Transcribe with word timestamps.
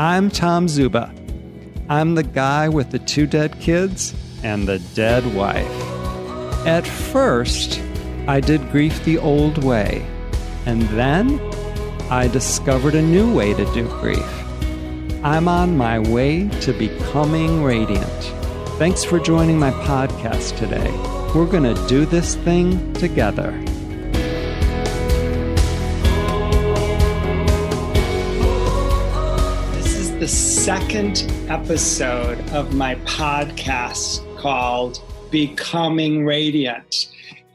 I'm 0.00 0.30
Tom 0.30 0.68
Zuba. 0.68 1.12
I'm 1.88 2.14
the 2.14 2.22
guy 2.22 2.68
with 2.68 2.92
the 2.92 3.00
two 3.00 3.26
dead 3.26 3.58
kids 3.58 4.14
and 4.44 4.68
the 4.68 4.78
dead 4.94 5.34
wife. 5.34 5.66
At 6.64 6.86
first, 6.86 7.82
I 8.28 8.38
did 8.38 8.70
grief 8.70 9.04
the 9.04 9.18
old 9.18 9.64
way, 9.64 10.06
and 10.66 10.82
then 10.90 11.40
I 12.12 12.28
discovered 12.28 12.94
a 12.94 13.02
new 13.02 13.34
way 13.34 13.54
to 13.54 13.64
do 13.74 13.88
grief. 14.00 14.24
I'm 15.24 15.48
on 15.48 15.76
my 15.76 15.98
way 15.98 16.46
to 16.60 16.72
becoming 16.72 17.64
radiant. 17.64 18.22
Thanks 18.78 19.02
for 19.02 19.18
joining 19.18 19.58
my 19.58 19.72
podcast 19.72 20.56
today. 20.58 20.92
We're 21.34 21.50
going 21.50 21.74
to 21.74 21.88
do 21.88 22.06
this 22.06 22.36
thing 22.36 22.92
together. 22.92 23.50
The 30.28 30.34
second 30.34 31.24
episode 31.48 32.38
of 32.50 32.74
my 32.74 32.96
podcast 32.96 34.20
called 34.36 35.00
Becoming 35.30 36.26
Radiant. 36.26 37.06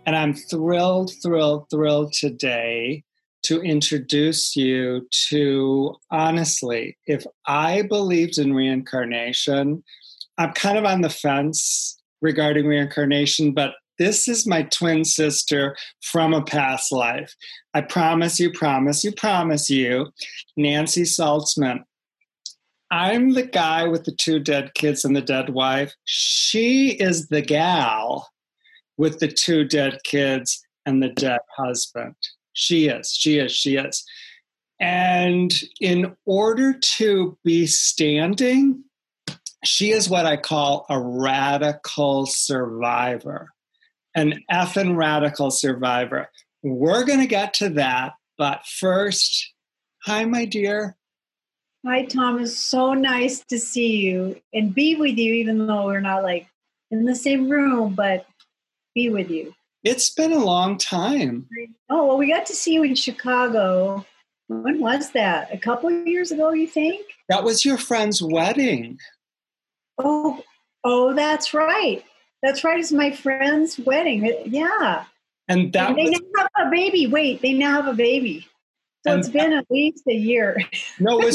And 0.07 0.15
I'm 0.15 0.33
thrilled, 0.33 1.11
thrilled, 1.21 1.69
thrilled 1.69 2.13
today 2.13 3.03
to 3.43 3.61
introduce 3.61 4.55
you 4.55 5.07
to 5.29 5.93
honestly, 6.09 6.97
if 7.05 7.27
I 7.45 7.83
believed 7.83 8.39
in 8.39 8.55
reincarnation, 8.55 9.83
I'm 10.39 10.53
kind 10.53 10.79
of 10.79 10.85
on 10.85 11.01
the 11.01 11.11
fence 11.11 12.01
regarding 12.23 12.65
reincarnation, 12.65 13.53
but 13.53 13.75
this 13.99 14.27
is 14.27 14.47
my 14.47 14.63
twin 14.63 15.05
sister 15.05 15.77
from 16.01 16.33
a 16.33 16.43
past 16.43 16.91
life. 16.91 17.35
I 17.75 17.81
promise 17.81 18.39
you, 18.39 18.51
promise 18.51 19.03
you, 19.03 19.11
promise 19.11 19.69
you, 19.69 20.07
Nancy 20.57 21.03
Saltzman. 21.03 21.83
I'm 22.93 23.33
the 23.33 23.47
guy 23.47 23.87
with 23.87 24.03
the 24.03 24.11
two 24.11 24.37
dead 24.37 24.75
kids 24.75 25.03
and 25.03 25.15
the 25.15 25.21
dead 25.21 25.49
wife. 25.49 25.95
She 26.05 26.89
is 26.89 27.27
the 27.29 27.41
gal 27.41 28.29
with 28.97 29.17
the 29.17 29.29
two 29.29 29.63
dead 29.63 29.97
kids 30.03 30.63
and 30.85 31.01
the 31.01 31.09
dead 31.09 31.39
husband. 31.57 32.13
She 32.53 32.89
is, 32.89 33.11
she 33.11 33.39
is, 33.39 33.51
she 33.51 33.77
is. 33.77 34.05
And 34.79 35.51
in 35.81 36.15
order 36.27 36.73
to 36.73 37.35
be 37.43 37.65
standing, 37.65 38.83
she 39.63 39.89
is 39.89 40.07
what 40.07 40.27
I 40.27 40.37
call 40.37 40.85
a 40.87 41.01
radical 41.01 42.27
survivor, 42.27 43.49
an 44.13 44.43
effing 44.51 44.95
radical 44.95 45.49
survivor. 45.49 46.29
We're 46.61 47.05
going 47.05 47.21
to 47.21 47.25
get 47.25 47.55
to 47.55 47.69
that. 47.69 48.13
But 48.37 48.67
first, 48.67 49.51
hi, 50.05 50.25
my 50.25 50.45
dear. 50.45 50.95
Hi, 51.85 52.05
Thomas. 52.05 52.57
So 52.57 52.93
nice 52.93 53.43
to 53.49 53.59
see 53.59 53.97
you 53.97 54.41
and 54.53 54.73
be 54.73 54.95
with 54.95 55.17
you, 55.17 55.33
even 55.33 55.67
though 55.67 55.85
we're 55.85 55.99
not 55.99 56.23
like 56.23 56.47
in 56.91 57.03
the 57.03 57.15
same 57.15 57.49
room, 57.49 57.93
but 57.93 58.25
be 58.95 59.09
with 59.09 59.29
you. 59.29 59.53
It's 59.83 60.09
been 60.09 60.31
a 60.31 60.43
long 60.43 60.77
time. 60.77 61.47
Oh, 61.89 62.07
well, 62.07 62.17
we 62.17 62.31
got 62.31 62.45
to 62.45 62.53
see 62.53 62.73
you 62.73 62.83
in 62.83 62.95
Chicago. 62.95 64.05
When 64.47 64.79
was 64.79 65.11
that? 65.11 65.53
A 65.53 65.57
couple 65.57 65.89
of 65.89 66.07
years 66.07 66.31
ago, 66.31 66.53
you 66.53 66.67
think? 66.67 67.05
That 67.27 67.43
was 67.43 67.65
your 67.65 67.77
friend's 67.77 68.21
wedding. 68.21 68.97
Oh, 69.97 70.41
oh, 70.85 71.13
that's 71.13 71.53
right. 71.53 72.01
That's 72.41 72.63
right. 72.63 72.79
It's 72.79 72.93
my 72.93 73.11
friend's 73.11 73.77
wedding. 73.77 74.33
Yeah. 74.45 75.03
And 75.49 75.73
that 75.73 75.89
and 75.89 75.97
they 75.97 76.09
was, 76.11 76.21
now 76.33 76.47
have 76.55 76.67
a 76.67 76.71
baby. 76.71 77.07
Wait, 77.07 77.41
they 77.41 77.51
now 77.51 77.81
have 77.81 77.87
a 77.87 77.93
baby. 77.93 78.47
So 79.05 79.11
And 79.11 79.19
it's 79.19 79.29
been 79.29 79.53
at 79.53 79.65
least 79.69 80.03
a 80.07 80.13
year. 80.13 80.57
no, 80.99 81.19
it 81.21 81.25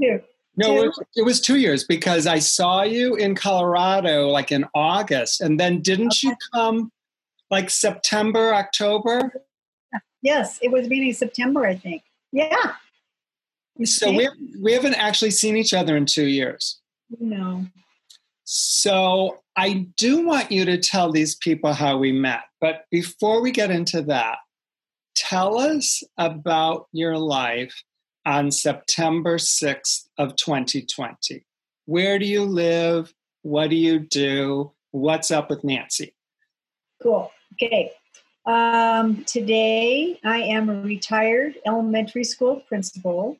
two. 0.00 0.20
no, 0.56 0.82
it 0.82 0.86
was, 0.86 1.02
it 1.16 1.22
was 1.22 1.40
two 1.40 1.58
years 1.58 1.84
because 1.84 2.26
I 2.26 2.38
saw 2.38 2.82
you 2.82 3.16
in 3.16 3.34
Colorado 3.34 4.28
like 4.28 4.52
in 4.52 4.64
August, 4.74 5.40
and 5.40 5.58
then 5.58 5.80
didn't 5.80 6.22
you 6.22 6.34
come 6.52 6.92
like 7.50 7.70
September, 7.70 8.54
October? 8.54 9.32
Yes, 10.22 10.58
it 10.62 10.70
was 10.70 10.86
of 10.86 11.16
September, 11.16 11.66
I 11.66 11.76
think. 11.76 12.02
Yeah. 12.32 12.74
So 13.84 14.10
we 14.10 14.28
we 14.60 14.72
haven't 14.72 14.94
actually 14.94 15.30
seen 15.30 15.56
each 15.56 15.72
other 15.72 15.96
in 15.96 16.06
two 16.06 16.26
years. 16.26 16.80
No. 17.20 17.66
So 18.44 19.40
I 19.56 19.86
do 19.96 20.26
want 20.26 20.50
you 20.50 20.64
to 20.64 20.78
tell 20.78 21.12
these 21.12 21.36
people 21.36 21.72
how 21.72 21.98
we 21.98 22.12
met. 22.12 22.40
But 22.60 22.86
before 22.90 23.40
we 23.40 23.50
get 23.50 23.70
into 23.70 24.02
that, 24.02 24.38
tell 25.18 25.58
us 25.58 26.02
about 26.16 26.86
your 26.92 27.18
life 27.18 27.82
on 28.24 28.50
September 28.50 29.36
6th 29.36 30.06
of 30.16 30.36
2020. 30.36 31.44
Where 31.86 32.18
do 32.18 32.26
you 32.26 32.44
live? 32.44 33.12
What 33.42 33.70
do 33.70 33.76
you 33.76 33.98
do? 33.98 34.72
What's 34.92 35.30
up 35.30 35.50
with 35.50 35.64
Nancy? 35.64 36.14
Cool. 37.02 37.30
Okay. 37.54 37.92
Um, 38.46 39.24
today, 39.24 40.18
I 40.24 40.38
am 40.38 40.70
a 40.70 40.80
retired 40.82 41.56
elementary 41.66 42.24
school 42.24 42.60
principal. 42.68 43.36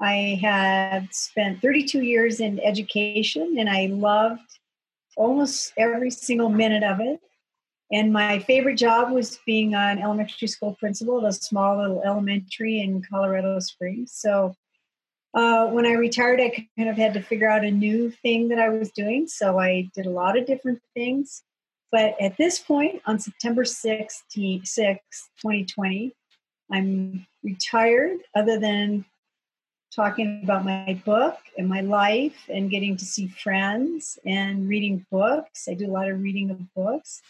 I 0.00 0.38
have 0.42 1.08
spent 1.10 1.60
32 1.60 2.02
years 2.02 2.40
in 2.40 2.60
education 2.60 3.56
and 3.58 3.68
I 3.68 3.86
loved 3.86 4.58
almost 5.16 5.72
every 5.76 6.10
single 6.10 6.50
minute 6.50 6.84
of 6.84 7.00
it. 7.00 7.20
And 7.90 8.12
my 8.12 8.38
favorite 8.40 8.76
job 8.76 9.12
was 9.12 9.38
being 9.46 9.74
an 9.74 9.98
elementary 9.98 10.48
school 10.48 10.76
principal 10.78 11.24
at 11.24 11.30
a 11.30 11.32
small 11.32 11.78
little 11.78 12.02
elementary 12.02 12.80
in 12.80 13.02
Colorado 13.02 13.58
Springs. 13.60 14.12
So 14.12 14.54
uh, 15.34 15.68
when 15.68 15.86
I 15.86 15.92
retired, 15.92 16.40
I 16.40 16.68
kind 16.76 16.90
of 16.90 16.96
had 16.96 17.14
to 17.14 17.22
figure 17.22 17.48
out 17.48 17.64
a 17.64 17.70
new 17.70 18.10
thing 18.10 18.48
that 18.48 18.58
I 18.58 18.68
was 18.68 18.90
doing. 18.90 19.26
So 19.26 19.58
I 19.58 19.88
did 19.94 20.06
a 20.06 20.10
lot 20.10 20.36
of 20.36 20.46
different 20.46 20.80
things. 20.94 21.42
But 21.90 22.20
at 22.20 22.36
this 22.36 22.58
point, 22.58 23.00
on 23.06 23.18
September 23.18 23.64
six, 23.64 24.22
2020, 24.34 26.12
I'm 26.70 27.26
retired, 27.42 28.18
other 28.34 28.58
than 28.58 29.06
talking 29.94 30.42
about 30.44 30.64
my 30.64 31.00
book 31.04 31.38
and 31.56 31.66
my 31.66 31.80
life 31.80 32.44
and 32.48 32.70
getting 32.70 32.96
to 32.96 33.04
see 33.06 33.26
friends 33.26 34.18
and 34.26 34.68
reading 34.68 35.06
books. 35.10 35.66
I 35.68 35.74
do 35.74 35.86
a 35.86 35.92
lot 35.92 36.10
of 36.10 36.20
reading 36.20 36.50
of 36.50 36.74
books. 36.74 37.22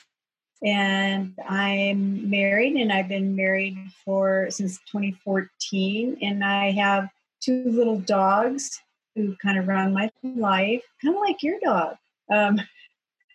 And 0.62 1.34
I'm 1.48 2.28
married 2.28 2.74
and 2.74 2.92
I've 2.92 3.08
been 3.08 3.36
married 3.36 3.78
for 4.04 4.48
since 4.50 4.78
2014 4.90 6.18
and 6.20 6.44
I 6.44 6.72
have 6.72 7.08
two 7.40 7.64
little 7.64 8.00
dogs 8.00 8.80
who 9.14 9.36
kind 9.36 9.58
of 9.58 9.68
run 9.68 9.92
my 9.92 10.10
life, 10.22 10.82
kind 11.02 11.14
of 11.14 11.20
like 11.20 11.42
your 11.42 11.58
dog. 11.60 11.96
Um, 12.32 12.60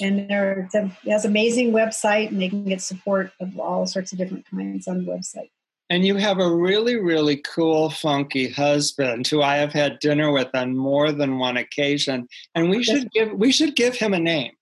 And 0.00 0.30
there, 0.30 0.68
it 0.72 0.92
has 1.10 1.24
an 1.24 1.32
amazing 1.32 1.72
website, 1.72 2.28
and 2.28 2.40
they 2.40 2.48
can 2.48 2.64
get 2.64 2.80
support 2.80 3.32
of 3.40 3.58
all 3.58 3.84
sorts 3.84 4.12
of 4.12 4.18
different 4.18 4.48
kinds 4.48 4.86
on 4.86 5.04
the 5.04 5.10
website. 5.10 5.50
And 5.90 6.06
you 6.06 6.14
have 6.16 6.38
a 6.38 6.54
really, 6.54 6.94
really 6.96 7.38
cool, 7.38 7.90
funky 7.90 8.48
husband 8.48 9.26
who 9.26 9.42
I 9.42 9.56
have 9.56 9.72
had 9.72 9.98
dinner 9.98 10.30
with 10.30 10.54
on 10.54 10.76
more 10.76 11.10
than 11.10 11.38
one 11.38 11.56
occasion. 11.56 12.28
And 12.54 12.70
we 12.70 12.84
should 12.84 13.10
give 13.10 13.32
we 13.32 13.50
should 13.50 13.74
give 13.74 13.96
him 13.96 14.12
a 14.12 14.18
name. 14.18 14.52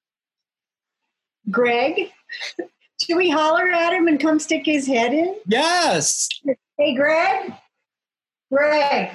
Greg, 1.50 2.12
should 3.06 3.17
we 3.17 3.31
holler 3.31 3.70
at 3.70 3.93
him 3.93 4.08
and 4.08 4.19
come 4.19 4.38
stick 4.38 4.67
his 4.67 4.87
head 4.87 5.12
in? 5.12 5.37
Yes. 5.47 6.29
Hey, 6.76 6.94
Greg. 6.94 7.53
Greg, 8.53 9.11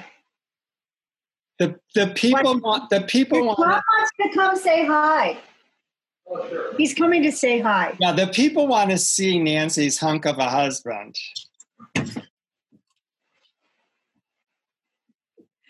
The 1.58 1.78
the 1.94 2.08
people 2.08 2.58
want 2.60 2.90
the 2.90 3.00
people 3.02 3.38
your 3.38 3.46
want 3.46 3.60
mom 3.60 3.70
wants 3.70 4.10
to 4.20 4.28
come 4.34 4.56
say 4.56 4.84
hi. 4.84 5.38
Oh, 6.28 6.46
sure. 6.48 6.76
He's 6.76 6.92
coming 6.92 7.22
to 7.22 7.32
say 7.32 7.58
hi. 7.58 7.96
Yeah, 7.98 8.12
the 8.12 8.26
people 8.26 8.66
want 8.66 8.90
to 8.90 8.98
see 8.98 9.38
Nancy's 9.38 9.98
hunk 9.98 10.26
of 10.26 10.38
a 10.38 10.50
husband. 10.50 11.16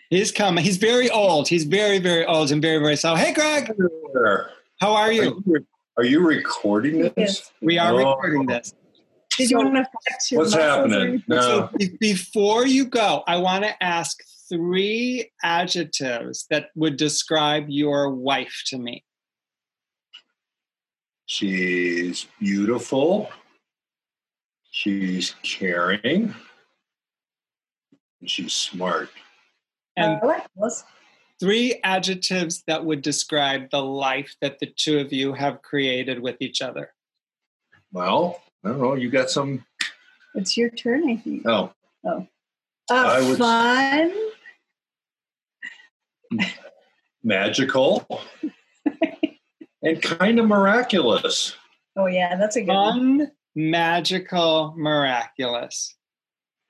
He's 0.09 0.31
coming. 0.31 0.63
He's 0.63 0.77
very 0.77 1.09
old. 1.09 1.47
He's 1.47 1.63
very, 1.63 1.99
very 1.99 2.25
old 2.25 2.51
and 2.51 2.61
very, 2.61 2.79
very 2.79 2.97
slow. 2.97 3.15
Hey, 3.15 3.33
Greg. 3.33 3.71
How 4.79 4.93
are 4.93 5.11
you? 5.11 5.41
Are 5.97 6.05
you, 6.05 6.25
recording 6.25 6.99
this? 7.01 7.13
Yes. 7.17 7.51
We 7.61 7.77
are 7.77 7.93
Oh. 7.93 7.97
recording 7.97 8.47
this. 8.47 8.73
Did 9.37 9.51
you 9.51 9.57
want 9.57 9.75
to 9.75 9.85
flex 9.85 10.31
your 10.31 10.41
What's 10.41 10.55
muscles 10.55 10.91
happening? 10.91 11.23
No. 11.27 11.41
So 11.41 11.69
be- 11.77 11.97
before 11.99 12.65
you 12.65 12.85
go, 12.85 13.23
I 13.27 13.37
want 13.37 13.63
to 13.63 13.83
ask 13.83 14.17
three 14.49 15.31
adjectives 15.43 16.45
that 16.49 16.69
would 16.75 16.97
describe 16.97 17.65
your 17.69 18.09
wife 18.13 18.63
to 18.67 18.77
me. 18.77 19.03
She's 21.25 22.25
beautiful. 22.39 23.31
She's 24.71 25.35
caring. 25.43 26.35
And 28.19 28.29
she's 28.29 28.53
smart. 28.53 29.09
And 29.95 30.19
I 30.21 30.25
like 30.25 30.47
those. 30.55 30.83
Three 31.43 31.77
adjectives 31.83 32.63
that 32.67 32.85
would 32.85 33.01
describe 33.01 33.69
the 33.69 33.83
life 33.83 34.33
that 34.39 34.59
the 34.59 34.65
two 34.65 34.99
of 34.99 35.11
you 35.11 35.33
have 35.33 35.61
created 35.61 36.21
with 36.21 36.37
each 36.39 36.61
other. 36.61 36.93
Well, 37.91 38.41
I 38.63 38.69
don't 38.69 38.79
know. 38.79 38.95
You 38.95 39.09
got 39.09 39.29
some. 39.29 39.65
It's 40.35 40.55
your 40.55 40.69
turn, 40.69 41.09
I 41.09 41.17
think. 41.17 41.45
Oh, 41.45 41.73
Uh, 42.05 42.21
I 42.89 43.19
would- 43.27 43.37
fun. 43.37 44.13
magical 47.25 48.07
and 49.83 50.01
kind 50.01 50.39
of 50.39 50.47
miraculous. 50.47 51.55
Oh 51.97 52.05
yeah, 52.05 52.37
that's 52.37 52.55
a 52.55 52.61
good 52.61 52.71
one. 52.73 53.17
Fun, 53.19 53.31
magical, 53.55 54.73
miraculous. 54.77 55.93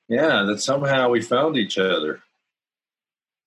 Yeah, 0.10 0.44
that 0.48 0.62
somehow 0.62 1.10
we 1.10 1.22
found 1.22 1.58
each 1.58 1.78
other. 1.78 2.23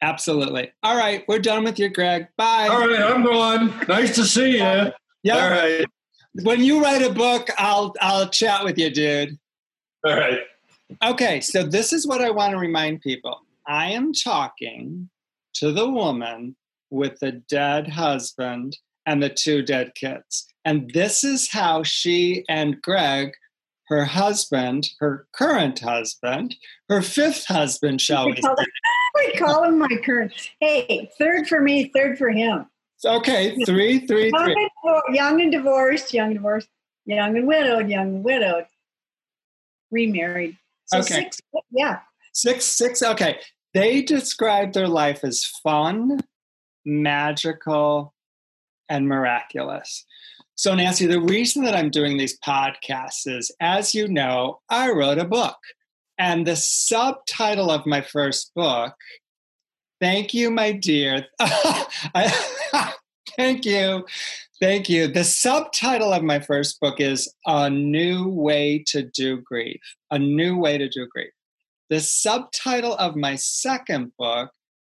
Absolutely. 0.03 0.73
All 0.83 0.97
right, 0.97 1.25
we're 1.27 1.39
done 1.39 1.65
with 1.65 1.79
you, 1.79 1.89
Greg. 1.89 2.29
Bye. 2.37 2.69
All 2.71 2.87
right, 2.87 3.01
I'm 3.01 3.23
going. 3.23 3.73
Nice 3.89 4.15
to 4.17 4.25
see 4.25 4.53
you. 4.53 4.93
Yeah. 5.23 5.35
All 5.35 5.51
right. 5.51 5.87
When 6.43 6.63
you 6.63 6.83
write 6.83 7.03
a 7.03 7.13
book, 7.13 7.49
I'll 7.59 7.95
I'll 8.01 8.29
chat 8.29 8.63
with 8.63 8.79
you, 8.79 8.91
dude. 8.91 9.39
All 10.05 10.17
right. 10.17 10.41
Okay, 11.03 11.41
so 11.41 11.63
this 11.63 11.93
is 11.93 12.07
what 12.07 12.21
I 12.21 12.31
want 12.31 12.53
to 12.53 12.59
remind 12.59 13.01
people. 13.01 13.41
I 13.67 13.91
am 13.93 14.13
talking 14.13 15.09
to 15.55 15.73
the 15.73 15.89
woman 15.89 16.55
with 16.91 17.19
the 17.19 17.33
dead 17.33 17.89
husband 17.89 18.77
and 19.07 19.23
the 19.23 19.31
two 19.31 19.63
dead 19.63 19.95
kids. 19.95 20.47
And 20.65 20.91
this 20.93 21.25
is 21.25 21.51
how 21.51 21.83
she 21.83 22.45
and 22.49 22.81
Greg, 22.83 23.33
her 23.89 24.05
husband, 24.05 24.89
her 25.01 25.27
current 25.33 25.79
husband, 25.81 26.55
her 26.89 27.03
fifth 27.03 27.47
husband, 27.47 28.01
shall 28.01 28.27
We 28.27 28.33
we 28.33 28.41
call, 28.43 28.57
say. 28.57 28.65
we 29.15 29.33
call 29.35 29.65
him 29.65 29.79
my 29.79 29.89
current. 30.05 30.33
Hey, 30.61 31.11
third 31.19 31.47
for 31.49 31.61
me, 31.61 31.91
third 31.95 32.19
for 32.19 32.31
him. 32.31 32.67
Okay, 33.05 33.57
three, 33.65 34.01
three, 34.07 34.31
Young 34.31 34.45
three. 34.45 34.71
and, 34.85 35.15
young 35.17 35.41
and 35.43 35.53
divorced, 35.53 36.13
young 36.15 36.27
and 36.29 36.37
divorced, 36.37 36.69
young 37.05 37.37
and 37.37 37.47
widowed, 37.47 37.89
young 37.89 38.07
and 38.17 38.25
widowed, 38.25 38.67
remarried. 39.91 40.57
So 40.87 40.99
Okay. 40.99 41.15
six, 41.15 41.41
yeah. 41.71 42.01
Six, 42.33 42.65
six. 42.65 43.03
Okay. 43.03 43.39
They 43.75 44.03
describe 44.03 44.73
their 44.73 44.89
life 44.89 45.23
as 45.25 45.45
fun, 45.63 46.21
magical, 46.85 48.15
and 48.89 49.07
miraculous. 49.09 50.05
So, 50.57 50.75
Nancy, 50.75 51.07
the 51.07 51.21
reason 51.21 51.65
that 51.65 51.77
I'm 51.77 51.91
doing 51.91 52.17
these 52.17 52.39
podcasts 52.41 53.27
is, 53.27 53.55
as 53.61 53.95
you 53.95 54.09
know, 54.09 54.61
I 54.69 54.91
wrote 54.91 55.19
a 55.19 55.25
book. 55.25 55.59
And 56.19 56.47
the 56.47 56.57
subtitle 56.57 57.71
of 57.71 57.85
my 57.85 58.01
first 58.01 58.53
book, 58.55 58.95
thank 60.01 60.33
you, 60.33 60.51
my 60.51 60.73
dear. 60.73 61.27
Thank 63.37 63.67
you. 63.67 64.07
Thank 64.61 64.89
you. 64.89 65.09
The 65.09 65.25
subtitle 65.25 66.15
of 66.15 66.23
my 66.23 66.41
first 66.41 66.81
book 66.81 67.01
is 67.01 67.31
A 67.45 67.69
New 67.69 68.29
Way 68.29 68.83
to 68.87 69.03
Do 69.03 69.43
Grief. 69.43 69.83
A 70.11 70.19
New 70.19 70.57
Way 70.57 70.79
to 70.79 70.89
Do 70.89 71.07
Grief. 71.07 71.33
The 71.91 72.01
subtitle 72.01 72.95
of 72.95 73.15
my 73.15 73.35
second 73.35 74.13
book 74.19 74.51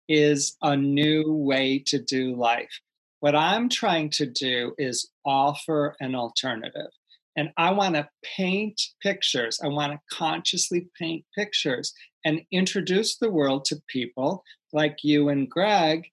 is 0.09 0.56
A 0.61 0.76
New 0.76 1.32
Way 1.32 1.79
to 1.87 2.00
Do 2.00 2.35
Life. 2.35 2.81
What 3.22 3.36
I'm 3.36 3.69
trying 3.69 4.10
to 4.14 4.26
do 4.26 4.74
is 4.78 5.08
offer 5.24 5.94
an 6.00 6.16
alternative. 6.16 6.90
And 7.36 7.50
I 7.56 7.70
want 7.70 7.94
to 7.94 8.08
paint 8.24 8.82
pictures. 9.00 9.60
I 9.62 9.69
want 9.69 9.92
to 9.92 10.00
consciously 10.12 10.88
paint 10.98 11.24
pictures 11.32 11.94
and 12.24 12.42
introduce 12.50 13.16
the 13.16 13.30
world 13.30 13.64
to 13.66 13.80
people 13.86 14.42
like 14.72 15.04
you 15.04 15.28
and 15.28 15.48
Greg 15.48 16.08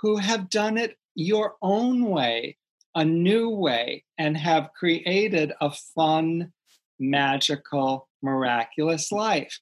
who 0.00 0.16
have 0.16 0.48
done 0.48 0.78
it 0.78 0.96
your 1.14 1.56
own 1.60 2.06
way, 2.06 2.56
a 2.94 3.04
new 3.04 3.50
way, 3.50 4.04
and 4.16 4.34
have 4.38 4.70
created 4.72 5.52
a 5.60 5.70
fun, 5.70 6.54
magical, 6.98 8.08
miraculous 8.22 9.12
life. 9.12 9.60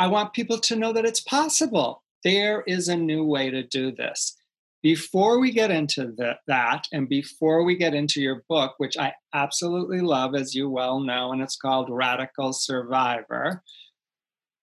I 0.00 0.08
want 0.08 0.32
people 0.32 0.58
to 0.58 0.74
know 0.74 0.92
that 0.94 1.06
it's 1.06 1.20
possible. 1.20 2.02
There 2.24 2.64
is 2.66 2.88
a 2.88 2.96
new 2.96 3.22
way 3.22 3.50
to 3.50 3.62
do 3.62 3.92
this. 3.92 4.36
Before 4.84 5.40
we 5.40 5.50
get 5.50 5.70
into 5.70 6.12
the, 6.14 6.36
that, 6.46 6.86
and 6.92 7.08
before 7.08 7.64
we 7.64 7.74
get 7.74 7.94
into 7.94 8.20
your 8.20 8.44
book, 8.50 8.74
which 8.76 8.98
I 8.98 9.14
absolutely 9.32 10.02
love, 10.02 10.34
as 10.34 10.54
you 10.54 10.68
well 10.68 11.00
know, 11.00 11.32
and 11.32 11.40
it's 11.40 11.56
called 11.56 11.88
Radical 11.88 12.52
Survivor, 12.52 13.62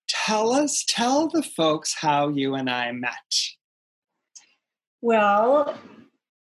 tell 0.07 0.51
us, 0.51 0.85
tell 0.87 1.27
the 1.27 1.41
folks 1.41 1.95
how 1.95 2.29
you 2.29 2.53
and 2.53 2.69
I 2.69 2.91
met. 2.91 3.11
Well, 5.01 5.75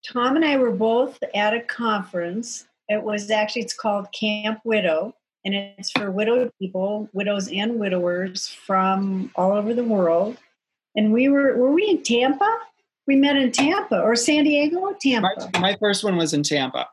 Tom 0.08 0.36
and 0.36 0.46
I 0.46 0.58
were 0.58 0.70
both 0.70 1.18
at 1.34 1.56
a 1.56 1.62
conference. 1.62 2.68
It 2.88 3.02
was 3.02 3.32
actually 3.32 3.64
it's 3.64 3.74
called 3.74 4.14
Camp 4.14 4.60
Widow, 4.64 5.16
and 5.44 5.56
it's 5.56 5.90
for 5.90 6.12
widowed 6.12 6.52
people, 6.62 7.10
widows 7.14 7.50
and 7.52 7.80
widowers 7.80 8.48
from 8.48 9.32
all 9.36 9.54
over 9.54 9.74
the 9.74 9.84
world. 9.84 10.38
And 10.96 11.12
we 11.12 11.30
were 11.30 11.58
were 11.58 11.72
we 11.72 11.90
in 11.90 12.04
Tampa? 12.04 12.60
We 13.08 13.16
met 13.16 13.36
in 13.36 13.52
Tampa 13.52 14.02
or 14.02 14.16
San 14.16 14.44
Diego, 14.44 14.96
Tampa. 15.00 15.50
My, 15.54 15.60
my 15.60 15.78
first 15.80 16.04
one 16.04 16.18
was 16.18 16.34
in 16.34 16.44
Tampa. 16.44 16.88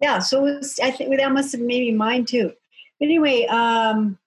Yeah, 0.00 0.18
so 0.20 0.46
it 0.46 0.56
was, 0.56 0.78
I 0.82 0.90
think 0.90 1.16
that 1.16 1.32
must 1.32 1.52
have 1.52 1.60
maybe 1.60 1.92
mine 1.92 2.24
too. 2.24 2.52
But 2.98 3.06
anyway, 3.06 3.46
um, 3.46 4.18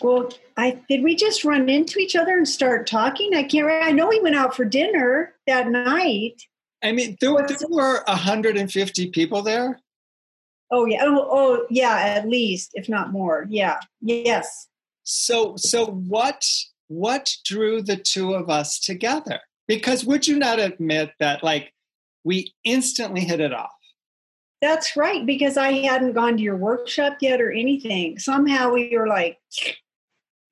well, 0.00 0.30
I 0.56 0.80
did 0.88 1.02
we 1.02 1.14
just 1.14 1.44
run 1.44 1.68
into 1.68 1.98
each 1.98 2.16
other 2.16 2.36
and 2.36 2.48
start 2.48 2.86
talking? 2.86 3.34
I 3.34 3.42
can't. 3.42 3.66
I 3.66 3.92
know 3.92 4.08
we 4.08 4.20
went 4.20 4.36
out 4.36 4.54
for 4.54 4.64
dinner 4.64 5.34
that 5.46 5.68
night. 5.68 6.42
I 6.82 6.92
mean, 6.92 7.16
there, 7.20 7.32
there 7.46 7.68
were 7.68 8.02
150 8.06 9.10
people 9.10 9.42
there. 9.42 9.80
Oh 10.70 10.86
yeah. 10.86 11.00
Oh, 11.02 11.28
oh 11.30 11.66
yeah. 11.70 11.98
At 11.98 12.28
least, 12.28 12.70
if 12.74 12.88
not 12.88 13.12
more. 13.12 13.46
Yeah. 13.48 13.78
Yes. 14.00 14.68
So, 15.02 15.54
so 15.56 15.86
what? 15.86 16.46
What 16.90 17.32
drew 17.44 17.82
the 17.82 17.96
two 17.96 18.34
of 18.34 18.50
us 18.50 18.80
together? 18.80 19.38
Because 19.68 20.04
would 20.04 20.26
you 20.26 20.40
not 20.40 20.58
admit 20.58 21.12
that, 21.20 21.44
like, 21.44 21.72
we 22.24 22.52
instantly 22.64 23.20
hit 23.20 23.38
it 23.38 23.52
off? 23.52 23.70
That's 24.60 24.96
right. 24.96 25.24
Because 25.24 25.56
I 25.56 25.70
hadn't 25.70 26.14
gone 26.14 26.36
to 26.36 26.42
your 26.42 26.56
workshop 26.56 27.18
yet 27.20 27.40
or 27.40 27.52
anything. 27.52 28.18
Somehow 28.18 28.72
we 28.72 28.96
were 28.98 29.06
like, 29.06 29.38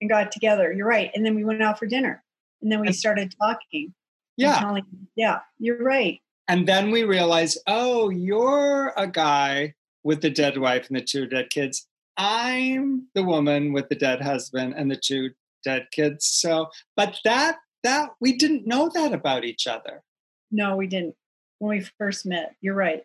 and 0.00 0.09
got 0.09 0.30
together. 0.30 0.73
You're 0.73 0.87
right. 0.87 1.11
And 1.12 1.26
then 1.26 1.35
we 1.35 1.42
went 1.42 1.61
out 1.61 1.76
for 1.76 1.87
dinner, 1.87 2.23
and 2.62 2.71
then 2.71 2.80
we 2.83 2.92
started 2.92 3.35
talking. 3.40 3.92
Yeah. 4.37 4.61
telling- 4.61 4.85
yeah. 5.16 5.40
You're 5.59 5.83
right. 5.83 6.21
And 6.47 6.68
then 6.68 6.92
we 6.92 7.02
realized, 7.02 7.59
oh, 7.66 8.11
you're 8.11 8.92
a 8.97 9.09
guy 9.09 9.75
with 10.04 10.23
the 10.23 10.30
dead 10.30 10.57
wife 10.57 10.87
and 10.87 10.97
the 10.97 11.02
two 11.02 11.26
dead 11.26 11.50
kids. 11.50 11.88
I'm 12.16 13.09
the 13.14 13.25
woman 13.25 13.73
with 13.73 13.88
the 13.88 13.97
dead 13.97 14.23
husband 14.23 14.75
and 14.76 14.88
the 14.88 14.97
two 14.97 15.30
dead 15.64 15.88
kids. 15.92 16.26
So, 16.26 16.68
but 16.96 17.18
that 17.24 17.56
that 17.84 18.10
we 18.20 18.36
didn't 18.36 18.66
know 18.66 18.90
that 18.94 19.12
about 19.12 19.44
each 19.44 19.66
other. 19.66 20.02
No, 20.50 20.76
we 20.76 20.86
didn't 20.86 21.14
when 21.58 21.78
we 21.78 21.86
first 21.98 22.26
met. 22.26 22.54
You're 22.60 22.74
right. 22.74 23.04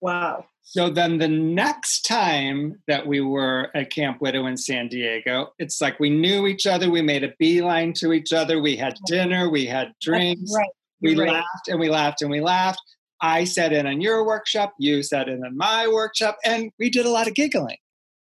Wow. 0.00 0.46
So 0.62 0.90
then 0.90 1.18
the 1.18 1.28
next 1.28 2.02
time 2.02 2.80
that 2.88 3.06
we 3.06 3.20
were 3.20 3.70
at 3.74 3.90
Camp 3.90 4.20
Widow 4.20 4.46
in 4.46 4.56
San 4.56 4.88
Diego, 4.88 5.52
it's 5.58 5.80
like 5.80 6.00
we 6.00 6.10
knew 6.10 6.46
each 6.46 6.66
other. 6.66 6.90
We 6.90 7.02
made 7.02 7.24
a 7.24 7.34
beeline 7.38 7.92
to 7.94 8.12
each 8.12 8.32
other. 8.32 8.60
We 8.60 8.76
had 8.76 8.98
dinner. 9.06 9.50
We 9.50 9.66
had 9.66 9.92
drinks. 10.00 10.52
Right. 10.54 10.70
We 11.00 11.16
right. 11.16 11.32
laughed 11.32 11.68
and 11.68 11.78
we 11.78 11.90
laughed 11.90 12.22
and 12.22 12.30
we 12.30 12.40
laughed. 12.40 12.80
I 13.20 13.44
sat 13.44 13.72
in 13.72 13.86
on 13.86 14.00
your 14.00 14.26
workshop. 14.26 14.74
You 14.78 15.02
sat 15.02 15.28
in 15.28 15.44
on 15.44 15.56
my 15.56 15.88
workshop, 15.88 16.36
and 16.44 16.70
we 16.78 16.90
did 16.90 17.06
a 17.06 17.10
lot 17.10 17.26
of 17.26 17.34
giggling. 17.34 17.78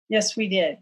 Yes, 0.07 0.37
we 0.37 0.47
did. 0.47 0.77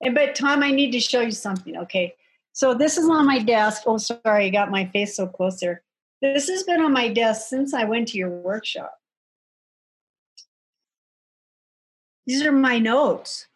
And 0.00 0.14
but 0.14 0.34
Tom, 0.34 0.62
I 0.62 0.70
need 0.70 0.90
to 0.92 1.00
show 1.00 1.20
you 1.20 1.30
something. 1.30 1.76
Okay. 1.78 2.14
So 2.52 2.74
this 2.74 2.98
is 2.98 3.08
on 3.08 3.26
my 3.26 3.38
desk. 3.40 3.82
Oh, 3.86 3.98
sorry, 3.98 4.46
I 4.46 4.50
got 4.50 4.70
my 4.70 4.86
face 4.86 5.16
so 5.16 5.26
close 5.26 5.60
there. 5.60 5.82
This 6.22 6.48
has 6.48 6.62
been 6.62 6.80
on 6.80 6.92
my 6.92 7.08
desk 7.08 7.48
since 7.48 7.74
I 7.74 7.84
went 7.84 8.08
to 8.08 8.18
your 8.18 8.30
workshop. 8.30 8.94
These 12.26 12.44
are 12.44 12.52
my 12.52 12.78
notes. 12.78 13.46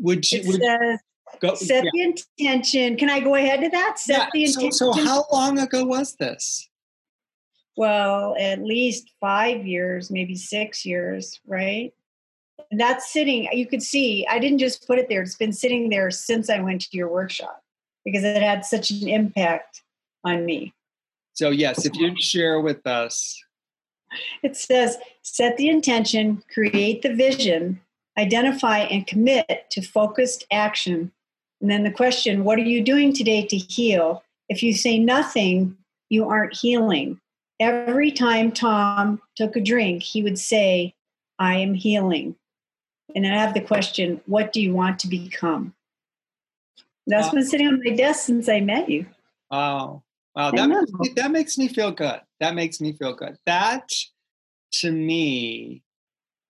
Would 0.00 0.30
you 0.30 0.40
It 0.40 0.46
would, 0.46 0.60
says, 0.60 0.98
go, 1.40 1.54
set 1.54 1.84
yeah. 1.84 1.90
the 1.92 2.24
intention. 2.38 2.96
Can 2.96 3.08
I 3.08 3.20
go 3.20 3.36
ahead 3.36 3.60
to 3.60 3.68
that? 3.70 3.98
Set 3.98 4.18
Yeah, 4.18 4.26
the 4.32 4.46
so, 4.46 4.60
intention. 4.60 4.72
so 4.72 4.92
how 5.04 5.24
long 5.32 5.58
ago 5.58 5.84
was 5.84 6.16
this? 6.16 6.68
well, 7.76 8.36
at 8.38 8.62
least 8.62 9.10
five 9.20 9.66
years, 9.66 10.10
maybe 10.10 10.36
six 10.36 10.86
years, 10.86 11.40
right? 11.46 11.92
That's 12.70 13.12
sitting, 13.12 13.48
you 13.52 13.66
could 13.66 13.82
see, 13.82 14.26
I 14.28 14.38
didn't 14.38 14.58
just 14.58 14.86
put 14.86 14.98
it 14.98 15.08
there. 15.08 15.22
It's 15.22 15.36
been 15.36 15.52
sitting 15.52 15.88
there 15.88 16.10
since 16.10 16.50
I 16.50 16.60
went 16.60 16.82
to 16.82 16.96
your 16.96 17.08
workshop 17.08 17.62
because 18.04 18.24
it 18.24 18.42
had 18.42 18.64
such 18.64 18.90
an 18.90 19.08
impact 19.08 19.82
on 20.24 20.44
me. 20.44 20.72
So 21.34 21.50
yes, 21.50 21.84
if 21.84 21.94
you'd 21.96 22.20
share 22.20 22.60
with 22.60 22.86
us. 22.86 23.42
It 24.42 24.56
says 24.56 24.96
set 25.22 25.56
the 25.56 25.68
intention, 25.68 26.42
create 26.52 27.02
the 27.02 27.14
vision, 27.14 27.80
identify 28.16 28.78
and 28.78 29.06
commit 29.06 29.66
to 29.70 29.82
focused 29.82 30.46
action. 30.50 31.10
And 31.60 31.70
then 31.70 31.82
the 31.82 31.90
question, 31.90 32.44
what 32.44 32.58
are 32.58 32.62
you 32.62 32.82
doing 32.82 33.12
today 33.12 33.44
to 33.46 33.56
heal? 33.56 34.22
If 34.48 34.62
you 34.62 34.74
say 34.74 34.98
nothing, 34.98 35.76
you 36.10 36.28
aren't 36.28 36.56
healing. 36.56 37.20
Every 37.58 38.10
time 38.12 38.52
Tom 38.52 39.20
took 39.36 39.56
a 39.56 39.60
drink, 39.60 40.02
he 40.02 40.22
would 40.22 40.38
say, 40.38 40.94
I 41.38 41.56
am 41.56 41.74
healing. 41.74 42.36
And 43.14 43.26
I 43.26 43.36
have 43.36 43.54
the 43.54 43.60
question, 43.60 44.20
what 44.26 44.52
do 44.52 44.60
you 44.60 44.74
want 44.74 44.98
to 45.00 45.08
become? 45.08 45.74
That's 47.06 47.28
Uh, 47.28 47.32
been 47.32 47.44
sitting 47.46 47.68
on 47.68 47.80
my 47.84 47.94
desk 47.94 48.24
since 48.24 48.48
I 48.48 48.60
met 48.60 48.88
you. 48.88 49.06
Oh, 49.50 50.02
wow. 50.34 50.48
I 50.48 50.50
That 50.52 50.68
makes, 50.68 50.92
me, 50.92 51.08
that 51.16 51.30
makes 51.30 51.58
me 51.58 51.68
feel 51.68 51.90
good. 51.90 52.20
That 52.40 52.54
makes 52.54 52.80
me 52.80 52.92
feel 52.94 53.14
good. 53.14 53.36
That, 53.46 53.88
to 54.80 54.90
me, 54.90 55.82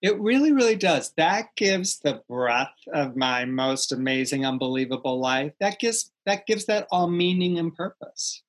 it 0.01 0.19
really, 0.21 0.53
really 0.53 0.77
does. 0.77 1.13
That 1.17 1.49
gives 1.57 1.99
the 1.99 2.23
breadth 2.29 2.79
of 2.93 3.17
my 3.17 3.45
most 3.47 3.91
amazing, 3.91 4.47
unbelievable 4.47 5.19
life. 5.19 5.53
That 5.61 5.79
gives 5.79 6.13
that 6.27 6.47
gives 6.47 6.67
that 6.67 6.87
all 6.91 7.09
meaning 7.09 7.59
and 7.59 7.75
purpose. 7.75 8.43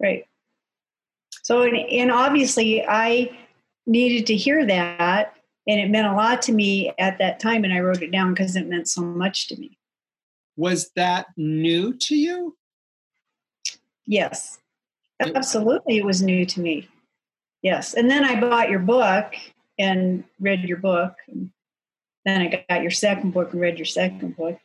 Right. 0.00 0.26
So, 1.42 1.62
and, 1.62 1.76
and 1.76 2.10
obviously, 2.12 2.84
I 2.86 3.36
needed 3.86 4.26
to 4.26 4.36
hear 4.36 4.64
that, 4.66 5.34
and 5.66 5.80
it 5.80 5.90
meant 5.90 6.08
a 6.08 6.14
lot 6.14 6.42
to 6.42 6.52
me 6.52 6.92
at 6.98 7.18
that 7.18 7.40
time, 7.40 7.64
and 7.64 7.72
I 7.72 7.80
wrote 7.80 8.02
it 8.02 8.10
down 8.10 8.34
because 8.34 8.56
it 8.56 8.66
meant 8.68 8.88
so 8.88 9.02
much 9.02 9.48
to 9.48 9.56
me. 9.56 9.78
Was 10.56 10.90
that 10.96 11.26
new 11.36 11.94
to 11.94 12.16
you? 12.16 12.56
Yes, 14.06 14.58
It- 15.20 15.34
absolutely, 15.36 15.98
it 15.98 16.04
was 16.04 16.22
new 16.22 16.44
to 16.46 16.60
me. 16.60 16.88
Yes, 17.62 17.94
and 17.94 18.10
then 18.10 18.24
I 18.24 18.40
bought 18.40 18.70
your 18.70 18.80
book 18.80 19.34
and 19.78 20.24
read 20.40 20.62
your 20.64 20.78
book. 20.78 21.14
And 21.28 21.50
then 22.24 22.40
I 22.42 22.64
got 22.68 22.82
your 22.82 22.90
second 22.90 23.30
book 23.32 23.52
and 23.52 23.60
read 23.60 23.78
your 23.78 23.86
second 23.86 24.36
book. 24.36 24.58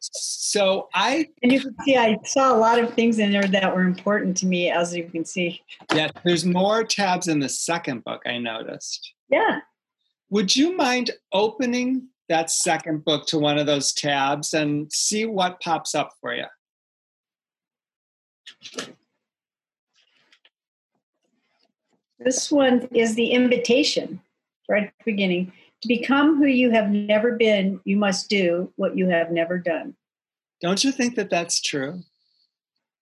So 0.00 0.88
I 0.94 1.28
And 1.42 1.52
you 1.52 1.60
can 1.60 1.74
see 1.84 1.96
I 1.96 2.18
saw 2.24 2.52
a 2.52 2.58
lot 2.58 2.80
of 2.80 2.94
things 2.94 3.20
in 3.20 3.30
there 3.30 3.46
that 3.46 3.74
were 3.74 3.82
important 3.82 4.36
to 4.38 4.46
me, 4.46 4.70
as 4.70 4.94
you 4.94 5.04
can 5.08 5.24
see. 5.24 5.62
yeah, 5.94 6.10
there's 6.24 6.44
more 6.44 6.82
tabs 6.82 7.28
in 7.28 7.38
the 7.38 7.48
second 7.48 8.02
book 8.02 8.22
I 8.26 8.38
noticed. 8.38 9.14
Yeah. 9.32 9.60
Would 10.30 10.54
you 10.54 10.76
mind 10.76 11.10
opening 11.32 12.08
that 12.28 12.50
second 12.50 13.04
book 13.04 13.26
to 13.26 13.38
one 13.38 13.58
of 13.58 13.66
those 13.66 13.92
tabs 13.92 14.54
and 14.54 14.92
see 14.92 15.26
what 15.26 15.60
pops 15.60 15.94
up 15.94 16.12
for 16.20 16.34
you? 16.34 16.44
This 22.18 22.52
one 22.52 22.88
is 22.92 23.14
the 23.14 23.30
invitation 23.30 24.20
right 24.68 24.84
at 24.84 24.92
the 24.98 25.12
beginning. 25.12 25.52
To 25.82 25.88
become 25.88 26.36
who 26.36 26.46
you 26.46 26.70
have 26.70 26.90
never 26.90 27.32
been, 27.32 27.80
you 27.84 27.96
must 27.96 28.30
do 28.30 28.72
what 28.76 28.96
you 28.96 29.08
have 29.08 29.32
never 29.32 29.58
done. 29.58 29.96
Don't 30.60 30.84
you 30.84 30.92
think 30.92 31.16
that 31.16 31.30
that's 31.30 31.60
true? 31.60 32.02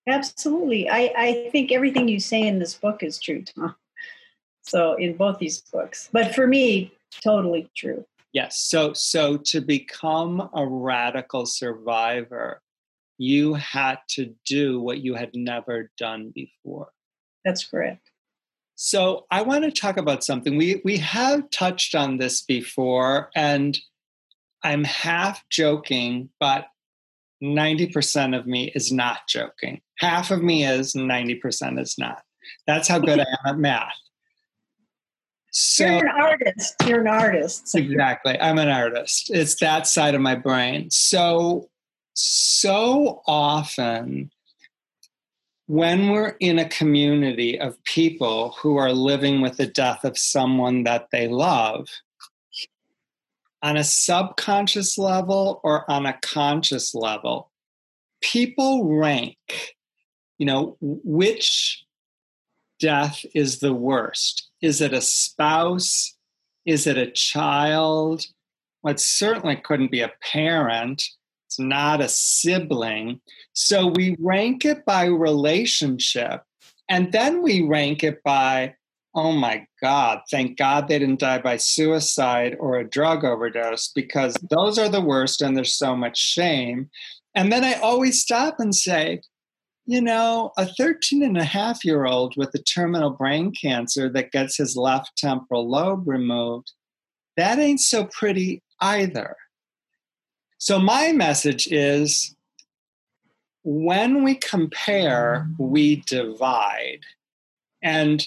Absolutely. 0.09 0.89
I, 0.89 1.13
I 1.17 1.49
think 1.53 1.71
everything 1.71 2.09
you 2.09 2.19
say 2.19 2.47
in 2.47 2.59
this 2.59 2.75
book 2.75 3.03
is 3.03 3.21
true, 3.21 3.45
Tom. 3.45 3.75
So, 4.71 4.95
in 4.95 5.17
both 5.17 5.39
these 5.39 5.61
books. 5.73 6.09
But 6.12 6.35
for 6.35 6.47
me, 6.47 6.93
totally 7.23 7.69
true. 7.77 8.05
Yes. 8.33 8.61
So 8.61 8.93
so 8.93 9.37
to 9.37 9.61
become 9.61 10.49
a 10.55 10.67
radical 10.67 11.47
survivor, 11.47 12.62
you 13.19 13.55
had 13.55 13.99
to 14.11 14.35
do 14.47 14.81
what 14.81 14.99
you 14.99 15.15
had 15.15 15.31
never 15.35 15.91
done 15.99 16.31
before. 16.31 16.89
That's 17.45 17.67
correct. 17.67 18.11
So 18.77 19.27
I 19.31 19.43
want 19.43 19.65
to 19.65 19.73
talk 19.73 19.97
about 19.97 20.23
something. 20.23 20.57
We 20.57 20.81
we 20.85 20.99
have 20.99 21.50
touched 21.50 21.95
on 21.95 22.19
this 22.19 22.43
before 22.43 23.31
and 23.35 23.77
I'm 24.62 24.85
half 24.85 25.43
joking, 25.49 26.29
but 26.39 26.67
90% 27.43 28.39
of 28.39 28.47
me 28.47 28.71
is 28.75 28.93
not 28.93 29.21
joking. 29.27 29.81
Half 29.99 30.31
of 30.31 30.43
me 30.43 30.67
is, 30.67 30.93
90% 30.93 31.81
is 31.81 31.97
not. 31.99 32.23
That's 32.67 32.87
how 32.87 32.99
good 32.99 33.21
I 33.21 33.23
am 33.23 33.55
at 33.55 33.59
math. 33.59 33.95
So 35.50 35.85
You're 35.85 36.07
an 36.07 36.23
artist. 36.23 36.75
You're 36.87 37.00
an 37.00 37.09
artist. 37.09 37.75
Exactly. 37.75 38.40
I'm 38.40 38.59
an 38.59 38.69
artist. 38.69 39.30
It's 39.30 39.57
that 39.57 39.87
side 39.87 40.14
of 40.14 40.21
my 40.21 40.37
brain. 40.37 40.90
So, 40.90 41.69
so 42.14 43.23
often 43.26 44.30
when 45.66 46.11
we're 46.11 46.37
in 46.40 46.59
a 46.59 46.69
community 46.69 47.59
of 47.59 47.83
people 47.85 48.57
who 48.61 48.76
are 48.76 48.92
living 48.92 49.40
with 49.40 49.57
the 49.57 49.66
death 49.66 50.04
of 50.04 50.19
someone 50.19 50.83
that 50.83 51.09
they 51.12 51.28
love, 51.28 51.88
on 53.62 53.76
a 53.76 53.85
subconscious 53.85 54.99
level 54.99 55.61
or 55.62 55.88
on 55.90 56.07
a 56.07 56.19
conscious 56.23 56.95
level, 56.95 57.50
people 58.21 58.97
rank, 58.97 59.76
you 60.38 60.47
know, 60.47 60.76
which 60.80 61.85
death 62.80 63.25
is 63.35 63.61
the 63.61 63.75
worst? 63.75 64.50
Is 64.62 64.81
it 64.81 64.93
a 64.93 65.00
spouse? 65.00 66.17
Is 66.67 66.87
it 66.87 66.99
a 66.99 67.11
child? 67.11 68.26
Well, 68.83 68.95
it 68.95 69.00
certainly 69.00 69.57
couldn't 69.57 69.90
be 69.90 70.00
a 70.00 70.12
parent. 70.23 71.05
It's 71.47 71.59
not 71.59 72.00
a 72.00 72.09
sibling. 72.09 73.21
So 73.52 73.87
we 73.87 74.17
rank 74.21 74.64
it 74.64 74.85
by 74.85 75.07
relationship. 75.07 76.43
And 76.88 77.12
then 77.12 77.43
we 77.43 77.62
rank 77.62 78.05
it 78.05 78.23
by, 78.23 78.75
oh 79.14 79.33
my 79.33 79.67
God, 79.81 80.21
thank 80.31 80.59
God 80.59 80.88
they 80.88 80.99
didn't 80.99 81.21
die 81.21 81.38
by 81.38 81.57
suicide 81.57 82.57
or 82.61 82.79
a 82.79 82.88
drug 82.88 83.25
overdose 83.25 83.88
because 83.88 84.37
those 84.50 84.79
are 84.79 84.88
the 84.88 85.00
worst 85.00 85.40
and 85.40 85.57
there's 85.57 85.76
so 85.76 85.97
much 85.97 86.19
shame. 86.19 86.90
And 87.35 87.52
then 87.52 87.64
I 87.64 87.75
always 87.75 88.21
stop 88.21 88.57
and 88.59 88.75
say, 88.75 89.23
you 89.91 90.01
know, 90.01 90.53
a 90.57 90.67
13 90.67 91.25
and 91.25 91.37
a 91.37 91.43
half 91.43 91.85
year 91.85 92.07
old 92.07 92.37
with 92.37 92.55
a 92.55 92.63
terminal 92.63 93.11
brain 93.11 93.53
cancer 93.53 94.09
that 94.09 94.31
gets 94.31 94.57
his 94.57 94.77
left 94.77 95.11
temporal 95.17 95.69
lobe 95.69 96.07
removed, 96.07 96.71
that 97.37 97.59
ain't 97.59 97.81
so 97.81 98.05
pretty 98.05 98.63
either. 98.81 99.35
So, 100.59 100.79
my 100.79 101.11
message 101.11 101.67
is 101.73 102.37
when 103.65 104.23
we 104.23 104.37
compare, 104.37 105.49
we 105.59 105.97
divide. 106.07 107.01
And 107.83 108.25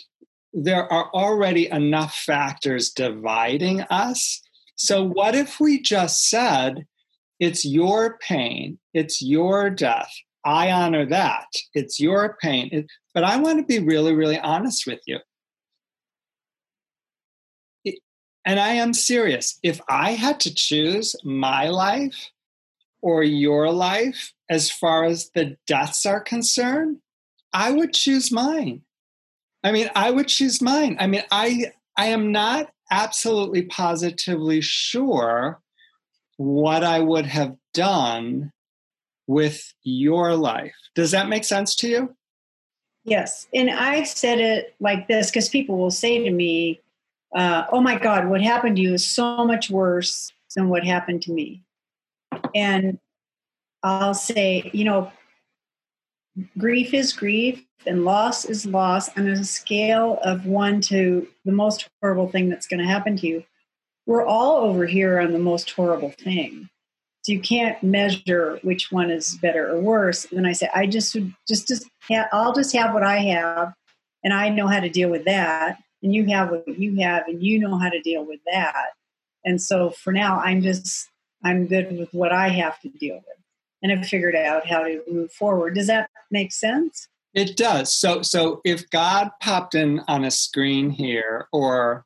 there 0.51 0.91
are 0.91 1.09
already 1.13 1.69
enough 1.69 2.13
factors 2.13 2.89
dividing 2.89 3.83
us. 3.83 4.41
So, 4.75 5.01
what 5.01 5.33
if 5.33 5.61
we 5.61 5.81
just 5.81 6.29
said, 6.29 6.87
it's 7.39 7.63
your 7.63 8.17
pain, 8.17 8.79
it's 8.93 9.21
your 9.21 9.69
death, 9.69 10.13
I 10.45 10.71
honor 10.71 11.05
that. 11.05 11.47
It's 11.73 11.99
your 11.99 12.37
pain. 12.41 12.69
It, 12.71 12.87
but 13.13 13.23
I 13.23 13.37
want 13.37 13.59
to 13.59 13.65
be 13.65 13.85
really, 13.85 14.13
really 14.13 14.39
honest 14.39 14.85
with 14.85 14.99
you. 15.05 15.19
It, 17.85 17.99
and 18.45 18.59
I 18.59 18.69
am 18.69 18.93
serious. 18.93 19.59
If 19.63 19.79
I 19.89 20.11
had 20.11 20.39
to 20.41 20.53
choose 20.53 21.15
my 21.23 21.69
life 21.69 22.31
or 23.01 23.23
your 23.23 23.71
life 23.71 24.33
as 24.49 24.69
far 24.69 25.05
as 25.05 25.29
the 25.33 25.57
deaths 25.67 26.05
are 26.05 26.21
concerned, 26.21 26.97
I 27.53 27.71
would 27.71 27.93
choose 27.93 28.31
mine. 28.31 28.81
I 29.63 29.71
mean, 29.71 29.89
I 29.95 30.11
would 30.11 30.27
choose 30.27 30.61
mine. 30.61 30.97
I 30.99 31.07
mean, 31.07 31.23
I 31.31 31.71
I 31.95 32.07
am 32.07 32.31
not 32.31 32.71
absolutely 32.91 33.63
positively 33.63 34.61
sure 34.61 35.61
what 36.37 36.83
I 36.83 36.99
would 36.99 37.25
have 37.27 37.55
done 37.73 38.51
with 39.27 39.73
your 39.83 40.35
life. 40.35 40.75
Does 40.95 41.11
that 41.11 41.29
make 41.29 41.43
sense 41.43 41.75
to 41.77 41.87
you? 41.87 42.15
Yes. 43.05 43.47
And 43.53 43.69
I've 43.69 44.07
said 44.07 44.39
it 44.39 44.75
like 44.79 45.07
this 45.07 45.29
because 45.29 45.49
people 45.49 45.77
will 45.77 45.91
say 45.91 46.23
to 46.23 46.31
me, 46.31 46.81
uh, 47.35 47.65
oh 47.71 47.81
my 47.81 47.97
God, 47.97 48.27
what 48.27 48.41
happened 48.41 48.77
to 48.77 48.81
you 48.81 48.93
is 48.93 49.05
so 49.05 49.45
much 49.45 49.69
worse 49.69 50.31
than 50.55 50.69
what 50.69 50.85
happened 50.85 51.21
to 51.23 51.33
me. 51.33 51.63
And 52.55 52.99
I'll 53.81 54.13
say, 54.13 54.69
you 54.73 54.85
know, 54.85 55.11
grief 56.57 56.93
is 56.93 57.13
grief 57.13 57.65
and 57.85 58.05
loss 58.05 58.45
is 58.45 58.65
loss 58.65 59.15
on 59.17 59.27
a 59.27 59.43
scale 59.43 60.19
of 60.23 60.45
one 60.45 60.79
to 60.81 61.27
the 61.45 61.51
most 61.51 61.89
horrible 62.01 62.29
thing 62.29 62.49
that's 62.49 62.67
going 62.67 62.79
to 62.79 62.85
happen 62.85 63.17
to 63.17 63.27
you. 63.27 63.43
we're 64.05 64.25
all 64.25 64.65
over 64.65 64.85
here 64.85 65.19
on 65.19 65.31
the 65.31 65.39
most 65.39 65.71
horrible 65.71 66.11
thing. 66.11 66.69
So 67.23 67.31
you 67.31 67.39
can't 67.39 67.81
measure 67.81 68.59
which 68.63 68.91
one 68.91 69.09
is 69.09 69.37
better 69.37 69.69
or 69.69 69.79
worse. 69.79 70.25
And 70.25 70.37
then 70.37 70.45
I 70.45 70.51
say, 70.51 70.69
I 70.75 70.87
just 70.87 71.15
just 71.47 71.67
just 71.69 71.89
have, 72.09 72.27
I'll 72.33 72.53
just 72.53 72.75
have 72.75 72.93
what 72.93 73.03
I 73.03 73.17
have, 73.17 73.73
and 74.23 74.33
I 74.33 74.49
know 74.49 74.67
how 74.67 74.81
to 74.81 74.89
deal 74.89 75.09
with 75.09 75.23
that, 75.23 75.77
and 76.01 76.13
you 76.13 76.25
have 76.25 76.51
what 76.51 76.67
you 76.67 76.97
have, 77.01 77.27
and 77.27 77.41
you 77.41 77.59
know 77.59 77.77
how 77.77 77.89
to 77.89 78.01
deal 78.01 78.25
with 78.25 78.41
that. 78.51 78.87
And 79.45 79.61
so 79.61 79.91
for 79.91 80.11
now, 80.11 80.37
I'm 80.39 80.61
just 80.61 81.07
I'm 81.45 81.65
good 81.65 81.97
with 81.97 82.13
what 82.13 82.33
I 82.33 82.49
have 82.49 82.79
to 82.81 82.89
deal 82.89 83.15
with, 83.15 83.37
and 83.81 83.91
I've 83.93 84.05
figured 84.05 84.35
out 84.35 84.67
how 84.67 84.83
to 84.83 85.01
move 85.09 85.31
forward. 85.31 85.75
Does 85.75 85.87
that 85.87 86.09
make 86.29 86.51
sense? 86.51 87.07
It 87.33 87.55
does. 87.55 87.95
So 87.95 88.21
so 88.21 88.59
if 88.65 88.89
God 88.89 89.31
popped 89.41 89.75
in 89.75 90.01
on 90.09 90.25
a 90.25 90.31
screen 90.31 90.89
here, 90.89 91.47
or 91.53 92.05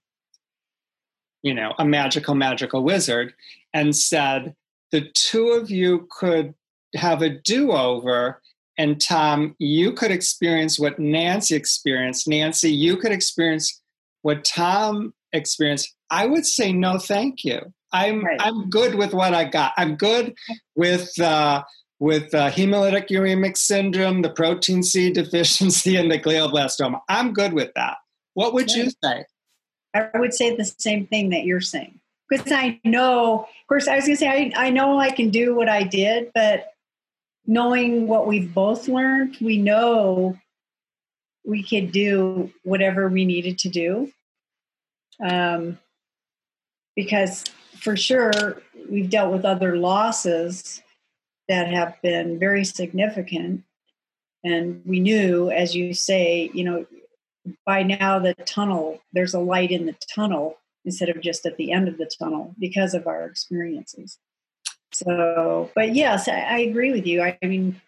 you 1.42 1.56
know, 1.56 1.74
a 1.80 1.86
magical 1.86 2.36
magical 2.36 2.84
wizard, 2.84 3.34
and 3.74 3.96
said 3.96 4.56
the 4.92 5.10
two 5.14 5.50
of 5.50 5.70
you 5.70 6.08
could 6.12 6.54
have 6.96 7.22
a 7.22 7.30
do 7.30 7.72
over. 7.72 8.42
And 8.78 9.02
Tom, 9.02 9.56
you 9.58 9.92
could 9.92 10.12
experience 10.12 10.80
what 10.80 11.00
Nancy 11.00 11.56
experienced. 11.56 12.28
Nancy, 12.28 12.72
you 12.72 12.98
could 12.98 13.12
experience 13.12 13.82
what 14.22 14.46
Tom 14.46 15.14
experienced. 15.34 15.96
I 16.10 16.26
would 16.28 16.46
say 16.46 16.72
no, 16.72 17.00
thank 17.00 17.44
you. 17.44 17.74
I'm 17.92 18.24
right. 18.24 18.40
I'm 18.42 18.70
good 18.70 18.96
with 18.96 19.14
what 19.14 19.34
I 19.34 19.46
got. 19.46 19.74
I'm 19.78 19.96
good 19.96 20.36
with 20.76 21.20
uh, 21.20 21.64
with 22.00 22.34
uh, 22.34 22.52
hemolytic 22.52 23.10
uremic 23.10 23.58
syndrome, 23.58 24.22
the 24.22 24.30
protein 24.30 24.84
C 24.84 25.12
deficiency, 25.12 25.96
and 25.96 26.12
the 26.12 26.20
glioblastoma. 26.20 27.00
I'm 27.10 27.34
good 27.34 27.54
with 27.54 27.72
that. 27.76 27.98
What 28.34 28.54
would 28.54 28.72
you 28.72 28.92
say? 29.04 29.26
I 29.94 30.10
would 30.16 30.34
say 30.34 30.56
the 30.56 30.66
same 30.66 31.08
thing 31.08 31.30
that 31.30 31.46
you're 31.46 31.62
saying 31.62 32.00
because 32.30 32.52
I 32.52 32.80
know, 32.84 33.42
of 33.42 33.68
course, 33.68 33.88
I 33.88 33.96
was 33.96 34.06
going 34.06 34.18
to 34.18 34.20
say, 34.20 34.52
I, 34.56 34.68
I 34.68 34.70
know 34.70 35.00
I 35.00 35.12
can 35.12 35.30
do 35.30 35.56
what 35.56 35.70
I 35.70 35.84
did, 35.84 36.32
but 36.34 36.74
knowing 37.46 38.08
what 38.08 38.28
we've 38.28 38.54
both 38.54 38.88
learned, 38.88 39.38
we 39.40 39.58
know 39.58 40.38
we 41.46 41.64
could 41.64 41.92
do 41.92 42.52
whatever 42.64 43.08
we 43.08 43.26
needed 43.26 43.60
to 43.60 43.70
do. 43.70 44.12
Um, 45.24 45.80
because 46.96 47.46
for 47.80 47.96
sure, 47.96 48.62
we've 48.90 49.10
dealt 49.10 49.32
with 49.32 49.46
other 49.46 49.78
losses 49.78 50.82
that 51.48 51.70
have 51.70 52.02
been 52.02 52.38
very 52.38 52.66
significant. 52.66 53.64
And 54.44 54.82
we 54.86 55.00
knew, 55.00 55.50
as 55.50 55.76
you 55.76 55.94
say, 55.94 56.52
you 56.54 56.64
know, 56.64 56.86
by 57.66 57.84
now 57.84 58.20
the 58.20 58.34
tunnel, 58.34 59.00
there's 59.14 59.34
a 59.34 59.40
light 59.40 59.72
in 59.72 59.86
the 59.86 59.96
tunnel 60.14 60.58
instead 60.88 61.10
of 61.10 61.20
just 61.20 61.46
at 61.46 61.58
the 61.58 61.74
end 61.74 61.90
of 61.90 61.98
the 61.98 62.06
tunnel 62.06 62.56
because 62.58 62.94
of 62.94 63.08
our 63.08 63.26
experiences. 63.26 64.18
So, 64.94 65.70
but 65.76 65.94
yes, 65.94 66.30
I, 66.30 66.40
I 66.40 66.58
agree 66.60 66.94
with 66.94 67.06
you. 67.06 67.22
I, 67.22 67.38
I 67.44 67.46
mean, 67.46 67.80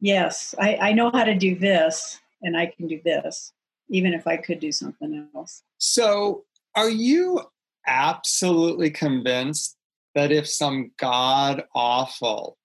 yes, 0.00 0.54
I, 0.58 0.76
I 0.76 0.92
know 0.92 1.10
how 1.10 1.24
to 1.24 1.34
do 1.34 1.54
this 1.54 2.18
and 2.42 2.56
I 2.56 2.66
can 2.66 2.88
do 2.88 3.02
this, 3.04 3.52
even 3.90 4.14
if 4.14 4.26
I 4.26 4.38
could 4.38 4.60
do 4.60 4.72
something 4.72 5.28
else. 5.36 5.62
So, 5.76 6.44
are 6.74 6.88
you 6.88 7.42
absolutely 7.86 8.90
convinced 8.90 9.76
that 10.14 10.32
if 10.32 10.48
some 10.48 10.90
god 10.98 11.64
awful 11.74 12.56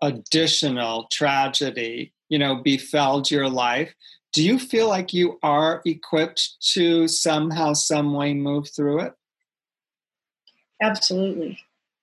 additional 0.00 1.06
tragedy, 1.12 2.14
you 2.30 2.38
know, 2.38 2.56
befell 2.56 3.22
your 3.28 3.48
life, 3.48 3.92
do 4.32 4.42
you 4.42 4.58
feel 4.58 4.88
like 4.88 5.12
you 5.12 5.38
are 5.42 5.82
equipped 5.84 6.62
to 6.72 7.08
somehow, 7.08 7.74
some 7.74 8.14
way 8.14 8.32
move 8.32 8.70
through 8.74 9.00
it? 9.00 9.12
Absolutely. 10.80 11.58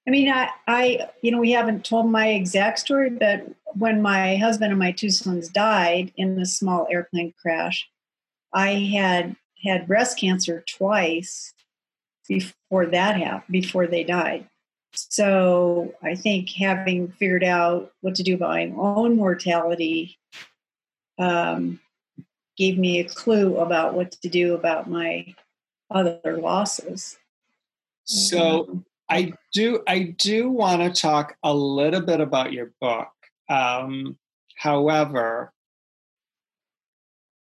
I 0.07 0.11
mean, 0.11 0.29
I, 0.29 0.49
I, 0.67 1.09
you 1.21 1.31
know, 1.31 1.39
we 1.39 1.51
haven't 1.51 1.85
told 1.85 2.09
my 2.09 2.29
exact 2.29 2.79
story, 2.79 3.09
but 3.09 3.47
when 3.73 4.01
my 4.01 4.35
husband 4.37 4.71
and 4.71 4.79
my 4.79 4.91
two 4.91 5.09
sons 5.09 5.49
died 5.49 6.11
in 6.15 6.35
the 6.35 6.45
small 6.45 6.87
airplane 6.91 7.33
crash, 7.41 7.89
I 8.53 8.71
had 8.73 9.35
had 9.63 9.87
breast 9.87 10.19
cancer 10.19 10.63
twice 10.67 11.53
before 12.27 12.85
that 12.87 13.17
happened, 13.17 13.51
before 13.51 13.87
they 13.87 14.03
died. 14.03 14.47
So 14.93 15.93
I 16.01 16.15
think 16.15 16.49
having 16.51 17.09
figured 17.09 17.43
out 17.43 17.91
what 18.01 18.15
to 18.15 18.23
do 18.23 18.35
about 18.35 18.51
my 18.51 18.73
own 18.77 19.17
mortality 19.17 20.17
um, 21.17 21.79
gave 22.57 22.77
me 22.77 22.99
a 22.99 23.03
clue 23.03 23.57
about 23.57 23.93
what 23.93 24.11
to 24.11 24.29
do 24.29 24.53
about 24.53 24.89
my 24.89 25.33
other 25.89 26.37
losses. 26.37 27.17
So 28.05 28.39
mm-hmm. 28.39 28.77
I 29.09 29.33
do 29.53 29.83
I 29.87 30.15
do 30.17 30.49
want 30.49 30.81
to 30.81 31.01
talk 31.01 31.35
a 31.43 31.53
little 31.53 32.01
bit 32.01 32.21
about 32.21 32.53
your 32.53 32.71
book. 32.79 33.09
Um, 33.49 34.17
however, 34.57 35.53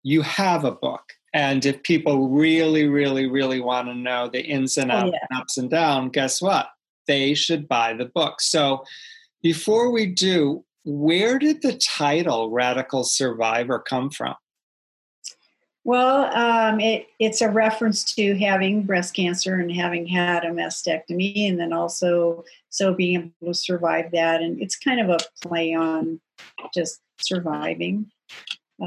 you 0.03 0.23
have 0.23 0.65
a 0.65 0.73
book. 0.73 1.03
And 1.35 1.65
if 1.65 1.83
people 1.83 2.29
really, 2.29 2.89
really, 2.89 3.27
really 3.27 3.61
want 3.61 3.89
to 3.89 3.95
know 3.95 4.29
the 4.29 4.43
ins 4.43 4.77
and 4.77 4.91
outs, 4.91 5.13
oh, 5.15 5.19
yeah. 5.31 5.39
ups 5.39 5.57
and 5.57 5.71
downs, 5.71 6.11
guess 6.13 6.43
what? 6.43 6.69
They 7.07 7.35
should 7.35 7.69
buy 7.69 7.95
the 7.95 8.05
book. 8.05 8.41
So 8.41 8.85
before 9.43 9.91
we 9.91 10.07
do, 10.07 10.65
where 10.85 11.39
did 11.39 11.63
the 11.63 11.75
title 11.79 12.51
Radical 12.51 13.05
Survivor 13.05 13.79
come 13.79 14.11
from? 14.11 14.35
Well, 15.85 16.33
um, 16.37 16.79
it, 16.79 17.09
it's 17.19 17.41
a 17.41 17.51
reference 17.51 18.05
to 18.15 18.39
having 18.39 18.85
breast 18.85 19.15
cancer 19.15 19.57
and 19.57 19.71
having 19.73 20.07
had 20.07 20.45
a 20.45 20.51
mastectomy, 20.51 21.49
and 21.49 21.59
then 21.59 21.73
also 21.73 22.45
so 22.71 22.95
being 22.95 23.33
able 23.43 23.53
to 23.53 23.59
survive 23.59 24.13
that. 24.13 24.43
And 24.43 24.63
it's 24.63 24.77
kind 24.77 25.01
of 25.01 25.09
a 25.11 25.19
play 25.43 25.75
on 25.75 26.21
just 26.73 27.01
surviving. 27.21 28.11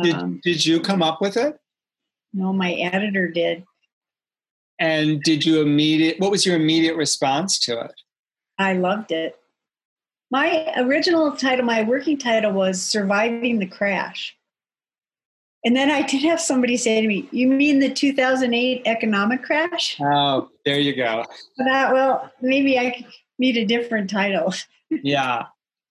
Did, 0.02 0.16
um, 0.16 0.40
did 0.44 0.66
you 0.66 0.80
come 0.80 1.04
up 1.04 1.22
with 1.22 1.36
it? 1.36 1.60
No, 2.34 2.54
my 2.54 2.74
editor 2.74 3.28
did. 3.28 3.66
And 4.80 5.22
did 5.24 5.46
you 5.46 5.62
immediate? 5.62 6.20
What 6.20 6.32
was 6.32 6.46
your 6.46 6.56
immediate 6.56 6.96
response 6.96 7.60
to 7.60 7.80
it? 7.80 7.94
I 8.58 8.74
loved 8.74 9.12
it. 9.12 9.38
My 10.32 10.74
original 10.78 11.32
title, 11.34 11.66
my 11.66 11.84
working 11.84 12.18
title 12.18 12.52
was 12.52 12.82
"Surviving 12.82 13.60
the 13.60 13.68
Crash." 13.68 14.36
And 15.66 15.76
then 15.76 15.90
I 15.90 16.04
did 16.04 16.22
have 16.22 16.40
somebody 16.40 16.78
say 16.78 17.02
to 17.02 17.08
me, 17.08 17.28
"You 17.32 17.48
mean 17.48 17.80
the 17.80 17.90
2008 17.90 18.84
economic 18.86 19.42
crash?" 19.42 20.00
Oh, 20.00 20.50
there 20.64 20.80
you 20.80 20.96
go. 20.96 21.26
That 21.58 21.92
well, 21.92 22.32
maybe 22.42 22.78
I 22.78 23.04
need 23.40 23.58
a 23.58 23.66
different 23.66 24.10
title. 24.10 24.54
yeah. 24.90 25.48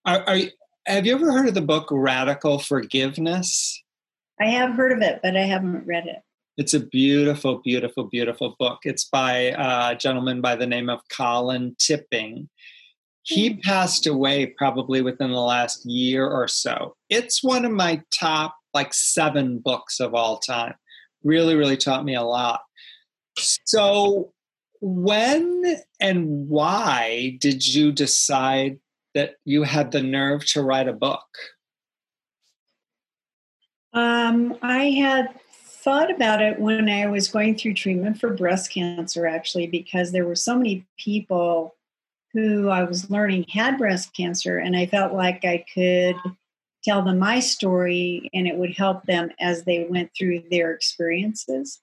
Are, 0.07 0.23
are, 0.29 0.39
have 0.87 1.07
you 1.07 1.15
ever 1.15 1.33
heard 1.33 1.49
of 1.49 1.55
the 1.55 1.61
book 1.61 1.89
Radical 1.91 2.61
Forgiveness? 2.61 3.83
I 4.41 4.47
have 4.47 4.75
heard 4.75 4.93
of 4.93 5.03
it, 5.03 5.21
but 5.23 5.37
I 5.37 5.43
haven't 5.43 5.87
read 5.87 6.07
it. 6.07 6.19
It's 6.57 6.75
a 6.75 6.81
beautiful, 6.81 7.61
beautiful, 7.65 8.05
beautiful 8.05 8.55
book. 8.59 8.81
It's 8.85 9.05
by 9.05 9.55
a 9.59 9.97
gentleman 9.97 10.41
by 10.41 10.55
the 10.55 10.67
name 10.67 10.89
of 10.89 11.01
Colin 11.09 11.75
Tipping. 11.79 12.49
He 13.23 13.55
hmm. 13.55 13.61
passed 13.61 14.07
away 14.07 14.47
probably 14.47 15.03
within 15.03 15.33
the 15.33 15.41
last 15.41 15.85
year 15.85 16.29
or 16.29 16.47
so. 16.47 16.95
It's 17.09 17.43
one 17.43 17.65
of 17.65 17.73
my 17.73 18.03
top 18.13 18.55
like 18.75 18.93
seven 18.93 19.59
books 19.59 20.01
of 20.01 20.15
all 20.15 20.39
time. 20.39 20.75
Really, 21.23 21.55
really 21.55 21.77
taught 21.77 22.05
me 22.05 22.15
a 22.15 22.23
lot. 22.23 22.61
So, 23.39 24.33
when 24.81 25.77
and 26.01 26.49
why 26.49 27.39
did 27.41 27.67
you 27.67 27.93
decide 27.93 28.79
that 29.15 29.37
you 29.45 29.63
had 29.63 29.93
the 29.93 30.03
nerve 30.03 30.45
to 30.47 30.63
write 30.63 30.89
a 30.89 30.93
book? 30.93 31.25
Um, 33.95 34.59
I 34.61 34.91
had 34.91 35.41
thought 35.85 36.11
about 36.11 36.43
it 36.43 36.59
when 36.59 36.89
I 36.89 37.07
was 37.07 37.29
going 37.29 37.57
through 37.57 37.75
treatment 37.75 38.19
for 38.19 38.35
breast 38.35 38.73
cancer, 38.73 39.27
actually, 39.27 39.69
because 39.69 40.11
there 40.11 40.27
were 40.27 40.35
so 40.35 40.57
many 40.57 40.85
people 40.99 41.77
who 42.33 42.69
I 42.69 42.83
was 42.83 43.11
learning 43.11 43.45
had 43.49 43.79
breast 43.79 44.15
cancer, 44.15 44.59
and 44.59 44.77
I 44.77 44.87
felt 44.87 45.13
like 45.13 45.45
I 45.45 45.65
could 45.73 46.17
tell 46.85 47.03
them 47.03 47.19
my 47.19 47.41
story 47.41 48.29
and 48.35 48.47
it 48.47 48.57
would 48.57 48.77
help 48.77 49.05
them 49.05 49.31
as 49.41 49.65
they 49.65 49.87
went 49.89 50.11
through 50.17 50.43
their 50.51 50.73
experiences. 50.73 51.81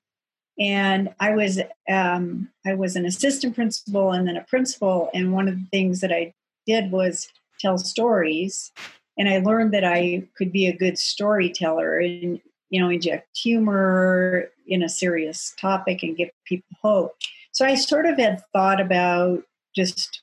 And 0.60 1.14
i 1.20 1.32
was 1.32 1.60
um, 1.90 2.50
i 2.66 2.74
was 2.74 2.96
an 2.96 3.06
assistant 3.06 3.56
principal 3.56 4.12
and 4.12 4.28
then 4.28 4.38
a 4.38 4.44
principal. 4.44 5.10
And 5.14 5.34
one 5.34 5.48
of 5.48 5.56
the 5.56 5.68
things 5.72 6.02
that 6.02 6.12
i 6.12 6.34
did 6.68 6.92
was 6.92 7.28
tell 7.60 7.78
stories. 7.78 8.72
And 9.18 9.28
i 9.28 9.40
learned 9.40 9.74
that 9.74 9.84
i 9.84 10.28
could 10.38 10.52
be 10.52 10.68
a 10.68 10.78
good 10.78 10.98
storyteller 10.98 12.00
and 12.00 12.40
you 12.70 12.80
know 12.80 12.90
inject 12.90 13.38
humor 13.38 14.50
in 14.68 14.84
a 14.84 14.90
serious 14.90 15.54
topic 15.60 16.04
and 16.04 16.16
give 16.18 16.30
people 16.46 16.78
hope. 16.82 17.16
So 17.54 17.66
i 17.66 17.76
sort 17.76 18.06
of 18.06 18.18
had 18.18 18.44
thought 18.54 18.80
about 18.80 19.44
just 19.76 20.21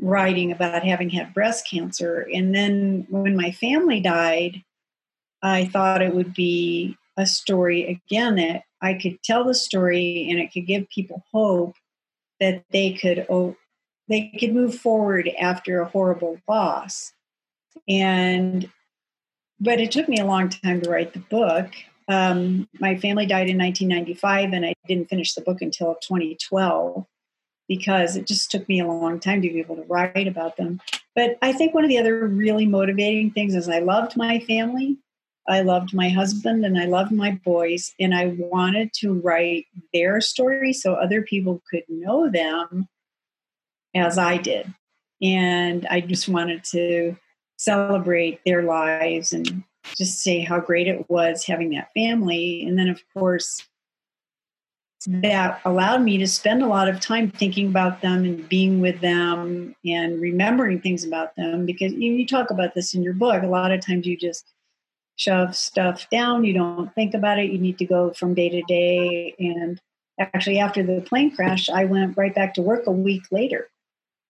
writing 0.00 0.52
about 0.52 0.84
having 0.84 1.10
had 1.10 1.34
breast 1.34 1.68
cancer. 1.68 2.28
And 2.32 2.54
then 2.54 3.06
when 3.08 3.36
my 3.36 3.50
family 3.50 4.00
died, 4.00 4.62
I 5.42 5.66
thought 5.66 6.02
it 6.02 6.14
would 6.14 6.34
be 6.34 6.96
a 7.16 7.26
story 7.26 7.86
again 7.86 8.36
that 8.36 8.62
I 8.82 8.94
could 8.94 9.22
tell 9.22 9.44
the 9.44 9.54
story 9.54 10.28
and 10.30 10.38
it 10.38 10.52
could 10.52 10.66
give 10.66 10.88
people 10.90 11.24
hope 11.32 11.76
that 12.40 12.64
they 12.70 12.92
could 12.92 13.26
oh, 13.30 13.56
they 14.08 14.32
could 14.38 14.54
move 14.54 14.74
forward 14.74 15.30
after 15.40 15.80
a 15.80 15.88
horrible 15.88 16.38
loss. 16.48 17.12
And 17.88 18.70
but 19.58 19.80
it 19.80 19.90
took 19.90 20.08
me 20.08 20.18
a 20.18 20.26
long 20.26 20.50
time 20.50 20.82
to 20.82 20.90
write 20.90 21.14
the 21.14 21.20
book. 21.20 21.72
Um, 22.08 22.68
my 22.78 22.96
family 22.96 23.26
died 23.26 23.48
in 23.48 23.58
1995, 23.58 24.52
and 24.52 24.66
I 24.66 24.74
didn't 24.86 25.08
finish 25.08 25.34
the 25.34 25.40
book 25.40 25.62
until 25.62 25.96
2012 26.02 27.06
because 27.68 28.16
it 28.16 28.26
just 28.26 28.50
took 28.50 28.68
me 28.68 28.80
a 28.80 28.86
long 28.86 29.18
time 29.20 29.42
to 29.42 29.48
be 29.48 29.60
able 29.60 29.76
to 29.76 29.82
write 29.82 30.28
about 30.28 30.56
them. 30.56 30.80
But 31.14 31.38
I 31.42 31.52
think 31.52 31.74
one 31.74 31.84
of 31.84 31.90
the 31.90 31.98
other 31.98 32.26
really 32.26 32.66
motivating 32.66 33.30
things 33.30 33.54
is 33.54 33.68
I 33.68 33.78
loved 33.80 34.16
my 34.16 34.40
family. 34.40 34.98
I 35.48 35.60
loved 35.60 35.94
my 35.94 36.08
husband 36.08 36.64
and 36.64 36.78
I 36.78 36.86
loved 36.86 37.12
my 37.12 37.40
boys, 37.44 37.94
and 38.00 38.14
I 38.14 38.34
wanted 38.36 38.92
to 38.94 39.14
write 39.14 39.66
their 39.94 40.20
story 40.20 40.72
so 40.72 40.94
other 40.94 41.22
people 41.22 41.62
could 41.70 41.84
know 41.88 42.28
them 42.28 42.88
as 43.94 44.18
I 44.18 44.38
did. 44.38 44.72
And 45.22 45.86
I 45.86 46.00
just 46.00 46.28
wanted 46.28 46.64
to 46.72 47.16
celebrate 47.58 48.40
their 48.44 48.62
lives 48.62 49.32
and 49.32 49.62
just 49.96 50.20
say 50.20 50.40
how 50.40 50.58
great 50.58 50.88
it 50.88 51.08
was 51.08 51.46
having 51.46 51.70
that 51.70 51.92
family. 51.94 52.64
And 52.66 52.78
then, 52.78 52.88
of 52.88 53.00
course, 53.14 53.66
that 55.06 55.60
allowed 55.64 56.02
me 56.02 56.18
to 56.18 56.26
spend 56.26 56.62
a 56.62 56.66
lot 56.66 56.88
of 56.88 57.00
time 57.00 57.30
thinking 57.30 57.68
about 57.68 58.02
them 58.02 58.24
and 58.24 58.48
being 58.48 58.80
with 58.80 59.00
them 59.00 59.74
and 59.84 60.20
remembering 60.20 60.80
things 60.80 61.04
about 61.04 61.34
them 61.36 61.66
because 61.66 61.92
you, 61.92 62.12
you 62.12 62.26
talk 62.26 62.50
about 62.50 62.74
this 62.74 62.94
in 62.94 63.02
your 63.02 63.14
book. 63.14 63.42
A 63.42 63.46
lot 63.46 63.72
of 63.72 63.84
times 63.84 64.06
you 64.06 64.16
just 64.16 64.52
shove 65.16 65.56
stuff 65.56 66.08
down, 66.10 66.44
you 66.44 66.52
don't 66.52 66.94
think 66.94 67.14
about 67.14 67.38
it, 67.38 67.50
you 67.50 67.58
need 67.58 67.78
to 67.78 67.86
go 67.86 68.12
from 68.12 68.34
day 68.34 68.48
to 68.48 68.62
day. 68.62 69.34
And 69.38 69.80
actually, 70.18 70.58
after 70.58 70.82
the 70.82 71.00
plane 71.00 71.34
crash, 71.34 71.68
I 71.68 71.84
went 71.84 72.16
right 72.16 72.34
back 72.34 72.54
to 72.54 72.62
work 72.62 72.86
a 72.86 72.92
week 72.92 73.22
later 73.30 73.70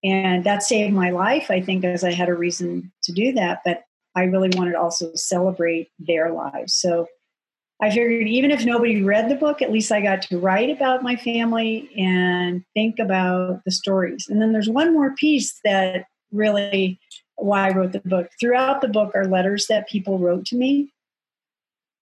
and 0.03 0.43
that 0.43 0.63
saved 0.63 0.93
my 0.93 1.09
life, 1.09 1.49
I 1.49 1.61
think, 1.61 1.83
as 1.83 2.03
I 2.03 2.13
had 2.13 2.29
a 2.29 2.35
reason 2.35 2.91
to 3.03 3.11
do 3.11 3.33
that. 3.33 3.61
But 3.65 3.83
I 4.15 4.23
really 4.23 4.49
wanted 4.55 4.73
to 4.73 4.79
also 4.79 5.13
celebrate 5.15 5.89
their 5.99 6.31
lives. 6.31 6.73
So 6.73 7.07
I 7.79 7.89
figured 7.89 8.27
even 8.27 8.49
if 8.49 8.65
nobody 8.65 9.03
read 9.03 9.29
the 9.29 9.35
book, 9.35 9.61
at 9.61 9.71
least 9.71 9.91
I 9.91 10.01
got 10.01 10.23
to 10.23 10.39
write 10.39 10.71
about 10.71 11.03
my 11.03 11.15
family 11.15 11.89
and 11.95 12.63
think 12.73 12.97
about 12.97 13.63
the 13.65 13.71
stories. 13.71 14.27
And 14.27 14.41
then 14.41 14.51
there's 14.51 14.69
one 14.69 14.93
more 14.93 15.13
piece 15.13 15.59
that 15.63 16.05
really 16.31 16.99
why 17.35 17.69
I 17.69 17.73
wrote 17.73 17.91
the 17.91 17.99
book. 17.99 18.29
Throughout 18.39 18.81
the 18.81 18.87
book 18.87 19.11
are 19.13 19.25
letters 19.25 19.67
that 19.67 19.87
people 19.87 20.17
wrote 20.17 20.45
to 20.47 20.55
me. 20.55 20.91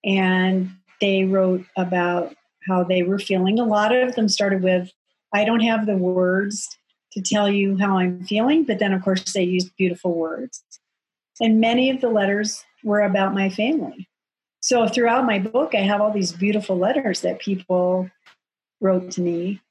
And 0.06 0.72
they 1.02 1.26
wrote 1.26 1.66
about 1.76 2.34
how 2.68 2.84
they 2.84 3.04
were 3.04 3.20
feeling. 3.20 3.60
A 3.60 3.66
lot 3.66 3.94
of 3.94 4.16
them 4.16 4.30
started 4.30 4.64
with, 4.64 4.90
I 5.34 5.44
don't 5.44 5.60
have 5.60 5.86
the 5.86 5.98
words 5.98 6.70
to 7.12 7.22
tell 7.22 7.50
you 7.50 7.78
how 7.78 7.98
I'm 7.98 8.24
feeling, 8.24 8.64
but 8.64 8.80
then, 8.80 8.94
of 8.94 9.04
course, 9.04 9.34
they 9.34 9.44
used 9.44 9.76
beautiful 9.78 10.14
words. 10.16 10.64
And 11.42 11.60
many 11.60 11.90
of 11.90 12.00
the 12.00 12.10
letters 12.10 12.64
were 12.84 13.02
about 13.02 13.34
my 13.34 13.50
family. 13.50 14.08
So, 14.66 14.88
throughout 14.88 15.28
my 15.28 15.38
book, 15.38 15.76
I 15.76 15.82
have 15.82 16.02
all 16.02 16.12
these 16.12 16.32
beautiful 16.32 16.76
letters 16.76 17.22
that 17.22 17.38
people 17.38 18.10
wrote 18.82 19.12
to 19.12 19.22
me. 19.22 19.62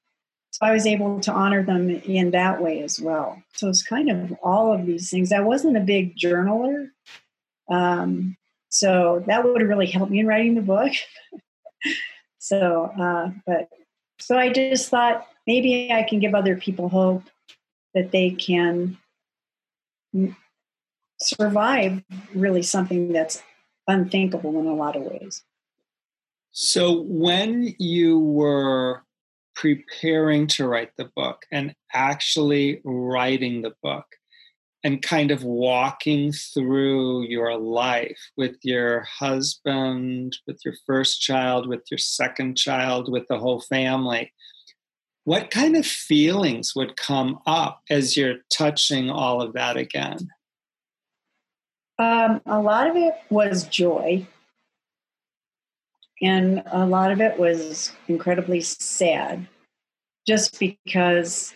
So, 0.52 0.64
I 0.64 0.70
was 0.70 0.86
able 0.86 1.18
to 1.18 1.32
honor 1.32 1.64
them 1.64 1.90
in 1.90 2.30
that 2.30 2.62
way 2.62 2.80
as 2.80 3.00
well. 3.00 3.42
So, 3.54 3.68
it's 3.68 3.82
kind 3.82 4.08
of 4.08 4.32
all 4.40 4.72
of 4.72 4.86
these 4.86 5.10
things. 5.10 5.32
I 5.32 5.40
wasn't 5.40 5.76
a 5.76 5.80
big 5.80 6.16
journaler. 6.16 6.90
Um, 7.68 8.36
so, 8.68 9.24
that 9.26 9.42
would 9.42 9.62
really 9.62 9.88
helped 9.88 10.12
me 10.12 10.20
in 10.20 10.28
writing 10.28 10.54
the 10.54 10.62
book. 10.62 10.92
so, 12.38 12.84
uh, 12.96 13.30
but 13.48 13.68
so 14.20 14.38
I 14.38 14.52
just 14.52 14.90
thought 14.90 15.26
maybe 15.44 15.90
I 15.90 16.04
can 16.04 16.20
give 16.20 16.36
other 16.36 16.56
people 16.56 16.88
hope 16.88 17.24
that 17.94 18.12
they 18.12 18.30
can 18.30 18.96
survive 21.20 22.00
really 22.32 22.62
something 22.62 23.12
that's 23.12 23.42
unthinkable 23.86 24.58
in 24.60 24.66
a 24.66 24.74
lot 24.74 24.96
of 24.96 25.02
ways. 25.02 25.42
So, 26.52 27.02
when 27.02 27.74
you 27.78 28.18
were 28.18 29.02
preparing 29.54 30.46
to 30.48 30.66
write 30.68 30.90
the 30.96 31.10
book 31.16 31.42
and 31.52 31.74
actually 31.92 32.80
writing 32.84 33.62
the 33.62 33.72
book 33.82 34.06
and 34.84 35.00
kind 35.00 35.30
of 35.30 35.42
walking 35.42 36.30
through 36.32 37.22
your 37.22 37.56
life 37.56 38.18
with 38.36 38.56
your 38.62 39.00
husband, 39.02 40.36
with 40.46 40.58
your 40.64 40.74
first 40.86 41.20
child, 41.20 41.66
with 41.66 41.80
your 41.90 41.98
second 41.98 42.56
child, 42.56 43.10
with 43.10 43.26
the 43.28 43.38
whole 43.38 43.62
family, 43.62 44.30
what 45.24 45.50
kind 45.50 45.74
of 45.74 45.86
feelings 45.86 46.74
would 46.76 46.96
come 46.96 47.38
up 47.46 47.80
as 47.88 48.16
you're 48.16 48.36
touching 48.52 49.08
all 49.08 49.40
of 49.40 49.54
that 49.54 49.78
again? 49.78 50.28
Um, 51.98 52.40
a 52.46 52.60
lot 52.60 52.88
of 52.88 52.96
it 52.96 53.14
was 53.30 53.64
joy, 53.64 54.26
and 56.20 56.62
a 56.66 56.86
lot 56.86 57.12
of 57.12 57.20
it 57.20 57.38
was 57.38 57.92
incredibly 58.08 58.60
sad, 58.60 59.46
just 60.26 60.58
because 60.58 61.54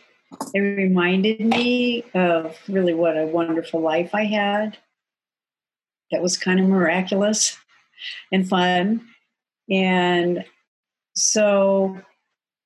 it 0.55 0.61
reminded 0.61 1.41
me 1.41 2.05
of 2.15 2.57
really 2.69 2.95
what 2.95 3.17
a 3.17 3.27
wonderful 3.27 3.81
life 3.81 4.15
I 4.15 4.25
had 4.25 4.77
that 6.11 6.23
was 6.23 6.37
kind 6.37 6.61
of 6.61 6.69
miraculous 6.69 7.57
and 8.33 8.49
fun. 8.49 9.07
And 9.71 10.45
so 11.15 12.01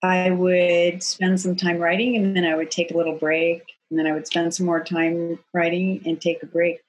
I 0.03 0.31
would 0.31 1.03
spend 1.03 1.41
some 1.41 1.57
time 1.57 1.79
writing 1.79 2.17
and 2.17 2.37
then 2.37 2.45
I 2.45 2.57
would 2.57 2.71
take 2.71 2.91
a 2.91 2.97
little 2.97 3.19
break 3.19 3.63
and 3.91 3.99
then 3.99 4.07
I 4.07 4.13
would 4.13 4.27
spend 4.27 4.55
some 4.55 4.67
more 4.67 4.83
time 4.83 5.39
writing 5.55 6.03
and 6.05 6.21
take 6.21 6.43
a 6.43 6.47
break 6.47 6.81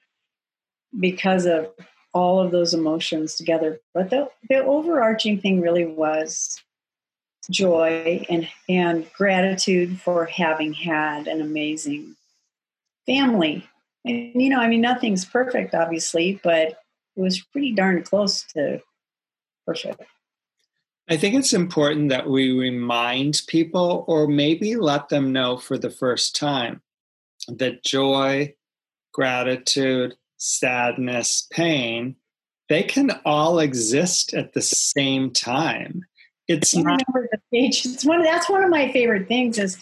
because 0.98 1.46
of 1.46 1.68
all 2.12 2.40
of 2.40 2.52
those 2.52 2.74
emotions 2.74 3.34
together. 3.34 3.80
But 3.92 4.10
the, 4.10 4.30
the 4.48 4.64
overarching 4.64 5.40
thing 5.40 5.60
really 5.60 5.84
was 5.84 6.62
joy 7.50 8.24
and, 8.30 8.48
and 8.68 9.10
gratitude 9.12 10.00
for 10.00 10.24
having 10.26 10.72
had 10.72 11.26
an 11.26 11.40
amazing 11.40 12.16
family. 13.06 13.68
And, 14.04 14.32
you 14.40 14.48
know, 14.48 14.60
I 14.60 14.68
mean, 14.68 14.80
nothing's 14.80 15.24
perfect, 15.24 15.74
obviously, 15.74 16.40
but 16.42 16.78
it 17.16 17.20
was 17.20 17.40
pretty 17.40 17.72
darn 17.72 18.02
close 18.02 18.44
to 18.54 18.80
perfect. 19.66 20.02
I 21.08 21.16
think 21.18 21.34
it's 21.34 21.52
important 21.52 22.08
that 22.08 22.28
we 22.28 22.52
remind 22.52 23.42
people 23.46 24.04
or 24.08 24.26
maybe 24.26 24.76
let 24.76 25.10
them 25.10 25.32
know 25.32 25.58
for 25.58 25.76
the 25.76 25.90
first 25.90 26.34
time 26.34 26.80
that 27.46 27.84
joy, 27.84 28.54
gratitude, 29.12 30.16
sadness, 30.36 31.46
pain, 31.50 32.16
they 32.68 32.82
can 32.82 33.10
all 33.24 33.58
exist 33.58 34.34
at 34.34 34.52
the 34.52 34.62
same 34.62 35.30
time. 35.30 36.02
It's 36.48 36.74
not 36.74 37.02
the 37.06 37.40
page. 37.52 37.84
It's 37.86 38.04
one 38.04 38.22
that's 38.22 38.48
one 38.48 38.62
of 38.62 38.70
my 38.70 38.92
favorite 38.92 39.28
things 39.28 39.58
is 39.58 39.78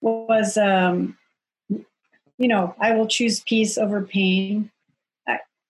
was 0.00 0.56
um 0.56 1.16
you 2.38 2.48
know, 2.48 2.74
I 2.80 2.92
will 2.92 3.06
choose 3.06 3.40
peace 3.40 3.78
over 3.78 4.02
pain 4.02 4.70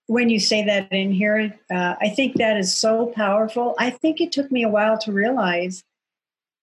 when 0.06 0.28
you 0.28 0.38
say 0.38 0.64
that 0.64 0.92
in 0.92 1.12
here, 1.12 1.58
uh, 1.70 1.94
I 2.00 2.10
think 2.10 2.36
that 2.36 2.58
is 2.58 2.74
so 2.74 3.06
powerful. 3.06 3.74
I 3.78 3.90
think 3.90 4.20
it 4.20 4.32
took 4.32 4.50
me 4.50 4.62
a 4.62 4.68
while 4.68 4.98
to 4.98 5.12
realize 5.12 5.84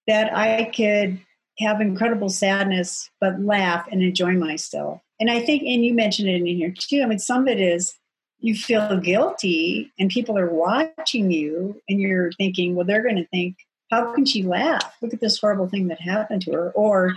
that 0.08 0.36
I 0.36 0.65
could 0.65 1.19
have 1.60 1.82
incredible 1.82 2.29
sadness, 2.29 3.10
but 3.19 3.39
laugh 3.41 3.88
and 3.91 4.03
enjoy 4.03 4.34
myself. 4.34 5.01
And 5.19 5.29
I 5.29 5.41
think, 5.41 5.63
and 5.63 5.84
you 5.84 5.93
mentioned 5.93 6.29
it 6.29 6.36
in 6.36 6.45
here 6.45 6.73
too. 6.77 7.01
I 7.03 7.05
mean, 7.05 7.19
some 7.19 7.43
of 7.43 7.47
it 7.47 7.60
is 7.60 7.95
you 8.39 8.55
feel 8.55 8.97
guilty 8.99 9.91
and 9.99 10.10
people 10.10 10.38
are 10.38 10.49
watching 10.49 11.32
you 11.32 11.82
and 11.89 11.99
you're 11.99 12.32
thinking, 12.34 12.75
well, 12.75 12.86
they're 12.86 13.03
going 13.03 13.17
to 13.17 13.27
think, 13.27 13.58
how 13.91 14.13
can 14.13 14.25
she 14.25 14.43
laugh? 14.43 14.95
Look 15.01 15.13
at 15.13 15.19
this 15.19 15.39
horrible 15.39 15.67
thing 15.67 15.88
that 15.88 15.99
happened 15.99 16.43
to 16.43 16.53
her. 16.53 16.71
Or 16.71 17.15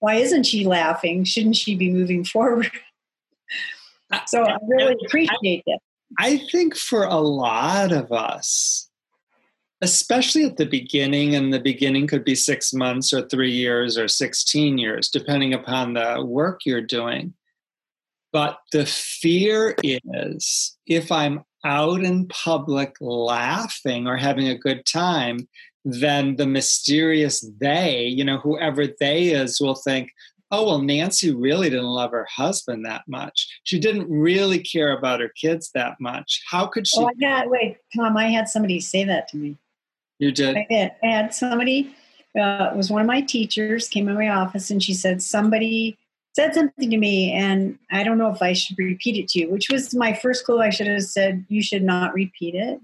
why 0.00 0.14
isn't 0.16 0.44
she 0.44 0.64
laughing? 0.64 1.24
Shouldn't 1.24 1.56
she 1.56 1.74
be 1.74 1.90
moving 1.90 2.24
forward? 2.24 2.70
So 4.26 4.42
I 4.42 4.56
really 4.66 4.96
appreciate 5.06 5.62
it. 5.66 5.80
I 6.18 6.38
think 6.50 6.74
for 6.76 7.04
a 7.04 7.18
lot 7.18 7.92
of 7.92 8.10
us, 8.10 8.88
especially 9.82 10.44
at 10.44 10.56
the 10.56 10.66
beginning, 10.66 11.34
and 11.34 11.52
the 11.52 11.60
beginning 11.60 12.06
could 12.06 12.24
be 12.24 12.34
six 12.34 12.72
months 12.72 13.12
or 13.12 13.28
three 13.28 13.52
years 13.52 13.98
or 13.98 14.08
16 14.08 14.78
years, 14.78 15.08
depending 15.08 15.52
upon 15.52 15.94
the 15.94 16.24
work 16.24 16.62
you're 16.64 16.80
doing. 16.80 17.34
But 18.32 18.58
the 18.72 18.84
fear 18.86 19.74
is 19.82 20.76
if 20.86 21.10
I'm 21.10 21.44
out 21.64 22.02
in 22.02 22.28
public 22.28 22.94
laughing 23.00 24.06
or 24.06 24.16
having 24.16 24.48
a 24.48 24.58
good 24.58 24.84
time, 24.84 25.48
then 25.84 26.36
the 26.36 26.46
mysterious 26.46 27.46
they, 27.60 28.04
you 28.04 28.24
know, 28.24 28.38
whoever 28.38 28.86
they 29.00 29.28
is, 29.28 29.60
will 29.60 29.74
think, 29.74 30.10
oh, 30.50 30.66
well, 30.66 30.82
Nancy 30.82 31.34
really 31.34 31.70
didn't 31.70 31.84
love 31.84 32.10
her 32.10 32.26
husband 32.30 32.84
that 32.84 33.02
much. 33.06 33.60
She 33.64 33.78
didn't 33.78 34.10
really 34.10 34.58
care 34.58 34.96
about 34.96 35.20
her 35.20 35.30
kids 35.40 35.70
that 35.74 35.96
much. 36.00 36.42
How 36.50 36.66
could 36.66 36.86
she? 36.86 37.00
Oh, 37.00 37.06
I 37.06 37.26
had, 37.26 37.48
wait, 37.48 37.78
Tom, 37.96 38.16
I 38.16 38.28
had 38.28 38.48
somebody 38.48 38.80
say 38.80 39.04
that 39.04 39.28
to 39.28 39.36
me. 39.36 39.56
You 40.18 40.32
did? 40.32 40.56
I 40.56 40.66
did. 40.68 40.92
I 41.02 41.06
had 41.06 41.34
somebody 41.34 41.94
uh, 42.38 42.72
was 42.74 42.90
one 42.90 43.00
of 43.00 43.06
my 43.06 43.20
teachers 43.20 43.88
came 43.88 44.08
in 44.08 44.14
my 44.14 44.28
office 44.28 44.70
and 44.70 44.82
she 44.82 44.94
said 44.94 45.22
somebody 45.22 45.96
said 46.34 46.54
something 46.54 46.90
to 46.90 46.96
me 46.96 47.32
and 47.32 47.78
i 47.90 48.02
don't 48.02 48.18
know 48.18 48.30
if 48.30 48.42
i 48.42 48.52
should 48.52 48.78
repeat 48.78 49.16
it 49.16 49.28
to 49.28 49.40
you 49.40 49.50
which 49.50 49.68
was 49.70 49.94
my 49.94 50.12
first 50.12 50.44
clue 50.44 50.60
i 50.60 50.70
should 50.70 50.86
have 50.86 51.02
said 51.02 51.44
you 51.48 51.62
should 51.62 51.82
not 51.82 52.14
repeat 52.14 52.54
it. 52.54 52.80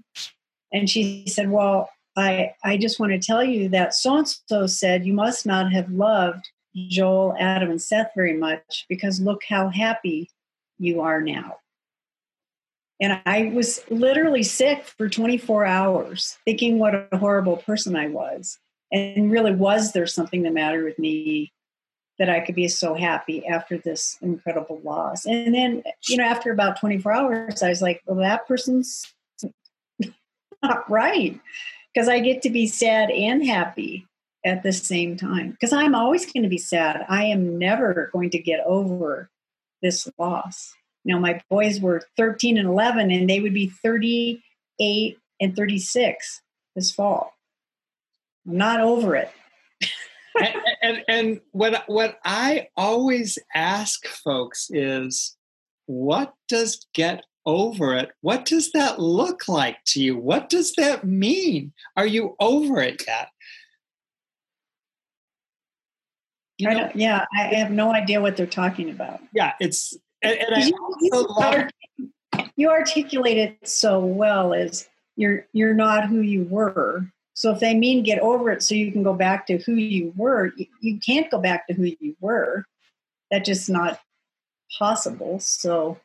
And 0.71 0.89
she 0.89 1.25
said 1.27 1.49
well 1.49 1.89
i 2.17 2.53
i 2.63 2.77
just 2.77 2.99
want 2.99 3.11
to 3.11 3.19
tell 3.19 3.43
you 3.43 3.69
that 3.69 3.93
so 3.93 4.17
and 4.17 4.27
so 4.27 4.67
said 4.67 5.05
you 5.05 5.13
must 5.13 5.45
not 5.45 5.71
have 5.71 5.89
loved 5.89 6.49
joel 6.75 7.35
adam 7.39 7.69
and 7.69 7.81
seth 7.81 8.11
very 8.15 8.35
much 8.35 8.85
because 8.89 9.21
look 9.21 9.41
how 9.47 9.69
happy 9.69 10.29
you 10.77 11.01
are 11.01 11.21
now. 11.21 11.57
And 13.01 13.21
I 13.25 13.51
was 13.53 13.81
literally 13.89 14.43
sick 14.43 14.85
for 14.85 15.09
24 15.09 15.65
hours, 15.65 16.37
thinking 16.45 16.79
what 16.79 17.09
a 17.11 17.17
horrible 17.17 17.57
person 17.57 17.95
I 17.95 18.07
was. 18.07 18.57
And 18.91 19.29
really, 19.29 19.53
was 19.53 19.91
there 19.91 20.07
something 20.07 20.43
the 20.43 20.51
matter 20.51 20.83
with 20.83 20.97
me 20.97 21.51
that 22.19 22.29
I 22.29 22.39
could 22.39 22.55
be 22.55 22.67
so 22.67 22.93
happy 22.93 23.45
after 23.45 23.77
this 23.77 24.17
incredible 24.21 24.81
loss? 24.83 25.25
And 25.25 25.53
then, 25.53 25.83
you 26.07 26.17
know, 26.17 26.23
after 26.23 26.51
about 26.51 26.79
24 26.79 27.11
hours, 27.11 27.63
I 27.63 27.69
was 27.69 27.81
like, 27.81 28.01
well, 28.05 28.17
that 28.17 28.47
person's 28.47 29.13
not 30.63 30.89
right. 30.89 31.39
Because 31.93 32.09
I 32.09 32.19
get 32.19 32.41
to 32.41 32.49
be 32.49 32.67
sad 32.67 33.09
and 33.09 33.45
happy 33.45 34.05
at 34.45 34.63
the 34.63 34.73
same 34.73 35.17
time. 35.17 35.51
Because 35.51 35.73
I'm 35.73 35.95
always 35.95 36.31
going 36.31 36.43
to 36.43 36.49
be 36.49 36.57
sad. 36.57 37.05
I 37.07 37.25
am 37.25 37.57
never 37.57 38.09
going 38.11 38.29
to 38.31 38.39
get 38.39 38.59
over 38.65 39.29
this 39.81 40.07
loss. 40.17 40.73
Know, 41.05 41.19
my 41.19 41.39
boys 41.51 41.79
were 41.79 42.01
13 42.17 42.57
and 42.57 42.67
11, 42.67 43.11
and 43.11 43.29
they 43.29 43.39
would 43.39 43.53
be 43.53 43.67
38 43.67 45.17
and 45.39 45.55
36 45.55 46.41
this 46.75 46.91
fall. 46.91 47.31
I'm 48.47 48.57
not 48.57 48.79
over 48.79 49.15
it. 49.15 49.31
and, 50.41 50.55
and, 50.81 51.03
and 51.07 51.41
what 51.51 51.83
what 51.87 52.17
I 52.25 52.67
always 52.75 53.37
ask 53.53 54.05
folks 54.07 54.69
is, 54.71 55.35
what 55.85 56.33
does 56.47 56.85
get 56.93 57.23
over 57.45 57.95
it? 57.95 58.11
What 58.21 58.45
does 58.45 58.71
that 58.71 58.99
look 58.99 59.47
like 59.47 59.77
to 59.87 60.01
you? 60.01 60.17
What 60.17 60.49
does 60.49 60.73
that 60.73 61.03
mean? 61.03 61.73
Are 61.95 62.07
you 62.07 62.35
over 62.39 62.81
it 62.81 63.03
yet? 63.07 63.29
You 66.57 66.69
know, 66.69 66.85
I 66.85 66.91
yeah, 66.95 67.25
I 67.35 67.43
have 67.55 67.71
no 67.71 67.91
idea 67.91 68.21
what 68.21 68.37
they're 68.37 68.45
talking 68.45 68.89
about. 68.89 69.19
Yeah, 69.33 69.53
it's 69.59 69.97
and, 70.21 70.39
and 70.39 70.55
I 70.55 70.65
you, 70.65 70.95
you, 71.01 71.27
love- 71.29 71.69
you 72.55 72.69
articulate 72.69 73.37
it 73.37 73.67
so 73.67 73.99
well 73.99 74.53
as 74.53 74.87
you're 75.17 75.47
you're 75.51 75.73
not 75.73 76.07
who 76.07 76.21
you 76.21 76.45
were. 76.45 77.11
So 77.35 77.51
if 77.51 77.59
they 77.59 77.75
mean 77.75 78.03
get 78.03 78.19
over 78.19 78.49
it 78.49 78.63
so 78.63 78.75
you 78.75 78.91
can 78.91 79.03
go 79.03 79.13
back 79.13 79.45
to 79.47 79.57
who 79.57 79.73
you 79.73 80.13
were, 80.15 80.53
you, 80.55 80.65
you 80.79 80.99
can't 80.99 81.29
go 81.29 81.37
back 81.37 81.67
to 81.67 81.73
who 81.73 81.91
you 81.99 82.15
were. 82.21 82.65
That's 83.29 83.45
just 83.45 83.69
not 83.69 83.99
possible. 84.79 85.39
So 85.41 85.99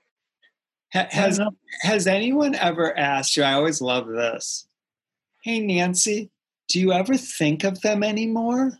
has 0.91 1.41
has 1.83 2.07
anyone 2.09 2.57
ever 2.57 2.97
asked 2.99 3.37
you? 3.37 3.45
I 3.45 3.53
always 3.53 3.81
love 3.81 4.09
this. 4.09 4.67
Hey 5.45 5.61
Nancy, 5.61 6.31
do 6.69 6.81
you 6.81 6.93
ever 6.93 7.17
think 7.17 7.63
of 7.63 7.81
them 7.81 8.03
anymore? 8.03 8.73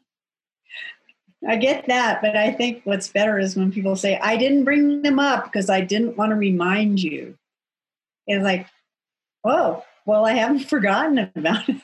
I 1.49 1.57
get 1.57 1.87
that, 1.87 2.21
but 2.21 2.37
I 2.37 2.53
think 2.53 2.83
what's 2.85 3.09
better 3.09 3.39
is 3.39 3.57
when 3.57 3.73
people 3.73 3.97
say, 3.97 4.19
I 4.19 4.37
didn't 4.37 4.65
bring 4.65 5.03
them 5.03 5.19
up 5.19 5.45
because 5.45 5.71
I 5.71 5.81
didn't 5.81 6.17
want 6.17 6.31
to 6.31 6.37
remind 6.37 7.03
you. 7.03 7.39
It's 8.27 8.45
like, 8.45 8.67
oh, 9.45 9.83
well, 10.05 10.27
I 10.27 10.33
haven't 10.33 10.61
forgotten 10.69 11.31
about 11.35 11.69
it. 11.69 11.81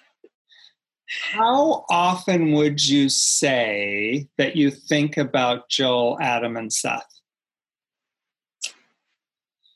How 1.09 1.85
often 1.89 2.53
would 2.53 2.87
you 2.87 3.09
say 3.09 4.29
that 4.39 4.57
you 4.57 4.71
think 4.71 5.17
about 5.17 5.69
Joel, 5.69 6.19
Adam, 6.21 6.57
and 6.57 6.73
Seth? 6.73 7.07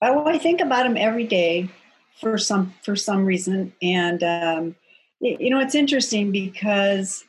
Oh, 0.03 0.27
I 0.27 0.39
think 0.39 0.61
about 0.61 0.85
them 0.85 0.97
every 0.97 1.27
day 1.27 1.69
for 2.21 2.39
some 2.39 2.75
for 2.83 2.97
some 2.97 3.25
reason, 3.25 3.73
and 3.83 4.23
um, 4.23 4.77
you 5.21 5.51
know 5.51 5.61
it's 5.61 5.75
interesting 5.75 6.33
because 6.33 7.25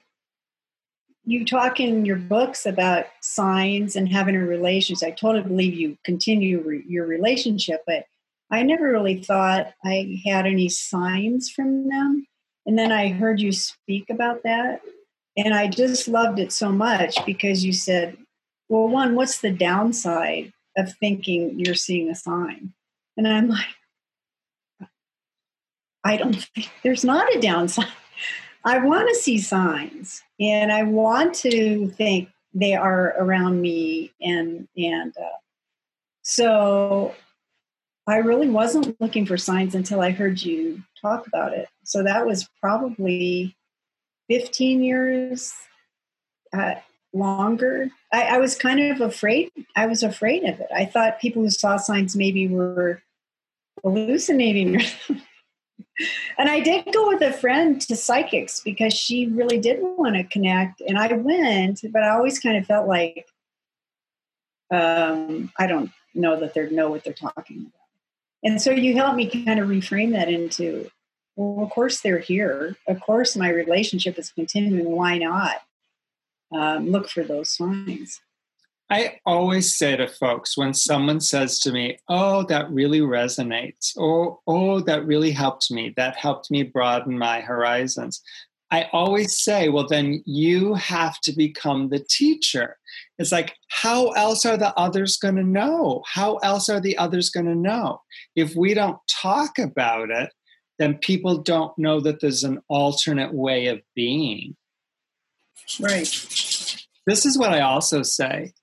you 1.23 1.45
talk 1.45 1.79
in 1.79 2.05
your 2.05 2.15
books 2.15 2.65
about 2.65 3.05
signs 3.21 3.95
and 3.95 4.09
having 4.09 4.35
a 4.35 4.39
relationship. 4.39 5.07
I 5.07 5.11
totally 5.11 5.43
believe 5.43 5.73
you 5.75 5.97
continue 6.03 6.61
re- 6.61 6.83
your 6.87 7.05
relationship, 7.05 7.83
but 7.85 8.05
I 8.49 8.63
never 8.63 8.91
really 8.91 9.21
thought 9.21 9.73
I 9.85 10.21
had 10.25 10.45
any 10.45 10.69
signs 10.69 11.49
from 11.49 11.89
them. 11.89 12.25
And 12.65 12.77
then 12.77 12.91
I 12.91 13.09
heard 13.09 13.39
you 13.39 13.51
speak 13.51 14.09
about 14.09 14.43
that. 14.43 14.81
And 15.37 15.53
I 15.53 15.67
just 15.67 16.07
loved 16.07 16.39
it 16.39 16.51
so 16.51 16.71
much 16.71 17.17
because 17.25 17.63
you 17.63 17.73
said, 17.73 18.17
well, 18.69 18.87
one, 18.87 19.15
what's 19.15 19.39
the 19.39 19.51
downside 19.51 20.53
of 20.77 20.93
thinking 20.97 21.59
you're 21.59 21.75
seeing 21.75 22.09
a 22.09 22.15
sign? 22.15 22.73
And 23.17 23.27
I'm 23.27 23.47
like, 23.49 23.65
I 26.03 26.17
don't 26.17 26.35
think 26.35 26.69
there's 26.83 27.05
not 27.05 27.35
a 27.35 27.39
downside. 27.39 27.87
I 28.63 28.79
want 28.79 29.09
to 29.09 29.15
see 29.15 29.39
signs 29.39 30.21
and 30.39 30.71
I 30.71 30.83
want 30.83 31.33
to 31.35 31.87
think 31.89 32.29
they 32.53 32.75
are 32.75 33.15
around 33.17 33.61
me 33.61 34.11
and 34.21 34.67
and 34.77 35.13
uh, 35.17 35.37
so 36.21 37.15
I 38.07 38.17
really 38.17 38.49
wasn't 38.49 38.99
looking 38.99 39.25
for 39.25 39.37
signs 39.37 39.75
until 39.75 40.01
I 40.01 40.11
heard 40.11 40.41
you 40.41 40.83
talk 41.01 41.27
about 41.27 41.53
it. 41.53 41.69
So 41.83 42.03
that 42.03 42.25
was 42.25 42.49
probably 42.59 43.55
15 44.29 44.83
years 44.83 45.53
uh, 46.53 46.75
longer. 47.13 47.89
I, 48.11 48.35
I, 48.35 48.37
was 48.37 48.55
kind 48.55 48.79
of 48.79 49.01
afraid. 49.01 49.51
I 49.75 49.85
was 49.85 50.03
afraid 50.03 50.43
of 50.43 50.59
it. 50.59 50.67
I 50.73 50.85
thought 50.85 51.19
people 51.19 51.43
who 51.43 51.49
saw 51.49 51.77
signs 51.77 52.15
maybe 52.15 52.47
were 52.47 53.01
hallucinating 53.83 54.81
and 56.37 56.49
I 56.49 56.59
did 56.59 56.91
go 56.93 57.07
with 57.07 57.21
a 57.21 57.31
friend 57.31 57.79
to 57.81 57.95
psychics 57.95 58.61
because 58.61 58.93
she 58.93 59.27
really 59.27 59.59
didn't 59.59 59.97
want 59.97 60.15
to 60.15 60.23
connect, 60.23 60.81
and 60.81 60.97
I 60.97 61.13
went, 61.13 61.81
but 61.91 62.03
I 62.03 62.09
always 62.09 62.39
kind 62.39 62.57
of 62.57 62.65
felt 62.65 62.87
like 62.87 63.27
um, 64.71 65.51
I 65.57 65.67
don't 65.67 65.91
know 66.13 66.39
that 66.39 66.53
they 66.53 66.69
know 66.69 66.89
what 66.89 67.03
they're 67.03 67.13
talking 67.13 67.61
about. 67.61 67.80
And 68.43 68.61
so 68.61 68.71
you 68.71 68.95
helped 68.95 69.17
me 69.17 69.45
kind 69.45 69.59
of 69.59 69.67
reframe 69.67 70.11
that 70.11 70.29
into, 70.29 70.89
well, 71.35 71.63
of 71.63 71.71
course 71.71 72.01
they're 72.01 72.19
here. 72.19 72.75
Of 72.87 72.99
course 73.01 73.35
my 73.35 73.49
relationship 73.49 74.17
is 74.17 74.31
continuing. 74.31 74.91
Why 74.91 75.17
not 75.17 75.57
um, 76.51 76.89
look 76.89 77.09
for 77.09 77.23
those 77.23 77.55
signs? 77.55 78.19
I 78.89 79.19
always 79.25 79.73
say 79.73 79.95
to 79.95 80.07
folks 80.07 80.57
when 80.57 80.73
someone 80.73 81.21
says 81.21 81.59
to 81.59 81.71
me, 81.71 81.97
Oh, 82.09 82.43
that 82.47 82.69
really 82.69 82.99
resonates, 82.99 83.95
or 83.95 84.39
Oh, 84.45 84.81
that 84.81 85.05
really 85.05 85.31
helped 85.31 85.71
me, 85.71 85.93
that 85.95 86.17
helped 86.17 86.51
me 86.51 86.63
broaden 86.63 87.17
my 87.17 87.39
horizons. 87.39 88.21
I 88.71 88.87
always 88.93 89.37
say, 89.37 89.69
Well, 89.69 89.87
then 89.87 90.23
you 90.25 90.73
have 90.75 91.19
to 91.21 91.33
become 91.33 91.89
the 91.89 91.99
teacher. 91.99 92.77
It's 93.19 93.31
like, 93.31 93.55
how 93.69 94.09
else 94.11 94.45
are 94.45 94.57
the 94.57 94.75
others 94.77 95.17
going 95.17 95.35
to 95.35 95.43
know? 95.43 96.03
How 96.07 96.37
else 96.37 96.69
are 96.69 96.79
the 96.79 96.97
others 96.97 97.29
going 97.29 97.45
to 97.45 97.55
know? 97.55 98.01
If 98.35 98.55
we 98.55 98.73
don't 98.73 98.97
talk 99.09 99.59
about 99.59 100.09
it, 100.09 100.31
then 100.79 100.97
people 100.97 101.37
don't 101.37 101.77
know 101.77 101.99
that 101.99 102.21
there's 102.21 102.43
an 102.43 102.61
alternate 102.67 103.33
way 103.33 103.67
of 103.67 103.81
being. 103.95 104.55
Right. 105.79 106.07
This 107.05 107.25
is 107.25 107.37
what 107.37 107.51
I 107.51 107.61
also 107.61 108.01
say 108.03 108.53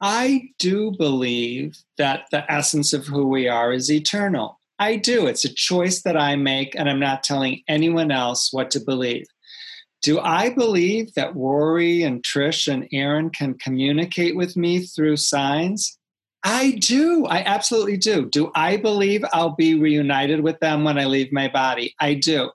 I 0.00 0.50
do 0.58 0.92
believe 0.92 1.78
that 1.96 2.26
the 2.30 2.50
essence 2.52 2.92
of 2.92 3.06
who 3.06 3.26
we 3.26 3.48
are 3.48 3.72
is 3.72 3.90
eternal. 3.90 4.60
I 4.84 4.96
do. 4.96 5.26
It's 5.26 5.46
a 5.46 5.54
choice 5.54 6.02
that 6.02 6.14
I 6.14 6.36
make, 6.36 6.74
and 6.74 6.90
I'm 6.90 7.00
not 7.00 7.22
telling 7.22 7.62
anyone 7.68 8.10
else 8.10 8.52
what 8.52 8.70
to 8.72 8.80
believe. 8.80 9.24
Do 10.02 10.20
I 10.20 10.50
believe 10.50 11.14
that 11.14 11.34
Rory 11.34 12.02
and 12.02 12.22
Trish 12.22 12.70
and 12.70 12.86
Aaron 12.92 13.30
can 13.30 13.54
communicate 13.54 14.36
with 14.36 14.58
me 14.58 14.80
through 14.80 15.16
signs? 15.16 15.98
I 16.44 16.72
do. 16.72 17.24
I 17.24 17.38
absolutely 17.38 17.96
do. 17.96 18.26
Do 18.26 18.52
I 18.54 18.76
believe 18.76 19.24
I'll 19.32 19.56
be 19.56 19.74
reunited 19.80 20.40
with 20.40 20.60
them 20.60 20.84
when 20.84 20.98
I 20.98 21.06
leave 21.06 21.32
my 21.32 21.48
body? 21.48 21.94
I 21.98 22.12
do. 22.12 22.50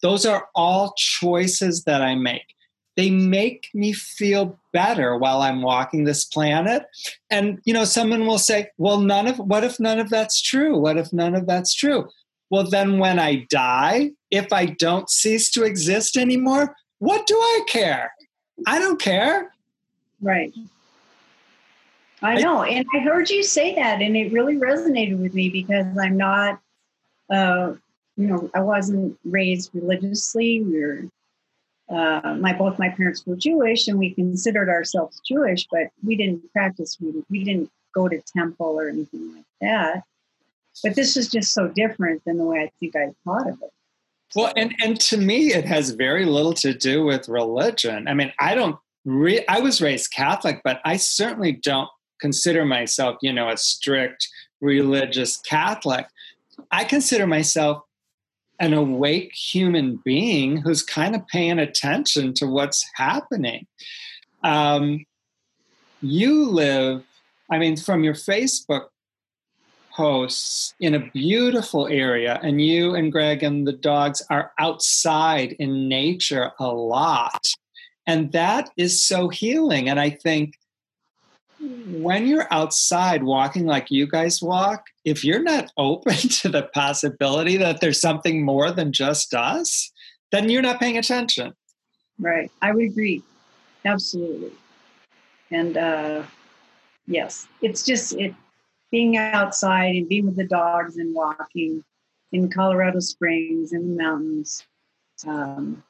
Those 0.00 0.24
are 0.24 0.48
all 0.54 0.94
choices 0.96 1.84
that 1.84 2.00
I 2.00 2.14
make 2.14 2.55
they 2.96 3.10
make 3.10 3.68
me 3.74 3.92
feel 3.92 4.58
better 4.72 5.16
while 5.16 5.42
I'm 5.42 5.62
walking 5.62 6.04
this 6.04 6.24
planet. 6.24 6.84
And, 7.30 7.60
you 7.64 7.74
know, 7.74 7.84
someone 7.84 8.26
will 8.26 8.38
say, 8.38 8.70
well, 8.78 9.00
none 9.00 9.26
of, 9.26 9.38
what 9.38 9.64
if 9.64 9.78
none 9.78 10.00
of 10.00 10.08
that's 10.08 10.40
true? 10.40 10.78
What 10.78 10.96
if 10.96 11.12
none 11.12 11.34
of 11.34 11.46
that's 11.46 11.74
true? 11.74 12.08
Well, 12.48 12.64
then 12.64 12.98
when 12.98 13.18
I 13.18 13.46
die, 13.50 14.12
if 14.30 14.52
I 14.52 14.66
don't 14.66 15.10
cease 15.10 15.50
to 15.50 15.64
exist 15.64 16.16
anymore, 16.16 16.74
what 16.98 17.26
do 17.26 17.36
I 17.36 17.60
care? 17.68 18.12
I 18.66 18.78
don't 18.78 19.00
care. 19.00 19.52
Right. 20.22 20.54
I 22.22 22.40
know. 22.40 22.62
And 22.62 22.86
I 22.94 23.00
heard 23.00 23.28
you 23.28 23.42
say 23.42 23.74
that, 23.74 24.00
and 24.00 24.16
it 24.16 24.32
really 24.32 24.56
resonated 24.56 25.18
with 25.18 25.34
me 25.34 25.50
because 25.50 25.86
I'm 25.98 26.16
not, 26.16 26.60
uh, 27.30 27.74
you 28.16 28.26
know, 28.26 28.50
I 28.54 28.60
wasn't 28.60 29.18
raised 29.24 29.70
religiously. 29.74 30.62
We 30.62 30.82
are 30.82 31.08
uh, 31.88 32.36
my 32.40 32.52
both 32.52 32.78
my 32.78 32.88
parents 32.88 33.24
were 33.26 33.36
Jewish, 33.36 33.86
and 33.88 33.98
we 33.98 34.12
considered 34.14 34.68
ourselves 34.68 35.20
Jewish, 35.26 35.66
but 35.70 35.88
we 36.04 36.16
didn't 36.16 36.52
practice. 36.52 36.96
We, 37.00 37.22
we 37.30 37.44
didn't 37.44 37.70
go 37.94 38.08
to 38.08 38.20
temple 38.36 38.78
or 38.78 38.88
anything 38.88 39.34
like 39.34 39.44
that. 39.60 40.02
But 40.82 40.94
this 40.94 41.16
is 41.16 41.30
just 41.30 41.54
so 41.54 41.68
different 41.68 42.22
than 42.24 42.36
the 42.36 42.44
way 42.44 42.60
I 42.60 42.70
think 42.80 42.96
I 42.96 43.12
thought 43.24 43.48
of 43.48 43.62
it. 43.62 43.72
Well, 44.34 44.52
and 44.56 44.74
and 44.82 45.00
to 45.00 45.16
me, 45.16 45.54
it 45.54 45.64
has 45.64 45.90
very 45.90 46.24
little 46.24 46.52
to 46.54 46.74
do 46.74 47.04
with 47.04 47.28
religion. 47.28 48.08
I 48.08 48.14
mean, 48.14 48.32
I 48.40 48.54
don't. 48.54 48.76
Re- 49.04 49.44
I 49.48 49.60
was 49.60 49.80
raised 49.80 50.12
Catholic, 50.12 50.60
but 50.64 50.80
I 50.84 50.96
certainly 50.96 51.52
don't 51.52 51.88
consider 52.20 52.64
myself, 52.64 53.16
you 53.22 53.32
know, 53.32 53.48
a 53.48 53.56
strict 53.56 54.28
religious 54.60 55.36
Catholic. 55.38 56.06
I 56.72 56.84
consider 56.84 57.26
myself 57.26 57.82
an 58.60 58.72
awake 58.72 59.32
human 59.34 60.00
being 60.04 60.58
who's 60.58 60.82
kind 60.82 61.14
of 61.14 61.26
paying 61.28 61.58
attention 61.58 62.34
to 62.34 62.46
what's 62.46 62.84
happening. 62.94 63.66
Um, 64.42 65.04
you 66.00 66.48
live, 66.48 67.04
I 67.50 67.58
mean, 67.58 67.76
from 67.76 68.04
your 68.04 68.14
Facebook 68.14 68.86
posts 69.92 70.74
in 70.78 70.94
a 70.94 71.10
beautiful 71.10 71.88
area, 71.88 72.38
and 72.42 72.60
you 72.60 72.94
and 72.94 73.10
Greg 73.10 73.42
and 73.42 73.66
the 73.66 73.72
dogs 73.72 74.22
are 74.30 74.52
outside 74.58 75.52
in 75.58 75.88
nature 75.88 76.52
a 76.58 76.68
lot. 76.68 77.46
And 78.06 78.30
that 78.32 78.70
is 78.76 79.02
so 79.02 79.28
healing. 79.28 79.88
And 79.88 79.98
I 79.98 80.10
think 80.10 80.54
when 81.58 82.26
you're 82.26 82.52
outside 82.52 83.22
walking 83.22 83.66
like 83.66 83.90
you 83.90 84.06
guys 84.06 84.42
walk, 84.42 84.84
if 85.04 85.24
you're 85.24 85.42
not 85.42 85.72
open 85.76 86.16
to 86.16 86.48
the 86.48 86.64
possibility 86.74 87.56
that 87.56 87.80
there's 87.80 88.00
something 88.00 88.44
more 88.44 88.70
than 88.70 88.92
just 88.92 89.34
us, 89.34 89.90
then 90.32 90.48
you're 90.48 90.62
not 90.62 90.80
paying 90.80 90.98
attention. 90.98 91.54
Right. 92.18 92.50
I 92.62 92.72
would 92.72 92.84
agree. 92.84 93.22
Absolutely. 93.84 94.52
And 95.50 95.76
uh, 95.76 96.22
yes, 97.06 97.46
it's 97.62 97.84
just 97.84 98.14
it 98.14 98.34
being 98.90 99.16
outside 99.16 99.94
and 99.94 100.08
being 100.08 100.26
with 100.26 100.36
the 100.36 100.46
dogs 100.46 100.96
and 100.96 101.14
walking 101.14 101.84
in 102.32 102.50
Colorado 102.50 103.00
Springs 103.00 103.72
in 103.72 103.96
the 103.96 104.02
mountains. 104.02 104.66
Um, 105.26 105.82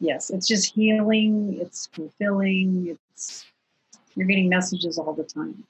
yes, 0.00 0.30
it's 0.30 0.46
just 0.46 0.74
healing. 0.74 1.58
It's 1.60 1.88
fulfilling. 1.92 2.96
It's 3.14 3.46
you're 4.18 4.26
getting 4.26 4.48
messages 4.48 4.98
all 4.98 5.14
the 5.14 5.22
time. 5.22 5.64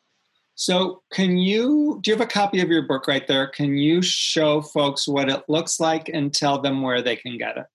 So, 0.55 1.03
can 1.13 1.39
you 1.39 2.01
do 2.03 2.11
you 2.11 2.17
have 2.17 2.27
a 2.27 2.29
copy 2.29 2.61
of 2.61 2.69
your 2.69 2.83
book 2.83 3.07
right 3.07 3.27
there? 3.29 3.47
Can 3.47 3.77
you 3.77 4.03
show 4.03 4.61
folks 4.61 5.07
what 5.07 5.29
it 5.29 5.45
looks 5.49 5.79
like 5.79 6.09
and 6.09 6.35
tell 6.35 6.61
them 6.61 6.83
where 6.83 7.01
they 7.01 7.15
can 7.15 7.39
get 7.39 7.59
it? 7.59 7.67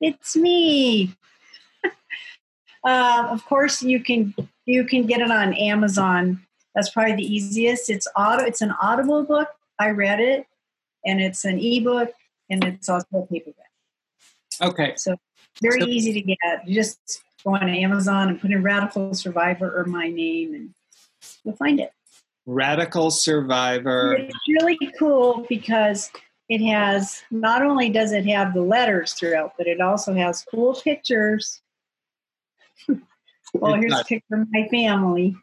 It's 0.00 0.36
me. 0.36 1.14
uh, 2.84 3.28
of 3.30 3.44
course, 3.46 3.82
you 3.82 4.02
can 4.02 4.34
you 4.66 4.84
can 4.84 5.06
get 5.06 5.20
it 5.20 5.30
on 5.30 5.54
Amazon. 5.54 6.44
That's 6.74 6.90
probably 6.90 7.14
the 7.14 7.34
easiest. 7.34 7.88
It's 7.88 8.08
auto. 8.16 8.44
It's 8.44 8.60
an 8.60 8.74
Audible 8.82 9.22
book. 9.22 9.48
I 9.78 9.90
read 9.90 10.20
it, 10.20 10.46
and 11.06 11.20
it's 11.20 11.44
an 11.44 11.58
ebook, 11.58 12.10
and 12.50 12.62
it's 12.64 12.88
also 12.88 13.06
a 13.14 13.26
paperback. 13.26 13.70
Okay. 14.60 14.94
So 14.96 15.16
very 15.62 15.80
so, 15.80 15.86
easy 15.86 16.12
to 16.12 16.20
get. 16.20 16.66
You 16.66 16.74
just 16.74 17.22
go 17.44 17.54
on 17.54 17.68
Amazon 17.68 18.28
and 18.28 18.40
put 18.40 18.50
in 18.50 18.62
Radical 18.62 19.14
Survivor 19.14 19.78
or 19.78 19.84
my 19.84 20.08
name, 20.08 20.54
and 20.54 20.74
you'll 21.44 21.56
find 21.56 21.80
it. 21.80 21.92
Radical 22.46 23.10
Survivor. 23.10 24.14
It's 24.14 24.34
really 24.48 24.78
cool 24.98 25.46
because 25.48 26.10
it 26.48 26.60
has 26.66 27.22
not 27.30 27.62
only 27.62 27.88
does 27.88 28.12
it 28.12 28.26
have 28.26 28.52
the 28.52 28.62
letters 28.62 29.12
throughout, 29.14 29.54
but 29.56 29.66
it 29.66 29.80
also 29.80 30.12
has 30.14 30.44
cool 30.50 30.74
pictures. 30.74 31.60
Oh, 33.54 33.58
well, 33.60 33.74
here's 33.74 33.92
a 33.92 34.04
picture 34.04 34.34
of 34.34 34.48
my 34.50 34.66
family. 34.70 35.36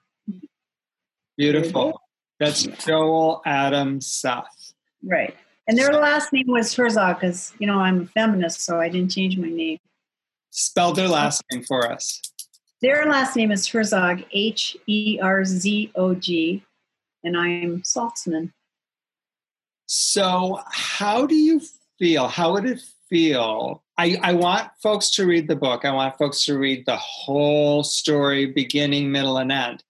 Beautiful. 1.37 2.01
That's 2.39 2.63
Joel 2.63 3.43
Adam 3.45 4.01
Seth. 4.01 4.73
Right. 5.03 5.35
And 5.67 5.77
their 5.77 5.93
last 5.93 6.33
name 6.33 6.47
was 6.47 6.75
Herzog 6.75 7.17
because, 7.17 7.53
you 7.59 7.67
know, 7.67 7.77
I'm 7.77 8.01
a 8.01 8.05
feminist, 8.07 8.61
so 8.61 8.79
I 8.79 8.89
didn't 8.89 9.11
change 9.11 9.37
my 9.37 9.49
name. 9.49 9.77
Spell 10.51 10.93
their 10.93 11.07
last 11.07 11.43
name 11.51 11.63
for 11.63 11.91
us. 11.91 12.21
Their 12.81 13.05
last 13.05 13.35
name 13.35 13.51
is 13.51 13.67
Herzog, 13.67 14.23
H 14.31 14.77
E 14.87 15.19
R 15.21 15.43
Z 15.43 15.91
O 15.95 16.15
G, 16.15 16.63
and 17.23 17.37
I'm 17.37 17.81
Saltzman. 17.81 18.51
So, 19.85 20.61
how 20.71 21.25
do 21.25 21.35
you 21.35 21.61
feel? 21.97 22.27
How 22.27 22.53
would 22.53 22.65
it 22.65 22.81
feel? 23.09 23.83
I, 23.97 24.17
I 24.21 24.33
want 24.33 24.69
folks 24.81 25.09
to 25.11 25.25
read 25.25 25.49
the 25.49 25.57
book. 25.57 25.83
I 25.83 25.91
want 25.91 26.17
folks 26.17 26.45
to 26.45 26.57
read 26.57 26.85
the 26.85 26.95
whole 26.95 27.83
story, 27.83 28.45
beginning, 28.45 29.11
middle, 29.11 29.37
and 29.37 29.51
end. 29.51 29.83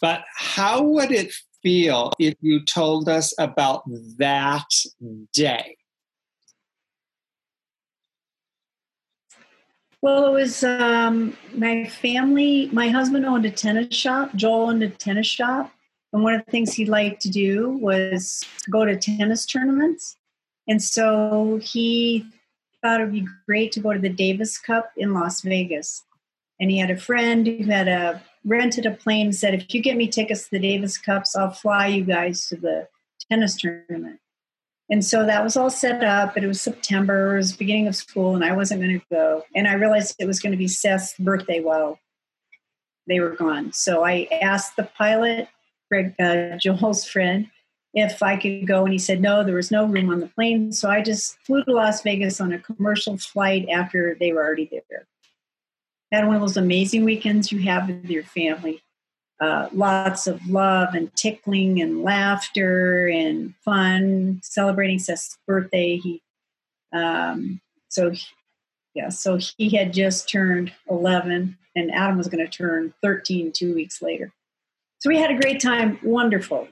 But 0.00 0.24
how 0.36 0.82
would 0.82 1.10
it 1.10 1.32
feel 1.62 2.12
if 2.18 2.34
you 2.40 2.62
told 2.64 3.08
us 3.08 3.32
about 3.38 3.84
that 4.18 4.68
day? 5.32 5.77
Well, 10.00 10.26
it 10.26 10.32
was 10.32 10.62
um, 10.62 11.36
my 11.54 11.86
family. 11.86 12.68
My 12.72 12.88
husband 12.88 13.26
owned 13.26 13.44
a 13.46 13.50
tennis 13.50 13.94
shop. 13.94 14.34
Joel 14.36 14.70
owned 14.70 14.82
a 14.82 14.90
tennis 14.90 15.26
shop. 15.26 15.72
And 16.12 16.22
one 16.22 16.34
of 16.34 16.44
the 16.44 16.50
things 16.50 16.72
he 16.72 16.86
liked 16.86 17.20
to 17.22 17.30
do 17.30 17.70
was 17.70 18.44
go 18.70 18.84
to 18.84 18.96
tennis 18.96 19.44
tournaments. 19.44 20.16
And 20.68 20.82
so 20.82 21.58
he 21.62 22.24
thought 22.82 23.00
it 23.00 23.04
would 23.04 23.12
be 23.12 23.26
great 23.46 23.72
to 23.72 23.80
go 23.80 23.92
to 23.92 23.98
the 23.98 24.08
Davis 24.08 24.56
Cup 24.56 24.92
in 24.96 25.14
Las 25.14 25.40
Vegas. 25.40 26.04
And 26.60 26.70
he 26.70 26.78
had 26.78 26.90
a 26.90 26.96
friend 26.96 27.46
who 27.46 27.64
had 27.64 27.88
a 27.88 28.22
rented 28.44 28.86
a 28.86 28.92
plane 28.92 29.26
and 29.26 29.34
said, 29.34 29.54
if 29.54 29.74
you 29.74 29.82
get 29.82 29.96
me 29.96 30.08
tickets 30.08 30.44
to 30.44 30.50
the 30.52 30.58
Davis 30.60 30.96
Cups, 30.96 31.36
I'll 31.36 31.50
fly 31.50 31.88
you 31.88 32.04
guys 32.04 32.46
to 32.48 32.56
the 32.56 32.88
tennis 33.30 33.56
tournament. 33.56 34.20
And 34.90 35.04
so 35.04 35.26
that 35.26 35.44
was 35.44 35.56
all 35.56 35.70
set 35.70 36.02
up, 36.02 36.34
but 36.34 36.42
it 36.42 36.46
was 36.46 36.60
September, 36.60 37.34
it 37.34 37.38
was 37.38 37.56
beginning 37.56 37.88
of 37.88 37.96
school, 37.96 38.34
and 38.34 38.44
I 38.44 38.52
wasn't 38.52 38.80
going 38.80 38.98
to 38.98 39.06
go. 39.10 39.44
And 39.54 39.68
I 39.68 39.74
realized 39.74 40.16
it 40.18 40.26
was 40.26 40.40
going 40.40 40.52
to 40.52 40.58
be 40.58 40.68
Seth's 40.68 41.14
birthday 41.18 41.60
while 41.60 41.98
they 43.06 43.20
were 43.20 43.36
gone. 43.36 43.72
So 43.72 44.04
I 44.04 44.28
asked 44.40 44.76
the 44.76 44.84
pilot, 44.84 45.48
Greg, 45.90 46.14
uh, 46.18 46.56
Joel's 46.56 47.04
friend, 47.04 47.48
if 47.92 48.22
I 48.22 48.36
could 48.36 48.66
go, 48.66 48.84
and 48.84 48.92
he 48.92 48.98
said 48.98 49.20
no, 49.20 49.44
there 49.44 49.54
was 49.54 49.70
no 49.70 49.84
room 49.84 50.10
on 50.10 50.20
the 50.20 50.26
plane. 50.26 50.72
So 50.72 50.88
I 50.88 51.02
just 51.02 51.38
flew 51.40 51.64
to 51.64 51.72
Las 51.72 52.02
Vegas 52.02 52.40
on 52.40 52.52
a 52.52 52.58
commercial 52.58 53.18
flight 53.18 53.68
after 53.68 54.16
they 54.18 54.32
were 54.32 54.44
already 54.44 54.68
there. 54.70 55.06
Had 56.12 56.26
one 56.26 56.36
of 56.36 56.40
those 56.40 56.56
amazing 56.56 57.04
weekends 57.04 57.52
you 57.52 57.60
have 57.60 57.88
with 57.88 58.08
your 58.08 58.22
family 58.22 58.82
uh, 59.40 59.68
lots 59.72 60.26
of 60.26 60.44
love 60.48 60.94
and 60.94 61.14
tickling 61.14 61.80
and 61.80 62.02
laughter 62.02 63.08
and 63.08 63.54
fun 63.64 64.40
celebrating 64.42 64.98
Seth's 64.98 65.38
birthday. 65.46 65.96
He, 65.96 66.22
um, 66.92 67.60
so 67.88 68.10
he, 68.10 68.22
yeah, 68.94 69.10
so 69.10 69.38
he 69.56 69.70
had 69.70 69.92
just 69.92 70.28
turned 70.28 70.72
11 70.90 71.56
and 71.76 71.94
Adam 71.94 72.18
was 72.18 72.26
going 72.28 72.44
to 72.44 72.50
turn 72.50 72.92
13 73.02 73.52
two 73.52 73.74
weeks 73.74 74.02
later. 74.02 74.32
So 74.98 75.08
we 75.08 75.18
had 75.18 75.30
a 75.30 75.38
great 75.38 75.60
time, 75.60 76.00
wonderful 76.02 76.66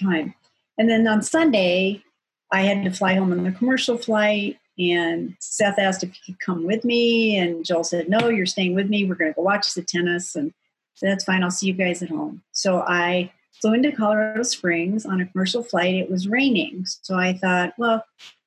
time. 0.00 0.34
And 0.78 0.88
then 0.88 1.06
on 1.06 1.20
Sunday, 1.20 2.02
I 2.50 2.62
had 2.62 2.84
to 2.84 2.90
fly 2.90 3.14
home 3.14 3.32
on 3.32 3.44
the 3.44 3.52
commercial 3.52 3.98
flight 3.98 4.58
and 4.78 5.36
Seth 5.40 5.78
asked 5.78 6.02
if 6.02 6.14
he 6.14 6.32
could 6.32 6.40
come 6.40 6.64
with 6.64 6.84
me 6.84 7.36
and 7.36 7.64
Joel 7.64 7.84
said, 7.84 8.08
no, 8.08 8.28
you're 8.28 8.46
staying 8.46 8.74
with 8.74 8.88
me. 8.88 9.04
We're 9.04 9.14
going 9.14 9.30
to 9.30 9.36
go 9.36 9.42
watch 9.42 9.74
the 9.74 9.82
tennis. 9.82 10.36
And 10.36 10.52
that's 11.00 11.24
fine. 11.24 11.42
I'll 11.42 11.50
see 11.50 11.66
you 11.66 11.74
guys 11.74 12.02
at 12.02 12.08
home. 12.08 12.42
So 12.52 12.80
I 12.80 13.32
flew 13.60 13.74
into 13.74 13.92
Colorado 13.92 14.42
Springs 14.42 15.04
on 15.06 15.20
a 15.20 15.26
commercial 15.26 15.62
flight. 15.62 15.94
It 15.94 16.10
was 16.10 16.28
raining. 16.28 16.84
So 16.86 17.16
I 17.16 17.34
thought, 17.34 17.74
well, 17.78 18.04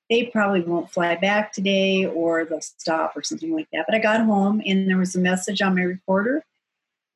they 0.09 0.25
probably 0.25 0.61
won't 0.61 0.91
fly 0.91 1.15
back 1.15 1.53
today 1.53 2.05
or 2.05 2.45
they'll 2.45 2.61
stop 2.61 3.15
or 3.15 3.21
something 3.21 3.53
like 3.53 3.67
that. 3.73 3.85
But 3.87 3.95
I 3.95 3.99
got 3.99 4.25
home 4.25 4.61
and 4.65 4.89
there 4.89 4.97
was 4.97 5.15
a 5.15 5.19
message 5.19 5.61
on 5.61 5.75
my 5.75 5.83
recorder. 5.83 6.43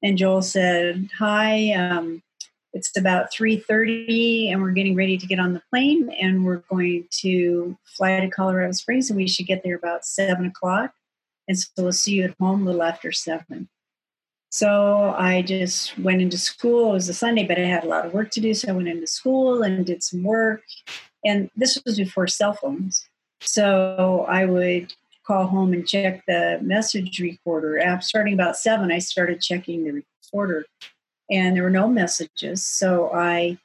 And 0.04 0.18
Joel 0.18 0.42
said, 0.42 1.10
Hi, 1.18 1.72
um, 1.72 2.22
it's 2.74 2.96
about 2.98 3.32
3.30 3.32 4.52
and 4.52 4.62
we're 4.62 4.72
getting 4.72 4.96
ready 4.96 5.18
to 5.18 5.28
get 5.28 5.40
on 5.40 5.54
the 5.54 5.62
plane 5.70 6.10
and 6.20 6.46
we're 6.46 6.64
going 6.70 7.08
to 7.22 7.78
fly 7.86 8.20
to 8.20 8.30
Colorado 8.30 8.72
Springs 8.74 9.10
and 9.10 9.18
we 9.18 9.28
should 9.28 9.48
get 9.48 9.64
there 9.64 9.76
about 9.76 10.06
7 10.06 10.46
o'clock. 10.46 10.94
And 11.48 11.58
so 11.58 11.68
we'll 11.78 11.92
see 11.92 12.14
you 12.14 12.24
at 12.24 12.36
home 12.40 12.64
a 12.64 12.66
little 12.66 12.84
after 12.84 13.12
7. 13.12 13.70
So 14.54 15.16
I 15.18 15.42
just 15.42 15.98
went 15.98 16.22
into 16.22 16.38
school. 16.38 16.92
It 16.92 16.94
was 16.94 17.10
a 17.10 17.14
Sunday, 17.16 17.44
but 17.44 17.58
I 17.58 17.64
had 17.64 17.86
a 17.86 17.88
lot 17.88 18.06
of 18.06 18.14
work 18.14 18.30
to 18.30 18.40
do. 18.40 18.54
So 18.54 18.70
I 18.70 18.74
went 18.74 18.88
into 18.88 19.08
school 19.08 19.64
and 19.64 19.84
did 19.84 20.04
some 20.04 20.22
work. 20.22 20.62
And 21.26 21.50
this 21.56 21.82
was 21.84 21.98
before 21.98 22.28
cell 22.28 22.54
phones. 22.54 23.10
So 23.42 24.28
I 24.30 24.46
would 24.46 24.94
call 25.26 25.48
home 25.48 25.74
and 25.74 25.88
check 25.88 26.24
the 26.28 26.60
message 26.62 27.18
recorder. 27.18 27.80
After 27.80 28.06
starting 28.06 28.36
about 28.36 28.56
seven, 28.56 28.92
I 28.92 29.00
started 29.00 29.42
checking 29.42 29.86
the 29.86 30.04
recorder 30.24 30.68
and 31.32 31.56
there 31.56 31.64
were 31.64 31.72
no 31.72 31.88
messages. 31.88 32.64
So 32.64 33.12
I 33.12 33.58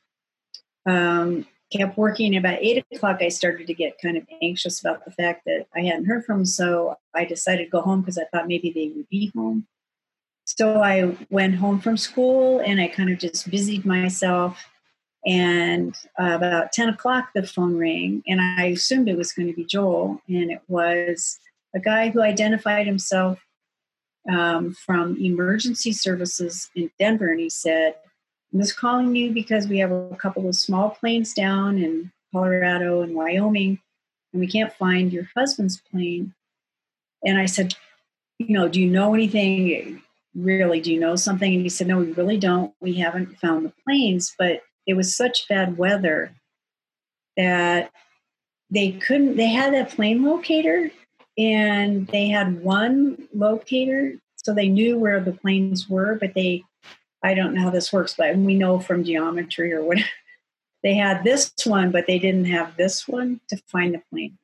um, 0.87 1.47
kept 1.71 1.99
working. 1.99 2.35
About 2.35 2.61
eight 2.63 2.83
o'clock, 2.91 3.19
I 3.21 3.29
started 3.29 3.67
to 3.67 3.75
get 3.75 4.01
kind 4.01 4.17
of 4.17 4.27
anxious 4.41 4.81
about 4.81 5.05
the 5.05 5.11
fact 5.11 5.43
that 5.45 5.67
I 5.77 5.81
hadn't 5.81 6.07
heard 6.07 6.25
from 6.25 6.39
them. 6.39 6.47
So 6.47 6.97
I 7.15 7.27
decided 7.27 7.65
to 7.65 7.71
go 7.71 7.83
home 7.83 8.01
because 8.01 8.17
I 8.17 8.25
thought 8.33 8.49
maybe 8.49 8.71
they 8.71 8.91
would 8.97 9.11
be 9.11 9.31
home. 9.37 9.67
So 10.57 10.81
I 10.81 11.15
went 11.29 11.57
home 11.57 11.79
from 11.79 11.99
school 11.99 12.61
and 12.61 12.81
I 12.81 12.89
kind 12.89 13.11
of 13.11 13.19
just 13.19 13.51
busied 13.51 13.85
myself. 13.85 14.65
And 15.27 15.95
uh, 16.19 16.33
about 16.33 16.73
10 16.73 16.89
o'clock, 16.89 17.31
the 17.35 17.47
phone 17.47 17.77
rang, 17.77 18.23
and 18.27 18.41
I 18.41 18.67
assumed 18.67 19.09
it 19.09 19.19
was 19.19 19.33
going 19.33 19.49
to 19.49 19.55
be 19.55 19.65
Joel. 19.65 20.23
And 20.27 20.51
it 20.51 20.63
was 20.67 21.39
a 21.75 21.81
guy 21.81 22.09
who 22.09 22.23
identified 22.23 22.87
himself 22.87 23.39
um, 24.33 24.73
from 24.73 25.19
emergency 25.19 25.93
services 25.93 26.71
in 26.75 26.91
Denver. 26.99 27.29
And 27.29 27.41
he 27.41 27.51
said, 27.51 27.97
I'm 28.51 28.61
just 28.61 28.79
calling 28.79 29.15
you 29.15 29.33
because 29.33 29.69
we 29.69 29.79
have 29.81 29.93
a 29.93 30.17
couple 30.17 30.49
of 30.49 30.55
small 30.55 30.91
planes 30.91 31.35
down 31.35 31.77
in 31.77 32.11
Colorado 32.33 33.03
and 33.03 33.15
Wyoming, 33.15 33.81
and 34.33 34.41
we 34.41 34.47
can't 34.47 34.73
find 34.73 35.13
your 35.13 35.29
husband's 35.37 35.79
plane. 35.91 36.33
And 37.23 37.39
I 37.39 37.45
said, 37.45 37.75
You 38.39 38.57
know, 38.57 38.67
do 38.67 38.81
you 38.81 38.89
know 38.89 39.13
anything? 39.13 40.03
Really, 40.39 40.81
do 40.81 40.93
you 40.93 41.01
know 41.01 41.17
something? 41.17 41.53
And 41.53 41.63
he 41.63 41.69
said, 41.69 41.89
No, 41.89 41.99
we 41.99 42.13
really 42.13 42.39
don't. 42.39 42.73
We 42.81 42.95
haven't 42.95 43.39
found 43.39 43.67
the 43.67 43.73
planes, 43.85 44.35
but 44.39 44.63
it 44.87 44.95
was 44.95 45.17
such 45.17 45.49
bad 45.49 45.77
weather 45.77 46.33
that 47.37 47.91
they 48.71 48.93
couldn't, 48.93 49.37
they 49.37 49.49
had 49.49 49.75
a 49.75 49.85
plane 49.85 50.23
locator 50.23 50.91
and 51.37 52.07
they 52.09 52.29
had 52.29 52.63
one 52.63 53.29
locator 53.35 54.15
so 54.37 54.55
they 54.55 54.69
knew 54.69 54.99
where 54.99 55.21
the 55.21 55.33
planes 55.33 55.89
were, 55.89 56.15
but 56.15 56.33
they 56.35 56.63
I 57.23 57.35
don't 57.35 57.53
know 57.53 57.63
how 57.63 57.71
this 57.71 57.93
works, 57.93 58.15
but 58.17 58.37
we 58.37 58.55
know 58.55 58.81
from 58.81 59.05
geometry 59.05 59.73
or 59.73 59.83
whatever. 59.83 60.09
They 60.85 60.95
had 60.95 61.25
this 61.25 61.53
one, 61.65 61.91
but 61.91 62.07
they 62.07 62.21
didn't 62.21 62.45
have 62.45 62.77
this 62.77 63.09
one 63.09 63.41
to 63.49 63.57
find 63.67 63.93
the 63.93 64.03
plane. 64.13 64.39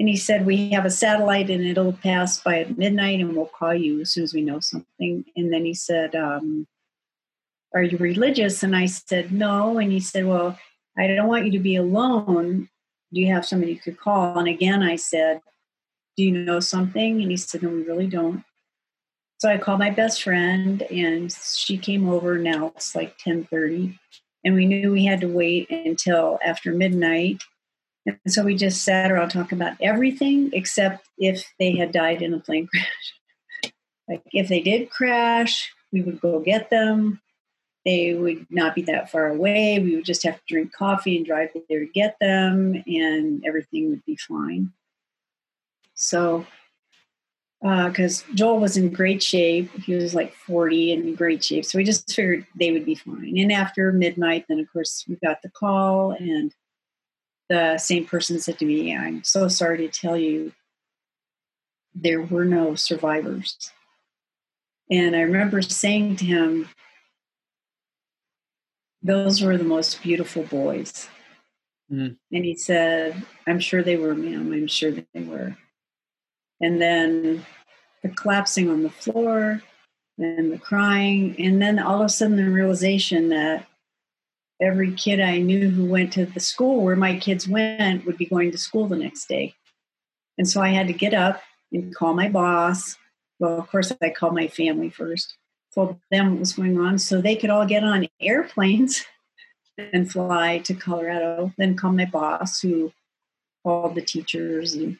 And 0.00 0.08
he 0.08 0.16
said, 0.16 0.46
We 0.46 0.70
have 0.70 0.86
a 0.86 0.90
satellite 0.90 1.50
and 1.50 1.62
it'll 1.62 1.92
pass 1.92 2.40
by 2.40 2.60
at 2.60 2.78
midnight 2.78 3.20
and 3.20 3.36
we'll 3.36 3.44
call 3.44 3.74
you 3.74 4.00
as 4.00 4.12
soon 4.12 4.24
as 4.24 4.32
we 4.32 4.40
know 4.40 4.58
something. 4.58 5.26
And 5.36 5.52
then 5.52 5.66
he 5.66 5.74
said, 5.74 6.16
um, 6.16 6.66
Are 7.74 7.82
you 7.82 7.98
religious? 7.98 8.62
And 8.62 8.74
I 8.74 8.86
said, 8.86 9.30
No. 9.30 9.76
And 9.76 9.92
he 9.92 10.00
said, 10.00 10.26
Well, 10.26 10.58
I 10.98 11.06
don't 11.06 11.28
want 11.28 11.44
you 11.44 11.52
to 11.52 11.58
be 11.58 11.76
alone. 11.76 12.70
Do 13.12 13.20
you 13.20 13.26
have 13.26 13.44
somebody 13.44 13.72
you 13.72 13.78
could 13.78 14.00
call? 14.00 14.38
And 14.38 14.48
again, 14.48 14.82
I 14.82 14.96
said, 14.96 15.42
Do 16.16 16.24
you 16.24 16.32
know 16.32 16.60
something? 16.60 17.20
And 17.20 17.30
he 17.30 17.36
said, 17.36 17.62
No, 17.62 17.68
we 17.68 17.82
really 17.82 18.06
don't. 18.06 18.42
So 19.36 19.50
I 19.50 19.58
called 19.58 19.80
my 19.80 19.90
best 19.90 20.22
friend 20.22 20.80
and 20.82 21.30
she 21.30 21.76
came 21.76 22.08
over. 22.08 22.38
Now 22.38 22.72
it's 22.74 22.94
like 22.94 23.16
1030 23.22 23.98
and 24.44 24.54
we 24.54 24.64
knew 24.64 24.92
we 24.92 25.04
had 25.04 25.20
to 25.20 25.28
wait 25.28 25.70
until 25.70 26.38
after 26.42 26.72
midnight. 26.72 27.42
And 28.06 28.18
so 28.28 28.44
we 28.44 28.54
just 28.56 28.82
sat 28.82 29.10
around 29.10 29.30
talking 29.30 29.58
about 29.58 29.76
everything 29.80 30.50
except 30.52 31.06
if 31.18 31.44
they 31.58 31.76
had 31.76 31.92
died 31.92 32.22
in 32.22 32.34
a 32.34 32.40
plane 32.40 32.66
crash. 32.72 33.72
like 34.08 34.22
if 34.32 34.48
they 34.48 34.60
did 34.60 34.90
crash, 34.90 35.72
we 35.92 36.02
would 36.02 36.20
go 36.20 36.40
get 36.40 36.70
them. 36.70 37.20
They 37.84 38.14
would 38.14 38.46
not 38.50 38.74
be 38.74 38.82
that 38.82 39.10
far 39.10 39.28
away. 39.28 39.78
We 39.78 39.96
would 39.96 40.04
just 40.04 40.22
have 40.24 40.36
to 40.36 40.42
drink 40.46 40.72
coffee 40.72 41.16
and 41.16 41.24
drive 41.24 41.50
there 41.68 41.80
to 41.80 41.86
get 41.86 42.16
them, 42.20 42.82
and 42.86 43.42
everything 43.46 43.88
would 43.88 44.04
be 44.04 44.16
fine. 44.16 44.72
So 45.94 46.46
because 47.62 48.22
uh, 48.22 48.34
Joel 48.34 48.58
was 48.58 48.76
in 48.76 48.90
great 48.90 49.22
shape. 49.22 49.70
He 49.82 49.94
was 49.94 50.14
like 50.14 50.34
40 50.34 50.92
and 50.92 51.08
in 51.08 51.14
great 51.14 51.44
shape. 51.44 51.66
So 51.66 51.76
we 51.76 51.84
just 51.84 52.10
figured 52.10 52.46
they 52.58 52.72
would 52.72 52.86
be 52.86 52.94
fine. 52.94 53.36
And 53.36 53.52
after 53.52 53.92
midnight, 53.92 54.46
then 54.48 54.60
of 54.60 54.72
course 54.72 55.04
we 55.06 55.16
got 55.16 55.42
the 55.42 55.50
call, 55.50 56.12
and 56.12 56.54
the 57.50 57.76
same 57.76 58.06
person 58.06 58.40
said 58.40 58.58
to 58.60 58.64
me, 58.64 58.96
I'm 58.96 59.22
so 59.22 59.48
sorry 59.48 59.76
to 59.78 59.88
tell 59.88 60.16
you, 60.16 60.52
there 61.94 62.22
were 62.22 62.46
no 62.46 62.74
survivors. 62.74 63.70
And 64.90 65.14
I 65.14 65.20
remember 65.20 65.60
saying 65.60 66.16
to 66.16 66.24
him, 66.24 66.68
those 69.02 69.42
were 69.42 69.58
the 69.58 69.64
most 69.64 70.02
beautiful 70.02 70.44
boys. 70.44 71.08
Mm. 71.92 72.16
And 72.32 72.44
he 72.44 72.54
said, 72.56 73.22
I'm 73.46 73.60
sure 73.60 73.82
they 73.82 73.96
were, 73.98 74.14
ma'am. 74.14 74.52
I'm 74.52 74.66
sure 74.66 74.90
they 74.92 75.04
were 75.14 75.58
and 76.60 76.80
then 76.80 77.44
the 78.02 78.08
collapsing 78.10 78.68
on 78.68 78.82
the 78.82 78.90
floor 78.90 79.62
and 80.18 80.52
the 80.52 80.58
crying 80.58 81.34
and 81.38 81.60
then 81.60 81.78
all 81.78 82.00
of 82.00 82.06
a 82.06 82.08
sudden 82.08 82.36
the 82.36 82.44
realization 82.44 83.30
that 83.30 83.66
every 84.60 84.92
kid 84.92 85.20
i 85.20 85.38
knew 85.38 85.70
who 85.70 85.84
went 85.84 86.12
to 86.12 86.26
the 86.26 86.40
school 86.40 86.82
where 86.82 86.96
my 86.96 87.18
kids 87.18 87.48
went 87.48 88.04
would 88.04 88.16
be 88.16 88.26
going 88.26 88.50
to 88.50 88.58
school 88.58 88.86
the 88.86 88.96
next 88.96 89.26
day. 89.28 89.54
And 90.38 90.48
so 90.48 90.60
i 90.60 90.68
had 90.68 90.86
to 90.86 90.92
get 90.92 91.14
up 91.14 91.42
and 91.72 91.94
call 91.94 92.14
my 92.14 92.28
boss. 92.28 92.96
Well 93.38 93.58
of 93.58 93.68
course 93.68 93.92
i 94.02 94.10
called 94.10 94.34
my 94.34 94.48
family 94.48 94.90
first 94.90 95.36
told 95.74 95.98
them 96.10 96.32
what 96.32 96.40
was 96.40 96.52
going 96.52 96.78
on 96.78 96.98
so 96.98 97.20
they 97.20 97.36
could 97.36 97.50
all 97.50 97.66
get 97.66 97.84
on 97.84 98.08
airplanes 98.20 99.04
and 99.92 100.10
fly 100.10 100.58
to 100.58 100.74
colorado 100.74 101.52
then 101.58 101.76
call 101.76 101.92
my 101.92 102.04
boss 102.04 102.60
who 102.60 102.92
called 103.62 103.94
the 103.94 104.02
teachers 104.02 104.74
and 104.74 104.98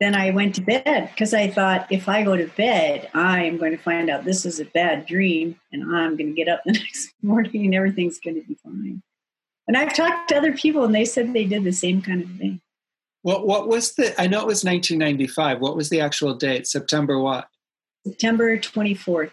then 0.00 0.14
I 0.14 0.30
went 0.30 0.54
to 0.54 0.60
bed 0.60 1.10
because 1.10 1.34
I 1.34 1.48
thought 1.48 1.90
if 1.90 2.08
I 2.08 2.22
go 2.22 2.36
to 2.36 2.46
bed, 2.46 3.10
I 3.14 3.44
am 3.44 3.56
going 3.56 3.72
to 3.72 3.82
find 3.82 4.08
out 4.08 4.24
this 4.24 4.46
is 4.46 4.60
a 4.60 4.64
bad 4.64 5.06
dream 5.06 5.58
and 5.72 5.82
I'm 5.94 6.16
going 6.16 6.34
to 6.34 6.36
get 6.36 6.48
up 6.48 6.62
the 6.64 6.72
next 6.78 7.12
morning 7.22 7.64
and 7.64 7.74
everything's 7.74 8.20
going 8.20 8.40
to 8.40 8.46
be 8.46 8.56
fine. 8.62 9.02
And 9.66 9.76
I've 9.76 9.94
talked 9.94 10.28
to 10.28 10.36
other 10.36 10.52
people 10.52 10.84
and 10.84 10.94
they 10.94 11.04
said 11.04 11.32
they 11.32 11.44
did 11.44 11.64
the 11.64 11.72
same 11.72 12.00
kind 12.00 12.22
of 12.22 12.30
thing. 12.36 12.60
What 13.22 13.46
what 13.46 13.66
was 13.66 13.94
the 13.94 14.18
I 14.20 14.28
know 14.28 14.40
it 14.40 14.46
was 14.46 14.64
1995. 14.64 15.60
What 15.60 15.76
was 15.76 15.90
the 15.90 16.00
actual 16.00 16.34
date? 16.34 16.66
September 16.66 17.18
what? 17.18 17.48
September 18.06 18.56
24th. 18.56 19.32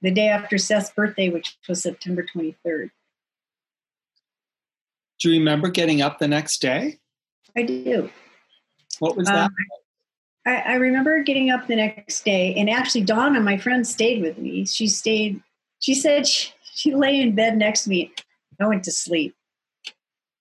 The 0.00 0.10
day 0.10 0.28
after 0.28 0.56
Seth's 0.56 0.90
birthday, 0.90 1.28
which 1.28 1.58
was 1.68 1.82
September 1.82 2.24
23rd. 2.24 2.90
Do 5.20 5.30
you 5.30 5.38
remember 5.38 5.68
getting 5.68 6.00
up 6.00 6.18
the 6.18 6.28
next 6.28 6.62
day? 6.62 6.98
I 7.56 7.62
do. 7.62 8.10
What 8.98 9.16
was 9.16 9.26
that? 9.26 9.46
Um, 9.46 9.54
I, 10.46 10.56
I, 10.56 10.74
remember 10.74 11.22
getting 11.22 11.50
up 11.50 11.66
the 11.66 11.76
next 11.76 12.24
day, 12.24 12.54
and 12.54 12.70
actually, 12.70 13.02
Donna, 13.02 13.40
my 13.40 13.58
friend, 13.58 13.86
stayed 13.86 14.22
with 14.22 14.38
me. 14.38 14.64
She 14.66 14.88
stayed. 14.88 15.42
She 15.80 15.94
said 15.94 16.26
she, 16.26 16.52
she 16.74 16.94
lay 16.94 17.20
in 17.20 17.34
bed 17.34 17.56
next 17.56 17.84
to 17.84 17.90
me. 17.90 18.12
I 18.60 18.66
went 18.66 18.84
to 18.84 18.92
sleep. 18.92 19.34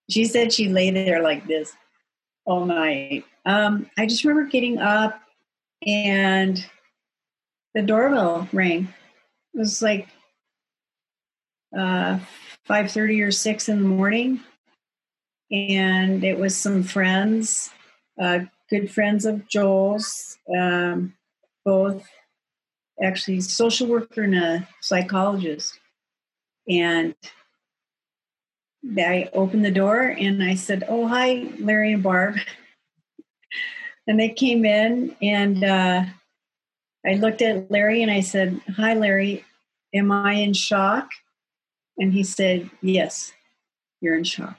She 0.09 0.25
said 0.25 0.53
she 0.53 0.69
lay 0.69 0.89
there 0.89 1.21
like 1.21 1.45
this 1.45 1.73
all 2.45 2.65
night. 2.65 3.25
Um, 3.45 3.89
I 3.97 4.05
just 4.05 4.23
remember 4.23 4.49
getting 4.49 4.79
up, 4.79 5.21
and 5.85 6.65
the 7.73 7.81
doorbell 7.81 8.47
rang. 8.53 8.93
It 9.53 9.57
was 9.57 9.81
like 9.81 10.07
uh, 11.77 12.19
five 12.65 12.91
thirty 12.91 13.21
or 13.21 13.31
six 13.31 13.69
in 13.69 13.83
the 13.83 13.87
morning, 13.87 14.39
and 15.51 16.23
it 16.23 16.39
was 16.39 16.55
some 16.55 16.81
friends 16.81 17.71
uh, 18.19 18.39
good 18.69 18.91
friends 18.91 19.25
of 19.25 19.47
Joel's, 19.47 20.37
um, 20.55 21.13
both 21.65 22.03
actually 23.01 23.41
social 23.41 23.87
worker 23.87 24.23
and 24.23 24.35
a 24.35 24.67
psychologist. 24.81 25.79
And 26.67 27.15
I 28.97 29.29
opened 29.33 29.65
the 29.65 29.71
door 29.71 30.01
and 30.01 30.43
I 30.43 30.55
said, 30.55 30.83
"Oh, 30.87 31.07
hi, 31.07 31.49
Larry 31.59 31.93
and 31.93 32.03
Barb." 32.03 32.35
and 34.07 34.19
they 34.19 34.29
came 34.29 34.65
in, 34.65 35.15
and 35.21 35.63
uh, 35.63 36.05
I 37.05 37.13
looked 37.15 37.41
at 37.41 37.69
Larry 37.69 38.01
and 38.01 38.11
I 38.11 38.21
said, 38.21 38.59
"Hi, 38.75 38.93
Larry. 38.93 39.45
Am 39.93 40.11
I 40.11 40.33
in 40.33 40.53
shock?" 40.53 41.09
And 41.97 42.13
he 42.13 42.23
said, 42.23 42.69
"Yes, 42.81 43.33
you're 44.01 44.15
in 44.15 44.23
shock." 44.23 44.57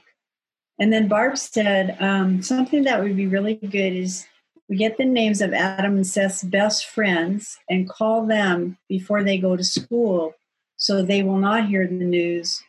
And 0.79 0.93
then 0.93 1.07
Barb 1.09 1.37
said 1.37 1.97
um, 1.99 2.41
something 2.41 2.83
that 2.83 3.03
would 3.03 3.17
be 3.17 3.27
really 3.27 3.55
good 3.55 3.93
is 3.93 4.25
we 4.69 4.77
get 4.77 4.97
the 4.97 5.05
names 5.05 5.41
of 5.41 5.53
Adam 5.53 5.95
and 5.95 6.07
Seth's 6.07 6.43
best 6.43 6.85
friends 6.85 7.57
and 7.69 7.89
call 7.89 8.25
them 8.25 8.77
before 8.87 9.23
they 9.23 9.37
go 9.37 9.57
to 9.57 9.63
school 9.63 10.35
so 10.77 11.01
they 11.01 11.23
will 11.23 11.37
not 11.37 11.67
hear 11.67 11.85
the 11.85 11.93
news 11.93 12.63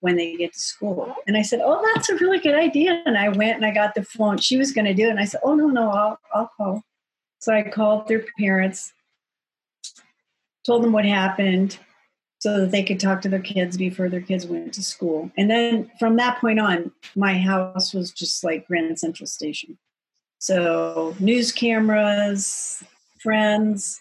when 0.00 0.16
they 0.16 0.36
get 0.36 0.52
to 0.52 0.58
school. 0.60 1.14
And 1.26 1.36
I 1.36 1.42
said, 1.42 1.60
Oh, 1.64 1.82
that's 1.94 2.08
a 2.08 2.16
really 2.16 2.38
good 2.38 2.54
idea. 2.54 3.02
And 3.06 3.18
I 3.18 3.30
went 3.30 3.56
and 3.56 3.66
I 3.66 3.72
got 3.72 3.94
the 3.94 4.04
phone. 4.04 4.38
She 4.38 4.56
was 4.56 4.70
going 4.70 4.84
to 4.84 4.94
do 4.94 5.08
it. 5.08 5.10
And 5.10 5.18
I 5.18 5.24
said, 5.24 5.40
Oh, 5.42 5.54
no, 5.54 5.66
no, 5.66 5.90
I'll, 5.90 6.18
I'll 6.32 6.50
call. 6.56 6.82
So 7.40 7.52
I 7.52 7.62
called 7.62 8.06
their 8.06 8.24
parents, 8.38 8.92
told 10.64 10.84
them 10.84 10.92
what 10.92 11.04
happened 11.04 11.78
so 12.46 12.60
that 12.60 12.70
they 12.70 12.84
could 12.84 13.00
talk 13.00 13.20
to 13.20 13.28
their 13.28 13.40
kids 13.40 13.76
before 13.76 14.08
their 14.08 14.20
kids 14.20 14.46
went 14.46 14.72
to 14.72 14.80
school. 14.80 15.32
And 15.36 15.50
then 15.50 15.90
from 15.98 16.14
that 16.18 16.40
point 16.40 16.60
on, 16.60 16.92
my 17.16 17.36
house 17.36 17.92
was 17.92 18.12
just 18.12 18.44
like 18.44 18.68
Grand 18.68 18.96
Central 19.00 19.26
Station. 19.26 19.76
So 20.38 21.16
news 21.18 21.50
cameras, 21.50 22.84
friends, 23.18 24.00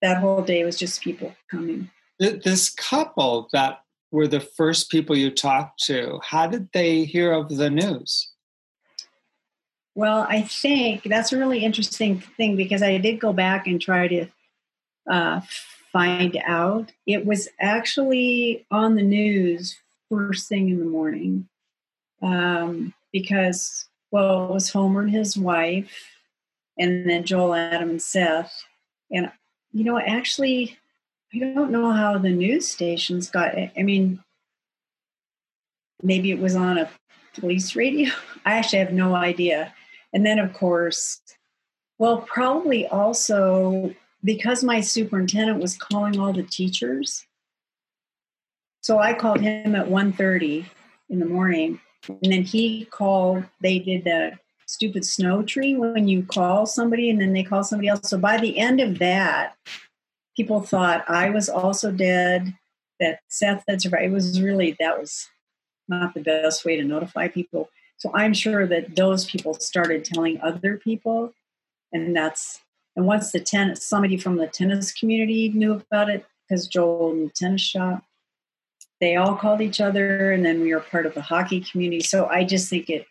that 0.00 0.18
whole 0.18 0.42
day 0.42 0.64
was 0.64 0.78
just 0.78 1.00
people 1.02 1.34
coming. 1.50 1.90
This 2.20 2.70
couple 2.70 3.48
that 3.52 3.80
were 4.12 4.28
the 4.28 4.38
first 4.38 4.92
people 4.92 5.16
you 5.16 5.32
talked 5.32 5.82
to? 5.86 6.20
How 6.22 6.46
did 6.46 6.68
they 6.72 7.04
hear 7.04 7.32
of 7.32 7.48
the 7.48 7.68
news? 7.68 8.30
Well, 9.96 10.24
I 10.28 10.42
think 10.42 11.02
that's 11.02 11.32
a 11.32 11.36
really 11.36 11.64
interesting 11.64 12.20
thing 12.20 12.54
because 12.54 12.80
I 12.80 12.98
did 12.98 13.18
go 13.18 13.32
back 13.32 13.66
and 13.66 13.80
try 13.80 14.06
to 14.06 14.26
uh, 15.10 15.40
find 15.92 16.40
out. 16.46 16.92
It 17.06 17.26
was 17.26 17.48
actually 17.60 18.66
on 18.70 18.94
the 18.94 19.02
news 19.02 19.78
first 20.10 20.48
thing 20.48 20.68
in 20.68 20.78
the 20.78 20.84
morning 20.84 21.48
um, 22.22 22.94
because, 23.12 23.86
well, 24.10 24.46
it 24.46 24.52
was 24.52 24.70
Homer 24.70 25.02
and 25.02 25.10
his 25.10 25.36
wife, 25.36 25.90
and 26.78 27.08
then 27.08 27.24
Joel, 27.24 27.54
Adam, 27.54 27.90
and 27.90 28.02
Seth. 28.02 28.64
And, 29.10 29.30
you 29.72 29.84
know, 29.84 29.98
actually, 29.98 30.78
I 31.34 31.38
don't 31.38 31.70
know 31.70 31.92
how 31.92 32.18
the 32.18 32.30
news 32.30 32.66
stations 32.66 33.30
got 33.30 33.56
it. 33.56 33.70
I 33.76 33.82
mean, 33.82 34.22
maybe 36.02 36.30
it 36.30 36.38
was 36.38 36.56
on 36.56 36.78
a 36.78 36.90
police 37.34 37.76
radio. 37.76 38.10
I 38.44 38.54
actually 38.54 38.80
have 38.80 38.92
no 38.92 39.14
idea. 39.14 39.74
And 40.12 40.26
then, 40.26 40.38
of 40.38 40.52
course, 40.52 41.20
well, 41.98 42.22
probably 42.22 42.86
also 42.86 43.94
because 44.24 44.62
my 44.64 44.80
superintendent 44.80 45.60
was 45.60 45.76
calling 45.76 46.18
all 46.18 46.32
the 46.32 46.42
teachers. 46.42 47.26
So 48.80 48.98
I 48.98 49.14
called 49.14 49.40
him 49.40 49.74
at 49.74 49.88
1.30 49.88 50.66
in 51.08 51.18
the 51.18 51.26
morning. 51.26 51.80
And 52.08 52.32
then 52.32 52.42
he 52.42 52.86
called, 52.86 53.44
they 53.60 53.78
did 53.78 54.04
the 54.04 54.38
stupid 54.66 55.04
snow 55.04 55.42
tree 55.42 55.74
when 55.76 56.08
you 56.08 56.22
call 56.22 56.64
somebody 56.64 57.10
and 57.10 57.20
then 57.20 57.32
they 57.32 57.42
call 57.42 57.64
somebody 57.64 57.88
else. 57.88 58.08
So 58.08 58.18
by 58.18 58.38
the 58.38 58.58
end 58.58 58.80
of 58.80 58.98
that, 59.00 59.54
people 60.36 60.60
thought 60.60 61.04
I 61.08 61.30
was 61.30 61.48
also 61.48 61.92
dead, 61.92 62.54
that 63.00 63.20
Seth 63.28 63.64
that's 63.66 63.86
right. 63.86 64.04
It 64.04 64.12
was 64.12 64.40
really, 64.40 64.76
that 64.78 64.98
was 64.98 65.28
not 65.88 66.14
the 66.14 66.20
best 66.20 66.64
way 66.64 66.76
to 66.76 66.84
notify 66.84 67.28
people. 67.28 67.68
So 67.96 68.10
I'm 68.14 68.32
sure 68.32 68.66
that 68.66 68.96
those 68.96 69.26
people 69.26 69.54
started 69.54 70.04
telling 70.04 70.40
other 70.40 70.78
people, 70.78 71.34
and 71.92 72.16
that's 72.16 72.60
and 73.00 73.06
once 73.06 73.32
the 73.32 73.40
tennis 73.40 73.82
somebody 73.82 74.18
from 74.18 74.36
the 74.36 74.46
tennis 74.46 74.92
community 74.92 75.48
knew 75.48 75.72
about 75.72 76.10
it 76.10 76.26
because 76.46 76.66
Joel 76.66 77.12
in 77.12 77.24
the 77.24 77.30
tennis 77.30 77.62
shop, 77.62 78.04
they 79.00 79.16
all 79.16 79.36
called 79.36 79.62
each 79.62 79.80
other, 79.80 80.32
and 80.32 80.44
then 80.44 80.60
we 80.60 80.74
were 80.74 80.80
part 80.80 81.06
of 81.06 81.14
the 81.14 81.22
hockey 81.22 81.62
community. 81.62 82.02
So 82.02 82.26
I 82.26 82.44
just 82.44 82.68
think 82.68 82.90
it 82.90 83.06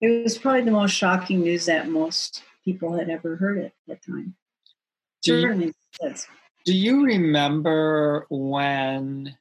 it 0.00 0.22
was 0.22 0.38
probably 0.38 0.60
the 0.60 0.70
most 0.70 0.92
shocking 0.92 1.40
news 1.40 1.66
that 1.66 1.88
most 1.88 2.44
people 2.64 2.96
had 2.96 3.10
ever 3.10 3.34
heard 3.34 3.58
at 3.58 3.72
that 3.88 4.04
time. 4.04 4.36
Do 5.24 5.40
you, 5.40 5.72
do 6.64 6.72
you 6.72 7.04
remember 7.04 8.26
when 8.30 9.36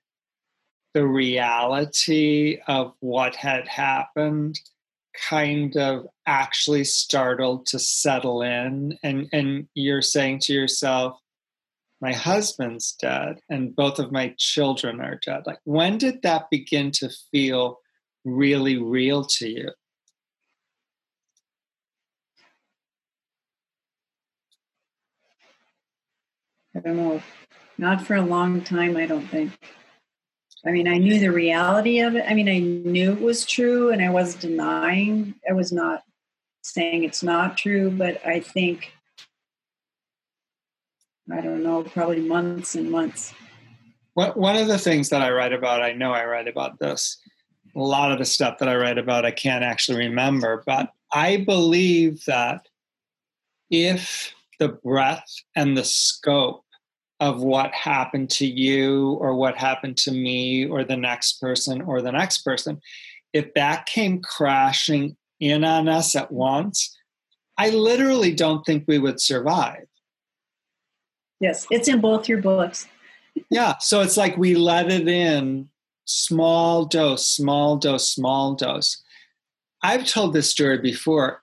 the 0.95 1.05
reality 1.05 2.57
of 2.67 2.95
what 3.01 3.35
had 3.35 3.67
happened 3.67 4.59
kind 5.29 5.75
of 5.77 6.07
actually 6.25 6.83
startled 6.83 7.65
to 7.67 7.79
settle 7.79 8.41
in. 8.41 8.97
And 9.03 9.29
and 9.31 9.67
you're 9.73 10.01
saying 10.01 10.39
to 10.43 10.53
yourself 10.53 11.19
my 12.01 12.13
husband's 12.13 12.93
dead 12.99 13.39
and 13.49 13.75
both 13.75 13.97
of 13.99 14.11
my 14.11 14.35
children 14.37 14.99
are 14.99 15.19
dead. 15.25 15.43
Like 15.45 15.59
when 15.63 15.97
did 15.97 16.21
that 16.23 16.49
begin 16.49 16.91
to 16.91 17.09
feel 17.31 17.79
really 18.25 18.77
real 18.77 19.23
to 19.25 19.47
you? 19.47 19.69
I 26.75 26.79
don't 26.79 26.97
know. 26.97 27.21
Not 27.77 28.05
for 28.05 28.15
a 28.15 28.21
long 28.21 28.61
time 28.61 28.95
i 28.97 29.05
don't 29.05 29.27
think 29.27 29.51
I 30.65 30.71
mean, 30.71 30.87
I 30.87 30.97
knew 30.97 31.19
the 31.19 31.31
reality 31.31 31.99
of 31.99 32.15
it. 32.15 32.23
I 32.27 32.33
mean, 32.33 32.47
I 32.47 32.59
knew 32.59 33.11
it 33.11 33.21
was 33.21 33.45
true 33.45 33.91
and 33.91 34.01
I 34.01 34.09
was 34.09 34.35
denying, 34.35 35.35
I 35.49 35.53
was 35.53 35.71
not 35.73 36.03
saying 36.61 37.03
it's 37.03 37.21
not 37.21 37.57
true, 37.57 37.91
but 37.91 38.25
I 38.25 38.39
think, 38.39 38.93
I 41.31 41.41
don't 41.41 41.63
know, 41.63 41.83
probably 41.83 42.21
months 42.21 42.75
and 42.75 42.89
months. 42.89 43.33
One 44.13 44.55
of 44.55 44.67
the 44.67 44.77
things 44.77 45.09
that 45.09 45.21
I 45.21 45.31
write 45.31 45.53
about, 45.53 45.81
I 45.81 45.91
know 45.93 46.13
I 46.13 46.23
write 46.25 46.47
about 46.47 46.79
this. 46.79 47.17
A 47.75 47.79
lot 47.79 48.11
of 48.11 48.19
the 48.19 48.25
stuff 48.25 48.59
that 48.59 48.69
I 48.69 48.75
write 48.75 48.99
about, 48.99 49.25
I 49.25 49.31
can't 49.31 49.63
actually 49.63 49.97
remember, 49.97 50.63
but 50.65 50.91
I 51.11 51.37
believe 51.37 52.23
that 52.25 52.67
if 53.69 54.33
the 54.59 54.69
breadth 54.69 55.33
and 55.55 55.75
the 55.75 55.83
scope 55.83 56.62
of 57.23 57.41
what 57.41 57.73
happened 57.73 58.29
to 58.29 58.45
you 58.45 59.11
or 59.21 59.33
what 59.33 59.55
happened 59.55 59.95
to 59.95 60.11
me 60.11 60.65
or 60.65 60.83
the 60.83 60.97
next 60.97 61.39
person 61.39 61.81
or 61.83 62.01
the 62.01 62.11
next 62.11 62.39
person, 62.39 62.81
if 63.31 63.53
that 63.53 63.85
came 63.85 64.21
crashing 64.21 65.15
in 65.39 65.63
on 65.63 65.87
us 65.87 66.17
at 66.17 66.33
once, 66.33 66.93
I 67.57 67.69
literally 67.69 68.33
don't 68.33 68.65
think 68.65 68.83
we 68.87 68.99
would 68.99 69.21
survive. 69.21 69.85
Yes, 71.39 71.65
it's 71.71 71.87
in 71.87 72.01
both 72.01 72.27
your 72.27 72.41
books. 72.41 72.89
yeah, 73.49 73.77
so 73.77 74.01
it's 74.01 74.17
like 74.17 74.35
we 74.35 74.55
let 74.55 74.91
it 74.91 75.07
in 75.07 75.69
small 76.03 76.83
dose, 76.83 77.25
small 77.25 77.77
dose, 77.77 78.09
small 78.09 78.55
dose. 78.55 79.01
I've 79.81 80.05
told 80.05 80.33
this 80.33 80.49
story 80.49 80.79
before. 80.79 81.41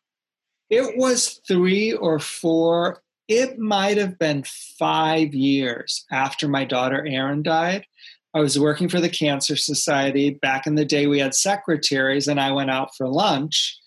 It 0.68 0.98
was 0.98 1.40
three 1.48 1.94
or 1.94 2.18
four 2.18 3.02
it 3.30 3.60
might 3.60 3.96
have 3.96 4.18
been 4.18 4.42
five 4.76 5.32
years 5.32 6.04
after 6.10 6.48
my 6.48 6.64
daughter 6.64 7.06
Erin 7.06 7.44
died. 7.44 7.86
I 8.34 8.40
was 8.40 8.58
working 8.58 8.88
for 8.88 9.00
the 9.00 9.08
Cancer 9.08 9.54
Society. 9.54 10.30
Back 10.30 10.66
in 10.66 10.74
the 10.74 10.84
day, 10.84 11.06
we 11.06 11.20
had 11.20 11.34
secretaries, 11.34 12.26
and 12.26 12.40
I 12.40 12.50
went 12.50 12.70
out 12.70 12.90
for 12.96 13.08
lunch. 13.08 13.78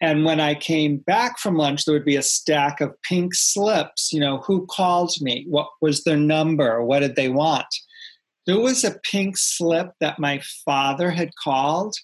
And 0.00 0.24
when 0.24 0.40
I 0.40 0.54
came 0.54 0.96
back 0.96 1.38
from 1.38 1.56
lunch, 1.56 1.84
there 1.84 1.94
would 1.94 2.06
be 2.06 2.16
a 2.16 2.22
stack 2.22 2.80
of 2.80 2.94
pink 3.02 3.34
slips. 3.34 4.14
You 4.14 4.20
know, 4.20 4.38
who 4.38 4.66
called 4.66 5.12
me? 5.20 5.44
What 5.46 5.68
was 5.82 6.04
their 6.04 6.16
number? 6.16 6.82
What 6.82 7.00
did 7.00 7.16
they 7.16 7.28
want? 7.28 7.66
There 8.46 8.58
was 8.58 8.82
a 8.82 8.98
pink 9.10 9.36
slip 9.36 9.90
that 10.00 10.18
my 10.18 10.40
father 10.64 11.10
had 11.10 11.30
called. 11.42 11.96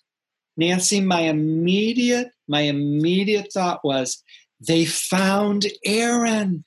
Nancy, 0.59 1.01
my 1.01 1.21
immediate, 1.21 2.29
my 2.49 2.61
immediate 2.61 3.51
thought 3.55 3.81
was, 3.83 4.23
they 4.67 4.85
found 4.85 5.67
Erin. 5.85 6.65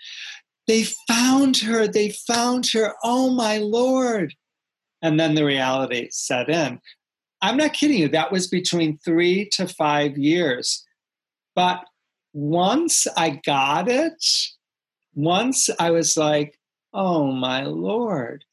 They 0.68 0.86
found 1.08 1.58
her. 1.58 1.88
They 1.88 2.10
found 2.10 2.68
her. 2.74 2.94
Oh 3.04 3.30
my 3.30 3.58
Lord. 3.58 4.34
And 5.02 5.20
then 5.20 5.36
the 5.36 5.46
reality 5.46 6.10
set 6.12 6.50
in. 6.50 6.80
I'm 7.42 7.58
not 7.58 7.74
kidding 7.74 8.00
you. 8.00 8.10
That 8.10 8.32
was 8.32 8.48
between 8.48 8.98
three 8.98 9.50
to 9.54 9.68
five 9.68 10.18
years. 10.18 10.84
But 11.56 11.86
once 12.34 13.08
I 13.16 13.42
got 13.46 13.88
it, 13.88 14.26
once 15.14 15.70
I 15.80 15.92
was 15.92 16.18
like, 16.18 16.60
oh 16.94 17.32
my 17.32 17.64
Lord, 17.64 18.44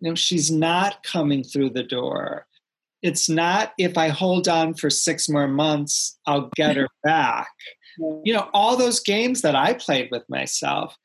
you 0.00 0.10
know, 0.10 0.14
she's 0.14 0.50
not 0.50 1.02
coming 1.02 1.42
through 1.42 1.70
the 1.70 1.82
door. 1.82 2.46
It's 3.02 3.28
not 3.28 3.72
if 3.78 3.98
I 3.98 4.08
hold 4.08 4.48
on 4.48 4.74
for 4.74 4.90
six 4.90 5.28
more 5.28 5.48
months, 5.48 6.18
I'll 6.26 6.50
get 6.56 6.76
her 6.76 6.88
back 7.02 7.48
you 7.98 8.32
know, 8.32 8.48
all 8.52 8.76
those 8.76 9.00
games 9.00 9.42
that 9.42 9.54
I 9.54 9.74
played 9.74 10.10
with 10.10 10.28
myself. 10.28 10.96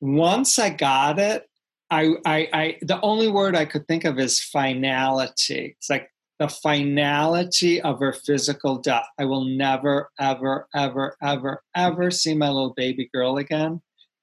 Once 0.00 0.58
I 0.58 0.70
got 0.70 1.18
it, 1.18 1.48
I, 1.90 2.14
I, 2.26 2.48
I, 2.52 2.78
the 2.82 3.00
only 3.00 3.28
word 3.28 3.56
I 3.56 3.64
could 3.64 3.86
think 3.86 4.04
of 4.04 4.18
is 4.18 4.42
finality. 4.42 5.76
It's 5.78 5.88
like 5.88 6.10
the 6.38 6.48
finality 6.48 7.80
of 7.80 8.00
her 8.00 8.12
physical 8.12 8.76
death. 8.76 9.06
I 9.18 9.24
will 9.24 9.44
never, 9.44 10.10
ever, 10.18 10.66
ever, 10.74 11.16
ever, 11.22 11.62
ever 11.74 12.10
see 12.10 12.34
my 12.34 12.48
little 12.48 12.74
baby 12.74 13.08
girl 13.14 13.36
again. 13.36 13.80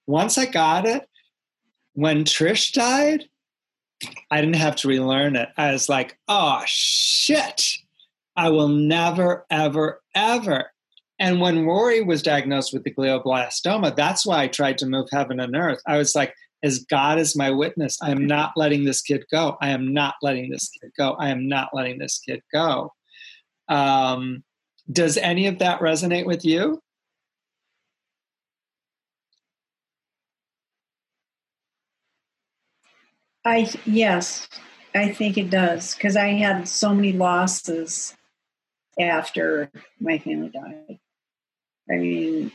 Once 0.07 0.38
I 0.38 0.45
got 0.45 0.86
it, 0.86 1.07
when 1.93 2.25
Trish 2.25 2.73
died, 2.73 3.25
I 4.29 4.41
didn't 4.41 4.55
have 4.55 4.75
to 4.77 4.88
relearn 4.88 5.36
it. 5.36 5.49
I 5.57 5.71
was 5.71 5.88
like, 5.88 6.17
oh 6.27 6.61
shit, 6.65 7.77
I 8.36 8.49
will 8.49 8.67
never, 8.67 9.45
ever, 9.49 10.01
ever, 10.15 10.71
and 11.22 11.39
when 11.39 11.67
Rory 11.67 12.01
was 12.01 12.24
diagnosed 12.24 12.74
with 12.74 12.84
the 12.84 12.91
glioblastoma, 12.91 13.95
that's 13.95 14.26
why 14.26 14.41
I 14.41 14.47
tried 14.47 14.80
to 14.80 14.88
move 14.88 15.07
heaven 15.11 15.39
and 15.39 15.55
earth. 15.55 15.80
I 15.86 15.99
was 15.99 16.15
like, 16.15 16.34
as 16.63 16.80
God 16.86 17.19
is 17.19 17.36
my 17.36 17.51
witness, 17.51 17.99
I 18.01 18.09
am 18.09 18.26
not 18.26 18.53
letting 18.55 18.86
this 18.86 19.03
kid 19.03 19.24
go. 19.32 19.55
I 19.61 19.69
am 19.69 19.93
not 19.93 20.15
letting 20.24 20.49
this 20.49 20.67
kid 20.69 20.89
go. 20.97 21.15
I 21.19 21.30
am 21.30 21.47
not 21.47 21.69
letting 21.74 21.99
this 21.99 22.17
kid 22.28 22.41
go. 22.51 22.91
Um, 23.69 24.43
does 24.91 25.15
any 25.15 25.45
of 25.45 25.59
that 25.59 25.80
resonate 25.80 26.26
with 26.26 26.43
you? 26.43 26.82
I 33.45 33.72
yes, 33.86 34.49
I 34.95 35.09
think 35.11 35.38
it 35.38 35.51
does 35.51 35.93
because 35.93 36.15
I 36.15 36.30
had 36.30 36.67
so 36.67 36.95
many 36.95 37.13
losses 37.13 38.15
after 38.99 39.69
my 39.99 40.17
family 40.17 40.49
died. 40.49 40.99
I 41.89 41.95
mean, 41.95 42.51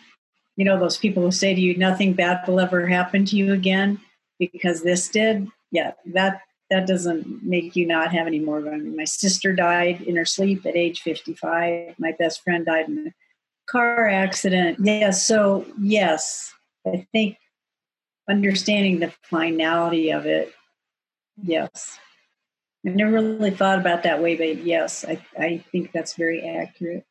you 0.57 0.65
know, 0.65 0.79
those 0.79 0.97
people 0.97 1.23
who 1.23 1.31
say 1.31 1.55
to 1.55 1.61
you, 1.61 1.77
nothing 1.77 2.15
bad 2.15 2.47
will 2.47 2.61
ever 2.61 2.87
happen 2.87 3.25
to 3.27 3.37
you 3.37 3.53
again 3.53 4.01
because 4.39 4.83
this 4.83 5.09
did. 5.09 5.49
Yeah, 5.71 5.93
that 6.07 6.41
that 6.71 6.87
doesn't 6.87 7.45
make 7.45 7.77
you 7.77 7.87
not 7.87 8.13
have 8.13 8.27
any 8.27 8.39
more. 8.39 8.59
I 8.59 8.77
mean, 8.77 8.97
my 8.97 9.05
sister 9.05 9.53
died 9.53 10.03
in 10.03 10.17
her 10.17 10.25
sleep 10.25 10.67
at 10.67 10.77
age 10.77 11.03
55. 11.03 11.95
My 11.99 12.13
best 12.19 12.43
friend 12.43 12.67
died 12.67 12.89
in 12.89 13.09
a 13.09 13.15
car 13.71 14.09
accident. 14.09 14.79
Yes. 14.81 15.25
So, 15.25 15.65
yes, 15.81 16.53
I 16.87 17.07
think 17.13 17.37
understanding 18.29 18.99
the 18.99 19.13
finality 19.23 20.11
of 20.11 20.27
it, 20.27 20.53
yes. 21.41 21.99
I 22.85 22.91
never 22.91 23.13
really 23.13 23.51
thought 23.51 23.79
about 23.79 24.03
that 24.05 24.23
way, 24.23 24.37
but 24.37 24.65
yes, 24.65 25.05
I, 25.05 25.25
I 25.39 25.65
think 25.73 25.93
that's 25.93 26.15
very 26.15 26.43
accurate. 26.47 27.05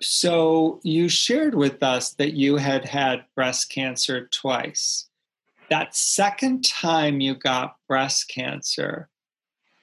So, 0.00 0.80
you 0.82 1.08
shared 1.08 1.54
with 1.54 1.82
us 1.82 2.14
that 2.14 2.34
you 2.34 2.56
had 2.56 2.84
had 2.84 3.24
breast 3.34 3.70
cancer 3.70 4.28
twice 4.28 5.08
that 5.68 5.94
second 5.94 6.64
time 6.64 7.20
you 7.20 7.34
got 7.34 7.76
breast 7.88 8.28
cancer, 8.28 9.08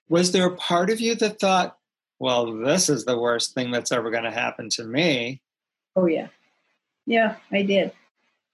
was 0.10 0.32
there 0.32 0.48
a 0.48 0.56
part 0.56 0.90
of 0.90 1.00
you 1.00 1.16
that 1.16 1.40
thought, 1.40 1.78
well, 2.20 2.54
this 2.54 2.90
is 2.90 3.06
the 3.06 3.18
worst 3.18 3.54
thing 3.54 3.72
that's 3.72 3.92
ever 3.92 4.12
going 4.12 4.24
to 4.24 4.32
happen 4.32 4.70
to 4.70 4.84
me? 4.84 5.42
Oh, 5.96 6.06
yeah. 6.06 6.28
Yeah, 7.06 7.36
I 7.52 7.64
did. 7.64 7.92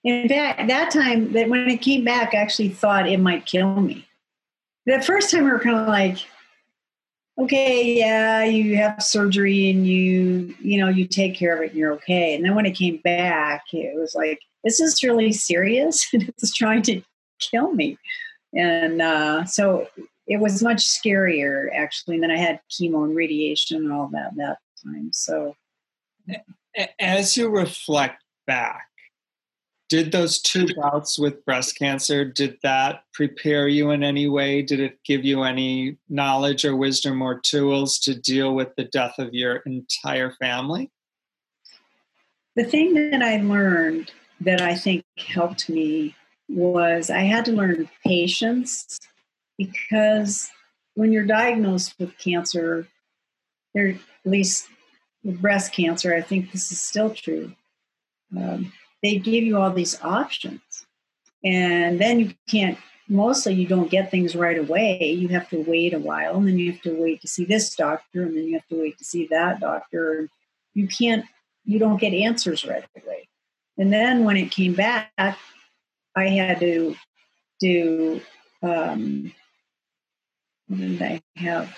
In 0.04 0.28
fact, 0.28 0.68
that 0.68 0.92
time, 0.92 1.34
that 1.34 1.50
when 1.50 1.70
it 1.70 1.82
came 1.82 2.04
back, 2.04 2.34
I 2.34 2.38
actually 2.38 2.70
thought 2.70 3.08
it 3.08 3.20
might 3.20 3.46
kill 3.46 3.76
me. 3.76 4.08
The 4.86 5.02
first 5.02 5.30
time 5.30 5.44
we 5.44 5.52
were 5.52 5.60
kind 5.60 5.78
of 5.78 5.88
like, 5.88 6.20
okay, 7.40 7.98
yeah, 7.98 8.44
you 8.44 8.76
have 8.76 9.02
surgery 9.02 9.70
and 9.70 9.88
you, 9.88 10.54
you 10.60 10.78
know, 10.78 10.90
you 10.90 11.08
take 11.08 11.36
care 11.36 11.56
of 11.56 11.62
it 11.62 11.70
and 11.70 11.80
you're 11.80 11.94
okay. 11.94 12.36
And 12.36 12.44
then 12.44 12.56
when 12.56 12.66
it 12.66 12.76
came 12.76 12.98
back, 12.98 13.64
it 13.72 13.98
was 13.98 14.14
like, 14.14 14.40
this 14.64 14.80
is 14.80 15.02
really 15.04 15.32
serious. 15.32 16.06
and 16.14 16.28
it's 16.30 16.54
trying 16.54 16.82
to 16.84 17.02
kill 17.40 17.72
me. 17.72 17.98
And 18.54 19.02
uh, 19.02 19.46
so 19.46 19.88
it 20.28 20.40
was 20.40 20.62
much 20.62 20.80
scarier 20.80 21.68
actually. 21.74 22.16
And 22.16 22.24
then 22.24 22.32
I 22.32 22.38
had 22.38 22.60
chemo 22.70 23.04
and 23.04 23.16
radiation 23.16 23.78
and 23.78 23.92
all 23.92 24.10
that 24.10 24.36
that 24.36 24.58
time. 24.84 25.12
So 25.14 25.56
as 27.00 27.38
you 27.38 27.50
reflect 27.50 28.22
back, 28.46 28.89
did 29.90 30.12
those 30.12 30.40
two 30.40 30.68
bouts 30.76 31.18
with 31.18 31.44
breast 31.46 31.78
cancer 31.78 32.24
did 32.24 32.58
that 32.64 33.04
prepare 33.14 33.68
you 33.68 33.92
in 33.92 34.04
any 34.04 34.28
way 34.28 34.62
did 34.62 34.80
it 34.80 35.00
give 35.04 35.26
you 35.26 35.44
any 35.44 35.98
knowledge 36.08 36.64
or 36.64 36.76
wisdom 36.76 37.22
or 37.22 37.40
tools 37.40 38.00
to 38.00 38.14
deal 38.14 38.56
with 38.56 38.70
the 38.76 38.86
death 38.86 39.16
of 39.18 39.34
your 39.34 39.58
entire 39.66 40.32
family 40.34 40.90
the 42.56 42.64
thing 42.64 42.94
that 42.94 43.22
i 43.22 43.38
learned 43.38 44.12
that 44.40 44.62
i 44.62 44.76
think 44.76 45.04
helped 45.18 45.70
me 45.70 46.16
was 46.50 47.10
I 47.10 47.20
had 47.20 47.46
to 47.46 47.52
learn 47.52 47.90
patience 48.06 49.00
because 49.58 50.50
when 50.96 51.12
you're 51.12 51.26
diagnosed 51.26 51.96
with 52.00 52.18
cancer, 52.18 52.88
there 53.74 53.90
at 53.90 54.00
least 54.26 54.68
with 55.24 55.42
breast 55.42 55.72
cancer, 55.72 56.14
I 56.14 56.22
think 56.22 56.52
this 56.52 56.72
is 56.72 56.82
still 56.82 57.14
true. 57.14 57.54
Um, 58.36 58.74
they 59.02 59.18
give 59.18 59.44
you 59.44 59.58
all 59.58 59.72
these 59.72 60.02
options, 60.04 60.86
and 61.44 62.00
then 62.00 62.20
you 62.20 62.34
can't. 62.50 62.78
Mostly, 63.12 63.56
you 63.56 63.66
don't 63.66 63.90
get 63.90 64.12
things 64.12 64.36
right 64.36 64.60
away. 64.60 65.14
You 65.18 65.30
have 65.30 65.50
to 65.50 65.64
wait 65.64 65.96
a 65.96 66.00
while, 66.00 66.36
and 66.36 66.48
then 66.48 66.60
you 66.60 66.74
have 66.74 66.82
to 66.84 66.94
wait 66.94 67.22
to 67.22 67.28
see 67.28 67.44
this 67.44 67.76
doctor, 67.76 68.22
and 68.24 68.38
then 68.38 68.44
you 68.44 68.54
have 68.54 68.68
to 68.68 68.80
wait 68.80 69.00
to 69.00 69.04
see 69.04 69.28
that 69.32 69.60
doctor. 69.60 70.30
You 70.74 70.88
can't. 70.88 71.26
You 71.66 71.80
don't 71.80 72.00
get 72.00 72.14
answers 72.14 72.66
right 72.66 72.86
away. 73.04 73.28
And 73.78 73.92
then 73.92 74.26
when 74.26 74.38
it 74.38 74.52
came 74.52 74.74
back, 74.74 75.12
I 75.18 76.28
had 76.28 76.60
to 76.60 76.96
do 77.60 78.22
um, 78.62 79.32
did 80.70 81.02
I 81.02 81.22
have? 81.36 81.76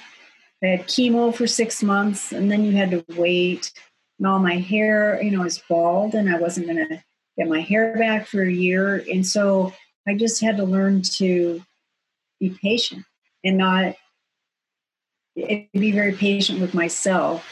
I 0.64 0.68
had 0.68 0.88
chemo 0.88 1.34
for 1.34 1.48
six 1.48 1.82
months, 1.82 2.32
and 2.32 2.52
then 2.52 2.64
you 2.64 2.74
had 2.74 2.92
to 2.92 3.06
wait. 3.16 3.72
And 4.20 4.28
all 4.28 4.40
my 4.40 4.58
hair, 4.58 5.22
you 5.22 5.32
know, 5.32 5.42
was 5.42 5.62
bald, 5.70 6.14
and 6.14 6.30
I 6.30 6.40
wasn't 6.40 6.68
going 6.68 6.88
to 6.88 7.04
get 7.38 7.48
my 7.48 7.62
hair 7.62 7.98
back 7.98 8.28
for 8.28 8.42
a 8.42 8.52
year. 8.52 9.04
And 9.12 9.26
so 9.26 9.74
I 10.08 10.16
just 10.16 10.42
had 10.42 10.58
to 10.58 10.64
learn 10.64 11.02
to 11.18 11.62
be 12.40 12.58
patient 12.62 13.06
and 13.44 13.58
not 13.58 13.96
be 15.36 15.92
very 15.92 16.14
patient 16.14 16.60
with 16.60 16.74
myself. 16.74 17.46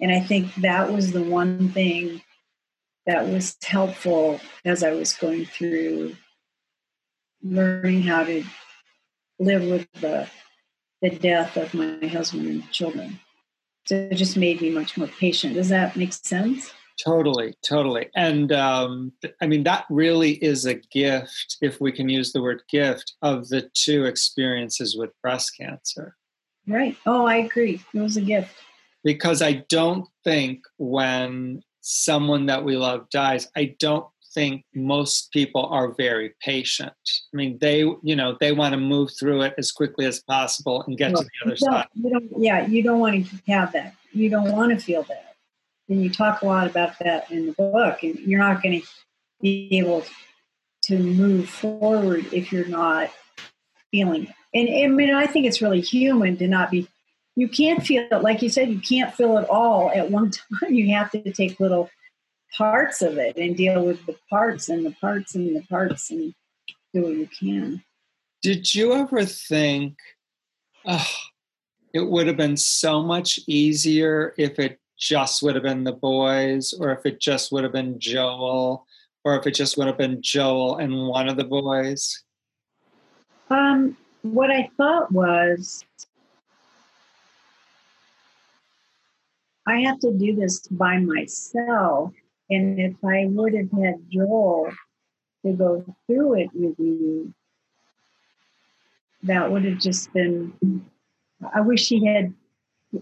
And 0.00 0.12
I 0.12 0.20
think 0.20 0.54
that 0.56 0.92
was 0.92 1.12
the 1.12 1.22
one 1.22 1.70
thing 1.70 2.22
that 3.06 3.26
was 3.26 3.56
helpful 3.62 4.40
as 4.64 4.82
I 4.82 4.92
was 4.92 5.12
going 5.14 5.46
through 5.46 6.16
learning 7.42 8.02
how 8.02 8.24
to 8.24 8.44
live 9.38 9.64
with 9.64 9.90
the 10.00 10.28
the 11.00 11.10
death 11.10 11.56
of 11.56 11.74
my 11.74 12.06
husband 12.06 12.46
and 12.46 12.70
children. 12.70 13.18
So 13.86 13.96
it 13.96 14.14
just 14.14 14.36
made 14.36 14.60
me 14.60 14.70
much 14.70 14.96
more 14.96 15.08
patient. 15.08 15.54
Does 15.54 15.70
that 15.70 15.96
make 15.96 16.12
sense? 16.12 16.72
Totally, 17.02 17.54
totally. 17.62 18.10
And 18.14 18.52
um, 18.52 19.12
I 19.40 19.46
mean, 19.46 19.64
that 19.64 19.86
really 19.90 20.32
is 20.34 20.66
a 20.66 20.74
gift, 20.74 21.56
if 21.60 21.80
we 21.80 21.90
can 21.90 22.08
use 22.08 22.32
the 22.32 22.42
word 22.42 22.62
gift, 22.70 23.14
of 23.22 23.48
the 23.48 23.68
two 23.74 24.04
experiences 24.04 24.96
with 24.96 25.10
breast 25.20 25.52
cancer. 25.58 26.16
Right. 26.66 26.96
Oh, 27.06 27.26
I 27.26 27.36
agree. 27.36 27.82
It 27.92 28.00
was 28.00 28.16
a 28.16 28.20
gift. 28.20 28.54
Because 29.02 29.42
I 29.42 29.64
don't 29.68 30.06
think 30.22 30.62
when 30.78 31.62
someone 31.80 32.46
that 32.46 32.64
we 32.64 32.76
love 32.76 33.10
dies, 33.10 33.48
I 33.56 33.74
don't 33.80 34.06
think 34.32 34.64
most 34.74 35.32
people 35.32 35.66
are 35.66 35.92
very 35.94 36.34
patient. 36.40 36.92
I 37.34 37.36
mean, 37.36 37.58
they, 37.60 37.80
you 37.80 38.14
know, 38.14 38.36
they 38.38 38.52
want 38.52 38.74
to 38.74 38.80
move 38.80 39.10
through 39.18 39.42
it 39.42 39.54
as 39.58 39.72
quickly 39.72 40.06
as 40.06 40.20
possible 40.20 40.82
and 40.86 40.96
get 40.96 41.16
to 41.16 41.24
the 41.24 41.46
other 41.46 41.56
side. 41.56 41.86
You 41.94 42.10
don't, 42.10 42.30
yeah, 42.38 42.66
you 42.66 42.84
don't 42.84 43.00
want 43.00 43.26
to 43.26 43.36
have 43.48 43.72
that. 43.72 43.94
You 44.12 44.30
don't 44.30 44.52
want 44.52 44.70
to 44.70 44.78
feel 44.78 45.02
that. 45.04 45.31
And 45.88 46.02
you 46.02 46.10
talk 46.10 46.42
a 46.42 46.46
lot 46.46 46.66
about 46.66 46.98
that 47.00 47.30
in 47.30 47.46
the 47.46 47.52
book, 47.52 48.02
and 48.02 48.18
you're 48.20 48.38
not 48.38 48.62
going 48.62 48.80
to 48.80 48.86
be 49.40 49.78
able 49.78 50.04
to 50.82 50.98
move 50.98 51.48
forward 51.48 52.32
if 52.32 52.52
you're 52.52 52.66
not 52.66 53.10
feeling 53.90 54.24
it. 54.24 54.34
And 54.54 54.68
I 54.68 54.86
mean, 54.94 55.14
I 55.14 55.26
think 55.26 55.46
it's 55.46 55.62
really 55.62 55.80
human 55.80 56.36
to 56.38 56.48
not 56.48 56.70
be. 56.70 56.88
You 57.34 57.48
can't 57.48 57.84
feel 57.84 58.06
it, 58.10 58.22
like 58.22 58.42
you 58.42 58.50
said, 58.50 58.68
you 58.68 58.80
can't 58.80 59.14
feel 59.14 59.38
it 59.38 59.48
all 59.48 59.90
at 59.90 60.10
one 60.10 60.30
time. 60.60 60.74
You 60.74 60.94
have 60.94 61.10
to 61.12 61.32
take 61.32 61.58
little 61.58 61.90
parts 62.56 63.00
of 63.00 63.16
it 63.16 63.36
and 63.36 63.56
deal 63.56 63.84
with 63.84 64.04
the 64.04 64.16
parts 64.28 64.68
and 64.68 64.84
the 64.84 64.90
parts 64.92 65.34
and 65.34 65.56
the 65.56 65.62
parts 65.62 66.10
and 66.10 66.34
do 66.92 67.02
what 67.02 67.12
you 67.12 67.28
can. 67.28 67.82
Did 68.42 68.74
you 68.74 68.92
ever 68.92 69.24
think, 69.24 69.96
oh, 70.84 71.10
it 71.94 72.06
would 72.06 72.26
have 72.26 72.36
been 72.36 72.56
so 72.56 73.02
much 73.02 73.38
easier 73.46 74.34
if 74.36 74.58
it 74.58 74.78
just 75.02 75.42
would 75.42 75.56
have 75.56 75.64
been 75.64 75.82
the 75.82 75.92
boys, 75.92 76.72
or 76.72 76.92
if 76.92 77.04
it 77.04 77.20
just 77.20 77.50
would 77.50 77.64
have 77.64 77.72
been 77.72 77.98
Joel, 77.98 78.86
or 79.24 79.36
if 79.36 79.46
it 79.46 79.54
just 79.54 79.76
would 79.76 79.88
have 79.88 79.98
been 79.98 80.22
Joel 80.22 80.76
and 80.76 81.08
one 81.08 81.28
of 81.28 81.36
the 81.36 81.44
boys? 81.44 82.22
Um, 83.50 83.96
what 84.22 84.50
I 84.50 84.70
thought 84.76 85.10
was, 85.10 85.84
I 89.66 89.80
have 89.80 89.98
to 90.00 90.12
do 90.12 90.36
this 90.36 90.60
by 90.68 90.98
myself 90.98 92.12
and 92.50 92.78
if 92.78 92.94
I 93.04 93.26
would 93.26 93.54
have 93.54 93.70
had 93.72 93.94
Joel 94.10 94.70
to 95.44 95.52
go 95.52 95.84
through 96.06 96.40
it 96.40 96.50
with 96.52 96.78
me, 96.78 97.32
that 99.22 99.50
would 99.50 99.64
have 99.64 99.78
just 99.78 100.12
been, 100.12 100.52
I 101.54 101.60
wish 101.60 101.88
he 101.88 102.06
had. 102.06 102.34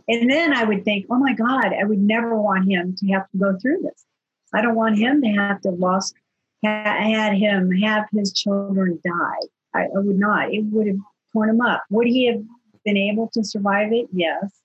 And 0.08 0.30
then 0.30 0.52
I 0.52 0.64
would 0.64 0.84
think, 0.84 1.06
oh 1.10 1.18
my 1.18 1.34
God, 1.34 1.72
I 1.72 1.84
would 1.84 2.00
never 2.00 2.40
want 2.40 2.70
him 2.70 2.94
to 2.96 3.06
have 3.08 3.28
to 3.30 3.38
go 3.38 3.56
through 3.60 3.82
this. 3.82 4.04
I 4.52 4.62
don't 4.62 4.74
want 4.74 4.98
him 4.98 5.22
to 5.22 5.28
have 5.28 5.60
to 5.62 5.70
lost, 5.70 6.14
had 6.62 7.34
him 7.34 7.70
have 7.72 8.06
his 8.12 8.32
children 8.32 9.00
die. 9.04 9.46
I, 9.74 9.84
I 9.84 9.98
would 9.98 10.18
not. 10.18 10.52
It 10.52 10.64
would 10.66 10.86
have 10.86 10.96
torn 11.32 11.50
him 11.50 11.60
up. 11.60 11.84
Would 11.90 12.06
he 12.06 12.26
have 12.26 12.42
been 12.84 12.96
able 12.96 13.28
to 13.34 13.44
survive 13.44 13.92
it? 13.92 14.08
Yes. 14.12 14.60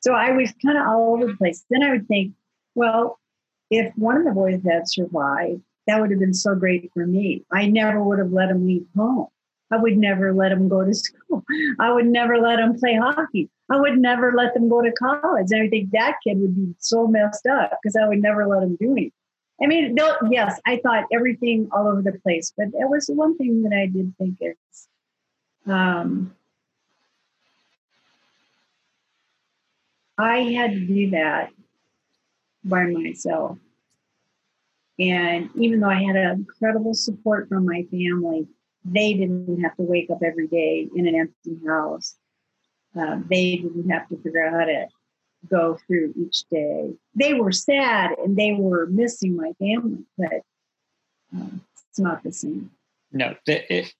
So 0.00 0.12
I 0.12 0.32
was 0.32 0.52
kind 0.64 0.76
of 0.76 0.86
all 0.86 1.14
over 1.14 1.26
the 1.26 1.36
place. 1.36 1.64
Then 1.70 1.82
I 1.82 1.90
would 1.90 2.06
think, 2.08 2.34
well, 2.74 3.18
if 3.70 3.92
one 3.96 4.16
of 4.16 4.24
the 4.24 4.32
boys 4.32 4.60
had 4.64 4.88
survived, 4.88 5.62
that 5.86 6.00
would 6.00 6.10
have 6.10 6.20
been 6.20 6.34
so 6.34 6.54
great 6.54 6.90
for 6.92 7.06
me. 7.06 7.44
I 7.52 7.66
never 7.66 8.02
would 8.02 8.18
have 8.18 8.32
let 8.32 8.50
him 8.50 8.66
leave 8.66 8.86
home. 8.96 9.28
I 9.74 9.76
would 9.76 9.96
never 9.96 10.32
let 10.32 10.50
them 10.50 10.68
go 10.68 10.84
to 10.84 10.94
school. 10.94 11.44
I 11.80 11.92
would 11.92 12.06
never 12.06 12.38
let 12.38 12.56
them 12.56 12.78
play 12.78 12.96
hockey. 12.96 13.50
I 13.68 13.76
would 13.76 13.98
never 13.98 14.32
let 14.32 14.54
them 14.54 14.68
go 14.68 14.82
to 14.82 14.92
college. 14.92 15.48
I 15.52 15.68
think 15.68 15.90
that 15.90 16.18
kid 16.22 16.38
would 16.38 16.54
be 16.54 16.74
so 16.78 17.08
messed 17.08 17.46
up 17.46 17.72
because 17.82 17.96
I 17.96 18.06
would 18.06 18.22
never 18.22 18.46
let 18.46 18.62
him 18.62 18.76
do 18.76 18.92
anything. 18.92 19.12
I 19.62 19.66
mean, 19.66 19.94
no, 19.94 20.16
yes, 20.30 20.60
I 20.66 20.80
thought 20.82 21.06
everything 21.12 21.68
all 21.72 21.88
over 21.88 22.02
the 22.02 22.18
place, 22.20 22.52
but 22.56 22.68
it 22.68 22.88
was 22.88 23.06
the 23.06 23.14
one 23.14 23.36
thing 23.36 23.62
that 23.62 23.72
I 23.72 23.86
did 23.86 24.14
think 24.18 24.38
is 24.40 24.88
um, 25.66 26.34
I 30.18 30.38
had 30.38 30.72
to 30.72 30.80
do 30.80 31.10
that 31.10 31.50
by 32.64 32.84
myself. 32.84 33.58
And 34.98 35.50
even 35.56 35.80
though 35.80 35.88
I 35.88 36.02
had 36.02 36.16
incredible 36.16 36.94
support 36.94 37.48
from 37.48 37.66
my 37.66 37.84
family, 37.90 38.46
they 38.84 39.14
didn't 39.14 39.60
have 39.62 39.76
to 39.76 39.82
wake 39.82 40.10
up 40.10 40.18
every 40.24 40.46
day 40.46 40.88
in 40.94 41.06
an 41.06 41.14
empty 41.14 41.58
house. 41.66 42.16
Uh, 42.98 43.18
they 43.28 43.56
didn't 43.56 43.90
have 43.90 44.08
to 44.08 44.16
figure 44.18 44.44
out 44.44 44.52
how 44.52 44.66
to 44.66 44.86
go 45.50 45.78
through 45.86 46.14
each 46.16 46.44
day. 46.50 46.92
They 47.14 47.34
were 47.34 47.52
sad 47.52 48.12
and 48.18 48.36
they 48.36 48.52
were 48.52 48.86
missing 48.86 49.36
my 49.36 49.52
family, 49.58 50.04
but 50.16 50.42
um, 51.34 51.60
it's 51.90 51.98
not 51.98 52.22
the 52.22 52.32
same. 52.32 52.70
No, 53.12 53.34
it 53.46 53.92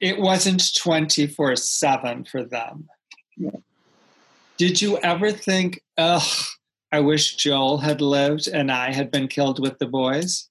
it 0.00 0.20
wasn't 0.20 0.74
twenty 0.76 1.26
four 1.26 1.56
seven 1.56 2.24
for 2.24 2.44
them. 2.44 2.88
Yeah. 3.36 3.50
Did 4.56 4.80
you 4.80 4.98
ever 4.98 5.32
think, 5.32 5.82
ugh, 5.98 6.22
I 6.92 7.00
wish 7.00 7.36
Joel 7.36 7.78
had 7.78 8.00
lived 8.00 8.48
and 8.48 8.70
I 8.70 8.92
had 8.92 9.10
been 9.10 9.28
killed 9.28 9.60
with 9.60 9.78
the 9.78 9.86
boys? 9.86 10.48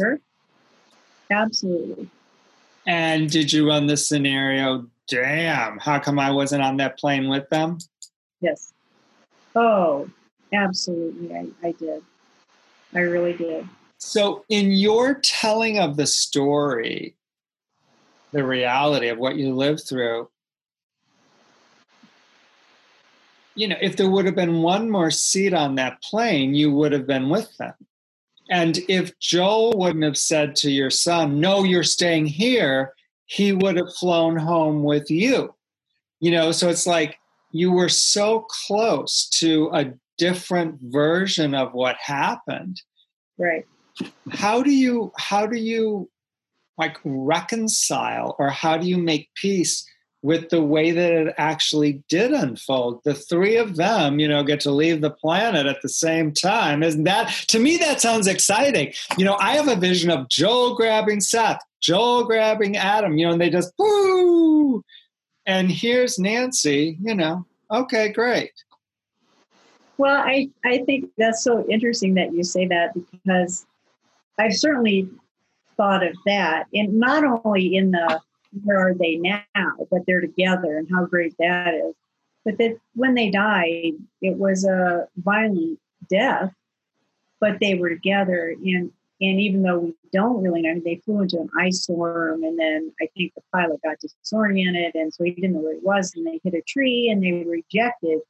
Sure. 0.00 0.18
Absolutely. 1.30 2.08
And 2.86 3.30
did 3.30 3.52
you 3.52 3.66
run 3.68 3.86
the 3.86 3.96
scenario, 3.96 4.86
damn, 5.08 5.78
how 5.78 5.98
come 5.98 6.18
I 6.18 6.30
wasn't 6.30 6.62
on 6.62 6.76
that 6.78 6.98
plane 6.98 7.28
with 7.28 7.48
them? 7.48 7.78
Yes. 8.40 8.72
Oh, 9.54 10.08
absolutely. 10.52 11.34
I, 11.34 11.68
I 11.68 11.72
did. 11.72 12.02
I 12.94 13.00
really 13.00 13.32
did. 13.32 13.68
So, 13.98 14.44
in 14.48 14.70
your 14.70 15.14
telling 15.14 15.78
of 15.78 15.96
the 15.96 16.06
story, 16.06 17.16
the 18.32 18.44
reality 18.44 19.08
of 19.08 19.18
what 19.18 19.36
you 19.36 19.54
lived 19.54 19.84
through, 19.88 20.28
you 23.54 23.68
know, 23.68 23.76
if 23.80 23.96
there 23.96 24.10
would 24.10 24.26
have 24.26 24.34
been 24.34 24.62
one 24.62 24.90
more 24.90 25.10
seat 25.10 25.54
on 25.54 25.76
that 25.76 26.02
plane, 26.02 26.54
you 26.54 26.72
would 26.72 26.92
have 26.92 27.06
been 27.06 27.30
with 27.30 27.56
them. 27.56 27.74
And 28.50 28.78
if 28.88 29.18
Joel 29.18 29.78
wouldn't 29.78 30.04
have 30.04 30.18
said 30.18 30.54
to 30.56 30.70
your 30.70 30.90
son, 30.90 31.40
No, 31.40 31.64
you're 31.64 31.82
staying 31.82 32.26
here, 32.26 32.94
he 33.26 33.52
would 33.52 33.76
have 33.76 33.94
flown 33.94 34.36
home 34.36 34.82
with 34.82 35.10
you. 35.10 35.54
You 36.20 36.30
know, 36.30 36.52
so 36.52 36.68
it's 36.68 36.86
like 36.86 37.18
you 37.52 37.72
were 37.72 37.88
so 37.88 38.46
close 38.48 39.28
to 39.28 39.70
a 39.72 39.92
different 40.18 40.78
version 40.82 41.54
of 41.54 41.72
what 41.72 41.96
happened. 41.96 42.80
Right. 43.38 43.66
How 44.30 44.62
do 44.62 44.70
you 44.70 45.12
how 45.16 45.46
do 45.46 45.56
you 45.56 46.10
like 46.78 46.98
reconcile 47.04 48.34
or 48.38 48.50
how 48.50 48.76
do 48.76 48.88
you 48.88 48.98
make 48.98 49.32
peace 49.34 49.86
with 50.24 50.48
the 50.48 50.62
way 50.62 50.90
that 50.90 51.12
it 51.12 51.34
actually 51.36 52.02
did 52.08 52.32
unfold. 52.32 52.98
The 53.04 53.12
three 53.12 53.58
of 53.58 53.76
them, 53.76 54.18
you 54.18 54.26
know, 54.26 54.42
get 54.42 54.58
to 54.60 54.70
leave 54.70 55.02
the 55.02 55.10
planet 55.10 55.66
at 55.66 55.82
the 55.82 55.88
same 55.90 56.32
time. 56.32 56.82
Isn't 56.82 57.04
that, 57.04 57.28
to 57.48 57.58
me, 57.58 57.76
that 57.76 58.00
sounds 58.00 58.26
exciting. 58.26 58.94
You 59.18 59.26
know, 59.26 59.36
I 59.38 59.54
have 59.56 59.68
a 59.68 59.76
vision 59.76 60.10
of 60.10 60.30
Joel 60.30 60.76
grabbing 60.76 61.20
Seth, 61.20 61.60
Joel 61.82 62.24
grabbing 62.24 62.78
Adam, 62.78 63.18
you 63.18 63.26
know, 63.26 63.32
and 63.32 63.40
they 63.40 63.50
just, 63.50 63.74
woo! 63.78 64.82
And 65.44 65.70
here's 65.70 66.18
Nancy, 66.18 66.96
you 67.02 67.14
know, 67.14 67.44
okay, 67.70 68.08
great. 68.08 68.52
Well, 69.98 70.16
I, 70.16 70.48
I 70.64 70.78
think 70.86 71.10
that's 71.18 71.44
so 71.44 71.66
interesting 71.68 72.14
that 72.14 72.32
you 72.32 72.44
say 72.44 72.66
that 72.68 72.94
because 73.12 73.66
I've 74.38 74.54
certainly 74.54 75.06
thought 75.76 76.02
of 76.02 76.16
that, 76.24 76.64
and 76.72 76.94
not 76.94 77.24
only 77.44 77.76
in 77.76 77.90
the 77.90 78.22
where 78.62 78.78
are 78.78 78.94
they 78.94 79.16
now? 79.16 79.42
But 79.90 80.02
they're 80.06 80.20
together, 80.20 80.78
and 80.78 80.88
how 80.90 81.04
great 81.06 81.34
that 81.38 81.74
is. 81.74 81.94
But 82.44 82.58
that 82.58 82.78
when 82.94 83.14
they 83.14 83.30
died, 83.30 83.94
it 84.20 84.36
was 84.36 84.64
a 84.64 85.08
violent 85.16 85.78
death, 86.10 86.52
but 87.40 87.58
they 87.60 87.74
were 87.74 87.88
together. 87.88 88.54
And 88.64 88.92
and 89.20 89.40
even 89.40 89.62
though 89.62 89.78
we 89.78 89.94
don't 90.12 90.42
really 90.42 90.60
know, 90.60 90.80
they 90.84 91.00
flew 91.04 91.22
into 91.22 91.40
an 91.40 91.48
ice 91.58 91.82
storm, 91.82 92.42
and 92.42 92.58
then 92.58 92.92
I 93.00 93.08
think 93.16 93.32
the 93.34 93.42
pilot 93.52 93.80
got 93.82 93.98
disoriented, 94.00 94.94
and 94.94 95.12
so 95.14 95.24
he 95.24 95.30
didn't 95.30 95.52
know 95.52 95.60
where 95.60 95.74
he 95.74 95.80
was, 95.82 96.12
and 96.14 96.26
they 96.26 96.40
hit 96.42 96.54
a 96.54 96.62
tree, 96.62 97.08
and 97.08 97.22
they 97.22 97.44
were 97.44 97.56
ejected. 97.56 98.20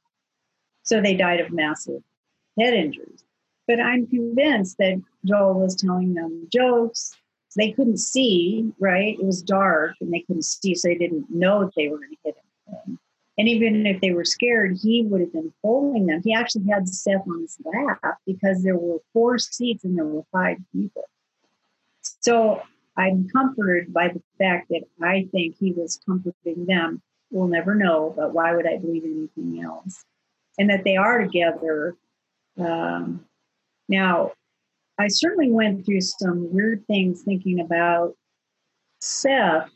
So 0.83 1.01
they 1.01 1.15
died 1.15 1.41
of 1.41 1.51
massive 1.51 2.03
head 2.59 2.73
injuries. 2.73 3.23
But 3.67 3.79
I'm 3.79 4.05
convinced 4.05 4.77
that 4.77 5.01
Joel 5.25 5.59
was 5.59 5.75
telling 5.75 6.13
them 6.13 6.47
jokes 6.53 7.15
they 7.55 7.71
couldn't 7.71 7.97
see, 7.97 8.71
right? 8.79 9.17
It 9.19 9.25
was 9.25 9.41
dark 9.41 9.95
and 10.01 10.13
they 10.13 10.21
couldn't 10.21 10.45
see, 10.45 10.75
so 10.75 10.87
they 10.87 10.95
didn't 10.95 11.25
know 11.29 11.61
if 11.61 11.73
they 11.75 11.87
were 11.87 11.97
going 11.97 12.11
to 12.11 12.17
hit 12.23 12.35
anything. 12.67 12.99
And 13.37 13.49
even 13.49 13.85
if 13.85 13.99
they 13.99 14.11
were 14.11 14.23
scared, 14.23 14.77
he 14.81 15.03
would 15.03 15.21
have 15.21 15.33
been 15.33 15.53
holding 15.61 16.05
them. 16.05 16.21
He 16.23 16.33
actually 16.33 16.69
had 16.69 16.87
Seth 16.87 17.27
on 17.27 17.41
his 17.41 17.57
lap 17.65 18.17
because 18.25 18.63
there 18.63 18.77
were 18.77 18.99
four 19.11 19.37
seats 19.37 19.83
and 19.83 19.97
there 19.97 20.05
were 20.05 20.23
five 20.31 20.57
people. 20.71 21.03
So 22.21 22.61
I'm 22.97 23.27
comforted 23.29 23.93
by 23.93 24.09
the 24.09 24.21
fact 24.37 24.69
that 24.69 24.83
I 25.01 25.27
think 25.31 25.55
he 25.59 25.73
was 25.73 25.99
comforting 26.05 26.65
them. 26.65 27.01
We'll 27.29 27.47
never 27.47 27.75
know, 27.75 28.13
but 28.15 28.33
why 28.33 28.55
would 28.55 28.67
I 28.67 28.77
believe 28.77 29.03
anything 29.03 29.61
else? 29.61 30.05
And 30.57 30.69
that 30.69 30.85
they 30.85 30.95
are 30.95 31.21
together. 31.21 31.97
Um, 32.57 33.25
now, 33.89 34.31
I 34.97 35.07
certainly 35.07 35.51
went 35.51 35.85
through 35.85 36.01
some 36.01 36.53
weird 36.53 36.85
things 36.87 37.21
thinking 37.21 37.59
about 37.59 38.15
Seth 39.01 39.69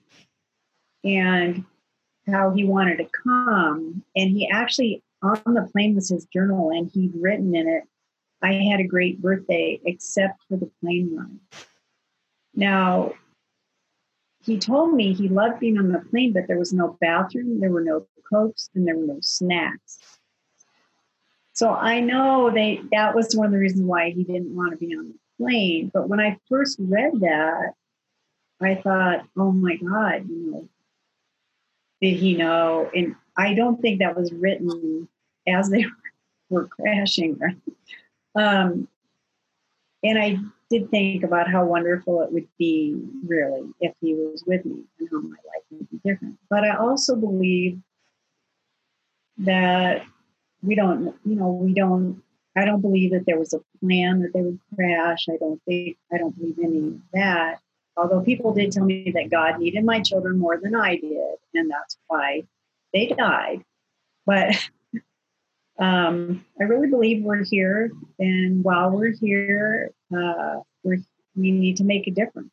and 1.03 1.65
how 2.27 2.51
he 2.51 2.63
wanted 2.63 2.97
to 2.97 3.09
come. 3.23 4.03
And 4.15 4.29
he 4.29 4.49
actually, 4.49 5.03
on 5.21 5.41
the 5.45 5.67
plane 5.71 5.95
was 5.95 6.09
his 6.09 6.25
journal, 6.25 6.69
and 6.69 6.89
he'd 6.91 7.13
written 7.15 7.55
in 7.55 7.67
it, 7.67 7.83
I 8.41 8.53
had 8.53 8.79
a 8.79 8.87
great 8.87 9.21
birthday, 9.21 9.81
except 9.85 10.43
for 10.47 10.57
the 10.57 10.71
plane 10.81 11.15
ride. 11.15 11.65
Now, 12.55 13.13
he 14.43 14.57
told 14.57 14.93
me 14.93 15.13
he 15.13 15.27
loved 15.27 15.59
being 15.59 15.77
on 15.77 15.91
the 15.91 15.99
plane, 15.99 16.31
but 16.31 16.47
there 16.47 16.57
was 16.57 16.71
no 16.71 16.97
bathroom, 17.01 17.59
there 17.59 17.71
were 17.71 17.83
no 17.83 18.07
cokes, 18.31 18.69
and 18.73 18.87
there 18.87 18.97
were 18.97 19.05
no 19.05 19.19
snacks. 19.21 20.18
So 21.59 21.73
I 21.73 21.99
know 21.99 22.49
they 22.49 22.79
that 22.93 23.13
was 23.13 23.35
one 23.35 23.47
of 23.47 23.51
the 23.51 23.57
reasons 23.57 23.83
why 23.83 24.11
he 24.11 24.23
didn't 24.23 24.55
want 24.55 24.71
to 24.71 24.77
be 24.77 24.95
on 24.95 25.09
the 25.09 25.15
plane. 25.37 25.91
But 25.93 26.07
when 26.07 26.21
I 26.21 26.39
first 26.47 26.77
read 26.79 27.19
that, 27.19 27.73
I 28.61 28.75
thought, 28.75 29.25
oh 29.35 29.51
my 29.51 29.75
God, 29.75 30.29
you 30.29 30.51
know, 30.51 30.69
did 32.01 32.15
he 32.15 32.37
know? 32.37 32.89
And 32.95 33.13
I 33.35 33.55
don't 33.55 33.81
think 33.81 33.99
that 33.99 34.15
was 34.15 34.31
written 34.31 35.09
as 35.49 35.69
they 35.69 35.83
were 36.49 36.69
crashing. 36.69 37.37
Um, 38.35 38.87
and 40.01 40.17
I 40.17 40.37
did 40.69 40.89
think 40.89 41.25
about 41.25 41.51
how 41.51 41.65
wonderful 41.65 42.21
it 42.21 42.31
would 42.31 42.47
be, 42.57 43.03
really, 43.27 43.67
if 43.81 43.93
he 43.99 44.13
was 44.13 44.45
with 44.47 44.63
me 44.63 44.85
and 44.97 45.09
how 45.11 45.19
my 45.19 45.31
life 45.31 45.63
would 45.71 45.89
be 45.89 45.99
different. 46.09 46.37
But 46.49 46.63
I 46.63 46.77
also 46.77 47.17
believe 47.17 47.81
that 49.39 50.05
we 50.61 50.75
don't, 50.75 51.15
you 51.25 51.35
know, 51.35 51.51
we 51.51 51.73
don't, 51.73 52.21
I 52.55 52.65
don't 52.65 52.81
believe 52.81 53.11
that 53.11 53.25
there 53.25 53.39
was 53.39 53.53
a 53.53 53.61
plan 53.79 54.21
that 54.21 54.33
they 54.33 54.41
would 54.41 54.59
crash. 54.75 55.27
I 55.29 55.37
don't 55.37 55.61
think, 55.63 55.97
I 56.11 56.17
don't 56.17 56.37
believe 56.37 56.59
any 56.61 56.79
of 56.79 57.01
that. 57.13 57.59
Although 57.95 58.21
people 58.21 58.53
did 58.53 58.71
tell 58.71 58.85
me 58.85 59.11
that 59.13 59.29
God 59.29 59.59
needed 59.59 59.83
my 59.83 60.01
children 60.01 60.39
more 60.39 60.57
than 60.57 60.75
I 60.75 60.95
did, 60.95 61.35
and 61.53 61.69
that's 61.69 61.97
why 62.07 62.43
they 62.93 63.07
died. 63.07 63.63
But 64.25 64.55
um, 65.79 66.45
I 66.59 66.63
really 66.63 66.87
believe 66.87 67.23
we're 67.23 67.43
here, 67.43 67.91
and 68.17 68.63
while 68.63 68.91
we're 68.91 69.11
here, 69.11 69.91
uh, 70.15 70.59
we're, 70.83 70.99
we 71.35 71.51
need 71.51 71.77
to 71.77 71.83
make 71.83 72.07
a 72.07 72.11
difference. 72.11 72.51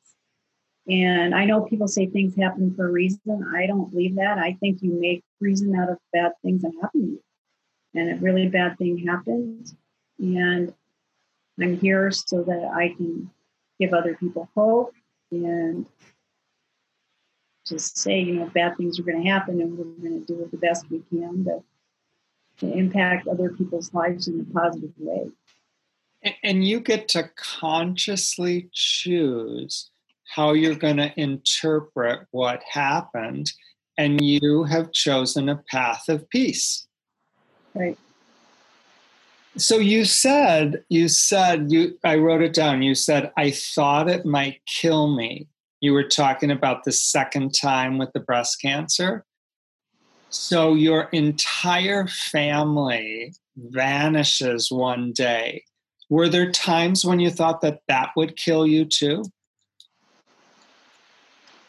And 0.88 1.34
I 1.34 1.44
know 1.44 1.62
people 1.62 1.88
say 1.88 2.06
things 2.06 2.36
happen 2.36 2.74
for 2.74 2.88
a 2.88 2.92
reason. 2.92 3.52
I 3.56 3.66
don't 3.66 3.90
believe 3.90 4.16
that. 4.16 4.38
I 4.38 4.56
think 4.60 4.82
you 4.82 4.92
make 5.00 5.24
reason 5.40 5.74
out 5.74 5.90
of 5.90 5.98
bad 6.12 6.32
things 6.42 6.62
that 6.62 6.72
happen 6.80 7.02
to 7.02 7.06
you 7.08 7.22
and 7.96 8.10
a 8.10 8.16
really 8.16 8.48
bad 8.48 8.78
thing 8.78 9.06
happened. 9.06 9.72
And 10.18 10.72
I'm 11.60 11.78
here 11.78 12.10
so 12.10 12.42
that 12.42 12.72
I 12.74 12.94
can 12.96 13.30
give 13.78 13.92
other 13.92 14.14
people 14.14 14.48
hope 14.54 14.94
and 15.30 15.86
just 17.66 17.98
say, 17.98 18.20
you 18.20 18.34
know, 18.34 18.46
bad 18.46 18.76
things 18.76 18.98
are 18.98 19.02
going 19.02 19.22
to 19.22 19.28
happen 19.28 19.60
and 19.60 19.76
we're 19.76 19.84
going 19.84 20.24
to 20.24 20.26
do 20.26 20.48
the 20.50 20.56
best 20.56 20.88
we 20.90 21.02
can 21.10 21.44
to, 21.44 21.62
to 22.58 22.72
impact 22.72 23.26
other 23.26 23.50
people's 23.50 23.92
lives 23.92 24.28
in 24.28 24.40
a 24.40 24.54
positive 24.54 24.92
way. 24.98 25.30
And 26.42 26.66
you 26.66 26.80
get 26.80 27.08
to 27.08 27.30
consciously 27.36 28.68
choose 28.72 29.90
how 30.24 30.52
you're 30.52 30.74
going 30.74 30.96
to 30.96 31.12
interpret 31.20 32.26
what 32.30 32.62
happened, 32.68 33.52
and 33.96 34.20
you 34.20 34.64
have 34.64 34.92
chosen 34.92 35.48
a 35.48 35.56
path 35.56 36.08
of 36.08 36.28
peace. 36.30 36.85
Right. 37.76 37.98
So 39.58 39.78
you 39.78 40.04
said, 40.04 40.84
you 40.88 41.08
said, 41.08 41.70
you, 41.70 41.98
I 42.04 42.16
wrote 42.16 42.42
it 42.42 42.52
down. 42.52 42.82
You 42.82 42.94
said, 42.94 43.32
I 43.36 43.50
thought 43.50 44.08
it 44.08 44.26
might 44.26 44.60
kill 44.66 45.14
me. 45.14 45.48
You 45.80 45.92
were 45.92 46.08
talking 46.08 46.50
about 46.50 46.84
the 46.84 46.92
second 46.92 47.54
time 47.54 47.98
with 47.98 48.12
the 48.12 48.20
breast 48.20 48.60
cancer. 48.60 49.24
So 50.30 50.74
your 50.74 51.08
entire 51.12 52.06
family 52.06 53.32
vanishes 53.56 54.70
one 54.70 55.12
day. 55.12 55.64
Were 56.10 56.28
there 56.28 56.50
times 56.50 57.04
when 57.04 57.20
you 57.20 57.30
thought 57.30 57.60
that 57.62 57.80
that 57.88 58.10
would 58.16 58.36
kill 58.36 58.66
you 58.66 58.84
too? 58.84 59.24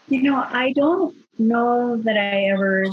You 0.09 0.23
know, 0.23 0.37
I 0.37 0.73
don't 0.73 1.15
know 1.37 1.97
that 1.97 2.17
I 2.17 2.45
ever 2.45 2.85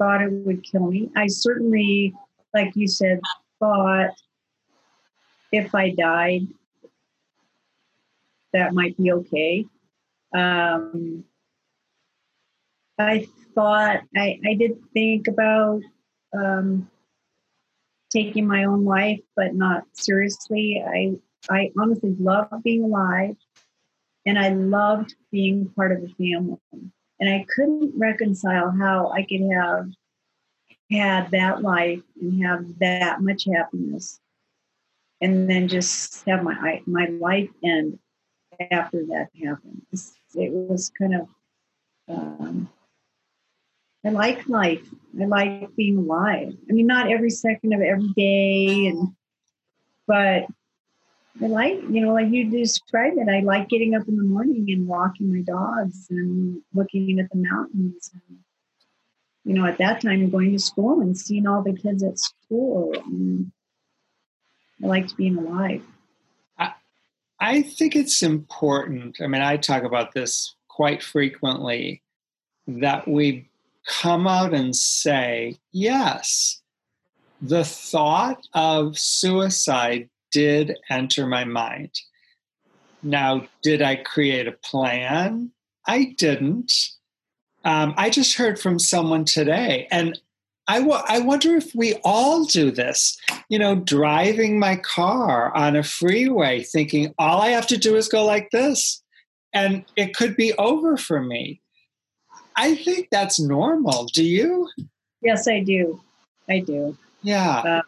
thought 0.00 0.22
it 0.22 0.32
would 0.32 0.64
kill 0.64 0.86
me. 0.86 1.10
I 1.14 1.26
certainly, 1.26 2.14
like 2.54 2.72
you 2.74 2.88
said, 2.88 3.20
thought 3.60 4.10
if 5.52 5.74
I 5.74 5.90
died, 5.90 6.46
that 8.52 8.72
might 8.72 8.96
be 8.96 9.12
okay. 9.12 9.66
Um, 10.34 11.24
I 12.98 13.28
thought 13.54 14.00
I, 14.16 14.40
I 14.46 14.54
did 14.54 14.78
think 14.92 15.28
about 15.28 15.82
um, 16.36 16.90
taking 18.10 18.46
my 18.46 18.64
own 18.64 18.84
life, 18.84 19.20
but 19.36 19.54
not 19.54 19.84
seriously. 19.92 20.82
I 20.86 21.16
I 21.48 21.72
honestly 21.78 22.14
love 22.18 22.48
being 22.62 22.84
alive, 22.84 23.36
and 24.26 24.38
I 24.38 24.50
loved 24.50 25.14
being 25.30 25.70
part 25.76 25.92
of 25.92 26.02
a 26.04 26.08
family. 26.08 26.58
And 27.20 27.28
I 27.28 27.44
couldn't 27.54 27.92
reconcile 27.96 28.70
how 28.70 29.10
I 29.10 29.22
could 29.22 29.42
have 29.52 29.90
had 30.90 31.30
that 31.30 31.62
life 31.62 32.02
and 32.20 32.42
have 32.42 32.78
that 32.78 33.20
much 33.20 33.44
happiness, 33.44 34.18
and 35.20 35.48
then 35.48 35.68
just 35.68 36.24
have 36.26 36.42
my 36.42 36.82
my 36.86 37.06
life 37.06 37.50
end 37.62 37.98
after 38.70 39.04
that 39.06 39.28
happened. 39.44 39.82
It 40.34 40.50
was 40.52 40.90
kind 40.98 41.14
of 41.14 41.28
um, 42.08 42.68
I 44.04 44.08
like 44.10 44.48
life. 44.48 44.88
I 45.20 45.26
like 45.26 45.76
being 45.76 45.98
alive. 45.98 46.54
I 46.68 46.72
mean, 46.72 46.86
not 46.86 47.10
every 47.10 47.30
second 47.30 47.74
of 47.74 47.82
every 47.82 48.08
day, 48.16 48.86
and 48.86 49.14
but 50.06 50.46
I 51.42 51.46
like, 51.46 51.80
you 51.88 52.04
know, 52.04 52.12
like 52.12 52.30
you 52.30 52.50
described 52.50 53.16
it. 53.18 53.28
I 53.28 53.40
like 53.40 53.68
getting 53.68 53.94
up 53.94 54.08
in 54.08 54.16
the 54.16 54.24
morning 54.24 54.66
and 54.68 54.86
walking 54.86 55.32
my 55.32 55.42
dogs 55.42 56.06
and 56.10 56.60
looking 56.74 57.18
at 57.18 57.30
the 57.30 57.38
mountains. 57.38 58.10
And, 58.12 58.38
you 59.44 59.54
know, 59.54 59.66
at 59.66 59.78
that 59.78 60.02
time, 60.02 60.28
going 60.28 60.52
to 60.52 60.58
school 60.58 61.00
and 61.00 61.16
seeing 61.16 61.46
all 61.46 61.62
the 61.62 61.72
kids 61.72 62.02
at 62.02 62.18
school. 62.18 62.92
And 62.94 63.52
I 64.82 64.86
liked 64.86 65.16
being 65.16 65.38
alive. 65.38 65.82
I, 66.58 66.72
I 67.38 67.62
think 67.62 67.96
it's 67.96 68.22
important. 68.22 69.18
I 69.20 69.26
mean, 69.26 69.42
I 69.42 69.56
talk 69.56 69.84
about 69.84 70.12
this 70.12 70.54
quite 70.68 71.02
frequently 71.02 72.02
that 72.66 73.08
we 73.08 73.48
come 73.86 74.26
out 74.26 74.52
and 74.52 74.76
say, 74.76 75.58
yes, 75.72 76.60
the 77.40 77.64
thought 77.64 78.46
of 78.52 78.98
suicide 78.98 80.10
did 80.30 80.76
enter 80.88 81.26
my 81.26 81.44
mind. 81.44 82.00
Now, 83.02 83.46
did 83.62 83.82
I 83.82 83.96
create 83.96 84.46
a 84.46 84.52
plan? 84.52 85.52
I 85.86 86.14
didn't. 86.18 86.72
Um, 87.64 87.94
I 87.96 88.10
just 88.10 88.36
heard 88.36 88.58
from 88.58 88.78
someone 88.78 89.24
today, 89.24 89.86
and 89.90 90.18
I, 90.68 90.78
w- 90.80 91.02
I 91.06 91.20
wonder 91.20 91.56
if 91.56 91.74
we 91.74 91.94
all 92.04 92.44
do 92.44 92.70
this. 92.70 93.18
You 93.48 93.58
know, 93.58 93.74
driving 93.74 94.58
my 94.58 94.76
car 94.76 95.54
on 95.56 95.76
a 95.76 95.82
freeway, 95.82 96.62
thinking 96.62 97.14
all 97.18 97.40
I 97.40 97.48
have 97.48 97.66
to 97.68 97.76
do 97.76 97.96
is 97.96 98.08
go 98.08 98.24
like 98.24 98.50
this, 98.50 99.02
and 99.52 99.84
it 99.96 100.14
could 100.14 100.36
be 100.36 100.52
over 100.54 100.96
for 100.96 101.22
me. 101.22 101.60
I 102.56 102.76
think 102.76 103.08
that's 103.10 103.40
normal. 103.40 104.06
Do 104.06 104.24
you? 104.24 104.68
Yes, 105.22 105.48
I 105.48 105.60
do. 105.60 106.00
I 106.48 106.60
do. 106.60 106.96
Yeah. 107.22 107.58
Uh, 107.58 107.82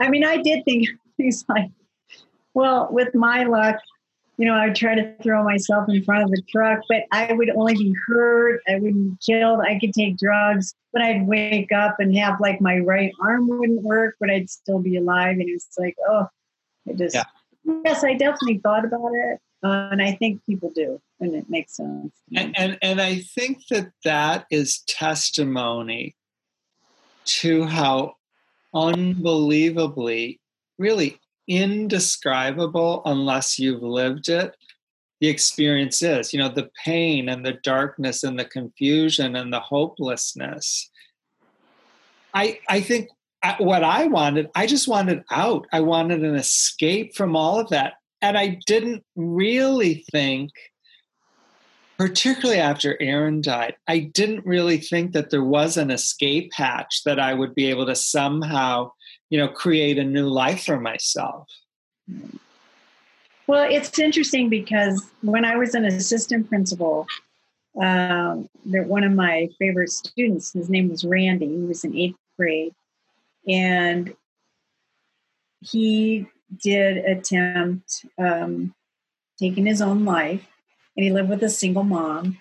I 0.00 0.08
mean, 0.08 0.24
I 0.24 0.38
did 0.38 0.64
think 0.64 0.88
things 1.18 1.44
like, 1.48 1.70
well, 2.54 2.88
with 2.90 3.14
my 3.14 3.44
luck, 3.44 3.76
you 4.38 4.46
know, 4.46 4.54
I 4.54 4.68
would 4.68 4.76
try 4.76 4.94
to 4.94 5.14
throw 5.22 5.42
myself 5.42 5.88
in 5.88 6.02
front 6.04 6.22
of 6.22 6.30
the 6.30 6.40
truck, 6.48 6.80
but 6.88 7.02
I 7.10 7.32
would 7.32 7.50
only 7.50 7.74
be 7.74 7.92
hurt. 8.06 8.60
I 8.68 8.76
wouldn't 8.76 9.10
be 9.10 9.16
killed. 9.32 9.60
I 9.60 9.78
could 9.80 9.92
take 9.92 10.16
drugs, 10.16 10.74
but 10.92 11.02
I'd 11.02 11.26
wake 11.26 11.72
up 11.72 11.96
and 11.98 12.16
have 12.16 12.40
like 12.40 12.60
my 12.60 12.78
right 12.78 13.12
arm 13.20 13.48
wouldn't 13.48 13.82
work, 13.82 14.14
but 14.20 14.30
I'd 14.30 14.48
still 14.48 14.78
be 14.78 14.96
alive. 14.96 15.38
And 15.38 15.48
it's 15.48 15.76
like, 15.76 15.96
oh, 16.08 16.28
I 16.88 16.92
just, 16.92 17.16
yeah. 17.16 17.24
yes, 17.84 18.04
I 18.04 18.14
definitely 18.14 18.58
thought 18.58 18.84
about 18.84 19.10
it. 19.12 19.40
Uh, 19.64 19.88
and 19.90 20.00
I 20.00 20.12
think 20.12 20.40
people 20.46 20.70
do, 20.72 21.00
and 21.18 21.34
it 21.34 21.46
makes 21.50 21.76
sense. 21.76 22.12
And, 22.36 22.56
and, 22.56 22.78
and 22.80 23.00
I 23.00 23.16
think 23.18 23.66
that 23.70 23.90
that 24.04 24.46
is 24.52 24.84
testimony 24.86 26.14
to 27.24 27.64
how 27.64 28.14
unbelievably, 28.72 30.37
really 30.78 31.20
indescribable, 31.46 33.02
unless 33.04 33.58
you've 33.58 33.82
lived 33.82 34.28
it, 34.28 34.54
the 35.20 35.28
experience 35.28 36.02
is. 36.02 36.32
You 36.32 36.40
know, 36.40 36.48
the 36.48 36.70
pain 36.84 37.28
and 37.28 37.44
the 37.44 37.58
darkness 37.62 38.22
and 38.22 38.38
the 38.38 38.44
confusion 38.44 39.36
and 39.36 39.52
the 39.52 39.60
hopelessness. 39.60 40.90
I 42.34 42.60
I 42.68 42.80
think 42.80 43.08
uh, 43.42 43.54
what 43.58 43.84
I 43.84 44.06
wanted, 44.06 44.50
I 44.54 44.66
just 44.66 44.88
wanted 44.88 45.24
out. 45.30 45.66
I 45.72 45.80
wanted 45.80 46.24
an 46.24 46.34
escape 46.34 47.14
from 47.14 47.36
all 47.36 47.60
of 47.60 47.68
that 47.70 47.94
and 48.20 48.36
I 48.36 48.58
didn't 48.66 49.04
really 49.16 50.04
think, 50.10 50.50
particularly 51.98 52.60
after 52.60 53.00
Erin 53.00 53.40
died, 53.40 53.76
I 53.86 53.98
didn't 54.00 54.44
really 54.44 54.78
think 54.78 55.12
that 55.12 55.30
there 55.30 55.44
was 55.44 55.76
an 55.76 55.90
escape 55.90 56.52
hatch 56.54 57.02
that 57.04 57.20
I 57.20 57.34
would 57.34 57.54
be 57.54 57.66
able 57.66 57.86
to 57.86 57.94
somehow, 57.94 58.92
you 59.30 59.38
know, 59.38 59.48
create 59.48 59.98
a 59.98 60.04
new 60.04 60.28
life 60.28 60.64
for 60.64 60.80
myself. 60.80 61.48
Well, 63.46 63.66
it's 63.70 63.98
interesting 63.98 64.48
because 64.48 65.10
when 65.22 65.44
I 65.44 65.56
was 65.56 65.74
an 65.74 65.84
assistant 65.84 66.48
principal, 66.48 67.06
um, 67.80 68.48
one 68.64 69.04
of 69.04 69.12
my 69.12 69.48
favorite 69.58 69.90
students, 69.90 70.52
his 70.52 70.68
name 70.68 70.88
was 70.88 71.04
Randy. 71.04 71.46
He 71.46 71.64
was 71.64 71.84
in 71.84 71.96
eighth 71.96 72.18
grade, 72.36 72.74
and 73.46 74.14
he 75.60 76.26
did 76.62 76.98
attempt 76.98 78.06
um, 78.18 78.74
taking 79.38 79.66
his 79.66 79.80
own 79.80 80.04
life, 80.04 80.46
and 80.96 81.04
he 81.04 81.12
lived 81.12 81.30
with 81.30 81.42
a 81.42 81.48
single 81.48 81.84
mom. 81.84 82.38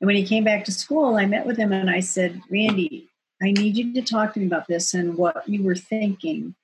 And 0.00 0.06
when 0.06 0.16
he 0.16 0.26
came 0.26 0.44
back 0.44 0.64
to 0.64 0.72
school, 0.72 1.16
I 1.16 1.26
met 1.26 1.46
with 1.46 1.56
him 1.56 1.72
and 1.72 1.88
I 1.88 2.00
said, 2.00 2.40
Randy, 2.50 3.08
I 3.44 3.52
need 3.52 3.76
you 3.76 3.92
to 3.94 4.02
talk 4.02 4.34
to 4.34 4.40
me 4.40 4.46
about 4.46 4.66
this 4.66 4.94
and 4.94 5.16
what 5.16 5.48
you 5.48 5.62
were 5.62 5.76
thinking. 5.76 6.54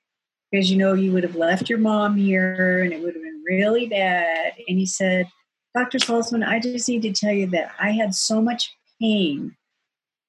Because 0.51 0.69
you 0.69 0.77
know, 0.77 0.93
you 0.93 1.13
would 1.13 1.23
have 1.23 1.35
left 1.35 1.69
your 1.69 1.79
mom 1.79 2.17
here 2.17 2.83
and 2.83 2.91
it 2.91 3.01
would 3.01 3.13
have 3.13 3.23
been 3.23 3.43
really 3.45 3.87
bad. 3.87 4.53
And 4.67 4.77
he 4.77 4.85
said, 4.85 5.27
Dr. 5.73 5.97
Saltzman, 5.97 6.45
I 6.45 6.59
just 6.59 6.89
need 6.89 7.03
to 7.03 7.13
tell 7.13 7.31
you 7.31 7.47
that 7.47 7.71
I 7.79 7.91
had 7.91 8.13
so 8.13 8.41
much 8.41 8.75
pain 9.01 9.55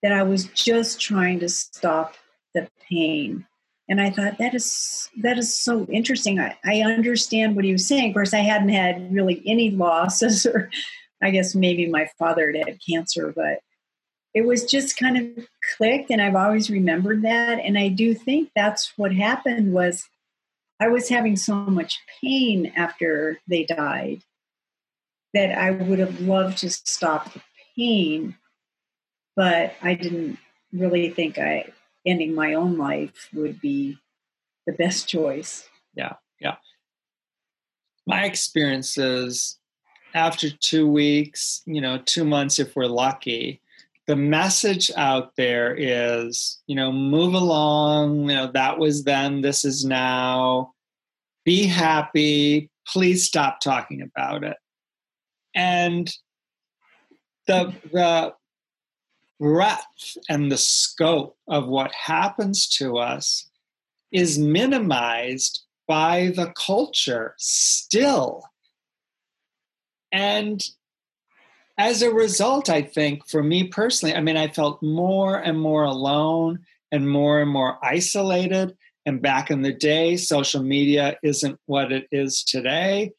that 0.03 0.12
I 0.12 0.22
was 0.22 0.44
just 0.44 1.00
trying 1.00 1.40
to 1.40 1.48
stop 1.48 2.14
the 2.55 2.68
pain 2.88 3.46
and 3.88 4.00
I 4.00 4.11
thought 4.11 4.38
that 4.38 4.55
is 4.55 5.11
that 5.18 5.38
is 5.38 5.55
so 5.55 5.86
interesting. 5.90 6.40
I, 6.40 6.57
I 6.64 6.80
understand 6.80 7.57
what 7.57 7.64
he 7.64 7.72
was 7.72 7.86
saying. 7.86 8.09
Of 8.09 8.14
course, 8.14 8.32
I 8.32 8.38
hadn't 8.38 8.70
had 8.70 9.12
really 9.12 9.42
any 9.44 9.70
losses, 9.70 10.46
or 10.55 10.70
I 11.22 11.30
guess 11.30 11.55
maybe 11.55 11.86
my 11.88 12.09
father 12.18 12.53
had 12.53 12.68
had 12.68 12.78
cancer, 12.88 13.32
but 13.34 13.61
it 14.34 14.46
was 14.46 14.64
just 14.64 14.96
kind 14.96 15.16
of 15.18 15.46
clicked, 15.76 16.10
and 16.10 16.20
I've 16.20 16.36
always 16.36 16.70
remembered 16.70 17.22
that. 17.22 17.58
And 17.58 17.78
I 17.78 17.88
do 17.88 18.14
think 18.14 18.50
that's 18.54 18.92
what 18.96 19.12
happened 19.14 19.72
was 19.72 20.08
I 20.80 20.88
was 20.88 21.08
having 21.08 21.36
so 21.36 21.54
much 21.54 22.00
pain 22.20 22.72
after 22.76 23.38
they 23.46 23.64
died 23.64 24.22
that 25.34 25.56
I 25.56 25.70
would 25.70 25.98
have 25.98 26.20
loved 26.20 26.58
to 26.58 26.70
stop 26.70 27.32
the 27.32 27.40
pain, 27.76 28.36
but 29.36 29.74
I 29.82 29.94
didn't 29.94 30.38
really 30.72 31.10
think 31.10 31.38
I 31.38 31.72
ending 32.04 32.34
my 32.34 32.54
own 32.54 32.76
life 32.76 33.28
would 33.32 33.60
be 33.60 33.98
the 34.66 34.72
best 34.72 35.08
choice. 35.08 35.68
Yeah, 35.94 36.14
yeah. 36.40 36.56
My 38.06 38.24
experience 38.24 38.98
is 38.98 39.58
after 40.14 40.50
two 40.50 40.88
weeks, 40.88 41.62
you 41.64 41.80
know, 41.80 41.98
two 42.04 42.24
months 42.24 42.58
if 42.58 42.74
we're 42.76 42.86
lucky, 42.86 43.61
the 44.12 44.16
message 44.16 44.90
out 44.94 45.34
there 45.38 45.74
is, 45.74 46.60
you 46.66 46.76
know, 46.76 46.92
move 46.92 47.32
along, 47.32 48.28
you 48.28 48.36
know, 48.36 48.50
that 48.52 48.78
was 48.78 49.04
then, 49.04 49.40
this 49.40 49.64
is 49.64 49.86
now, 49.86 50.70
be 51.46 51.64
happy, 51.64 52.68
please 52.86 53.24
stop 53.24 53.58
talking 53.58 54.02
about 54.02 54.44
it. 54.44 54.58
And 55.54 56.14
the 57.46 57.72
the 57.90 58.34
breadth 59.40 60.18
and 60.28 60.52
the 60.52 60.58
scope 60.58 61.38
of 61.48 61.66
what 61.66 61.90
happens 61.92 62.68
to 62.76 62.98
us 62.98 63.48
is 64.12 64.38
minimized 64.38 65.62
by 65.88 66.34
the 66.36 66.52
culture 66.54 67.34
still. 67.38 68.42
And 70.12 70.62
as 71.78 72.02
a 72.02 72.12
result, 72.12 72.68
I 72.68 72.82
think 72.82 73.28
for 73.28 73.42
me 73.42 73.68
personally, 73.68 74.14
I 74.14 74.20
mean, 74.20 74.36
I 74.36 74.48
felt 74.48 74.82
more 74.82 75.36
and 75.36 75.58
more 75.58 75.84
alone 75.84 76.60
and 76.90 77.08
more 77.08 77.40
and 77.40 77.50
more 77.50 77.78
isolated. 77.82 78.76
And 79.06 79.22
back 79.22 79.50
in 79.50 79.62
the 79.62 79.72
day, 79.72 80.16
social 80.16 80.62
media 80.62 81.16
isn't 81.22 81.58
what 81.66 81.90
it 81.90 82.06
is 82.12 82.44
today. 82.44 83.12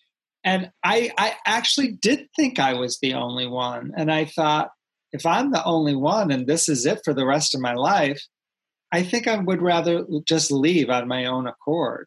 And 0.44 0.72
I, 0.84 1.12
I 1.18 1.34
actually 1.46 1.94
did 1.94 2.28
think 2.36 2.60
I 2.60 2.74
was 2.74 3.00
the 3.00 3.16
only 3.16 3.48
one. 3.48 3.92
And 3.98 4.12
I 4.12 4.26
thought, 4.26 4.72
if 5.12 5.26
I'm 5.26 5.52
the 5.52 5.64
only 5.64 5.96
one 5.96 6.32
and 6.32 6.48
this 6.48 6.70
is 6.70 6.86
it 6.86 7.02
for 7.04 7.14
the 7.14 7.26
rest 7.26 7.56
of 7.56 7.62
my 7.62 7.74
life, 7.74 8.22
I 8.92 9.04
think 9.04 9.28
I 9.28 9.38
would 9.38 9.62
rather 9.62 10.06
just 10.28 10.52
leave 10.52 10.90
on 10.90 11.08
my 11.08 11.26
own 11.26 11.48
accord. 11.48 12.06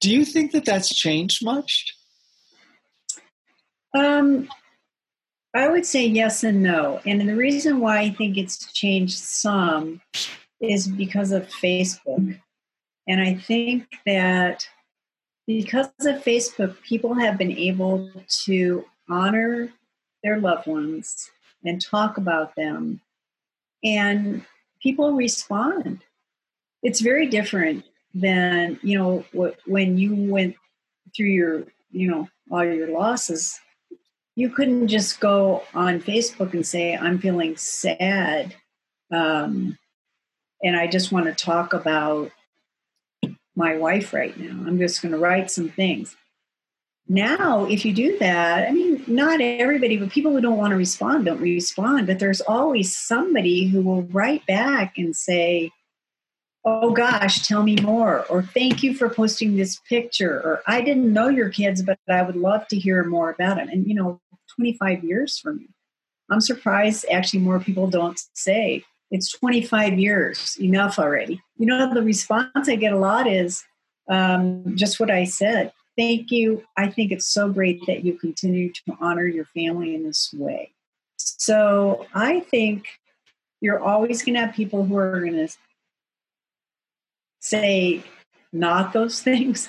Do 0.00 0.10
you 0.10 0.24
think 0.24 0.52
that 0.52 0.64
that's 0.64 0.92
changed 0.92 1.44
much? 1.44 1.94
Um, 3.94 4.48
I 5.54 5.68
would 5.68 5.84
say 5.84 6.06
yes 6.06 6.44
and 6.44 6.62
no. 6.62 7.00
And 7.04 7.28
the 7.28 7.36
reason 7.36 7.80
why 7.80 7.98
I 7.98 8.10
think 8.10 8.38
it's 8.38 8.72
changed 8.72 9.18
some 9.18 10.00
is 10.60 10.88
because 10.88 11.30
of 11.30 11.48
Facebook. 11.48 12.38
And 13.06 13.20
I 13.20 13.34
think 13.34 13.86
that 14.06 14.66
because 15.46 15.88
of 16.00 16.22
Facebook, 16.24 16.80
people 16.82 17.14
have 17.14 17.36
been 17.36 17.52
able 17.52 18.10
to 18.44 18.84
honor 19.10 19.68
their 20.22 20.38
loved 20.40 20.66
ones 20.66 21.30
and 21.64 21.84
talk 21.84 22.16
about 22.16 22.54
them. 22.56 23.00
And 23.84 24.44
people 24.80 25.12
respond. 25.12 26.00
It's 26.82 27.00
very 27.00 27.26
different 27.26 27.84
than, 28.14 28.78
you 28.82 28.98
know, 28.98 29.56
when 29.66 29.98
you 29.98 30.14
went 30.14 30.56
through 31.14 31.26
your, 31.26 31.64
you 31.90 32.10
know, 32.10 32.28
all 32.50 32.64
your 32.64 32.88
losses. 32.88 33.60
You 34.34 34.50
couldn't 34.50 34.88
just 34.88 35.20
go 35.20 35.64
on 35.74 36.00
Facebook 36.00 36.54
and 36.54 36.66
say, 36.66 36.96
I'm 36.96 37.18
feeling 37.18 37.56
sad. 37.56 38.54
Um, 39.10 39.76
and 40.62 40.76
I 40.76 40.86
just 40.86 41.12
want 41.12 41.26
to 41.26 41.32
talk 41.32 41.74
about 41.74 42.30
my 43.54 43.76
wife 43.76 44.12
right 44.12 44.38
now. 44.38 44.64
I'm 44.66 44.78
just 44.78 45.02
going 45.02 45.12
to 45.12 45.18
write 45.18 45.50
some 45.50 45.68
things. 45.68 46.16
Now, 47.08 47.64
if 47.64 47.84
you 47.84 47.92
do 47.92 48.16
that, 48.18 48.68
I 48.68 48.72
mean, 48.72 49.04
not 49.06 49.40
everybody, 49.40 49.98
but 49.98 50.10
people 50.10 50.32
who 50.32 50.40
don't 50.40 50.56
want 50.56 50.70
to 50.70 50.76
respond 50.76 51.26
don't 51.26 51.40
respond. 51.40 52.06
But 52.06 52.18
there's 52.18 52.40
always 52.40 52.96
somebody 52.96 53.66
who 53.66 53.82
will 53.82 54.02
write 54.02 54.46
back 54.46 54.96
and 54.96 55.14
say, 55.14 55.72
Oh 56.64 56.92
gosh, 56.92 57.46
tell 57.46 57.62
me 57.62 57.76
more. 57.76 58.24
Or 58.26 58.42
thank 58.42 58.82
you 58.82 58.94
for 58.94 59.08
posting 59.08 59.56
this 59.56 59.80
picture. 59.88 60.36
Or 60.36 60.62
I 60.66 60.80
didn't 60.80 61.12
know 61.12 61.28
your 61.28 61.48
kids, 61.48 61.82
but 61.82 61.98
I 62.08 62.22
would 62.22 62.36
love 62.36 62.68
to 62.68 62.78
hear 62.78 63.02
more 63.04 63.30
about 63.30 63.56
them. 63.56 63.68
And, 63.68 63.86
you 63.86 63.94
know, 63.94 64.20
25 64.56 65.02
years 65.02 65.38
for 65.38 65.54
me. 65.54 65.68
I'm 66.30 66.40
surprised 66.40 67.04
actually 67.10 67.40
more 67.40 67.60
people 67.60 67.88
don't 67.88 68.20
say, 68.34 68.84
it's 69.10 69.30
25 69.32 69.98
years, 69.98 70.56
enough 70.60 70.98
already. 70.98 71.42
You 71.58 71.66
know, 71.66 71.92
the 71.92 72.02
response 72.02 72.68
I 72.68 72.76
get 72.76 72.92
a 72.92 72.98
lot 72.98 73.26
is 73.26 73.64
um, 74.08 74.76
just 74.76 74.98
what 74.98 75.10
I 75.10 75.24
said. 75.24 75.72
Thank 75.98 76.30
you. 76.30 76.64
I 76.78 76.88
think 76.88 77.12
it's 77.12 77.26
so 77.26 77.50
great 77.50 77.84
that 77.86 78.04
you 78.04 78.14
continue 78.14 78.72
to 78.72 78.96
honor 79.00 79.26
your 79.26 79.44
family 79.46 79.94
in 79.94 80.04
this 80.04 80.32
way. 80.32 80.72
So 81.18 82.06
I 82.14 82.40
think 82.40 82.86
you're 83.60 83.80
always 83.80 84.22
going 84.22 84.34
to 84.34 84.40
have 84.40 84.54
people 84.54 84.84
who 84.86 84.96
are 84.96 85.20
going 85.20 85.34
to 85.34 85.48
say 87.42 88.02
not 88.52 88.92
those 88.92 89.20
things, 89.28 89.68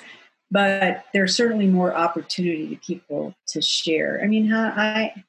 but 0.50 1.04
there's 1.12 1.36
certainly 1.36 1.66
more 1.66 1.94
opportunity 1.94 2.68
to 2.68 2.76
people 2.76 3.34
to 3.48 3.60
share. 3.60 4.20
I 4.22 4.26
mean, 4.26 4.52
I 4.52 5.24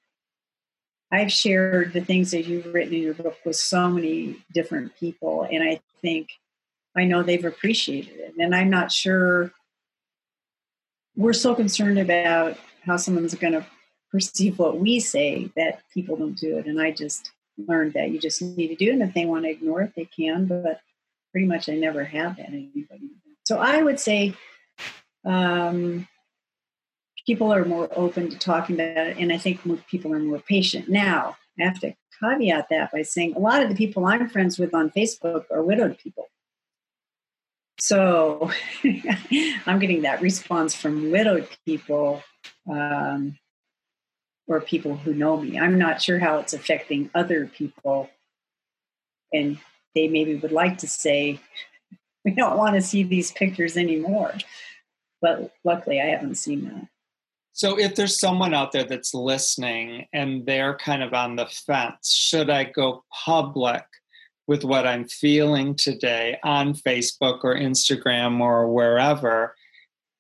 I've 1.11 1.31
shared 1.31 1.93
the 1.93 2.01
things 2.01 2.31
that 2.31 2.45
you've 2.45 2.73
written 2.73 2.93
in 2.93 3.03
your 3.03 3.13
book 3.13 3.37
with 3.45 3.55
so 3.55 3.89
many 3.89 4.43
different 4.53 4.95
people, 4.97 5.47
and 5.49 5.63
I 5.63 5.79
think 6.01 6.29
I 6.95 7.05
know 7.05 7.23
they've 7.23 7.43
appreciated 7.43 8.15
it. 8.17 8.33
And 8.39 8.55
I'm 8.55 8.69
not 8.69 8.91
sure 8.91 9.51
we're 11.15 11.33
so 11.33 11.55
concerned 11.55 11.99
about 11.99 12.57
how 12.83 12.97
someone's 12.97 13.35
going 13.35 13.53
to 13.53 13.65
perceive 14.11 14.59
what 14.59 14.79
we 14.79 14.99
say 14.99 15.49
that 15.55 15.81
people 15.93 16.15
don't 16.15 16.37
do 16.37 16.57
it. 16.57 16.67
And 16.67 16.81
I 16.81 16.91
just 16.91 17.31
learned 17.57 17.93
that 17.93 18.11
you 18.11 18.19
just 18.19 18.41
need 18.41 18.67
to 18.67 18.75
do 18.75 18.89
it. 18.89 18.93
And 18.93 19.01
if 19.01 19.13
they 19.13 19.25
want 19.25 19.45
to 19.45 19.51
ignore 19.51 19.81
it, 19.81 19.93
they 19.95 20.05
can. 20.05 20.45
But 20.45 20.81
pretty 21.35 21.47
much, 21.47 21.67
I 21.67 21.75
never 21.75 22.05
have 22.05 22.37
had 22.37 22.47
anybody. 22.47 23.09
So 23.43 23.57
I 23.57 23.83
would 23.83 23.99
say 23.99 24.33
um, 25.25 26.07
people 27.27 27.53
are 27.53 27.65
more 27.65 27.89
open 27.91 28.29
to 28.29 28.39
talking 28.39 28.75
about 28.75 29.07
it, 29.07 29.17
and 29.17 29.33
I 29.33 29.37
think 29.37 29.65
more 29.65 29.75
people 29.91 30.13
are 30.13 30.19
more 30.19 30.39
patient. 30.39 30.87
Now, 30.87 31.35
I 31.59 31.65
have 31.65 31.81
to 31.81 31.93
caveat 32.21 32.67
that 32.69 32.93
by 32.93 33.01
saying 33.01 33.35
a 33.35 33.39
lot 33.39 33.61
of 33.61 33.67
the 33.67 33.75
people 33.75 34.05
I'm 34.05 34.29
friends 34.29 34.57
with 34.57 34.73
on 34.73 34.91
Facebook 34.91 35.43
are 35.51 35.61
widowed 35.61 35.97
people. 35.97 36.29
So 37.79 38.49
I'm 39.65 39.79
getting 39.79 40.03
that 40.03 40.21
response 40.21 40.73
from 40.73 41.11
widowed 41.11 41.49
people 41.65 42.23
um, 42.71 43.37
or 44.47 44.61
people 44.61 44.95
who 44.95 45.13
know 45.13 45.35
me. 45.35 45.59
I'm 45.59 45.77
not 45.77 46.01
sure 46.01 46.17
how 46.17 46.37
it's 46.37 46.53
affecting 46.53 47.09
other 47.13 47.45
people. 47.45 48.09
And 49.33 49.57
they 49.95 50.07
maybe 50.07 50.35
would 50.35 50.51
like 50.51 50.77
to 50.79 50.87
say, 50.87 51.39
we 52.23 52.31
don't 52.31 52.57
want 52.57 52.75
to 52.75 52.81
see 52.81 53.03
these 53.03 53.31
pictures 53.31 53.77
anymore. 53.77 54.33
But 55.21 55.53
luckily, 55.63 56.01
I 56.01 56.07
haven't 56.07 56.35
seen 56.35 56.65
that. 56.65 56.87
So, 57.53 57.79
if 57.79 57.95
there's 57.95 58.19
someone 58.19 58.53
out 58.53 58.73
there 58.73 58.83
that's 58.83 59.13
listening 59.13 60.07
and 60.11 60.45
they're 60.45 60.75
kind 60.75 61.01
of 61.01 61.13
on 61.13 61.37
the 61.37 61.45
fence, 61.45 62.11
should 62.11 62.49
I 62.49 62.65
go 62.65 63.05
public 63.25 63.83
with 64.45 64.65
what 64.65 64.85
I'm 64.85 65.07
feeling 65.07 65.73
today 65.75 66.37
on 66.43 66.73
Facebook 66.73 67.39
or 67.43 67.55
Instagram 67.55 68.41
or 68.41 68.69
wherever? 68.69 69.55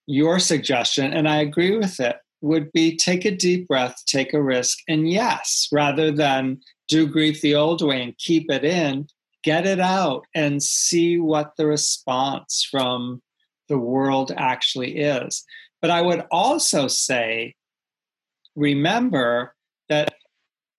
Your 0.07 0.39
suggestion, 0.39 1.11
and 1.11 1.27
I 1.27 1.37
agree 1.37 1.77
with 1.77 1.99
it, 1.99 2.15
would 2.41 2.71
be 2.71 2.95
take 2.95 3.25
a 3.25 3.31
deep 3.31 3.67
breath, 3.67 4.01
take 4.05 4.33
a 4.33 4.41
risk, 4.41 4.77
and 4.87 5.09
yes, 5.09 5.67
rather 5.71 6.11
than 6.11 6.61
do 6.87 7.07
grief 7.07 7.41
the 7.41 7.55
old 7.55 7.81
way 7.81 8.01
and 8.01 8.17
keep 8.17 8.49
it 8.51 8.63
in, 8.63 9.07
get 9.45 9.67
it 9.67 9.79
out 9.79 10.25
and 10.33 10.61
see 10.61 11.19
what 11.19 11.53
the 11.55 11.67
response 11.67 12.67
from 12.69 13.21
the 13.69 13.77
world 13.77 14.31
actually 14.35 14.97
is. 14.97 15.45
But 15.81 15.91
I 15.91 16.01
would 16.01 16.25
also 16.31 16.87
say, 16.87 17.53
remember 18.55 19.53
that 19.87 20.15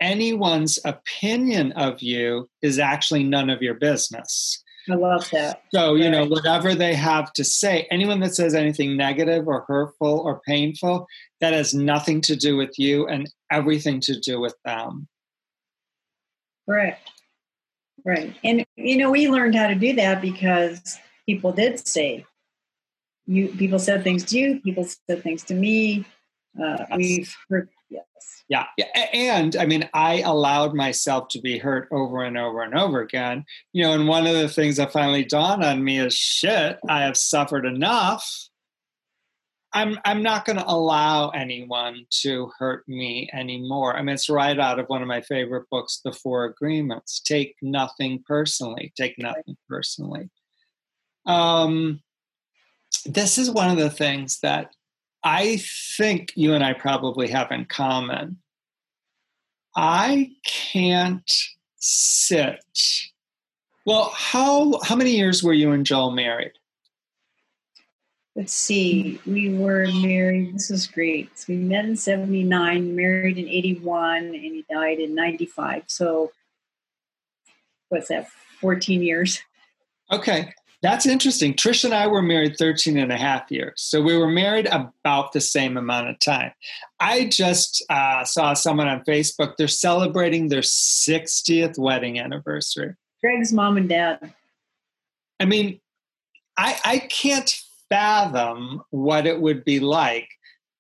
anyone's 0.01 0.81
opinion 0.85 1.73
of 1.73 2.03
you 2.03 2.49
is 2.61 2.81
actually 2.81 3.23
none 3.23 3.49
of 3.51 3.63
your 3.63 3.75
business. 3.75 4.63
I 4.91 4.95
love 4.95 5.29
that. 5.31 5.63
So, 5.73 5.95
you 5.95 6.11
know, 6.11 6.27
whatever 6.27 6.75
they 6.75 6.95
have 6.95 7.33
to 7.35 7.45
say, 7.45 7.87
anyone 7.91 8.21
that 8.21 8.35
says 8.35 8.55
anything 8.55 8.97
negative 8.97 9.47
or 9.47 9.65
hurtful 9.67 10.21
or 10.21 10.41
painful, 10.47 11.07
that 11.41 11.53
has 11.53 11.73
nothing 11.73 12.21
to 12.23 12.37
do 12.37 12.57
with 12.57 12.79
you 12.79 13.07
and 13.07 13.31
everything 13.51 14.01
to 14.03 14.19
do 14.21 14.41
with 14.41 14.55
them. 14.65 15.09
Right. 16.67 16.97
Right. 18.07 18.35
And, 18.45 18.65
you 18.77 18.97
know, 18.97 19.11
we 19.11 19.29
learned 19.29 19.57
how 19.57 19.67
to 19.67 19.75
do 19.75 19.93
that 19.95 20.23
because 20.23 20.99
people 21.27 21.53
did 21.53 21.87
say 21.87 22.25
you 23.27 23.49
people 23.49 23.79
said 23.79 24.03
things 24.03 24.25
to 24.25 24.39
you 24.39 24.61
people 24.61 24.85
said 24.85 25.23
things 25.23 25.43
to 25.45 25.55
me 25.55 26.05
uh, 26.63 26.79
yes. 26.79 26.97
we've 26.97 27.37
heard 27.51 27.69
yes 27.91 28.05
yeah. 28.49 28.67
yeah 28.79 28.87
and 29.13 29.57
i 29.57 29.67
mean 29.67 29.89
i 29.93 30.21
allowed 30.21 30.75
myself 30.75 31.29
to 31.29 31.41
be 31.41 31.59
hurt 31.59 31.89
over 31.91 32.23
and 32.23 32.39
over 32.39 32.63
and 32.63 32.75
over 32.75 33.01
again 33.01 33.45
you 33.73 33.83
know 33.83 33.93
and 33.93 34.09
one 34.09 34.27
of 34.27 34.35
the 34.35 34.49
things 34.49 34.77
that 34.77 34.93
finally 34.93 35.25
dawned 35.25 35.65
on 35.65 35.83
me 35.83 35.99
is 35.99 36.15
shit 36.15 36.79
i 36.89 37.03
have 37.03 37.17
suffered 37.17 37.67
enough 37.67 38.49
i'm 39.73 39.99
i'm 40.05 40.23
not 40.23 40.45
going 40.45 40.57
to 40.57 40.67
allow 40.67 41.29
anyone 41.31 42.05
to 42.11 42.51
hurt 42.59 42.87
me 42.89 43.29
anymore 43.33 43.97
i 43.97 44.03
mean 44.03 44.15
it's 44.15 44.31
right 44.31 44.59
out 44.59 44.79
of 44.79 44.87
one 44.87 45.03
of 45.03 45.09
my 45.09 45.21
favorite 45.21 45.69
books 45.71 46.01
the 46.05 46.13
four 46.13 46.45
agreements 46.45 47.21
take 47.21 47.55
nothing 47.63 48.23
personally 48.27 48.93
take 48.97 49.15
nothing 49.19 49.57
personally 49.69 50.31
um 51.27 52.01
this 53.05 53.39
is 53.39 53.51
one 53.51 53.71
of 53.71 53.77
the 53.77 53.91
things 53.91 54.41
that 54.41 54.71
I 55.27 55.57
think 55.97 56.33
you 56.37 56.55
and 56.55 56.63
I 56.63 56.73
probably 56.73 57.29
have 57.29 57.51
in 57.51 57.65
common. 57.65 58.39
I 59.75 60.31
can't 60.45 61.31
sit. 61.79 62.65
Well, 63.85 64.13
how 64.15 64.81
how 64.85 64.95
many 64.95 65.17
years 65.17 65.43
were 65.43 65.53
you 65.53 65.73
and 65.73 65.85
Joel 65.85 66.13
married? 66.13 66.53
Let's 68.37 68.53
see. 68.53 69.19
We 69.27 69.55
were 69.55 69.87
married. 70.03 70.55
This 70.55 70.71
is 70.71 70.87
great. 70.87 71.39
So 71.39 71.47
we 71.49 71.57
met 71.57 71.87
in 71.87 71.97
'79, 71.97 72.95
married 72.95 73.39
in 73.39 73.49
'81, 73.49 74.27
and 74.27 74.35
he 74.35 74.65
died 74.71 74.99
in 74.99 75.15
'95. 75.15 75.85
So, 75.87 76.33
what's 77.89 78.09
that? 78.09 78.29
14 78.61 79.03
years. 79.03 79.41
Okay. 80.13 80.53
That's 80.83 81.07
interesting. 81.07 81.55
Trish 81.55 81.85
and 81.85 81.95
I 81.95 82.07
were 82.07 82.23
married 82.23 82.57
13 82.59 82.99
and 82.99 83.11
a 83.11 83.17
half 83.17 83.51
years. 83.51 83.75
So 83.77 84.03
we 84.03 84.17
were 84.17 84.29
married 84.29 84.67
about 84.67 85.33
the 85.33 85.41
same 85.41 85.77
amount 85.77 86.11
of 86.11 86.19
time. 86.19 86.53
I 87.01 87.25
just 87.25 87.85
uh, 87.89 88.25
saw 88.25 88.53
someone 88.53 88.87
on 88.87 89.03
Facebook, 89.05 89.57
they're 89.57 89.69
celebrating 89.69 90.49
their 90.49 90.61
60th 90.61 91.79
wedding 91.79 92.19
anniversary. 92.19 92.95
Greg's 93.23 93.53
mom 93.53 93.79
and 93.79 93.89
dad. 93.89 94.35
I 95.41 95.47
mean, 95.47 95.81
I, 96.59 96.79
I 96.85 96.99
can't 96.99 97.53
fathom 97.89 98.83
what 98.91 99.27
it 99.27 99.41
would 99.41 99.65
be 99.65 99.81
like 99.81 100.29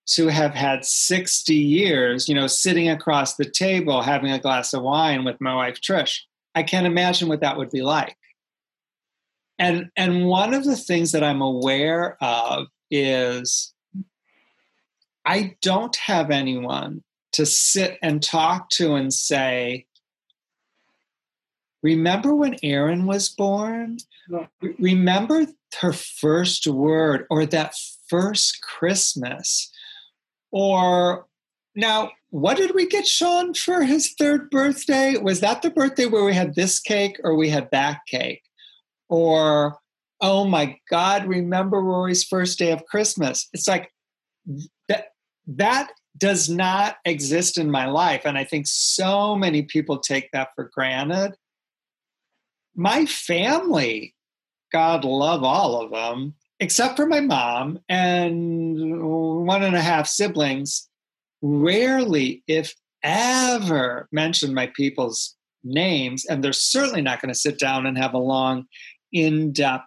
to 0.06 0.28
have 0.28 0.54
had 0.54 0.84
60 0.84 1.54
years, 1.54 2.28
you 2.28 2.34
know, 2.34 2.46
sitting 2.46 2.88
across 2.88 3.34
the 3.34 3.44
table 3.44 4.02
having 4.02 4.30
a 4.30 4.38
glass 4.38 4.72
of 4.72 4.82
wine 4.82 5.24
with 5.24 5.40
my 5.40 5.54
wife 5.54 5.80
Trish. 5.80 6.20
I 6.54 6.62
can't 6.62 6.86
imagine 6.86 7.28
what 7.28 7.40
that 7.40 7.58
would 7.58 7.70
be 7.70 7.82
like. 7.82 8.16
And 9.58 9.90
and 9.96 10.26
one 10.26 10.54
of 10.54 10.64
the 10.64 10.76
things 10.76 11.12
that 11.12 11.24
I'm 11.24 11.40
aware 11.40 12.22
of 12.22 12.68
is 12.90 13.72
I 15.24 15.56
don't 15.60 15.96
have 15.96 16.30
anyone 16.30 17.02
to 17.32 17.46
sit 17.46 17.98
and 18.02 18.22
talk 18.22 18.70
to 18.70 18.94
and 18.94 19.12
say, 19.12 19.86
Remember 21.82 22.34
when 22.34 22.56
Erin 22.62 23.06
was 23.06 23.28
born? 23.28 23.98
Remember 24.78 25.46
her 25.80 25.92
first 25.92 26.66
word 26.66 27.26
or 27.30 27.46
that 27.46 27.74
first 28.08 28.60
Christmas? 28.62 29.70
Or 30.50 31.26
now, 31.74 32.12
what 32.30 32.56
did 32.56 32.74
we 32.74 32.86
get 32.86 33.06
Sean 33.06 33.54
for 33.54 33.82
his 33.82 34.14
third 34.18 34.50
birthday? 34.50 35.16
Was 35.18 35.40
that 35.40 35.62
the 35.62 35.70
birthday 35.70 36.06
where 36.06 36.24
we 36.24 36.34
had 36.34 36.54
this 36.54 36.80
cake 36.80 37.20
or 37.22 37.34
we 37.36 37.50
had 37.50 37.68
that 37.72 38.00
cake? 38.08 38.42
Or, 39.08 39.78
oh 40.20 40.46
my 40.46 40.78
God, 40.90 41.26
remember 41.26 41.80
Rory's 41.80 42.24
first 42.24 42.58
day 42.58 42.72
of 42.72 42.84
Christmas? 42.86 43.48
It's 43.52 43.68
like 43.68 43.92
that, 44.88 45.08
that 45.46 45.92
does 46.18 46.48
not 46.48 46.96
exist 47.04 47.58
in 47.58 47.70
my 47.70 47.86
life. 47.86 48.22
And 48.24 48.38
I 48.38 48.44
think 48.44 48.66
so 48.66 49.36
many 49.36 49.62
people 49.62 49.98
take 49.98 50.30
that 50.32 50.48
for 50.56 50.70
granted. 50.72 51.34
My 52.74 53.06
family, 53.06 54.14
God 54.76 55.06
love 55.06 55.42
all 55.42 55.80
of 55.80 55.90
them, 55.90 56.34
except 56.60 56.96
for 56.96 57.06
my 57.06 57.20
mom 57.20 57.78
and 57.88 59.02
one 59.46 59.62
and 59.62 59.74
a 59.74 59.80
half 59.80 60.06
siblings, 60.06 60.86
rarely, 61.40 62.42
if 62.46 62.74
ever, 63.02 64.06
mention 64.12 64.52
my 64.52 64.66
people's 64.76 65.34
names. 65.64 66.26
And 66.26 66.44
they're 66.44 66.52
certainly 66.52 67.00
not 67.00 67.22
going 67.22 67.32
to 67.32 67.40
sit 67.40 67.58
down 67.58 67.86
and 67.86 67.96
have 67.96 68.12
a 68.12 68.18
long, 68.18 68.66
in 69.12 69.50
depth 69.52 69.86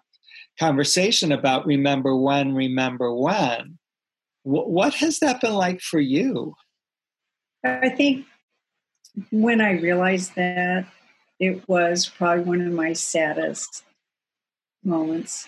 conversation 0.59 1.31
about 1.31 1.67
remember 1.67 2.15
when, 2.15 2.55
remember 2.55 3.13
when. 3.13 3.77
What 4.41 4.95
has 4.95 5.19
that 5.19 5.39
been 5.39 5.53
like 5.53 5.81
for 5.81 5.99
you? 5.99 6.55
I 7.63 7.89
think 7.89 8.25
when 9.29 9.61
I 9.61 9.73
realized 9.73 10.33
that, 10.33 10.87
it 11.39 11.61
was 11.69 12.09
probably 12.09 12.43
one 12.43 12.61
of 12.61 12.73
my 12.73 12.93
saddest 12.93 13.83
moments. 14.83 15.47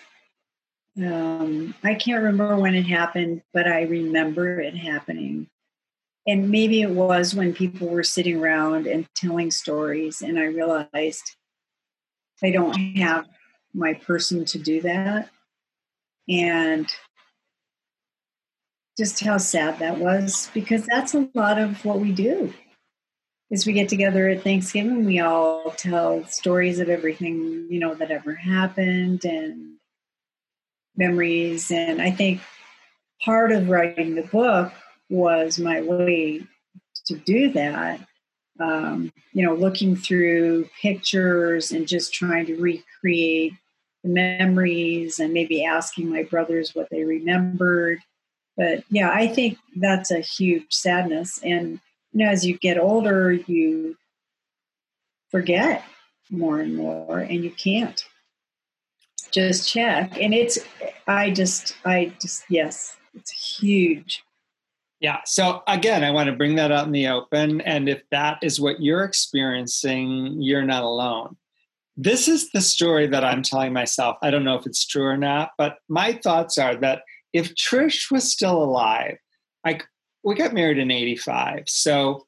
Um, 0.96 1.74
I 1.82 1.94
can't 1.94 2.22
remember 2.22 2.56
when 2.56 2.74
it 2.74 2.86
happened, 2.86 3.42
but 3.52 3.66
I 3.66 3.82
remember 3.82 4.60
it 4.60 4.76
happening. 4.76 5.48
And 6.26 6.50
maybe 6.50 6.82
it 6.82 6.90
was 6.90 7.34
when 7.34 7.52
people 7.52 7.88
were 7.88 8.04
sitting 8.04 8.36
around 8.36 8.86
and 8.86 9.08
telling 9.14 9.50
stories, 9.50 10.22
and 10.22 10.38
I 10.38 10.44
realized 10.44 11.36
I 12.42 12.50
don't 12.50 12.74
have 12.96 13.26
my 13.74 13.94
person 13.94 14.44
to 14.44 14.58
do 14.58 14.82
that. 14.82 15.30
And 16.28 16.92
just 18.96 19.20
how 19.20 19.38
sad 19.38 19.78
that 19.78 19.98
was 19.98 20.50
because 20.52 20.86
that's 20.86 21.14
a 21.14 21.28
lot 21.34 21.58
of 21.58 21.84
what 21.84 21.98
we 21.98 22.12
do 22.12 22.52
is 23.52 23.66
we 23.66 23.74
get 23.74 23.88
together 23.88 24.28
at 24.30 24.42
thanksgiving 24.42 25.04
we 25.04 25.20
all 25.20 25.70
tell 25.72 26.24
stories 26.24 26.80
of 26.80 26.88
everything 26.88 27.66
you 27.70 27.78
know 27.78 27.94
that 27.94 28.10
ever 28.10 28.34
happened 28.34 29.24
and 29.24 29.74
memories. 30.96 31.70
And 31.70 32.02
i 32.02 32.10
think 32.10 32.40
part 33.24 33.52
of 33.52 33.68
writing 33.68 34.14
the 34.14 34.22
book 34.22 34.72
was 35.08 35.58
my 35.58 35.82
way 35.82 36.42
to 37.06 37.16
do 37.16 37.52
that. 37.52 38.00
Um, 38.60 39.12
you 39.32 39.44
know 39.44 39.54
looking 39.54 39.96
through 39.96 40.68
pictures 40.80 41.72
and 41.72 41.88
just 41.88 42.12
trying 42.12 42.46
to 42.46 42.56
recreate 42.56 43.54
the 44.04 44.10
memories 44.10 45.18
and 45.18 45.32
maybe 45.32 45.64
asking 45.64 46.10
my 46.10 46.22
brothers 46.24 46.74
what 46.74 46.88
they 46.90 47.04
remembered. 47.04 47.98
But 48.56 48.84
yeah, 48.90 49.10
I 49.10 49.26
think 49.26 49.58
that's 49.76 50.10
a 50.10 50.20
huge 50.20 50.66
sadness. 50.70 51.40
And 51.42 51.80
you 52.12 52.24
know, 52.24 52.30
as 52.30 52.44
you 52.46 52.58
get 52.58 52.78
older, 52.78 53.32
you 53.32 53.96
forget 55.30 55.84
more 56.30 56.60
and 56.60 56.76
more, 56.76 57.18
and 57.18 57.42
you 57.42 57.50
can't 57.50 58.04
just 59.32 59.68
check. 59.68 60.20
And 60.20 60.34
it's, 60.34 60.58
I 61.06 61.30
just, 61.30 61.76
I 61.84 62.12
just, 62.20 62.44
yes, 62.48 62.96
it's 63.14 63.30
huge. 63.30 64.22
Yeah. 65.00 65.18
So 65.24 65.62
again, 65.66 66.04
I 66.04 66.10
want 66.10 66.28
to 66.28 66.36
bring 66.36 66.54
that 66.56 66.70
out 66.70 66.86
in 66.86 66.92
the 66.92 67.08
open. 67.08 67.60
And 67.62 67.88
if 67.88 68.02
that 68.10 68.38
is 68.42 68.60
what 68.60 68.80
you're 68.80 69.02
experiencing, 69.02 70.40
you're 70.40 70.64
not 70.64 70.84
alone. 70.84 71.36
This 71.96 72.28
is 72.28 72.50
the 72.50 72.60
story 72.60 73.06
that 73.08 73.24
I'm 73.24 73.42
telling 73.42 73.72
myself. 73.72 74.16
I 74.22 74.30
don't 74.30 74.44
know 74.44 74.56
if 74.56 74.64
it's 74.64 74.86
true 74.86 75.04
or 75.04 75.16
not, 75.16 75.50
but 75.58 75.78
my 75.88 76.12
thoughts 76.12 76.56
are 76.56 76.76
that 76.76 77.02
if 77.32 77.54
Trish 77.54 78.10
was 78.10 78.30
still 78.30 78.62
alive, 78.62 79.16
like 79.64 79.84
we 80.24 80.34
got 80.34 80.54
married 80.54 80.78
in 80.78 80.90
85. 80.90 81.64
So 81.66 82.26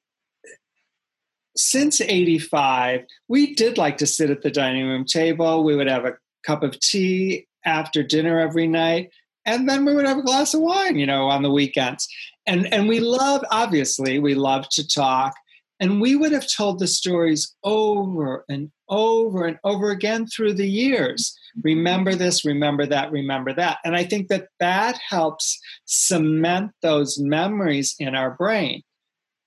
since 1.57 2.01
85, 2.01 3.05
we 3.29 3.55
did 3.55 3.79
like 3.79 3.99
to 3.99 4.07
sit 4.07 4.31
at 4.31 4.43
the 4.43 4.51
dining 4.51 4.87
room 4.87 5.05
table. 5.05 5.65
We 5.65 5.77
would 5.77 5.89
have 5.89 6.05
a 6.05 6.15
cup 6.45 6.63
of 6.63 6.79
tea 6.81 7.47
after 7.65 8.03
dinner 8.03 8.41
every 8.41 8.67
night. 8.67 9.11
And 9.47 9.69
then 9.69 9.85
we 9.85 9.95
would 9.95 10.07
have 10.07 10.19
a 10.19 10.23
glass 10.23 10.55
of 10.55 10.61
wine, 10.61 10.97
you 10.97 11.07
know, 11.07 11.29
on 11.29 11.43
the 11.43 11.51
weekends. 11.51 12.09
And 12.47 12.73
and 12.73 12.89
we 12.89 13.01
love, 13.01 13.45
obviously, 13.51 14.19
we 14.19 14.35
love 14.35 14.69
to 14.71 14.87
talk. 14.87 15.35
And 15.81 16.01
we 16.01 16.17
would 16.17 16.33
have 16.33 16.51
told 16.51 16.79
the 16.79 16.87
stories 16.87 17.55
over 17.63 18.45
and 18.49 18.71
over 18.89 19.47
and 19.47 19.59
over 19.65 19.91
again 19.91 20.27
through 20.27 20.55
the 20.55 20.69
years 20.69 21.37
remember 21.63 22.15
this, 22.15 22.45
remember 22.45 22.87
that, 22.87 23.13
remember 23.13 23.55
that. 23.55 23.79
And 23.85 23.95
I 23.95 24.05
think 24.05 24.29
that 24.29 24.49
that 24.61 24.99
helps 25.09 25.61
cement 25.85 26.73
those 26.83 27.19
memories 27.19 27.95
in 27.99 28.15
our 28.15 28.33
brain. 28.33 28.83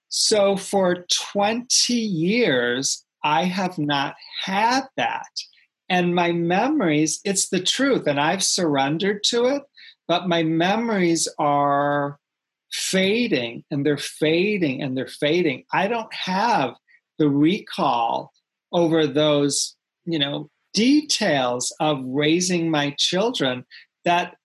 So 0.10 0.56
for 0.56 1.06
20 1.34 1.94
years, 1.94 3.04
I 3.24 3.44
have 3.44 3.78
not 3.78 4.16
had 4.44 4.84
that. 4.96 5.28
And 5.90 6.16
my 6.16 6.32
memories, 6.32 7.20
it's 7.24 7.50
the 7.50 7.62
truth, 7.62 8.08
and 8.08 8.20
I've 8.20 8.44
surrendered 8.44 9.24
to 9.26 9.46
it, 9.46 9.64
but 10.08 10.28
my 10.28 10.44
memories 10.44 11.28
are 11.40 12.20
fading 12.72 13.64
and 13.72 13.86
they're 13.86 13.98
fading 13.98 14.82
and 14.82 14.98
they're 14.98 15.08
fading. 15.08 15.64
I 15.72 15.88
don't 15.88 16.14
have 16.14 16.76
the 17.18 17.30
recall 17.30 18.34
over 18.72 19.08
those, 19.08 19.76
you 20.06 20.20
know, 20.20 20.50
details 20.78 21.76
of 21.80 22.00
raising 22.06 22.70
my 22.70 22.94
children 23.00 23.66
that 24.06 24.36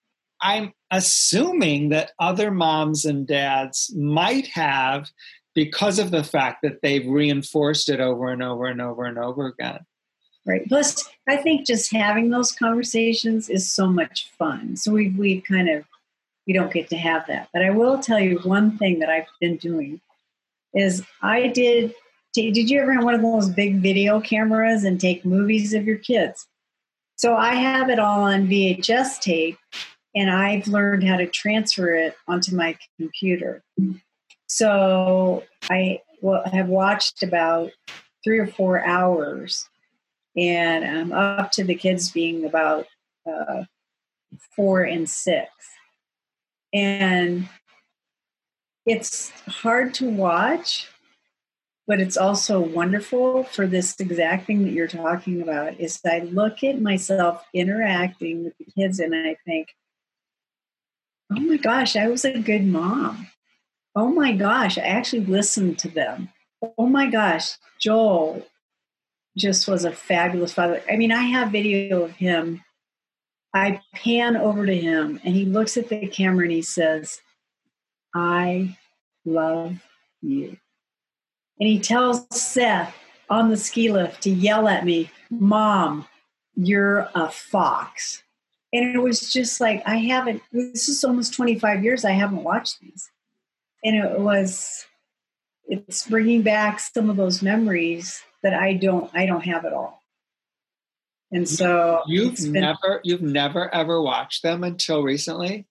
I'm 0.41 0.73
assuming 0.89 1.89
that 1.89 2.13
other 2.17 2.49
moms 2.49 3.05
and 3.05 3.27
dads 3.27 3.93
might 3.95 4.47
have 4.47 5.11
because 5.53 5.99
of 5.99 6.09
the 6.09 6.23
fact 6.23 6.63
that 6.63 6.81
they've 6.81 7.05
reinforced 7.05 7.87
it 7.87 7.99
over 7.99 8.29
and 8.29 8.41
over 8.41 8.65
and 8.65 8.81
over 8.81 9.05
and 9.05 9.19
over 9.19 9.45
again. 9.45 9.85
Right. 10.43 10.67
Plus, 10.67 11.07
I 11.29 11.37
think 11.37 11.67
just 11.67 11.93
having 11.93 12.31
those 12.31 12.51
conversations 12.51 13.47
is 13.47 13.71
so 13.71 13.85
much 13.85 14.31
fun. 14.39 14.75
So 14.75 14.91
we 14.91 15.09
we 15.09 15.39
kind 15.39 15.69
of 15.69 15.85
we 16.47 16.53
don't 16.53 16.73
get 16.73 16.89
to 16.89 16.97
have 16.97 17.27
that. 17.27 17.49
But 17.53 17.61
I 17.61 17.69
will 17.69 17.99
tell 17.99 18.19
you 18.19 18.39
one 18.39 18.75
thing 18.79 18.99
that 18.99 19.09
I've 19.09 19.27
been 19.39 19.57
doing 19.57 20.01
is 20.73 21.03
I 21.21 21.47
did 21.47 21.93
did 22.33 22.69
you 22.69 22.81
ever 22.81 22.93
have 22.93 23.03
one 23.03 23.13
of 23.13 23.21
those 23.21 23.49
big 23.49 23.81
video 23.81 24.19
cameras 24.19 24.83
and 24.83 24.99
take 24.99 25.23
movies 25.23 25.73
of 25.73 25.85
your 25.85 25.97
kids? 25.97 26.47
So 27.15 27.35
I 27.35 27.55
have 27.55 27.89
it 27.89 27.99
all 27.99 28.23
on 28.23 28.47
VHS 28.47 29.19
tape 29.21 29.57
and 30.15 30.29
I've 30.29 30.67
learned 30.67 31.03
how 31.03 31.17
to 31.17 31.27
transfer 31.27 31.93
it 31.93 32.15
onto 32.27 32.55
my 32.55 32.75
computer. 32.99 33.63
So 34.47 35.43
I 35.69 36.01
have 36.51 36.67
watched 36.67 37.23
about 37.23 37.71
three 38.23 38.39
or 38.39 38.47
four 38.47 38.83
hours 38.83 39.69
and 40.35 40.83
I'm 40.85 41.11
up 41.13 41.51
to 41.53 41.63
the 41.63 41.75
kids 41.75 42.11
being 42.11 42.45
about 42.45 42.87
uh, 43.29 43.63
four 44.55 44.83
and 44.83 45.07
six. 45.07 45.49
And 46.73 47.47
it's 48.85 49.29
hard 49.47 49.93
to 49.95 50.09
watch 50.09 50.87
but 51.87 51.99
it's 51.99 52.17
also 52.17 52.59
wonderful 52.59 53.43
for 53.43 53.67
this 53.67 53.99
exact 53.99 54.47
thing 54.47 54.63
that 54.63 54.71
you're 54.71 54.87
talking 54.87 55.41
about 55.41 55.79
is 55.79 55.99
i 56.05 56.19
look 56.19 56.63
at 56.63 56.81
myself 56.81 57.45
interacting 57.53 58.43
with 58.43 58.57
the 58.57 58.65
kids 58.65 58.99
and 58.99 59.15
i 59.15 59.35
think 59.45 59.69
oh 61.31 61.39
my 61.39 61.57
gosh 61.57 61.95
i 61.95 62.07
was 62.07 62.25
a 62.25 62.39
good 62.39 62.65
mom. 62.65 63.27
Oh 63.95 64.09
my 64.09 64.33
gosh 64.33 64.77
i 64.77 64.81
actually 64.81 65.25
listened 65.25 65.77
to 65.79 65.89
them. 65.89 66.29
Oh 66.77 66.87
my 66.87 67.09
gosh 67.09 67.57
joel 67.79 68.45
just 69.37 69.67
was 69.67 69.83
a 69.83 69.91
fabulous 69.91 70.53
father. 70.53 70.81
I 70.89 70.95
mean 70.95 71.11
i 71.11 71.23
have 71.23 71.51
video 71.51 72.03
of 72.03 72.11
him. 72.11 72.63
I 73.53 73.81
pan 73.93 74.35
over 74.35 74.65
to 74.65 74.75
him 74.75 75.19
and 75.23 75.35
he 75.35 75.45
looks 75.45 75.77
at 75.77 75.89
the 75.89 76.07
camera 76.07 76.43
and 76.43 76.51
he 76.51 76.61
says 76.61 77.19
I 78.15 78.77
love 79.25 79.77
you. 80.21 80.57
And 81.59 81.69
he 81.69 81.79
tells 81.79 82.25
Seth 82.29 82.95
on 83.29 83.49
the 83.49 83.57
ski 83.57 83.91
lift 83.91 84.23
to 84.23 84.29
yell 84.29 84.67
at 84.67 84.85
me, 84.85 85.11
Mom, 85.29 86.07
you're 86.55 87.09
a 87.15 87.29
fox. 87.29 88.23
And 88.71 88.95
it 88.95 88.99
was 88.99 89.31
just 89.31 89.61
like, 89.61 89.83
I 89.85 89.97
haven't, 89.97 90.41
this 90.51 90.89
is 90.89 91.03
almost 91.03 91.33
25 91.33 91.83
years 91.83 92.05
I 92.05 92.11
haven't 92.11 92.43
watched 92.43 92.79
these. 92.79 93.11
And 93.83 93.95
it 93.95 94.19
was, 94.19 94.85
it's 95.65 96.07
bringing 96.07 96.41
back 96.41 96.79
some 96.79 97.09
of 97.09 97.15
those 97.15 97.41
memories 97.41 98.21
that 98.41 98.53
I 98.53 98.73
don't, 98.73 99.09
I 99.13 99.25
don't 99.25 99.45
have 99.45 99.65
at 99.65 99.73
all. 99.73 100.03
And 101.31 101.49
so 101.49 102.03
you've 102.05 102.35
been, 102.35 102.61
never, 102.61 103.01
you've 103.03 103.23
never 103.23 103.73
ever 103.73 103.99
watched 104.01 104.43
them 104.43 104.63
until 104.63 105.01
recently. 105.01 105.65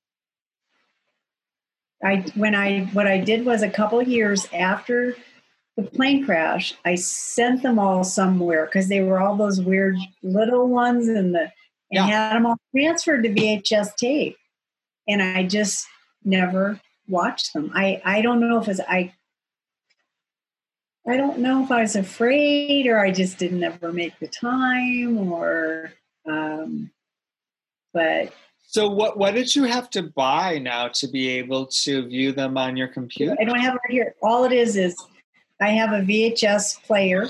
I 2.03 2.25
when 2.35 2.57
I 2.57 2.87
what 2.93 3.07
I 3.07 3.19
did 3.19 3.47
was 3.47 3.63
a 3.63 3.71
couple 3.71 4.03
years 4.03 4.49
after 4.53 5.15
the 5.77 5.83
plane 5.83 6.25
crash, 6.25 6.75
I 6.85 6.97
sent 6.97 7.63
them 7.63 7.79
all 7.79 8.05
somewhere 8.05 8.67
because 8.67 8.89
they 8.89 9.01
were 9.01 9.21
all 9.21 9.37
those 9.37 9.61
weird 9.61 9.97
little 10.23 10.69
ones 10.69 11.09
and 11.09 11.35
the 11.35 11.51
and 11.95 12.07
yeah. 12.07 12.07
had 12.07 12.37
them 12.37 12.47
all 12.47 12.57
transferred 12.75 13.23
to 13.23 13.31
VHS 13.31 13.97
tape. 13.97 14.37
And 15.09 15.23
I 15.23 15.45
just 15.45 15.87
never 16.25 16.81
watched 17.09 17.53
them. 17.53 17.71
I, 17.75 18.01
I 18.05 18.23
don't 18.23 18.41
know 18.41 18.61
if 18.61 18.69
it's 18.69 18.81
I 18.81 19.13
I 21.07 21.17
don't 21.17 21.39
know 21.41 21.65
if 21.65 21.71
I 21.71 21.83
was 21.83 21.97
afraid 21.97 22.87
or 22.87 23.01
I 23.01 23.11
just 23.11 23.39
didn't 23.39 23.63
ever 23.65 23.93
make 23.93 24.19
the 24.21 24.29
time 24.29 25.19
or 25.19 25.93
um 26.27 26.91
but 27.93 28.33
so 28.69 28.89
what 28.89 29.19
what 29.19 29.35
did 29.35 29.55
you 29.55 29.65
have 29.65 29.91
to 29.91 30.03
buy 30.03 30.59
now 30.59 30.89
to 30.89 31.09
be 31.09 31.29
able 31.29 31.67
to 31.67 32.07
view 32.07 32.33
them 32.33 32.57
on 32.57 32.77
your 32.77 32.89
computer? 32.89 33.37
I 33.41 33.45
don't 33.45 33.59
have 33.59 33.75
it 33.75 33.81
right 33.85 33.93
here. 33.93 34.15
All 34.23 34.45
it 34.45 34.53
is 34.53 34.77
is 34.77 34.97
I 35.63 35.69
have 35.69 35.93
a 35.93 36.05
VHS 36.05 36.83
player. 36.83 37.29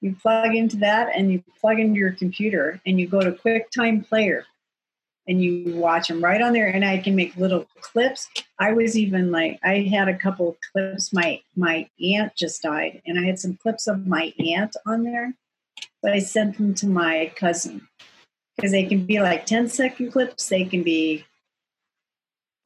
You 0.00 0.16
plug 0.20 0.56
into 0.56 0.78
that 0.78 1.10
and 1.14 1.30
you 1.30 1.44
plug 1.60 1.78
into 1.78 1.96
your 1.96 2.10
computer 2.10 2.80
and 2.84 2.98
you 2.98 3.06
go 3.06 3.20
to 3.20 3.30
QuickTime 3.30 4.08
Player 4.08 4.44
and 5.28 5.40
you 5.40 5.76
watch 5.76 6.08
them 6.08 6.24
right 6.24 6.42
on 6.42 6.54
there 6.54 6.66
and 6.66 6.84
I 6.84 6.98
can 6.98 7.14
make 7.14 7.36
little 7.36 7.66
clips. 7.80 8.28
I 8.58 8.72
was 8.72 8.98
even 8.98 9.30
like 9.30 9.60
I 9.62 9.82
had 9.82 10.08
a 10.08 10.18
couple 10.18 10.56
clips 10.72 11.12
my 11.12 11.40
my 11.54 11.88
aunt 12.02 12.34
just 12.34 12.62
died 12.62 13.00
and 13.06 13.16
I 13.16 13.22
had 13.22 13.38
some 13.38 13.56
clips 13.56 13.86
of 13.86 14.08
my 14.08 14.34
aunt 14.40 14.74
on 14.84 15.04
there. 15.04 15.32
But 16.02 16.14
I 16.14 16.18
sent 16.18 16.56
them 16.56 16.74
to 16.74 16.88
my 16.88 17.30
cousin 17.36 17.86
because 18.56 18.72
they 18.72 18.86
can 18.86 19.06
be 19.06 19.20
like 19.20 19.46
10 19.46 19.68
second 19.68 20.10
clips, 20.10 20.48
they 20.48 20.64
can 20.64 20.82
be 20.82 21.24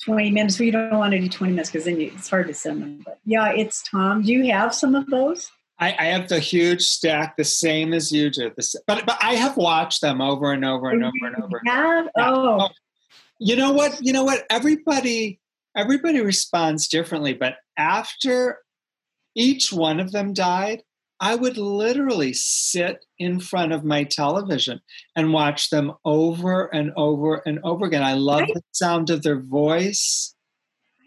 20 0.07 0.31
minutes. 0.31 0.59
We 0.59 0.70
don't 0.70 0.97
want 0.97 1.12
to 1.12 1.19
do 1.19 1.28
20 1.28 1.53
minutes 1.53 1.70
because 1.70 1.85
then 1.85 2.01
you, 2.01 2.12
it's 2.15 2.31
hard 2.31 2.47
to 2.47 2.55
send 2.55 2.81
them. 2.81 3.03
But 3.05 3.19
yeah, 3.24 3.53
it's 3.53 3.83
Tom. 3.83 4.23
Do 4.23 4.33
you 4.33 4.53
have 4.53 4.73
some 4.73 4.95
of 4.95 5.07
those? 5.09 5.51
I, 5.78 5.95
I 5.99 6.05
have 6.07 6.28
the 6.28 6.39
huge 6.39 6.83
stack, 6.83 7.37
the 7.37 7.45
same 7.45 7.93
as 7.93 8.12
you 8.12 8.31
do. 8.31 8.53
But 8.87 9.05
but 9.05 9.19
I 9.20 9.35
have 9.35 9.57
watched 9.57 10.01
them 10.01 10.20
over 10.20 10.53
and 10.53 10.65
over 10.65 10.91
and 10.91 11.05
oh, 11.05 11.09
over 11.09 11.27
and 11.27 11.43
over. 11.43 11.61
Have? 11.66 12.09
Oh. 12.16 12.61
oh. 12.61 12.69
You 13.39 13.57
know 13.57 13.73
what? 13.73 13.99
You 14.01 14.12
know 14.12 14.24
what? 14.24 14.47
Everybody 14.49 15.41
everybody 15.77 16.20
responds 16.20 16.89
differently, 16.89 17.35
but 17.35 17.57
after 17.77 18.61
each 19.35 19.73
one 19.73 20.01
of 20.01 20.12
them 20.12 20.33
died, 20.33 20.83
I 21.19 21.35
would 21.35 21.57
literally 21.57 22.35
sit 22.35 23.07
in 23.19 23.41
front 23.41 23.73
of 23.73 23.85
my 23.85 24.05
television 24.05 24.81
and 25.15 25.33
watch 25.33 25.71
them 25.71 25.95
over 26.05 26.67
and 26.67 26.93
over 26.97 27.37
and 27.47 27.59
over 27.65 27.87
again. 27.87 28.03
I 28.03 28.15
love 28.15 28.47
the 28.53 28.63
sound 28.73 29.09
of 29.09 29.23
their 29.23 29.41
voice. 29.41 30.35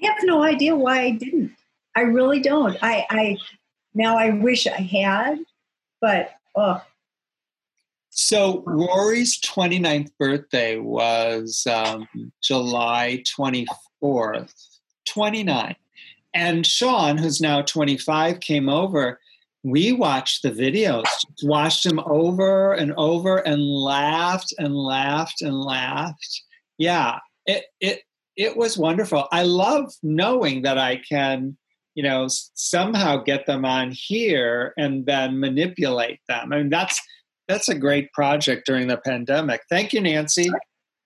I 0.02 0.07
have 0.07 0.18
no 0.23 0.41
idea 0.41 0.76
why 0.76 1.02
I 1.02 1.11
didn't. 1.11 1.52
I 1.95 2.02
really 2.02 2.40
don't. 2.40 2.77
I, 2.81 3.06
I 3.10 3.38
now 3.94 4.18
I 4.18 4.31
wish 4.31 4.65
I 4.65 4.81
had, 4.81 5.40
but 6.02 6.31
oh. 6.56 6.81
So 8.10 8.64
Rory's 8.65 9.40
29th 9.40 10.11
birthday 10.18 10.77
was 10.77 11.68
um, 11.68 12.07
July 12.41 13.23
24th, 13.40 14.53
29. 15.07 15.76
And 16.34 16.65
Sean, 16.65 17.18
who's 17.18 17.41
now 17.41 17.61
25, 17.61 18.40
came 18.40 18.69
over 18.69 19.19
we 19.64 19.91
watched 19.91 20.44
the 20.44 20.52
videos, 20.52 21.06
watched 21.44 21.84
them 21.84 21.99
over 22.06 22.73
and 22.73 22.94
over 22.98 23.38
and 23.38 23.61
laughed 23.61 24.53
and 24.57 24.73
laughed 24.76 25.41
and 25.41 25.60
laughed. 25.60 26.44
Yeah, 26.77 27.19
it 27.45 27.65
it 27.80 28.02
it 28.38 28.56
was 28.56 28.77
wonderful. 28.77 29.27
I 29.31 29.44
love 29.44 29.91
knowing 30.02 30.61
that 30.61 30.77
I 30.77 31.02
can, 31.07 31.57
you 31.95 32.03
know, 32.03 32.27
somehow 32.30 33.18
get 33.18 33.45
them 33.45 33.65
on 33.65 33.91
here 33.94 34.73
and 34.77 35.06
then 35.06 35.40
manipulate 35.40 36.22
them. 36.30 36.53
I 36.53 36.57
mean, 36.57 36.69
that's 36.69 37.02
that's 37.49 37.68
a 37.68 37.76
great 37.76 38.14
project 38.14 38.65
during 38.65 38.88
the 38.88 38.98
pandemic. 38.98 39.61
Thank 39.69 39.91
you, 39.91 39.99
Nancy. 39.99 40.49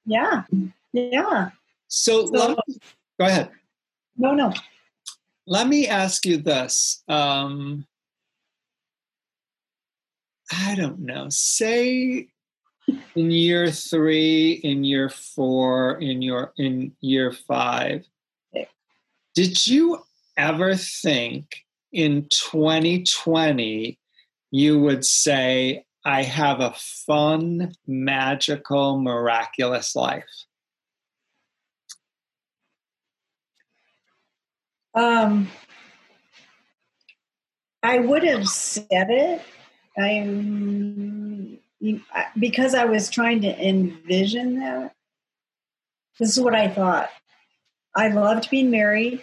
Yeah, 0.05 0.43
yeah. 0.91 1.49
So, 1.87 2.27
so 2.27 2.49
me, 2.49 2.77
go 3.19 3.25
ahead. 3.25 3.49
No, 4.17 4.33
no. 4.35 4.53
Let 5.47 5.67
me 5.67 5.87
ask 5.87 6.25
you 6.25 6.37
this. 6.37 7.01
Um, 7.07 7.87
I 10.55 10.75
don't 10.75 10.99
know, 10.99 11.27
say 11.29 12.27
in 13.15 13.31
year 13.31 13.71
three, 13.71 14.53
in 14.63 14.83
year 14.83 15.09
four, 15.09 15.99
in 15.99 16.21
your 16.21 16.53
in 16.57 16.93
year 17.01 17.31
five, 17.31 18.05
did 19.35 19.65
you 19.65 20.03
ever 20.37 20.75
think 20.75 21.63
in 21.91 22.27
2020 22.29 23.99
you 24.51 24.79
would 24.79 25.05
say, 25.05 25.85
I 26.05 26.23
have 26.23 26.59
a 26.59 26.73
fun, 26.75 27.73
magical, 27.87 28.99
miraculous 28.99 29.95
life? 29.95 30.23
Um, 34.93 35.49
I 37.81 37.97
would 37.97 38.23
have 38.23 38.47
said 38.47 39.09
it 39.09 39.41
I'm 39.97 41.59
because 42.39 42.73
I 42.73 42.85
was 42.85 43.09
trying 43.09 43.41
to 43.41 43.67
envision 43.67 44.59
that. 44.59 44.93
This 46.19 46.37
is 46.37 46.43
what 46.43 46.55
I 46.55 46.67
thought. 46.67 47.09
I 47.95 48.07
loved 48.07 48.49
being 48.49 48.71
married, 48.71 49.21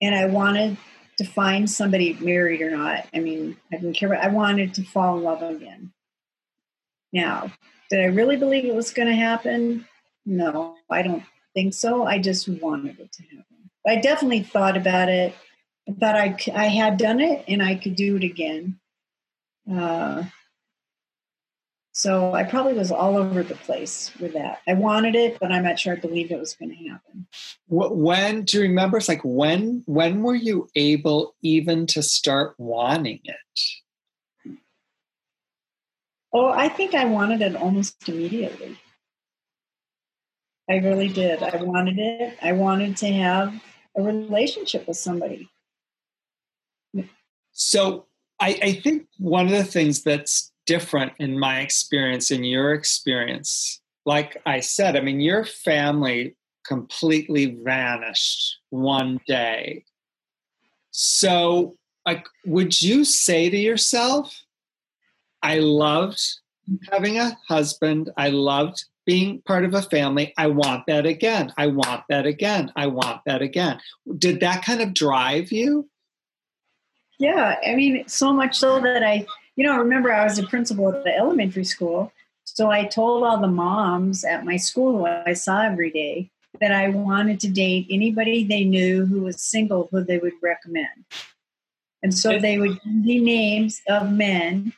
and 0.00 0.14
I 0.14 0.26
wanted 0.26 0.76
to 1.18 1.24
find 1.24 1.68
somebody 1.68 2.14
married 2.14 2.62
or 2.62 2.70
not. 2.70 3.06
I 3.12 3.18
mean, 3.18 3.56
I 3.72 3.76
didn't 3.76 3.94
care. 3.94 4.14
I 4.14 4.28
wanted 4.28 4.74
to 4.74 4.82
fall 4.82 5.18
in 5.18 5.24
love 5.24 5.42
again. 5.42 5.92
Now, 7.12 7.52
did 7.90 8.00
I 8.00 8.06
really 8.06 8.36
believe 8.36 8.64
it 8.64 8.74
was 8.74 8.92
going 8.92 9.08
to 9.08 9.14
happen? 9.14 9.86
No, 10.24 10.76
I 10.90 11.02
don't 11.02 11.24
think 11.54 11.74
so. 11.74 12.06
I 12.06 12.18
just 12.18 12.48
wanted 12.48 12.98
it 13.00 13.12
to 13.12 13.22
happen. 13.24 13.70
I 13.86 13.96
definitely 13.96 14.42
thought 14.42 14.76
about 14.76 15.08
it 15.08 15.34
I 15.88 15.92
thought 15.92 16.14
I, 16.14 16.36
I 16.54 16.66
had 16.66 16.96
done 16.96 17.20
it 17.20 17.44
and 17.48 17.62
I 17.62 17.74
could 17.74 17.96
do 17.96 18.16
it 18.16 18.24
again. 18.24 18.78
Uh, 19.70 20.24
so 21.92 22.32
I 22.32 22.44
probably 22.44 22.74
was 22.74 22.90
all 22.90 23.16
over 23.16 23.42
the 23.42 23.56
place 23.56 24.10
with 24.20 24.32
that. 24.34 24.60
I 24.66 24.74
wanted 24.74 25.14
it, 25.14 25.38
but 25.40 25.52
I'm 25.52 25.64
not 25.64 25.78
sure 25.78 25.92
I 25.92 25.96
believed 25.96 26.30
it 26.30 26.38
was 26.38 26.54
going 26.54 26.70
to 26.70 26.88
happen. 26.88 27.26
When 27.68 28.44
do 28.44 28.56
you 28.56 28.62
remember? 28.62 28.96
It's 28.96 29.08
like 29.08 29.20
when 29.24 29.82
when 29.86 30.22
were 30.22 30.34
you 30.34 30.68
able 30.74 31.34
even 31.42 31.86
to 31.88 32.02
start 32.02 32.54
wanting 32.58 33.20
it? 33.24 34.56
Oh, 36.32 36.48
I 36.50 36.68
think 36.68 36.94
I 36.94 37.06
wanted 37.06 37.42
it 37.42 37.56
almost 37.56 38.08
immediately. 38.08 38.78
I 40.70 40.76
really 40.76 41.08
did. 41.08 41.42
I 41.42 41.60
wanted 41.62 41.98
it. 41.98 42.38
I 42.40 42.52
wanted 42.52 42.96
to 42.98 43.08
have 43.08 43.52
a 43.96 44.02
relationship 44.02 44.86
with 44.86 44.96
somebody. 44.96 45.50
So 47.60 48.06
I, 48.40 48.58
I 48.62 48.72
think 48.72 49.06
one 49.18 49.44
of 49.44 49.52
the 49.52 49.64
things 49.64 50.02
that's 50.02 50.50
different 50.64 51.12
in 51.18 51.38
my 51.38 51.60
experience, 51.60 52.30
in 52.30 52.42
your 52.42 52.72
experience, 52.72 53.82
like 54.06 54.40
I 54.46 54.60
said, 54.60 54.96
I 54.96 55.00
mean, 55.00 55.20
your 55.20 55.44
family 55.44 56.36
completely 56.66 57.58
vanished 57.62 58.56
one 58.70 59.20
day. 59.26 59.84
So, 60.90 61.76
like, 62.06 62.24
would 62.46 62.80
you 62.80 63.04
say 63.04 63.50
to 63.50 63.58
yourself, 63.58 64.42
I 65.42 65.58
loved 65.58 66.22
having 66.90 67.18
a 67.18 67.36
husband, 67.46 68.10
I 68.16 68.30
loved 68.30 68.86
being 69.04 69.42
part 69.42 69.66
of 69.66 69.74
a 69.74 69.82
family, 69.82 70.32
I 70.38 70.46
want 70.46 70.86
that 70.86 71.04
again, 71.04 71.52
I 71.58 71.66
want 71.66 72.04
that 72.08 72.24
again, 72.24 72.72
I 72.74 72.86
want 72.86 73.20
that 73.26 73.42
again? 73.42 73.80
Did 74.16 74.40
that 74.40 74.64
kind 74.64 74.80
of 74.80 74.94
drive 74.94 75.52
you? 75.52 75.89
Yeah, 77.20 77.56
I 77.66 77.74
mean, 77.74 78.08
so 78.08 78.32
much 78.32 78.56
so 78.56 78.80
that 78.80 79.04
I, 79.04 79.26
you 79.54 79.62
know, 79.62 79.76
remember 79.76 80.10
I 80.10 80.24
was 80.24 80.38
a 80.38 80.46
principal 80.46 80.88
at 80.88 81.04
the 81.04 81.14
elementary 81.14 81.64
school. 81.64 82.12
So 82.44 82.70
I 82.70 82.84
told 82.84 83.24
all 83.24 83.38
the 83.38 83.46
moms 83.46 84.24
at 84.24 84.46
my 84.46 84.56
school 84.56 84.98
who 84.98 85.06
I 85.06 85.34
saw 85.34 85.60
every 85.60 85.90
day, 85.90 86.30
that 86.60 86.72
I 86.72 86.88
wanted 86.88 87.38
to 87.40 87.48
date 87.48 87.86
anybody 87.90 88.44
they 88.44 88.64
knew 88.64 89.04
who 89.04 89.20
was 89.20 89.42
single 89.42 89.88
who 89.90 90.02
they 90.02 90.16
would 90.16 90.32
recommend. 90.42 91.04
And 92.02 92.14
so 92.14 92.38
they 92.38 92.58
would 92.58 92.82
give 92.82 93.04
me 93.04 93.20
names 93.20 93.82
of 93.86 94.10
men, 94.10 94.72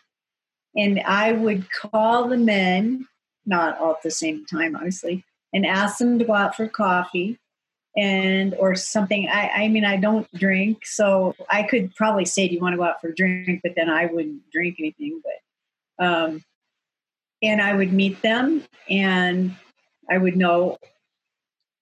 and 0.77 1.01
I 1.07 1.31
would 1.31 1.71
call 1.71 2.27
the 2.27 2.37
men, 2.37 3.07
not 3.47 3.79
all 3.79 3.93
at 3.93 4.03
the 4.03 4.11
same 4.11 4.45
time, 4.47 4.75
obviously, 4.75 5.25
and 5.53 5.65
ask 5.65 5.99
them 5.99 6.19
to 6.19 6.25
go 6.25 6.35
out 6.35 6.57
for 6.57 6.67
coffee 6.67 7.39
and 7.97 8.55
or 8.55 8.75
something. 8.75 9.29
I, 9.29 9.49
I 9.49 9.69
mean, 9.69 9.85
I 9.85 9.97
don't 9.97 10.31
drink, 10.35 10.87
so 10.87 11.35
I 11.51 11.63
could 11.63 11.95
probably 11.95 12.25
say, 12.25 12.49
"Do 12.49 12.55
you 12.55 12.61
want 12.61 12.73
to 12.75 12.79
go 12.79 12.85
out 12.85 13.01
for 13.01 13.09
a 13.09 13.15
drink?" 13.15 13.61
But 13.63 13.75
then 13.77 13.91
I 13.91 14.07
wouldn't 14.07 14.51
drink 14.51 14.77
anything. 14.79 15.21
But 15.23 16.05
um, 16.05 16.45
and 17.43 17.61
I 17.61 17.75
would 17.75 17.93
meet 17.93 18.23
them, 18.23 18.65
and 18.89 19.55
I 20.09 20.19
would 20.19 20.37
know 20.37 20.79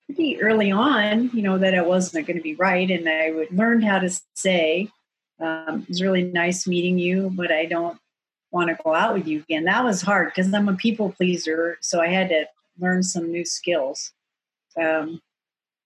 pretty 0.07 0.43
early 0.43 0.73
on, 0.73 1.31
you 1.33 1.43
know, 1.43 1.59
that 1.59 1.75
it 1.75 1.87
wasn't 1.87 2.27
going 2.27 2.37
to 2.37 2.43
be 2.43 2.55
right, 2.57 2.91
and 2.91 3.09
I 3.09 3.31
would 3.31 3.53
learn 3.53 3.83
how 3.83 4.01
to 4.01 4.11
say, 4.35 4.89
um, 5.41 5.87
"It's 5.89 6.03
really 6.03 6.25
nice 6.25 6.67
meeting 6.67 6.99
you, 6.99 7.31
but 7.35 7.53
I 7.53 7.67
don't 7.67 7.99
want 8.51 8.69
to 8.69 8.83
go 8.83 8.95
out 8.95 9.15
with 9.15 9.29
you 9.29 9.41
again." 9.41 9.65
That 9.65 9.85
was 9.85 10.03
hard 10.03 10.29
because 10.29 10.53
I'm 10.53 10.69
a 10.69 10.75
people 10.75 11.13
pleaser, 11.13 11.79
so 11.81 12.01
I 12.01 12.09
had 12.09 12.31
to 12.31 12.47
learn 12.81 13.03
some 13.05 13.31
new 13.31 13.45
skills. 13.45 14.13
Um, 14.81 15.21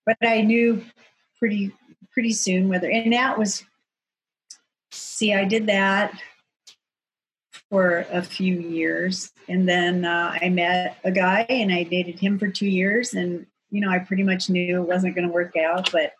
but 0.06 0.16
I 0.22 0.42
knew 0.42 0.84
pretty 1.38 1.72
pretty 2.14 2.32
soon 2.32 2.68
whether, 2.68 2.88
and 2.88 3.12
that 3.12 3.38
was, 3.38 3.64
see, 4.92 5.34
I 5.34 5.44
did 5.44 5.66
that 5.66 6.16
for 7.70 8.06
a 8.12 8.22
few 8.22 8.60
years, 8.60 9.32
and 9.48 9.68
then 9.68 10.04
uh, 10.04 10.38
I 10.40 10.48
met 10.48 10.98
a 11.02 11.10
guy 11.10 11.44
and 11.48 11.72
I 11.72 11.82
dated 11.82 12.20
him 12.20 12.38
for 12.38 12.48
two 12.48 12.68
years, 12.68 13.14
and 13.14 13.46
you 13.70 13.80
know 13.80 13.90
I 13.90 13.98
pretty 13.98 14.22
much 14.22 14.48
knew 14.48 14.80
it 14.80 14.88
wasn't 14.88 15.16
going 15.16 15.26
to 15.26 15.32
work 15.32 15.56
out, 15.56 15.90
but 15.90 16.04
it 16.04 16.12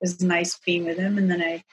was 0.00 0.22
nice 0.22 0.58
being 0.64 0.84
with 0.84 0.98
him, 0.98 1.18
and 1.18 1.30
then 1.30 1.42
I 1.42 1.64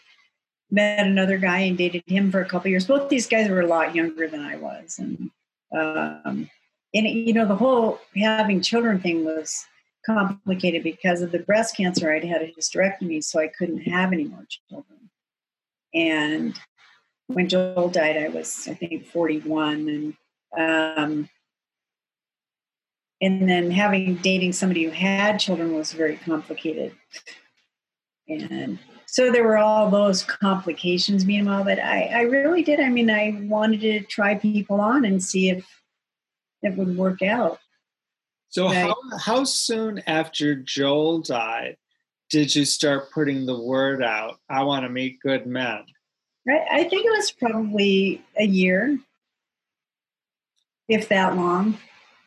met 0.72 1.06
another 1.06 1.38
guy 1.38 1.60
and 1.60 1.78
dated 1.78 2.04
him 2.08 2.32
for 2.32 2.42
a 2.42 2.46
couple 2.46 2.72
years. 2.72 2.88
Both 2.88 3.10
these 3.10 3.28
guys 3.28 3.50
were 3.50 3.62
a 3.62 3.68
lot 3.68 3.96
younger 3.96 4.28
than 4.28 4.42
I 4.42 4.56
was, 4.56 4.98
and 5.00 5.30
um, 5.72 6.50
and 6.94 7.08
you 7.08 7.34
know 7.34 7.46
the 7.46 7.56
whole 7.56 8.00
having 8.16 8.62
children 8.62 9.00
thing 9.00 9.24
was 9.24 9.66
complicated 10.10 10.84
because 10.84 11.22
of 11.22 11.32
the 11.32 11.40
breast 11.40 11.78
cancer. 11.78 12.12
I'd 12.12 12.24
had 12.24 12.42
a 12.42 12.52
hysterectomy, 12.52 13.24
so 13.24 13.40
I 13.40 13.48
couldn't 13.48 13.82
have 13.82 14.12
any 14.12 14.26
more 14.26 14.46
children. 14.50 15.10
And 15.94 16.60
when 17.28 17.48
Joel 17.48 17.90
died, 17.90 18.18
I 18.18 18.30
was 18.30 18.68
I 18.68 18.74
think 18.74 19.06
41, 19.06 19.90
and 19.90 20.14
um, 20.58 21.30
and 23.22 23.48
then 23.50 23.70
having 23.70 24.16
dating 24.16 24.54
somebody 24.54 24.84
who 24.84 24.92
had 24.92 25.40
children 25.40 25.76
was 25.76 25.94
very 25.94 26.18
complicated. 26.18 26.96
And 28.28 28.80
so 29.06 29.32
there 29.32 29.44
were 29.44 29.58
all 29.58 29.90
those 29.90 30.24
complications 30.24 31.26
meanwhile, 31.26 31.64
but 31.64 31.80
I, 31.80 32.12
I 32.14 32.22
really 32.22 32.64
did. 32.64 32.80
I 32.80 32.90
mean, 32.90 33.10
I 33.10 33.40
wanted 33.44 33.82
to 33.82 34.02
try 34.02 34.36
people 34.36 34.80
on 34.80 35.04
and 35.04 35.22
see 35.22 35.50
if 35.50 35.66
it 36.62 36.78
would 36.78 36.96
work 36.96 37.22
out. 37.22 37.60
So 38.50 38.66
right. 38.66 38.76
how 38.76 38.96
how 39.18 39.44
soon 39.44 40.02
after 40.08 40.56
Joel 40.56 41.22
died 41.22 41.78
did 42.30 42.56
you 42.56 42.66
start 42.66 43.12
putting 43.12 43.46
the 43.46 43.60
word 43.60 44.04
out? 44.04 44.40
I 44.50 44.64
want 44.64 44.86
to 44.86 44.90
meet 44.90 45.20
good 45.20 45.48
men. 45.48 45.84
Right. 46.48 46.66
I 46.72 46.84
think 46.84 47.06
it 47.06 47.12
was 47.12 47.32
probably 47.32 48.24
a 48.38 48.46
year, 48.46 49.00
if 50.88 51.10
that 51.10 51.36
long. 51.36 51.78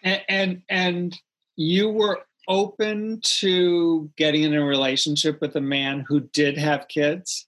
And 0.02 0.22
and, 0.28 0.62
and 0.68 1.20
you 1.56 1.88
were 1.90 2.22
open 2.48 3.20
to 3.22 4.10
getting 4.16 4.42
in 4.42 4.54
a 4.54 4.64
relationship 4.64 5.40
with 5.40 5.56
a 5.56 5.60
man 5.60 6.04
who 6.06 6.20
did 6.20 6.58
have 6.58 6.88
kids? 6.88 7.46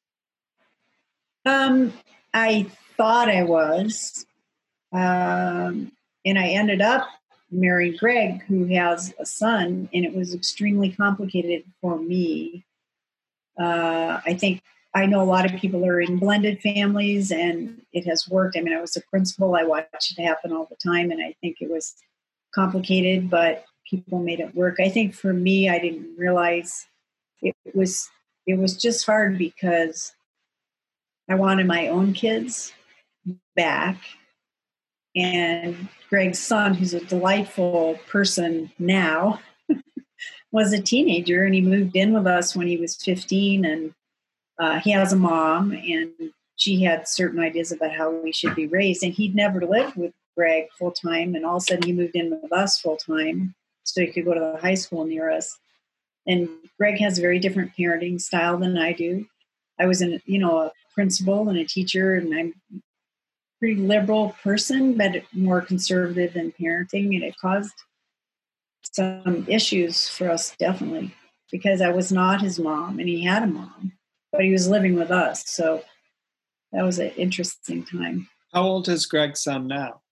Um, 1.45 1.93
I 2.33 2.67
thought 2.97 3.29
I 3.29 3.43
was. 3.43 4.27
Um, 4.93 5.93
and 6.25 6.39
I 6.39 6.49
ended 6.49 6.81
up 6.81 7.09
marrying 7.55 7.97
Greg, 7.97 8.43
who 8.45 8.67
has 8.67 9.15
a 9.19 9.27
son, 9.27 9.89
and 9.95 10.05
it 10.05 10.15
was 10.15 10.35
extremely 10.35 10.91
complicated 10.91 11.65
for 11.81 11.99
me. 11.99 12.65
Uh, 13.59 14.21
I 14.27 14.35
think 14.35 14.63
I 14.95 15.07
know 15.07 15.23
a 15.23 15.25
lot 15.25 15.45
of 15.47 15.61
people 15.61 15.85
are 15.87 16.01
in 16.01 16.19
blended 16.19 16.61
families, 16.61 17.31
and 17.31 17.81
it 17.93 18.07
has 18.07 18.29
worked. 18.29 18.57
I 18.57 18.61
mean, 18.61 18.75
I 18.75 18.81
was 18.81 18.97
a 18.97 19.03
principal; 19.03 19.55
I 19.55 19.65
watched 19.65 20.19
it 20.19 20.23
happen 20.23 20.53
all 20.53 20.67
the 20.69 20.77
time, 20.77 21.11
and 21.11 21.23
I 21.23 21.35
think 21.41 21.59
it 21.61 21.71
was 21.71 21.95
complicated, 22.55 23.31
but 23.31 23.65
people 23.89 24.19
made 24.19 24.41
it 24.41 24.55
work. 24.55 24.81
I 24.81 24.89
think 24.89 25.15
for 25.15 25.33
me, 25.33 25.69
I 25.69 25.79
didn't 25.79 26.17
realize 26.19 26.87
it 27.43 27.55
was 27.75 28.09
it 28.47 28.59
was 28.59 28.77
just 28.77 29.07
hard 29.07 29.39
because 29.39 30.13
I 31.29 31.35
wanted 31.37 31.67
my 31.67 31.89
own 31.89 32.13
kids 32.13 32.73
back 33.57 33.99
and 35.17 35.89
Greg's 36.09 36.39
son, 36.39 36.75
who's 36.75 36.95
a 36.95 37.05
delightful 37.05 37.99
person 38.09 38.71
now, 38.79 39.41
was 40.53 40.73
a 40.73 40.83
teenager 40.83 41.45
and 41.45 41.55
he 41.55 41.61
moved 41.61 41.97
in 41.97 42.13
with 42.13 42.27
us 42.27 42.57
when 42.57 42.67
he 42.67 42.77
was 42.77 42.97
15. 42.97 43.65
And 43.65 43.95
uh, 44.59 44.81
he 44.81 44.93
has 44.93 45.13
a 45.13 45.17
mom, 45.17 45.73
and 45.73 46.11
she 46.57 46.83
had 46.83 47.09
certain 47.09 47.41
ideas 47.41 47.73
about 47.73 47.93
how 47.93 48.11
we 48.11 48.33
should 48.33 48.55
be 48.55 48.67
raised. 48.67 49.03
And 49.03 49.13
he'd 49.13 49.35
never 49.35 49.61
lived 49.61 49.97
with 49.97 50.13
Greg 50.37 50.67
full 50.79 50.93
time. 50.93 51.35
And 51.35 51.45
all 51.45 51.57
of 51.57 51.63
a 51.63 51.67
sudden, 51.67 51.83
he 51.83 51.93
moved 51.93 52.15
in 52.15 52.31
with 52.31 52.53
us 52.53 52.79
full 52.81 52.97
time 52.97 53.55
so 53.83 54.01
he 54.01 54.09
could 54.09 54.25
go 54.25 54.35
to 54.35 54.41
the 54.41 54.59
high 54.61 54.75
school 54.75 55.05
near 55.05 55.31
us. 55.31 55.59
And 56.27 56.49
Greg 56.79 56.99
has 56.99 57.19
a 57.19 57.23
very 57.23 57.39
different 57.39 57.73
parenting 57.79 58.21
style 58.21 58.57
than 58.57 58.79
I 58.79 58.93
do. 58.93 59.27
I 59.79 59.87
was 59.87 60.01
in, 60.01 60.21
you 60.25 60.39
know, 60.39 60.59
a 60.59 60.73
principal 60.95 61.49
and 61.49 61.59
a 61.59 61.65
teacher, 61.65 62.15
and 62.15 62.35
I'm 62.35 62.55
pretty 63.65 63.81
liberal 63.81 64.37
person, 64.43 64.95
but 64.95 65.23
more 65.33 65.63
conservative 65.63 66.37
in 66.37 66.53
parenting, 66.53 67.15
and 67.15 67.23
it 67.23 67.35
caused 67.41 67.73
some 68.83 69.47
issues 69.49 70.07
for 70.07 70.31
us 70.31 70.55
definitely 70.59 71.15
because 71.51 71.81
I 71.81 71.89
was 71.89 72.13
not 72.13 72.43
his 72.43 72.59
mom, 72.59 72.99
and 72.99 73.09
he 73.09 73.25
had 73.25 73.43
a 73.43 73.47
mom, 73.47 73.93
but 74.33 74.43
he 74.43 74.51
was 74.51 74.69
living 74.69 74.97
with 74.97 75.11
us, 75.11 75.49
so 75.49 75.83
that 76.73 76.83
was 76.83 76.99
an 76.99 77.09
interesting 77.17 77.87
time. 77.87 78.29
How 78.53 78.65
old 78.65 78.87
is 78.91 79.07
Greg's 79.07 79.43
son 79.43 79.67
now? 79.67 80.03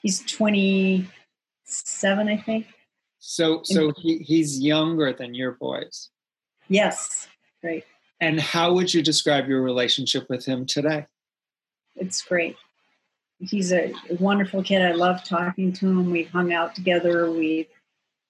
He's 0.00 0.20
twenty-seven, 0.20 2.28
I 2.28 2.36
think. 2.36 2.68
So, 3.18 3.62
so 3.64 3.92
he, 3.96 4.18
he's 4.18 4.60
younger 4.60 5.12
than 5.12 5.34
your 5.34 5.56
boys. 5.60 6.10
Yes, 6.68 7.26
right. 7.64 7.84
And 8.20 8.40
how 8.40 8.74
would 8.74 8.94
you 8.94 9.02
describe 9.02 9.48
your 9.48 9.60
relationship 9.60 10.30
with 10.30 10.44
him 10.44 10.66
today? 10.66 11.06
It's 11.96 12.22
great. 12.22 12.56
He's 13.38 13.72
a 13.72 13.92
wonderful 14.18 14.62
kid. 14.62 14.82
I 14.82 14.92
love 14.92 15.24
talking 15.24 15.72
to 15.74 15.86
him. 15.86 16.10
We've 16.10 16.30
hung 16.30 16.52
out 16.52 16.74
together. 16.74 17.30
We've, 17.30 17.66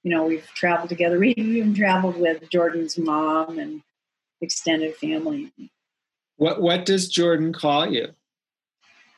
you 0.04 0.10
know, 0.10 0.24
we've 0.24 0.46
traveled 0.54 0.88
together. 0.88 1.18
We've 1.18 1.36
even 1.36 1.74
traveled 1.74 2.16
with 2.16 2.48
Jordan's 2.50 2.96
mom 2.96 3.58
and 3.58 3.82
extended 4.40 4.94
family. 4.96 5.52
What 6.36 6.62
What 6.62 6.86
does 6.86 7.08
Jordan 7.08 7.52
call 7.52 7.90
you? 7.92 8.08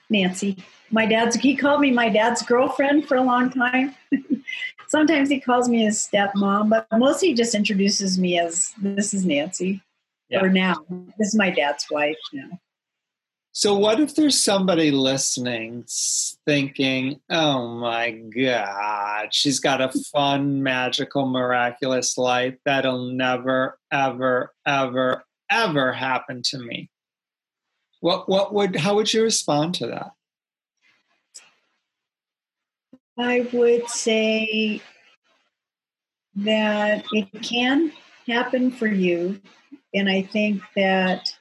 Nancy. 0.09 0.59
My 0.91 1.07
dad's. 1.07 1.37
He 1.37 1.57
called 1.57 1.81
me 1.81 1.91
my 1.91 2.09
dad's 2.09 2.43
girlfriend 2.43 3.07
for 3.07 3.17
a 3.17 3.23
long 3.23 3.51
time. 3.51 3.95
Sometimes 4.89 5.31
he 5.31 5.41
calls 5.41 5.69
me 5.69 5.85
his 5.85 6.07
stepmom, 6.07 6.69
but 6.69 6.87
mostly 6.99 7.29
he 7.29 7.35
just 7.35 7.55
introduces 7.55 8.19
me 8.19 8.39
as 8.39 8.73
this 8.81 9.15
is 9.15 9.25
Nancy. 9.25 9.83
Yeah. 10.29 10.43
Or 10.43 10.49
now 10.49 10.85
this 11.19 11.29
is 11.29 11.35
my 11.35 11.51
dad's 11.51 11.87
wife 11.91 12.19
now. 12.33 12.61
So, 13.55 13.77
what 13.77 14.01
if 14.01 14.15
there's 14.15 14.43
somebody 14.43 14.91
listening 14.91 15.85
thinking, 16.47 17.21
oh 17.29 17.77
my 17.77 18.11
God, 18.11 19.35
she's 19.35 19.61
got 19.61 19.83
a 19.83 19.93
fun, 20.11 20.63
magical, 20.63 21.27
miraculous 21.27 22.17
life 22.17 22.55
that'll 22.65 23.13
never, 23.13 23.79
ever, 23.93 24.55
ever, 24.67 25.25
ever 25.51 25.93
happen 25.93 26.41
to 26.45 26.59
me? 26.61 26.89
What, 28.01 28.27
what 28.27 28.55
would, 28.55 28.75
how 28.75 28.95
would 28.95 29.13
you 29.13 29.23
respond 29.23 29.75
to 29.77 29.87
that? 29.89 30.13
I 33.19 33.47
would 33.53 33.87
say 33.91 34.81
that 36.37 37.05
it 37.13 37.43
can 37.43 37.93
happen 38.27 38.71
for 38.71 38.87
you. 38.87 39.43
And 39.93 40.09
I 40.09 40.23
think 40.23 40.63
that 40.75 41.35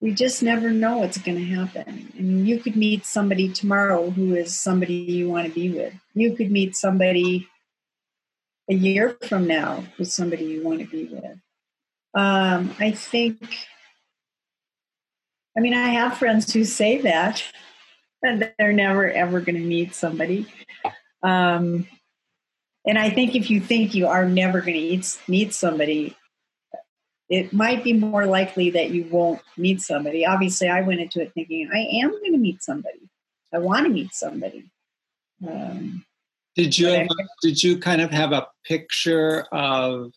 we 0.00 0.12
just 0.14 0.42
never 0.42 0.70
know 0.70 0.98
what's 0.98 1.18
going 1.18 1.38
to 1.38 1.44
happen. 1.44 2.12
I 2.18 2.20
mean, 2.20 2.46
you 2.46 2.58
could 2.58 2.76
meet 2.76 3.04
somebody 3.04 3.50
tomorrow 3.50 4.10
who 4.10 4.34
is 4.34 4.58
somebody 4.58 4.94
you 4.94 5.28
want 5.28 5.46
to 5.46 5.52
be 5.52 5.70
with. 5.70 5.92
You 6.14 6.34
could 6.34 6.50
meet 6.50 6.74
somebody 6.74 7.46
a 8.70 8.74
year 8.74 9.16
from 9.28 9.46
now 9.46 9.84
who's 9.96 10.14
somebody 10.14 10.44
you 10.44 10.62
want 10.62 10.80
to 10.80 10.86
be 10.86 11.04
with. 11.04 11.38
Um, 12.14 12.74
I 12.78 12.92
think, 12.92 13.42
I 15.56 15.60
mean, 15.60 15.74
I 15.74 15.88
have 15.88 16.18
friends 16.18 16.52
who 16.52 16.64
say 16.64 16.98
that, 17.02 17.42
and 18.22 18.50
they're 18.58 18.72
never 18.72 19.10
ever 19.10 19.40
going 19.40 19.56
to 19.56 19.66
meet 19.66 19.94
somebody. 19.94 20.46
Um, 21.22 21.86
and 22.86 22.98
I 22.98 23.10
think 23.10 23.34
if 23.34 23.50
you 23.50 23.60
think 23.60 23.94
you 23.94 24.06
are 24.06 24.26
never 24.26 24.60
going 24.60 25.00
to 25.00 25.18
meet, 25.28 25.52
somebody, 25.52 26.16
it 27.30 27.52
might 27.52 27.84
be 27.84 27.92
more 27.92 28.26
likely 28.26 28.70
that 28.70 28.90
you 28.90 29.04
won't 29.04 29.40
meet 29.56 29.80
somebody. 29.80 30.26
Obviously, 30.26 30.68
I 30.68 30.80
went 30.82 31.00
into 31.00 31.22
it 31.22 31.32
thinking 31.32 31.70
I 31.72 31.78
am 32.02 32.10
going 32.10 32.32
to 32.32 32.38
meet 32.38 32.62
somebody. 32.62 33.08
I 33.54 33.58
want 33.58 33.86
to 33.86 33.92
meet 33.92 34.12
somebody. 34.12 34.70
Um, 35.48 36.04
did 36.56 36.76
you 36.76 37.06
did 37.40 37.62
you 37.62 37.78
kind 37.78 38.02
of 38.02 38.10
have 38.10 38.32
a 38.32 38.48
picture 38.66 39.46
of 39.52 40.12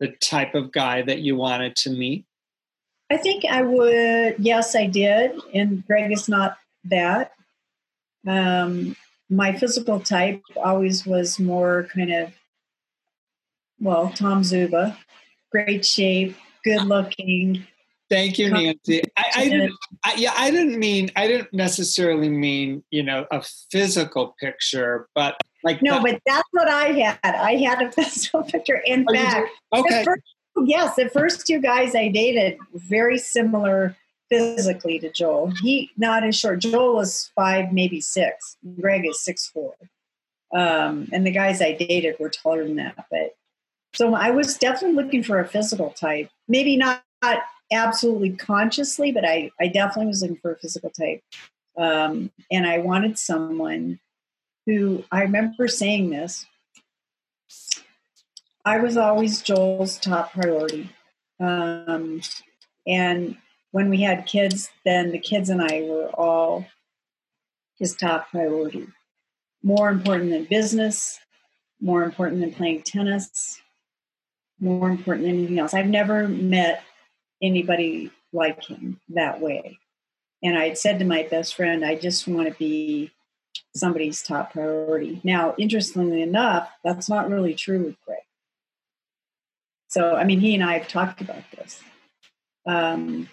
the 0.00 0.08
type 0.08 0.54
of 0.54 0.72
guy 0.72 1.02
that 1.02 1.20
you 1.20 1.36
wanted 1.36 1.76
to 1.76 1.90
meet? 1.90 2.24
I 3.10 3.18
think 3.18 3.44
I 3.44 3.62
would. 3.62 4.36
Yes, 4.38 4.74
I 4.74 4.86
did. 4.86 5.38
And 5.52 5.86
Greg 5.86 6.10
is 6.10 6.28
not 6.28 6.56
that. 6.84 7.32
Um, 8.26 8.96
my 9.28 9.52
physical 9.52 10.00
type 10.00 10.42
always 10.56 11.04
was 11.04 11.38
more 11.38 11.86
kind 11.94 12.12
of, 12.12 12.32
well, 13.78 14.10
Tom 14.10 14.42
Zuba, 14.42 14.98
great 15.52 15.84
shape, 15.84 16.34
good 16.64 16.82
looking. 16.82 17.66
Thank 18.10 18.38
you, 18.38 18.50
Nancy. 18.50 19.02
I, 19.16 19.24
I 19.36 19.48
didn't. 19.48 19.72
I, 20.04 20.14
yeah, 20.16 20.34
I 20.36 20.50
didn't 20.50 20.78
mean. 20.78 21.10
I 21.16 21.26
didn't 21.26 21.52
necessarily 21.52 22.28
mean 22.28 22.84
you 22.90 23.02
know 23.02 23.26
a 23.30 23.42
physical 23.70 24.34
picture, 24.38 25.08
but 25.14 25.36
like 25.62 25.80
no, 25.82 26.02
but 26.02 26.20
that's 26.26 26.48
what 26.52 26.68
I 26.68 26.92
had. 26.92 27.18
I 27.24 27.56
had 27.56 27.82
a 27.82 27.90
physical 28.02 28.42
picture. 28.42 28.80
In 28.84 29.06
oh, 29.08 29.14
fact, 29.14 29.50
okay. 29.72 30.04
First, 30.04 30.22
yes, 30.64 30.96
the 30.96 31.08
first 31.08 31.46
two 31.46 31.60
guys 31.60 31.94
I 31.94 32.08
dated 32.08 32.58
very 32.74 33.18
similar 33.18 33.96
physically 34.28 34.98
to 34.98 35.10
Joel. 35.10 35.52
He 35.62 35.90
not 35.96 36.24
as 36.24 36.36
short. 36.36 36.60
Joel 36.60 36.96
was 36.96 37.30
five, 37.34 37.72
maybe 37.72 38.00
six. 38.00 38.56
Greg 38.80 39.06
is 39.06 39.20
six 39.24 39.48
four. 39.48 39.74
Um, 40.54 41.08
and 41.12 41.26
the 41.26 41.32
guys 41.32 41.60
I 41.60 41.72
dated 41.72 42.16
were 42.20 42.28
taller 42.28 42.64
than 42.64 42.76
that. 42.76 43.06
But 43.10 43.34
so 43.94 44.14
I 44.14 44.30
was 44.30 44.58
definitely 44.58 45.02
looking 45.02 45.22
for 45.22 45.40
a 45.40 45.48
physical 45.48 45.90
type. 45.90 46.28
Maybe 46.48 46.76
not, 46.76 47.02
not 47.22 47.38
absolutely 47.72 48.30
consciously, 48.30 49.12
but 49.12 49.24
I, 49.24 49.50
I 49.60 49.68
definitely 49.68 50.06
was 50.06 50.22
looking 50.22 50.38
for 50.38 50.52
a 50.52 50.58
physical 50.58 50.90
type. 50.90 51.22
Um, 51.76 52.30
and 52.50 52.66
I 52.66 52.78
wanted 52.78 53.18
someone 53.18 54.00
who 54.66 55.04
I 55.12 55.22
remember 55.22 55.68
saying 55.68 56.10
this. 56.10 56.44
I 58.64 58.78
was 58.78 58.96
always 58.96 59.42
Joel's 59.42 59.98
top 59.98 60.32
priority. 60.32 60.90
Um, 61.38 62.20
and 62.86 63.36
when 63.72 63.90
we 63.90 64.02
had 64.02 64.26
kids, 64.26 64.70
then 64.84 65.12
the 65.12 65.18
kids 65.18 65.50
and 65.50 65.62
I 65.62 65.82
were 65.82 66.08
all 66.14 66.66
his 67.78 67.94
top 67.94 68.30
priority. 68.30 68.86
More 69.62 69.90
important 69.90 70.30
than 70.30 70.44
business, 70.44 71.18
more 71.80 72.02
important 72.02 72.40
than 72.40 72.52
playing 72.54 72.82
tennis, 72.82 73.60
more 74.60 74.90
important 74.90 75.26
than 75.26 75.36
anything 75.36 75.58
else. 75.58 75.74
I've 75.74 75.86
never 75.86 76.28
met 76.28 76.82
anybody 77.42 78.10
like 78.32 78.64
him 78.64 79.00
that 79.10 79.40
way. 79.40 79.78
And 80.42 80.58
I 80.58 80.68
had 80.68 80.78
said 80.78 80.98
to 80.98 81.04
my 81.04 81.22
best 81.30 81.54
friend, 81.54 81.84
I 81.84 81.94
just 81.94 82.28
want 82.28 82.48
to 82.48 82.54
be 82.58 83.10
somebody's 83.74 84.22
top 84.22 84.52
priority. 84.52 85.20
Now, 85.24 85.54
interestingly 85.58 86.22
enough, 86.22 86.68
that's 86.82 87.08
not 87.08 87.30
really 87.30 87.54
true 87.54 87.84
with 87.84 87.96
Greg. 88.06 88.18
So, 89.88 90.16
I 90.16 90.24
mean, 90.24 90.40
he 90.40 90.54
and 90.54 90.64
I 90.64 90.78
have 90.78 90.88
talked 90.88 91.20
about 91.20 91.44
this. 91.56 91.80
Um, 92.66 93.28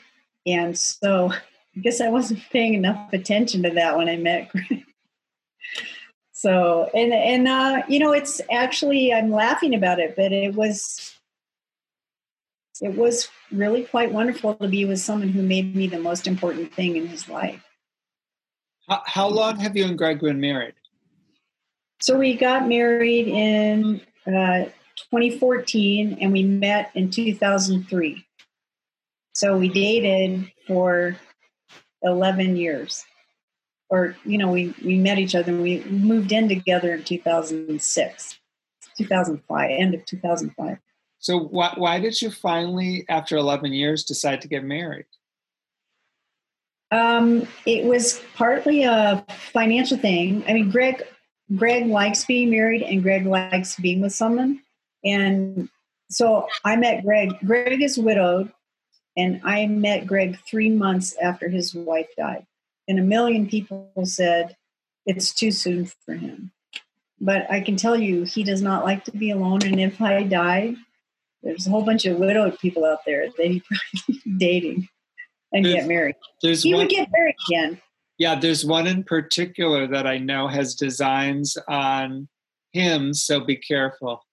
and 0.46 0.78
so 0.78 1.32
I 1.76 1.80
guess 1.80 2.02
I 2.02 2.10
wasn't 2.10 2.42
paying 2.52 2.74
enough 2.74 3.14
attention 3.14 3.64
to 3.64 3.72
that 3.72 3.98
when 3.98 4.10
I 4.10 4.18
met 4.18 4.50
Greg. 4.50 4.86
So 6.42 6.90
and 6.96 7.14
and 7.14 7.48
uh, 7.48 7.84
you 7.88 8.00
know 8.00 8.14
it's 8.14 8.42
actually 8.52 9.14
I'm 9.14 9.30
laughing 9.30 9.76
about 9.76 10.00
it, 10.00 10.16
but 10.16 10.32
it 10.32 10.56
was 10.56 11.14
it 12.82 12.98
was 12.98 13.30
really 13.52 13.84
quite 13.84 14.12
wonderful 14.12 14.56
to 14.56 14.68
be 14.68 14.86
with 14.86 15.00
someone 15.00 15.30
who 15.30 15.44
made 15.44 15.76
me 15.76 15.86
the 15.86 16.00
most 16.00 16.26
important 16.26 16.74
thing 16.74 16.96
in 16.96 17.06
his 17.06 17.30
life. 17.30 17.64
How, 18.90 19.04
how 19.06 19.28
long 19.28 19.60
have 19.60 19.78
you 19.78 19.86
and 19.86 19.96
Greg 19.96 20.20
been 20.20 20.40
married? 20.40 20.74
So 22.00 22.18
we 22.18 22.36
got 22.36 22.68
married 22.68 23.28
in 23.28 24.02
uh, 24.26 24.66
2014 25.12 26.18
and 26.20 26.32
we 26.32 26.42
met 26.42 26.90
in 26.96 27.12
2003. 27.12 28.26
So 29.36 29.60
we 29.60 29.70
dated 29.70 30.52
for 30.66 31.16
11 32.02 32.56
years. 32.56 33.06
Or, 33.92 34.16
you 34.24 34.38
know, 34.38 34.50
we, 34.50 34.74
we 34.84 34.98
met 34.98 35.20
each 35.20 35.36
other 35.36 35.52
and 35.52 35.62
we 35.62 35.84
moved 35.84 36.32
in 36.32 36.48
together 36.48 36.96
in 36.96 37.04
2006, 37.04 38.40
2005, 38.98 39.70
end 39.70 39.94
of 39.94 40.06
2005. 40.06 40.78
So 41.20 41.38
why, 41.38 41.74
why 41.76 42.00
did 42.00 42.20
you 42.22 42.32
finally, 42.32 43.06
after 43.10 43.36
11 43.36 43.74
years, 43.74 44.06
decide 44.06 44.42
to 44.42 44.48
get 44.48 44.64
married? 44.64 45.06
Um, 46.90 47.48
it 47.66 47.86
was 47.86 48.22
partly 48.36 48.84
a 48.84 49.26
financial 49.30 49.98
thing. 49.98 50.44
I 50.48 50.54
mean, 50.54 50.72
Greg, 50.72 51.04
Greg 51.56 51.88
likes 51.88 52.24
being 52.24 52.50
married 52.50 52.84
and 52.84 53.04
Greg 53.04 53.26
likes 53.26 53.76
being 53.76 54.00
with 54.00 54.14
someone. 54.14 54.62
And 55.04 55.70
so 56.10 56.48
I 56.64 56.78
met 56.78 57.04
Greg. 57.04 57.34
Greg 57.46 57.82
is 57.82 57.98
widowed 57.98 58.52
and 59.18 59.42
I 59.44 59.68
met 59.68 60.08
Greg 60.08 60.40
three 60.48 60.70
months 60.70 61.16
after 61.22 61.50
his 61.50 61.76
wife 61.76 62.08
died. 62.18 62.46
And 62.88 63.00
a 63.00 63.04
million 63.04 63.48
people 63.48 63.92
said 64.04 64.56
it's 65.06 65.34
too 65.34 65.52
soon 65.52 65.86
for 66.06 66.14
him. 66.14 66.52
But 67.20 67.50
I 67.52 67.62
can 67.62 67.76
tell 67.76 67.96
you, 67.96 68.24
he 68.24 68.44
does 68.44 68.62
not 68.62 68.84
like 68.84 69.04
to 69.06 69.12
be 69.12 69.32
alone. 69.32 69.64
And 69.64 69.80
if 69.80 70.02
I 70.02 70.24
die, 70.24 70.76
there's 71.44 71.68
a 71.68 71.70
whole 71.70 71.84
bunch 71.84 72.06
of 72.06 72.18
widowed 72.18 72.60
people 72.60 72.86
out 72.86 73.00
there 73.06 73.28
that 73.38 73.48
he 73.48 73.62
probably 74.08 74.22
be 74.24 74.38
dating 74.38 74.88
and 75.52 75.66
there's, 75.66 75.76
get 75.76 75.88
married. 75.88 76.16
There's 76.42 76.64
he 76.64 76.74
one, 76.74 76.84
would 76.84 76.90
get 76.90 77.10
married 77.12 77.36
again. 77.50 77.82
Yeah, 78.18 78.36
there's 78.36 78.66
one 78.66 78.88
in 78.88 79.04
particular 79.04 79.88
that 79.88 80.06
I 80.08 80.18
know 80.18 80.48
has 80.48 80.76
designs 80.76 81.58
on 81.68 82.28
him, 82.72 83.14
so 83.14 83.40
be 83.40 83.56
careful. 83.56 84.24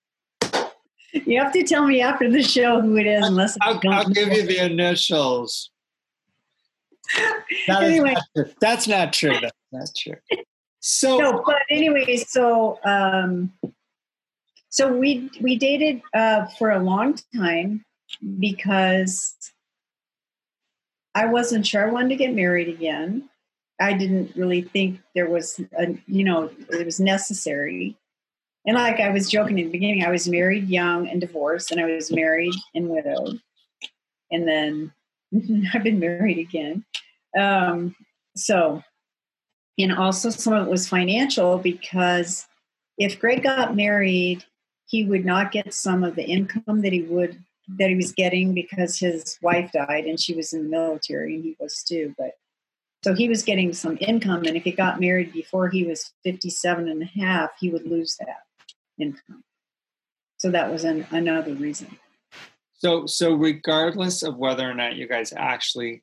You 1.12 1.41
have 1.41 1.53
to 1.53 1.62
tell 1.62 1.87
me 1.87 2.03
after 2.03 2.31
the 2.31 2.43
show 2.43 2.81
who 2.81 2.97
it 2.97 3.07
is, 3.07 3.27
unless 3.27 3.57
I'll, 3.62 3.81
I'll 3.89 4.09
give 4.11 4.29
you 4.29 4.47
the 4.47 4.59
initials. 4.59 5.70
That 7.66 7.82
anyway, 7.82 8.14
not 8.36 8.47
that's 8.60 8.86
not 8.89 9.12
true. 9.12 9.35
That's 9.40 9.56
not 9.72 9.89
true. 9.97 10.14
So, 10.80 11.18
no, 11.18 11.43
but 11.44 11.62
anyway, 11.70 12.16
so 12.16 12.78
um, 12.85 13.52
so 14.68 14.93
we 14.93 15.30
we 15.40 15.56
dated 15.56 16.02
uh, 16.14 16.47
for 16.59 16.70
a 16.70 16.78
long 16.78 17.18
time 17.35 17.85
because 18.39 19.35
I 21.14 21.26
wasn't 21.26 21.66
sure 21.66 21.86
I 21.86 21.90
wanted 21.90 22.10
to 22.10 22.16
get 22.16 22.35
married 22.35 22.68
again. 22.68 23.28
I 23.80 23.93
didn't 23.93 24.35
really 24.36 24.62
think 24.62 25.01
there 25.14 25.28
was 25.28 25.60
a 25.78 25.97
you 26.06 26.24
know 26.24 26.51
it 26.70 26.85
was 26.85 27.01
necessary. 27.01 27.97
And 28.66 28.76
like 28.76 29.01
I 29.01 29.10
was 29.10 29.30
joking 29.30 29.59
in 29.59 29.66
the 29.66 29.72
beginning, 29.72 30.05
I 30.05 30.10
was 30.10 30.28
married 30.28 30.68
young 30.68 31.09
and 31.09 31.20
divorced, 31.20 31.70
and 31.70 31.80
I 31.80 31.86
was 31.86 32.12
married 32.12 32.55
and 32.74 32.89
widowed. 32.89 33.40
And 34.30 34.47
then 34.47 34.93
I've 35.75 35.85
been 35.85 35.99
married 35.99 36.39
again. 36.39 36.85
Um, 37.39 37.95
so, 38.37 38.83
and 39.79 39.93
also 39.93 40.31
some 40.31 40.53
of 40.53 40.67
it 40.67 40.71
was 40.71 40.89
financial 40.89 41.59
because 41.59 42.47
if 42.97 43.19
Greg 43.19 43.43
got 43.43 43.77
married, 43.77 44.45
he 44.87 45.05
would 45.05 45.25
not 45.25 45.53
get 45.53 45.73
some 45.75 46.03
of 46.03 46.17
the 46.17 46.25
income 46.25 46.83
that 46.83 46.93
he 46.93 47.03
would 47.03 47.39
that 47.77 47.91
he 47.91 47.97
was 47.97 48.13
getting 48.13 48.55
because 48.55 48.99
his 48.99 49.39
wife 49.43 49.71
died 49.73 50.07
and 50.07 50.19
she 50.19 50.35
was 50.35 50.55
in 50.55 50.63
the 50.63 50.69
military 50.71 51.35
and 51.35 51.45
he 51.45 51.55
was 51.61 51.83
too. 51.83 52.15
But 52.17 52.33
so 53.05 53.15
he 53.15 53.29
was 53.29 53.43
getting 53.43 53.73
some 53.73 53.97
income, 54.01 54.45
and 54.45 54.57
if 54.57 54.65
he 54.65 54.73
got 54.73 55.01
married 55.01 55.33
before 55.33 55.69
he 55.69 55.85
was 55.85 56.13
57 56.25 56.89
and 56.89 57.03
a 57.03 57.21
half, 57.21 57.51
he 57.61 57.71
would 57.71 57.87
lose 57.87 58.17
that 58.17 58.43
income. 58.99 59.45
So 60.39 60.51
that 60.51 60.71
was 60.71 60.85
an, 60.85 61.07
another 61.11 61.55
reason. 61.55 61.97
So, 62.79 63.07
so 63.07 63.35
regardless 63.35 64.23
of 64.23 64.37
whether 64.37 64.69
or 64.69 64.75
not 64.75 64.97
you 64.97 65.09
guys 65.09 65.33
actually 65.37 66.03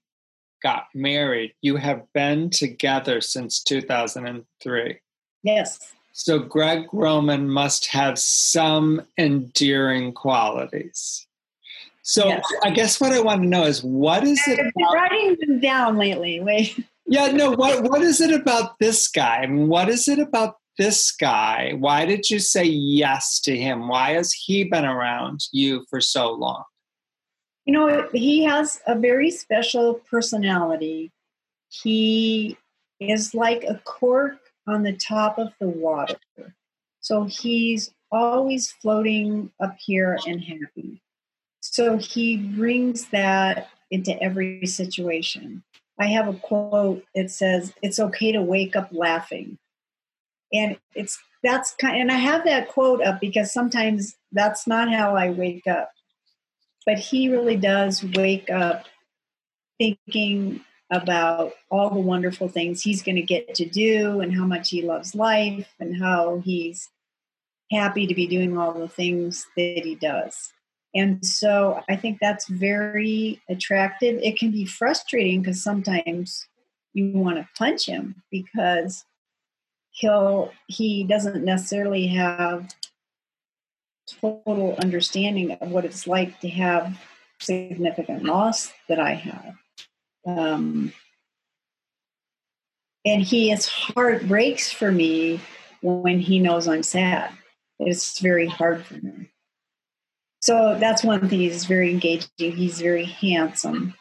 got 0.61 0.87
married, 0.93 1.53
you 1.61 1.77
have 1.77 2.03
been 2.13 2.49
together 2.49 3.21
since 3.21 3.63
2003. 3.63 4.99
Yes. 5.43 5.79
So 6.11 6.39
Greg 6.39 6.87
Roman 6.91 7.49
must 7.49 7.87
have 7.87 8.17
some 8.17 9.01
endearing 9.17 10.13
qualities. 10.13 11.27
So 12.01 12.27
yes. 12.27 12.45
I 12.63 12.69
guess 12.69 13.01
what 13.01 13.11
I 13.11 13.19
want 13.19 13.41
to 13.41 13.47
know 13.47 13.63
is 13.63 13.83
what 13.83 14.23
is 14.23 14.41
it? 14.47 14.59
I've 14.59 14.73
been 14.73 14.85
writing 14.93 15.37
them 15.39 15.59
down 15.59 15.97
lately. 15.97 16.39
Wait. 16.39 16.77
Yeah, 17.07 17.27
no. 17.27 17.51
What 17.51 17.83
what 17.83 18.01
is 18.01 18.21
it 18.21 18.33
about 18.33 18.79
this 18.79 19.07
guy? 19.07 19.37
I 19.37 19.47
mean, 19.47 19.67
what 19.67 19.89
is 19.89 20.07
it 20.07 20.19
about 20.19 20.55
this 20.77 21.11
guy? 21.11 21.73
Why 21.77 22.05
did 22.05 22.29
you 22.29 22.39
say 22.39 22.63
yes 22.63 23.39
to 23.41 23.55
him? 23.55 23.87
Why 23.87 24.11
has 24.11 24.33
he 24.33 24.63
been 24.63 24.85
around 24.85 25.41
you 25.51 25.85
for 25.89 26.01
so 26.01 26.31
long? 26.31 26.63
You 27.65 27.73
know, 27.73 28.07
he 28.13 28.43
has 28.43 28.81
a 28.85 28.97
very 28.97 29.31
special 29.31 29.95
personality. 30.09 31.11
He 31.69 32.57
is 32.99 33.33
like 33.33 33.63
a 33.63 33.81
cork 33.85 34.37
on 34.67 34.83
the 34.83 34.93
top 34.93 35.39
of 35.39 35.53
the 35.59 35.67
water. 35.67 36.17
So 37.01 37.25
he's 37.25 37.91
always 38.11 38.71
floating 38.71 39.51
up 39.59 39.77
here 39.79 40.17
and 40.27 40.41
happy. 40.41 41.01
So 41.61 41.97
he 41.97 42.37
brings 42.37 43.07
that 43.07 43.69
into 43.91 44.21
every 44.21 44.65
situation. 44.65 45.63
I 45.99 46.07
have 46.07 46.27
a 46.27 46.33
quote 46.33 47.03
that 47.15 47.31
says, 47.31 47.73
It's 47.81 47.99
okay 47.99 48.31
to 48.31 48.41
wake 48.41 48.75
up 48.75 48.89
laughing. 48.91 49.57
And 50.55 50.77
it's 50.95 51.19
that's 51.43 51.75
kind 51.75 51.97
and 51.97 52.11
I 52.11 52.15
have 52.15 52.45
that 52.45 52.69
quote 52.69 53.03
up 53.03 53.21
because 53.21 53.53
sometimes 53.53 54.15
that's 54.31 54.65
not 54.65 54.91
how 54.91 55.15
I 55.15 55.29
wake 55.29 55.67
up. 55.67 55.91
But 56.85 56.97
he 56.97 57.29
really 57.29 57.57
does 57.57 58.03
wake 58.03 58.49
up 58.49 58.85
thinking 59.77 60.61
about 60.91 61.53
all 61.69 61.89
the 61.89 61.99
wonderful 61.99 62.47
things 62.47 62.81
he's 62.81 63.03
going 63.03 63.15
to 63.15 63.21
get 63.21 63.55
to 63.55 63.65
do 63.65 64.21
and 64.21 64.35
how 64.35 64.45
much 64.45 64.69
he 64.69 64.81
loves 64.81 65.15
life 65.15 65.73
and 65.79 65.97
how 66.01 66.41
he's 66.45 66.89
happy 67.71 68.05
to 68.07 68.13
be 68.13 68.27
doing 68.27 68.57
all 68.57 68.73
the 68.73 68.87
things 68.87 69.47
that 69.57 69.81
he 69.83 69.95
does. 69.95 70.53
And 70.93 71.25
so 71.25 71.81
I 71.89 71.95
think 71.97 72.19
that's 72.21 72.47
very 72.47 73.41
attractive. 73.49 74.19
It 74.21 74.37
can 74.39 74.51
be 74.51 74.65
frustrating 74.65 75.41
because 75.41 75.61
sometimes 75.61 76.47
you 76.93 77.11
want 77.11 77.37
to 77.37 77.49
punch 77.57 77.87
him 77.87 78.23
because 78.31 79.03
he'll 79.95 80.51
he 80.67 81.03
doesn't 81.05 81.43
necessarily 81.43 82.07
have 82.07 82.69
total 84.21 84.75
understanding 84.81 85.51
of 85.53 85.71
what 85.71 85.85
it's 85.85 86.05
like 86.05 86.39
to 86.41 86.49
have 86.49 86.99
significant 87.39 88.23
loss 88.23 88.71
that 88.87 88.99
I 88.99 89.13
have. 89.13 89.55
Um, 90.27 90.93
and 93.05 93.21
he 93.21 93.49
his 93.49 93.67
heart 93.67 94.27
breaks 94.27 94.71
for 94.71 94.91
me 94.91 95.39
when 95.81 96.19
he 96.19 96.39
knows 96.39 96.67
I'm 96.67 96.83
sad. 96.83 97.31
It's 97.79 98.19
very 98.19 98.47
hard 98.47 98.85
for 98.85 98.95
him. 98.95 99.29
So 100.41 100.77
that's 100.79 101.03
one 101.03 101.27
thing. 101.27 101.39
He's 101.39 101.65
very 101.65 101.89
engaging. 101.91 102.27
He's 102.37 102.81
very 102.81 103.05
handsome, 103.05 103.95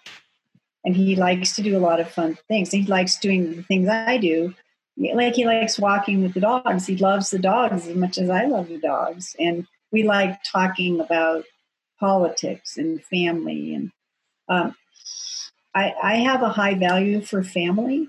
and 0.85 0.97
he 0.97 1.17
likes 1.17 1.55
to 1.57 1.63
do 1.63 1.77
a 1.77 1.81
lot 1.81 2.01
of 2.01 2.11
fun 2.11 2.37
things. 2.49 2.71
He 2.71 2.83
likes 2.83 3.19
doing 3.19 3.55
the 3.57 3.63
things 3.63 3.89
I 3.89 4.19
do. 4.19 4.55
Like 4.97 5.35
he 5.35 5.45
likes 5.45 5.79
walking 5.79 6.23
with 6.23 6.35
the 6.35 6.41
dogs. 6.41 6.87
He 6.87 6.97
loves 6.97 7.31
the 7.31 7.39
dogs 7.39 7.89
as 7.89 7.97
much 7.97 8.19
as 8.19 8.31
I 8.31 8.45
love 8.45 8.69
the 8.69 8.79
dogs, 8.79 9.35
and 9.39 9.67
we 9.91 10.05
like 10.05 10.39
talking 10.45 11.01
about 11.01 11.45
politics 11.99 12.77
and 12.77 13.03
family. 13.05 13.75
And 13.75 13.91
um, 14.49 14.77
I, 15.75 15.95
I 16.03 16.15
have 16.17 16.43
a 16.43 16.49
high 16.49 16.75
value 16.75 17.23
for 17.23 17.43
family, 17.43 18.09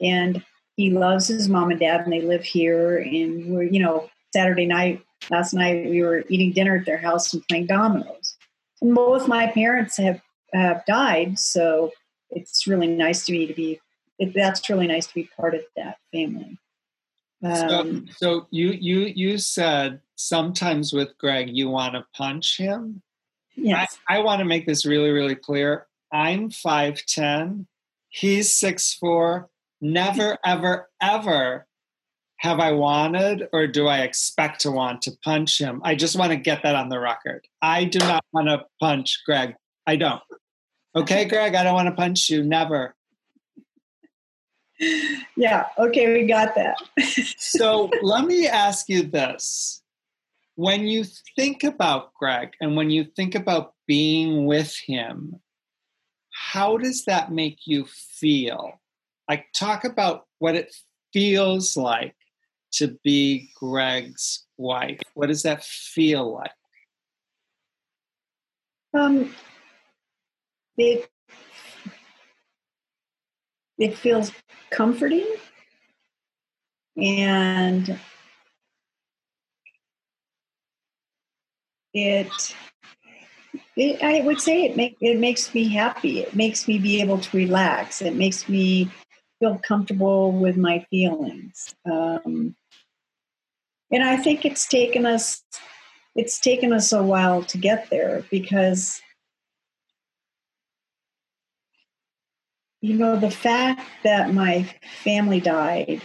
and 0.00 0.44
he 0.76 0.90
loves 0.90 1.26
his 1.26 1.48
mom 1.48 1.70
and 1.70 1.80
dad, 1.80 2.02
and 2.02 2.12
they 2.12 2.20
live 2.20 2.44
here. 2.44 2.98
And 2.98 3.46
we're 3.46 3.64
you 3.64 3.80
know 3.80 4.08
Saturday 4.32 4.66
night 4.66 5.02
last 5.30 5.52
night 5.52 5.88
we 5.88 6.02
were 6.02 6.24
eating 6.28 6.52
dinner 6.52 6.76
at 6.76 6.86
their 6.86 6.98
house 6.98 7.32
and 7.32 7.46
playing 7.48 7.66
dominoes. 7.66 8.36
And 8.80 8.94
both 8.94 9.28
my 9.28 9.48
parents 9.48 9.96
have 9.96 10.20
have 10.52 10.84
died, 10.86 11.38
so 11.38 11.90
it's 12.30 12.66
really 12.66 12.86
nice 12.86 13.24
to 13.26 13.32
me 13.32 13.46
to 13.46 13.54
be. 13.54 13.80
It, 14.18 14.32
that's 14.34 14.68
really 14.68 14.86
nice 14.86 15.06
to 15.06 15.14
be 15.14 15.28
part 15.36 15.54
of 15.54 15.62
that 15.76 15.98
family. 16.12 16.58
Um, 17.42 18.08
so, 18.08 18.16
so 18.16 18.46
you 18.50 18.70
you 18.70 19.00
you 19.14 19.38
said 19.38 20.00
sometimes 20.14 20.92
with 20.92 21.16
Greg 21.18 21.50
you 21.50 21.68
want 21.68 21.94
to 21.94 22.06
punch 22.14 22.56
him. 22.56 23.02
Yes. 23.54 23.98
I, 24.08 24.16
I 24.16 24.22
want 24.22 24.38
to 24.40 24.44
make 24.44 24.66
this 24.66 24.86
really 24.86 25.10
really 25.10 25.34
clear. 25.34 25.86
I'm 26.12 26.50
five 26.50 27.04
ten. 27.06 27.66
He's 28.08 28.56
six 28.56 28.94
four. 28.94 29.50
Never 29.80 30.38
ever 30.44 30.88
ever 31.00 31.66
have 32.38 32.60
I 32.60 32.72
wanted 32.72 33.48
or 33.52 33.66
do 33.66 33.86
I 33.86 34.00
expect 34.00 34.60
to 34.62 34.70
want 34.70 35.02
to 35.02 35.12
punch 35.24 35.58
him? 35.60 35.80
I 35.84 35.94
just 35.94 36.18
want 36.18 36.32
to 36.32 36.36
get 36.36 36.62
that 36.62 36.74
on 36.74 36.88
the 36.88 37.00
record. 37.00 37.46
I 37.62 37.84
do 37.84 37.98
not 37.98 38.24
want 38.32 38.48
to 38.48 38.64
punch 38.80 39.22
Greg. 39.24 39.54
I 39.86 39.96
don't. 39.96 40.22
Okay, 40.94 41.26
Greg, 41.26 41.54
I 41.54 41.62
don't 41.62 41.74
want 41.74 41.88
to 41.88 41.94
punch 41.94 42.28
you. 42.30 42.42
Never. 42.42 42.94
Yeah, 44.78 45.66
okay, 45.78 46.12
we 46.12 46.26
got 46.26 46.54
that. 46.54 46.76
so 47.38 47.90
let 48.02 48.24
me 48.24 48.46
ask 48.46 48.88
you 48.88 49.02
this. 49.02 49.82
When 50.54 50.86
you 50.86 51.04
think 51.34 51.64
about 51.64 52.14
Greg 52.14 52.52
and 52.60 52.76
when 52.76 52.90
you 52.90 53.04
think 53.04 53.34
about 53.34 53.74
being 53.86 54.46
with 54.46 54.74
him, 54.86 55.40
how 56.30 56.76
does 56.78 57.04
that 57.04 57.32
make 57.32 57.60
you 57.66 57.86
feel? 57.86 58.80
Like, 59.28 59.46
talk 59.54 59.84
about 59.84 60.26
what 60.38 60.54
it 60.54 60.74
feels 61.12 61.76
like 61.76 62.14
to 62.72 62.98
be 63.02 63.50
Greg's 63.58 64.44
wife? 64.56 65.00
What 65.14 65.28
does 65.28 65.42
that 65.42 65.64
feel 65.64 66.34
like? 66.34 66.50
Um, 68.94 69.34
it 70.78 71.10
it 73.78 73.96
feels 73.96 74.32
comforting 74.70 75.26
and 76.96 77.98
it, 81.92 82.54
it 83.76 84.02
I 84.02 84.20
would 84.24 84.40
say 84.40 84.64
it 84.64 84.76
make 84.76 84.96
it 85.00 85.18
makes 85.18 85.54
me 85.54 85.68
happy. 85.68 86.20
It 86.20 86.34
makes 86.34 86.66
me 86.66 86.78
be 86.78 87.00
able 87.00 87.18
to 87.18 87.36
relax. 87.36 88.00
It 88.02 88.14
makes 88.14 88.48
me 88.48 88.90
feel 89.38 89.58
comfortable 89.58 90.32
with 90.32 90.56
my 90.56 90.84
feelings. 90.90 91.74
Um, 91.90 92.56
and 93.90 94.02
I 94.02 94.16
think 94.16 94.44
it's 94.44 94.66
taken 94.66 95.06
us 95.06 95.42
it's 96.14 96.40
taken 96.40 96.72
us 96.72 96.92
a 96.92 97.02
while 97.02 97.42
to 97.42 97.58
get 97.58 97.90
there 97.90 98.24
because 98.30 99.02
you 102.80 102.94
know 102.94 103.16
the 103.16 103.30
fact 103.30 103.82
that 104.04 104.32
my 104.34 104.68
family 105.02 105.40
died 105.40 106.02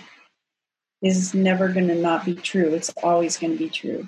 is 1.01 1.33
never 1.33 1.69
going 1.69 1.87
to 1.87 1.95
not 1.95 2.25
be 2.25 2.35
true 2.35 2.73
it's 2.73 2.93
always 3.03 3.37
going 3.37 3.53
to 3.53 3.59
be 3.59 3.69
true 3.69 4.07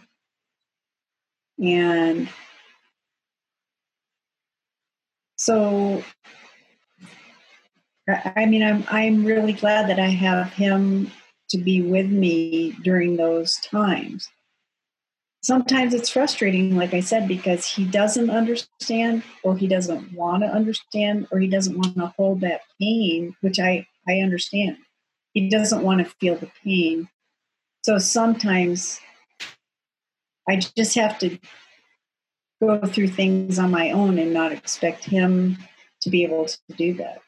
and 1.63 2.29
so 5.35 6.03
i 8.35 8.45
mean 8.45 8.63
i'm 8.63 8.83
i'm 8.89 9.25
really 9.25 9.53
glad 9.53 9.89
that 9.89 9.99
i 9.99 10.07
have 10.07 10.51
him 10.53 11.11
to 11.53 11.59
be 11.59 11.83
with 11.83 12.07
me 12.07 12.75
during 12.83 13.15
those 13.15 13.57
times. 13.57 14.27
Sometimes 15.43 15.93
it's 15.93 16.09
frustrating, 16.09 16.77
like 16.77 16.93
I 16.93 17.01
said, 17.01 17.27
because 17.27 17.67
he 17.67 17.83
doesn't 17.83 18.29
understand 18.29 19.23
or 19.43 19.57
he 19.57 19.67
doesn't 19.67 20.13
want 20.13 20.41
to 20.43 20.47
understand 20.47 21.27
or 21.31 21.39
he 21.39 21.47
doesn't 21.47 21.77
want 21.77 21.97
to 21.97 22.13
hold 22.17 22.39
that 22.41 22.61
pain, 22.79 23.35
which 23.41 23.59
I, 23.59 23.85
I 24.07 24.19
understand. 24.19 24.77
He 25.33 25.49
doesn't 25.49 25.83
want 25.83 25.99
to 25.99 26.13
feel 26.21 26.37
the 26.37 26.49
pain. 26.63 27.09
So 27.83 27.97
sometimes 27.97 29.01
I 30.47 30.61
just 30.77 30.95
have 30.95 31.19
to 31.19 31.37
go 32.61 32.79
through 32.87 33.09
things 33.09 33.59
on 33.59 33.69
my 33.69 33.91
own 33.91 34.17
and 34.17 34.33
not 34.33 34.53
expect 34.53 35.03
him 35.03 35.57
to 36.03 36.09
be 36.09 36.23
able 36.23 36.45
to 36.45 36.57
do 36.77 36.93
that. 36.93 37.19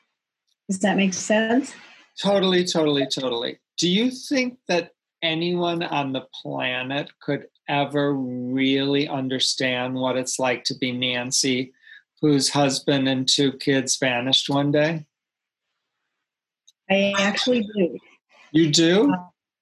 Does 0.69 0.79
that 0.79 0.95
make 0.95 1.13
sense? 1.13 1.73
Totally, 2.17 2.63
totally, 2.63 3.07
totally. 3.07 3.59
Do 3.77 3.89
you 3.89 4.09
think 4.09 4.57
that 4.69 4.91
anyone 5.25 5.83
on 5.83 6.13
the 6.13 6.25
planet 6.41 7.09
could 7.21 7.45
ever 7.67 8.13
really 8.13 9.07
understand 9.07 9.95
what 9.95 10.15
it's 10.17 10.39
like 10.39 10.63
to 10.65 10.77
be 10.77 10.91
Nancy, 10.91 11.73
whose 12.21 12.49
husband 12.49 13.07
and 13.09 13.27
two 13.27 13.53
kids 13.53 13.97
vanished 13.97 14.49
one 14.49 14.71
day? 14.71 15.05
I 16.89 17.13
actually 17.17 17.67
do. 17.75 17.97
You 18.51 18.71
do? 18.71 19.11
Uh, 19.11 19.17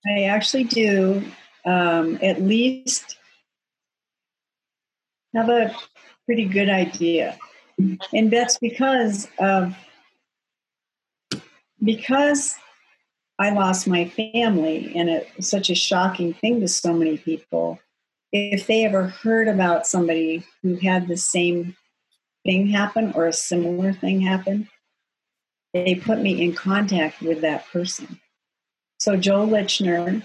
I 0.05 0.23
actually 0.23 0.65
do. 0.65 1.23
Um, 1.65 2.19
at 2.21 2.41
least 2.41 3.17
have 5.33 5.49
a 5.49 5.73
pretty 6.25 6.45
good 6.45 6.69
idea. 6.69 7.37
And 8.13 8.29
that's 8.29 8.57
because 8.59 9.27
of 9.39 9.75
because 11.83 12.55
I 13.39 13.49
lost 13.49 13.87
my 13.87 14.05
family, 14.09 14.93
and 14.95 15.09
it's 15.09 15.49
such 15.49 15.69
a 15.69 15.75
shocking 15.75 16.33
thing 16.33 16.59
to 16.61 16.67
so 16.67 16.93
many 16.93 17.17
people. 17.17 17.79
If 18.31 18.67
they 18.67 18.85
ever 18.85 19.07
heard 19.07 19.47
about 19.47 19.87
somebody 19.87 20.45
who 20.61 20.75
had 20.75 21.07
the 21.07 21.17
same 21.17 21.75
thing 22.45 22.67
happen 22.67 23.13
or 23.13 23.27
a 23.27 23.33
similar 23.33 23.93
thing 23.93 24.21
happen, 24.21 24.69
they 25.73 25.95
put 25.95 26.19
me 26.19 26.41
in 26.41 26.53
contact 26.53 27.21
with 27.21 27.41
that 27.41 27.67
person. 27.71 28.19
So 28.99 29.17
Joe 29.17 29.47
Lychner, 29.47 30.23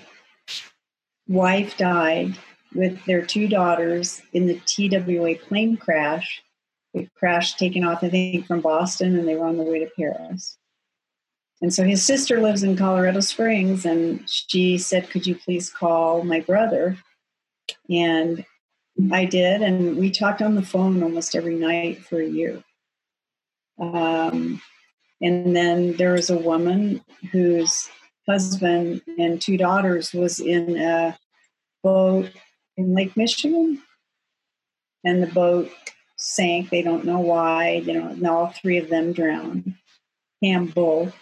wife 1.27 1.77
died 1.77 2.37
with 2.75 3.03
their 3.07 3.25
two 3.25 3.49
daughters 3.49 4.21
in 4.33 4.47
the 4.47 4.61
TWA 4.67 5.37
plane 5.37 5.77
crash. 5.77 6.43
It 6.93 7.13
crashed 7.15 7.59
taking 7.59 7.85
off, 7.85 8.03
I 8.03 8.11
think, 8.11 8.47
from 8.47 8.61
Boston, 8.61 9.19
and 9.19 9.27
they 9.27 9.37
were 9.37 9.47
on 9.47 9.57
the 9.57 9.63
way 9.63 9.79
to 9.81 9.91
Paris. 9.99 10.59
And 11.61 11.75
so 11.75 11.83
his 11.83 12.05
sister 12.05 12.41
lives 12.41 12.63
in 12.63 12.77
Colorado 12.77 13.21
Springs, 13.21 13.85
and 13.85 14.29
she 14.29 14.79
said, 14.79 15.11
Could 15.11 15.27
you 15.27 15.35
please 15.35 15.71
call 15.71 16.23
my 16.23 16.41
brother? 16.41 16.97
And 17.91 18.45
I 19.13 19.25
did, 19.25 19.63
and 19.63 19.97
we 19.97 20.11
talked 20.11 20.43
on 20.43 20.55
the 20.55 20.63
phone 20.63 21.03
almost 21.03 21.35
every 21.35 21.57
night 21.57 22.05
for 22.05 22.21
a 22.21 22.27
year. 22.27 22.63
Um, 23.79 24.61
and 25.21 25.57
then 25.57 25.97
there 25.97 26.13
was 26.13 26.31
a 26.31 26.39
woman 26.39 27.05
whose 27.33 27.89
husband 28.29 29.03
and 29.19 29.41
two 29.41 29.57
daughters 29.57 30.13
was 30.13 30.41
in 30.41 30.77
a 30.77 31.19
boat 31.83 32.31
in 32.77 32.95
Lake 32.95 33.17
Michigan, 33.17 33.83
and 35.05 35.23
the 35.23 35.29
boat 35.29 35.71
sank. 36.17 36.71
They 36.71 36.83
don't 36.83 37.05
know 37.05 37.21
why. 37.21 37.83
You 37.85 37.95
know, 37.95 38.09
and 38.09 38.27
all 38.27 38.49
three 38.49 38.79
of 38.79 38.89
them 38.89 39.13
drowned. 39.13 39.75
Pam 40.43 40.67
Bull, 40.67 41.13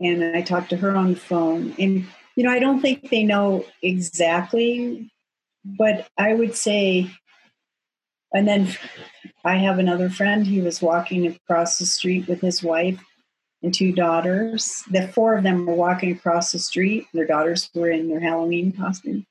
and 0.00 0.36
I 0.36 0.42
talked 0.42 0.70
to 0.70 0.76
her 0.76 0.96
on 0.96 1.12
the 1.12 1.20
phone, 1.20 1.74
and 1.78 2.06
you 2.36 2.44
know, 2.44 2.50
I 2.50 2.58
don't 2.58 2.80
think 2.80 3.10
they 3.10 3.24
know 3.24 3.64
exactly, 3.82 5.10
but 5.64 6.08
I 6.16 6.34
would 6.34 6.54
say. 6.54 7.10
And 8.32 8.46
then 8.46 8.68
I 9.42 9.56
have 9.56 9.78
another 9.78 10.10
friend. 10.10 10.46
He 10.46 10.60
was 10.60 10.82
walking 10.82 11.26
across 11.26 11.78
the 11.78 11.86
street 11.86 12.28
with 12.28 12.42
his 12.42 12.62
wife 12.62 13.02
and 13.62 13.74
two 13.74 13.92
daughters. 13.92 14.84
The 14.90 15.08
four 15.08 15.36
of 15.36 15.44
them 15.44 15.66
were 15.66 15.74
walking 15.74 16.12
across 16.12 16.52
the 16.52 16.58
street. 16.58 17.06
Their 17.12 17.26
daughters 17.26 17.70
were 17.74 17.90
in 17.90 18.08
their 18.08 18.20
Halloween 18.20 18.72
costume, 18.72 19.26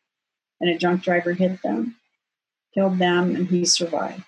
and 0.60 0.70
a 0.70 0.78
drunk 0.78 1.04
driver 1.04 1.34
hit 1.34 1.62
them, 1.62 1.96
killed 2.74 2.98
them, 2.98 3.36
and 3.36 3.48
he 3.48 3.66
survived. 3.66 4.24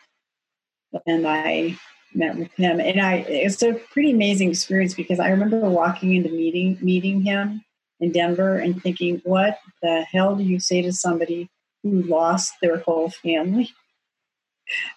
And 1.06 1.28
I 1.28 1.78
met 2.14 2.38
with 2.38 2.52
him, 2.54 2.80
and 2.80 3.00
I 3.00 3.18
it's 3.28 3.62
a 3.62 3.74
pretty 3.74 4.12
amazing 4.12 4.50
experience 4.50 4.94
because 4.94 5.20
I 5.20 5.30
remember 5.30 5.60
walking 5.70 6.16
into 6.16 6.30
meeting 6.30 6.78
meeting 6.82 7.22
him 7.22 7.64
in 8.00 8.12
Denver 8.12 8.58
and 8.58 8.82
thinking, 8.82 9.22
what 9.24 9.60
the 9.82 10.06
hell 10.12 10.36
do 10.36 10.44
you 10.44 10.60
say 10.60 10.82
to 10.82 10.94
somebody 10.94 11.50
who 11.84 12.04
lost 12.04 12.54
their 12.62 12.80
whole 12.80 13.10
family? 13.10 13.70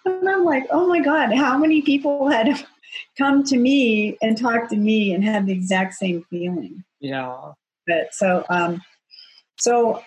And 0.05 0.29
I'm 0.29 0.45
like, 0.45 0.67
oh 0.69 0.85
my 0.85 0.99
God, 0.99 1.33
how 1.33 1.57
many 1.57 1.81
people 1.81 2.29
had 2.29 2.63
come 3.17 3.43
to 3.45 3.57
me 3.57 4.15
and 4.21 4.37
talked 4.37 4.69
to 4.69 4.75
me 4.75 5.15
and 5.15 5.23
had 5.23 5.47
the 5.47 5.51
exact 5.51 5.95
same 5.95 6.23
feeling? 6.29 6.83
Yeah. 6.99 7.53
But 7.87 8.13
so, 8.13 8.45
um, 8.51 8.83
so, 9.57 10.03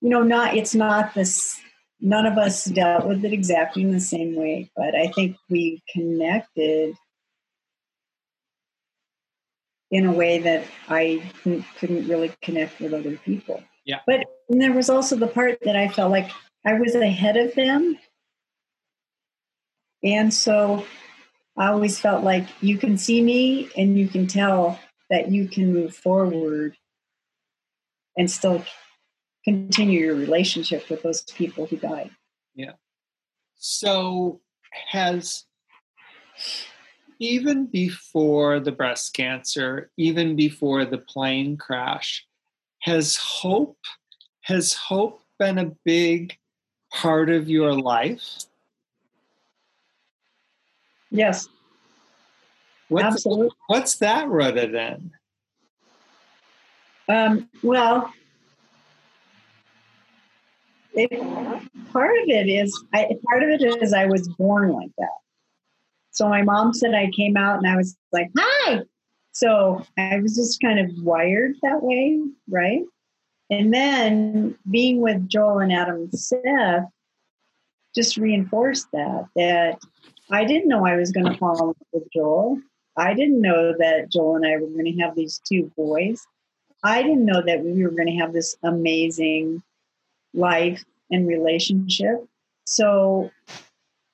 you 0.00 0.10
know, 0.10 0.22
not, 0.22 0.56
it's 0.56 0.76
not 0.76 1.12
this, 1.12 1.60
none 2.04 2.26
of 2.26 2.36
us 2.36 2.66
dealt 2.66 3.06
with 3.06 3.24
it 3.24 3.32
exactly 3.32 3.82
in 3.82 3.90
the 3.90 3.98
same 3.98 4.36
way, 4.36 4.70
but 4.76 4.94
I 4.94 5.08
think 5.08 5.36
we 5.48 5.82
connected 5.90 6.94
in 9.90 10.04
a 10.04 10.12
way 10.12 10.38
that 10.38 10.64
I 10.88 11.22
couldn't 11.42 12.06
really 12.06 12.30
connect 12.42 12.78
with 12.78 12.92
other 12.92 13.16
people. 13.16 13.62
Yeah. 13.86 14.00
But 14.06 14.26
there 14.50 14.72
was 14.72 14.90
also 14.90 15.16
the 15.16 15.26
part 15.26 15.58
that 15.62 15.76
I 15.76 15.88
felt 15.88 16.10
like 16.10 16.30
I 16.66 16.74
was 16.74 16.94
ahead 16.94 17.38
of 17.38 17.54
them. 17.54 17.96
And 20.02 20.32
so 20.32 20.84
I 21.56 21.68
always 21.68 21.98
felt 21.98 22.22
like 22.22 22.46
you 22.60 22.76
can 22.76 22.98
see 22.98 23.22
me 23.22 23.70
and 23.78 23.98
you 23.98 24.08
can 24.08 24.26
tell 24.26 24.78
that 25.08 25.30
you 25.30 25.48
can 25.48 25.72
move 25.72 25.96
forward 25.96 26.76
and 28.18 28.30
still 28.30 28.62
continue 29.44 30.00
your 30.00 30.14
relationship 30.14 30.88
with 30.88 31.02
those 31.02 31.22
people 31.22 31.66
who 31.66 31.76
died. 31.76 32.10
Yeah. 32.54 32.72
So 33.54 34.40
has 34.90 35.44
even 37.18 37.66
before 37.66 38.60
the 38.60 38.72
breast 38.72 39.14
cancer, 39.14 39.90
even 39.96 40.36
before 40.36 40.84
the 40.84 40.98
plane 40.98 41.56
crash, 41.56 42.26
has 42.80 43.16
hope 43.16 43.78
has 44.42 44.74
hope 44.74 45.22
been 45.38 45.58
a 45.58 45.72
big 45.84 46.36
part 46.92 47.30
of 47.30 47.48
your 47.48 47.72
life? 47.72 48.44
Yes. 51.10 51.48
What's, 52.88 53.06
Absolutely. 53.06 53.48
What's 53.68 53.96
that 53.96 54.28
rooted 54.28 54.74
in? 54.74 55.12
Um, 57.08 57.48
well, 57.62 58.12
it, 60.94 61.92
part 61.92 62.16
of 62.18 62.28
it 62.28 62.48
is 62.48 62.84
I, 62.92 63.08
part 63.28 63.42
of 63.42 63.48
it 63.50 63.82
is 63.82 63.92
I 63.92 64.06
was 64.06 64.28
born 64.28 64.72
like 64.72 64.90
that. 64.98 65.18
So 66.10 66.28
my 66.28 66.42
mom 66.42 66.72
said 66.72 66.94
I 66.94 67.10
came 67.10 67.36
out 67.36 67.58
and 67.58 67.66
I 67.66 67.76
was 67.76 67.96
like, 68.12 68.30
"Hi." 68.36 68.80
So 69.32 69.84
I 69.98 70.18
was 70.20 70.36
just 70.36 70.60
kind 70.60 70.78
of 70.78 70.90
wired 71.02 71.56
that 71.62 71.82
way, 71.82 72.20
right? 72.48 72.82
And 73.50 73.74
then 73.74 74.56
being 74.70 75.00
with 75.00 75.28
Joel 75.28 75.58
and 75.58 75.72
Adam 75.72 76.10
Seth 76.12 76.88
just 77.94 78.16
reinforced 78.16 78.88
that 78.92 79.26
that 79.36 79.78
I 80.30 80.44
didn't 80.44 80.68
know 80.68 80.86
I 80.86 80.96
was 80.96 81.12
going 81.12 81.26
to 81.26 81.38
fall 81.38 81.58
in 81.58 81.66
love 81.66 81.76
with 81.92 82.04
Joel. 82.12 82.60
I 82.96 83.14
didn't 83.14 83.40
know 83.40 83.74
that 83.78 84.10
Joel 84.10 84.36
and 84.36 84.46
I 84.46 84.56
were 84.56 84.68
going 84.68 84.84
to 84.86 85.02
have 85.02 85.14
these 85.14 85.40
two 85.46 85.70
boys. 85.76 86.24
I 86.82 87.02
didn't 87.02 87.24
know 87.24 87.42
that 87.44 87.64
we 87.64 87.82
were 87.82 87.90
going 87.90 88.08
to 88.08 88.16
have 88.16 88.32
this 88.32 88.56
amazing 88.62 89.62
life 90.34 90.84
and 91.10 91.26
relationship. 91.26 92.26
So 92.66 93.30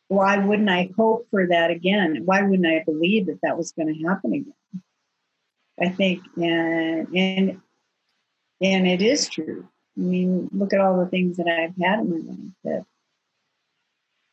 why 0.09 0.39
wouldn't 0.39 0.69
I 0.69 0.91
hope 0.97 1.27
for 1.31 1.47
that 1.47 1.71
again? 1.71 2.23
Why 2.25 2.43
wouldn't 2.43 2.67
I 2.67 2.83
believe 2.85 3.27
that 3.27 3.41
that 3.43 3.57
was 3.57 3.73
going 3.73 3.95
to 3.95 4.09
happen 4.09 4.33
again? 4.35 4.55
I 5.81 5.89
think, 5.89 6.23
and 6.37 7.09
and 7.15 7.61
and 8.61 8.87
it 8.87 9.01
is 9.01 9.29
true. 9.29 9.67
I 9.97 10.01
mean, 10.01 10.49
look 10.53 10.73
at 10.73 10.81
all 10.81 10.99
the 10.99 11.07
things 11.07 11.39
that 11.39 11.47
I've 11.47 11.77
had 11.83 12.01
in 12.01 12.11
my 12.11 12.33
life 12.33 12.53
that 12.65 12.85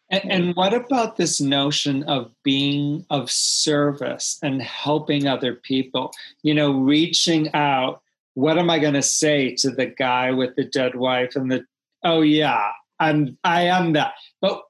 and, 0.09 0.31
and, 0.31 0.55
what 0.55 0.73
about 0.73 1.17
this 1.17 1.41
notion 1.41 2.03
of 2.03 2.31
being 2.43 3.05
of 3.09 3.29
service 3.29 4.39
and 4.41 4.61
helping 4.61 5.27
other 5.27 5.53
people? 5.53 6.13
You 6.43 6.53
know, 6.53 6.71
reaching 6.71 7.53
out. 7.53 8.01
What 8.33 8.57
am 8.57 8.69
I 8.69 8.79
going 8.79 8.93
to 8.93 9.01
say 9.01 9.55
to 9.55 9.71
the 9.71 9.87
guy 9.87 10.31
with 10.31 10.55
the 10.55 10.63
dead 10.63 10.95
wife 10.95 11.35
and 11.35 11.51
the? 11.51 11.65
Oh 12.03 12.21
yeah, 12.21 12.71
I'm. 12.99 13.37
I 13.43 13.63
am 13.63 13.93
that. 13.93 14.13
But 14.41 14.61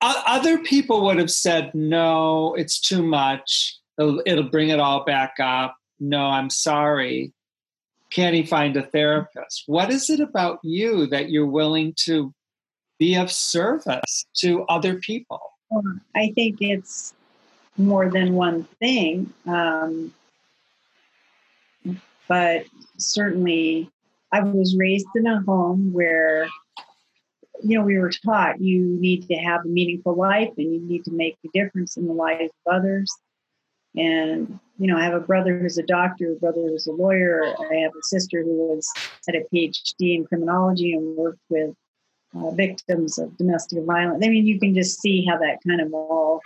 other 0.00 0.58
people 0.58 1.04
would 1.04 1.18
have 1.18 1.30
said, 1.30 1.74
"No, 1.74 2.54
it's 2.54 2.80
too 2.80 3.02
much. 3.02 3.78
It'll, 3.98 4.22
it'll 4.26 4.50
bring 4.50 4.70
it 4.70 4.80
all 4.80 5.04
back 5.04 5.34
up." 5.40 5.76
No, 5.98 6.26
I'm 6.26 6.50
sorry. 6.50 7.32
Can 8.10 8.34
he 8.34 8.44
find 8.44 8.76
a 8.76 8.82
therapist? 8.82 9.64
What 9.66 9.90
is 9.90 10.10
it 10.10 10.20
about 10.20 10.58
you 10.62 11.06
that 11.06 11.30
you're 11.30 11.46
willing 11.46 11.94
to 12.04 12.34
be 12.98 13.14
of 13.14 13.30
service 13.30 14.26
to 14.38 14.64
other 14.64 14.96
people? 14.96 15.40
I 16.16 16.32
think 16.34 16.56
it's 16.60 17.14
more 17.76 18.10
than 18.10 18.34
one 18.34 18.64
thing. 18.80 19.32
Um, 19.46 20.12
but 22.28 22.64
certainly, 22.98 23.90
I 24.32 24.42
was 24.42 24.76
raised 24.76 25.06
in 25.14 25.26
a 25.26 25.40
home 25.42 25.92
where, 25.92 26.48
you 27.62 27.78
know, 27.78 27.84
we 27.84 27.98
were 27.98 28.10
taught 28.10 28.60
you 28.60 28.96
need 29.00 29.26
to 29.28 29.34
have 29.34 29.64
a 29.64 29.68
meaningful 29.68 30.14
life 30.14 30.50
and 30.56 30.74
you 30.74 30.80
need 30.80 31.04
to 31.04 31.12
make 31.12 31.36
a 31.44 31.48
difference 31.52 31.96
in 31.96 32.06
the 32.06 32.12
lives 32.12 32.50
of 32.66 32.74
others. 32.74 33.10
And, 33.96 34.58
you 34.78 34.86
know, 34.86 34.96
I 34.96 35.02
have 35.02 35.14
a 35.14 35.20
brother 35.20 35.58
who's 35.58 35.78
a 35.78 35.82
doctor, 35.82 36.32
a 36.32 36.36
brother 36.36 36.60
who's 36.60 36.86
a 36.86 36.92
lawyer. 36.92 37.42
I 37.44 37.74
have 37.76 37.92
a 37.92 38.02
sister 38.02 38.42
who 38.42 38.68
was 38.68 38.88
had 39.26 39.34
a 39.34 39.44
PhD 39.52 40.14
in 40.16 40.24
criminology 40.24 40.92
and 40.92 41.16
worked 41.16 41.40
with 41.48 41.74
uh, 42.36 42.50
victims 42.50 43.18
of 43.18 43.36
domestic 43.36 43.84
violence. 43.84 44.24
I 44.24 44.28
mean, 44.28 44.46
you 44.46 44.60
can 44.60 44.74
just 44.74 45.00
see 45.00 45.24
how 45.24 45.38
that 45.38 45.58
kind 45.66 45.80
of 45.80 45.92
all 45.92 46.40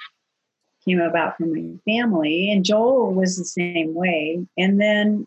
came 0.85 1.01
about 1.01 1.37
from 1.37 1.53
my 1.53 1.79
family. 1.85 2.51
And 2.51 2.65
Joel 2.65 3.13
was 3.13 3.37
the 3.37 3.45
same 3.45 3.95
way. 3.95 4.47
And 4.57 4.81
then 4.81 5.27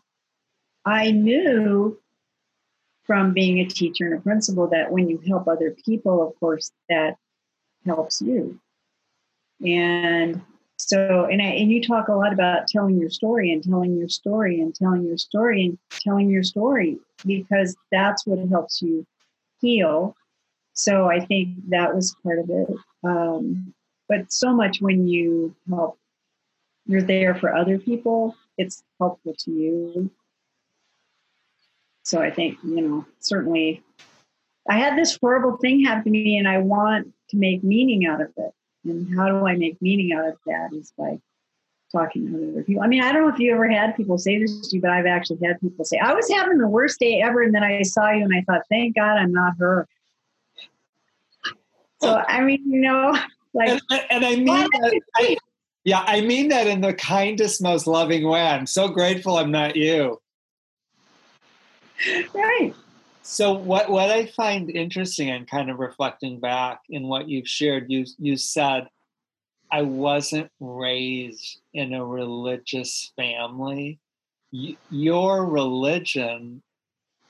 I 0.84 1.10
knew 1.10 1.98
from 3.08 3.32
being 3.32 3.58
a 3.58 3.66
teacher 3.66 4.04
and 4.04 4.14
a 4.14 4.20
principal 4.20 4.68
that 4.68 4.92
when 4.92 5.08
you 5.08 5.20
help 5.26 5.48
other 5.48 5.74
people, 5.84 6.24
of 6.24 6.38
course, 6.38 6.70
that 6.88 7.16
helps 7.84 8.20
you. 8.20 8.60
And 9.66 10.40
so, 10.76 11.24
and 11.24 11.42
I, 11.42 11.46
and 11.46 11.72
you 11.72 11.82
talk 11.82 12.06
a 12.06 12.12
lot 12.12 12.32
about 12.32 12.68
telling 12.68 13.00
your 13.00 13.10
story 13.10 13.50
and 13.50 13.64
telling 13.64 13.96
your 13.96 14.08
story 14.08 14.60
and 14.60 14.72
telling 14.72 15.04
your 15.04 15.18
story 15.18 15.64
and 15.64 15.78
telling 15.90 16.30
your 16.30 16.44
story 16.44 16.98
because 17.26 17.76
that's 17.90 18.24
what 18.24 18.38
helps 18.48 18.80
you 18.80 19.04
heal 19.60 20.14
so 20.78 21.10
I 21.10 21.18
think 21.18 21.56
that 21.70 21.92
was 21.92 22.14
part 22.22 22.38
of 22.38 22.48
it. 22.50 22.68
Um, 23.02 23.74
but 24.08 24.32
so 24.32 24.54
much 24.54 24.80
when 24.80 25.08
you 25.08 25.54
help, 25.68 25.98
you're 26.86 27.02
there 27.02 27.34
for 27.34 27.52
other 27.52 27.78
people, 27.78 28.36
it's 28.56 28.84
helpful 29.00 29.34
to 29.40 29.50
you. 29.50 30.10
So 32.08 32.22
I 32.22 32.30
think, 32.30 32.56
you 32.64 32.80
know, 32.80 33.04
certainly 33.20 33.82
I 34.66 34.78
had 34.78 34.96
this 34.96 35.18
horrible 35.20 35.58
thing 35.58 35.84
happen 35.84 36.04
to 36.04 36.10
me 36.10 36.38
and 36.38 36.48
I 36.48 36.56
want 36.56 37.12
to 37.28 37.36
make 37.36 37.62
meaning 37.62 38.06
out 38.06 38.22
of 38.22 38.28
it. 38.34 38.54
And 38.86 39.14
how 39.14 39.28
do 39.28 39.46
I 39.46 39.56
make 39.56 39.76
meaning 39.82 40.14
out 40.16 40.26
of 40.26 40.38
that 40.46 40.72
is 40.72 40.90
by 40.96 41.20
talking 41.92 42.32
to 42.32 42.52
other 42.52 42.62
people. 42.62 42.82
I 42.82 42.86
mean, 42.86 43.02
I 43.02 43.12
don't 43.12 43.28
know 43.28 43.34
if 43.34 43.38
you 43.38 43.52
ever 43.52 43.68
had 43.68 43.94
people 43.94 44.16
say 44.16 44.38
this 44.38 44.68
to 44.68 44.76
you, 44.76 44.80
but 44.80 44.90
I've 44.90 45.04
actually 45.04 45.46
had 45.46 45.60
people 45.60 45.84
say, 45.84 45.98
I 45.98 46.14
was 46.14 46.30
having 46.30 46.56
the 46.56 46.66
worst 46.66 46.98
day 46.98 47.20
ever. 47.20 47.42
And 47.42 47.54
then 47.54 47.62
I 47.62 47.82
saw 47.82 48.10
you 48.10 48.24
and 48.24 48.34
I 48.34 48.42
thought, 48.50 48.62
thank 48.70 48.96
God 48.96 49.18
I'm 49.18 49.32
not 49.32 49.58
her 49.58 49.86
So 52.00 52.24
I 52.26 52.40
mean, 52.40 52.62
you 52.70 52.80
know, 52.80 53.18
like, 53.52 53.82
and, 53.90 54.04
and 54.08 54.24
I 54.24 54.36
mean 54.36 54.46
that. 54.46 55.00
I, 55.16 55.36
yeah, 55.84 56.04
I 56.06 56.22
mean 56.22 56.48
that 56.48 56.66
in 56.66 56.80
the 56.80 56.94
kindest, 56.94 57.62
most 57.62 57.86
loving 57.86 58.26
way. 58.26 58.40
I'm 58.40 58.64
so 58.64 58.88
grateful 58.88 59.36
I'm 59.36 59.50
not 59.50 59.76
you. 59.76 60.18
Right. 62.34 62.74
So 63.22 63.52
what 63.52 63.90
what 63.90 64.10
I 64.10 64.26
find 64.26 64.70
interesting 64.70 65.30
and 65.30 65.48
kind 65.48 65.70
of 65.70 65.78
reflecting 65.78 66.40
back 66.40 66.80
in 66.88 67.08
what 67.08 67.28
you've 67.28 67.48
shared, 67.48 67.90
you 67.90 68.06
you 68.18 68.36
said 68.36 68.88
I 69.70 69.82
wasn't 69.82 70.50
raised 70.60 71.60
in 71.74 71.92
a 71.92 72.04
religious 72.04 73.12
family. 73.16 73.98
Y- 74.52 74.76
your 74.90 75.44
religion 75.44 76.62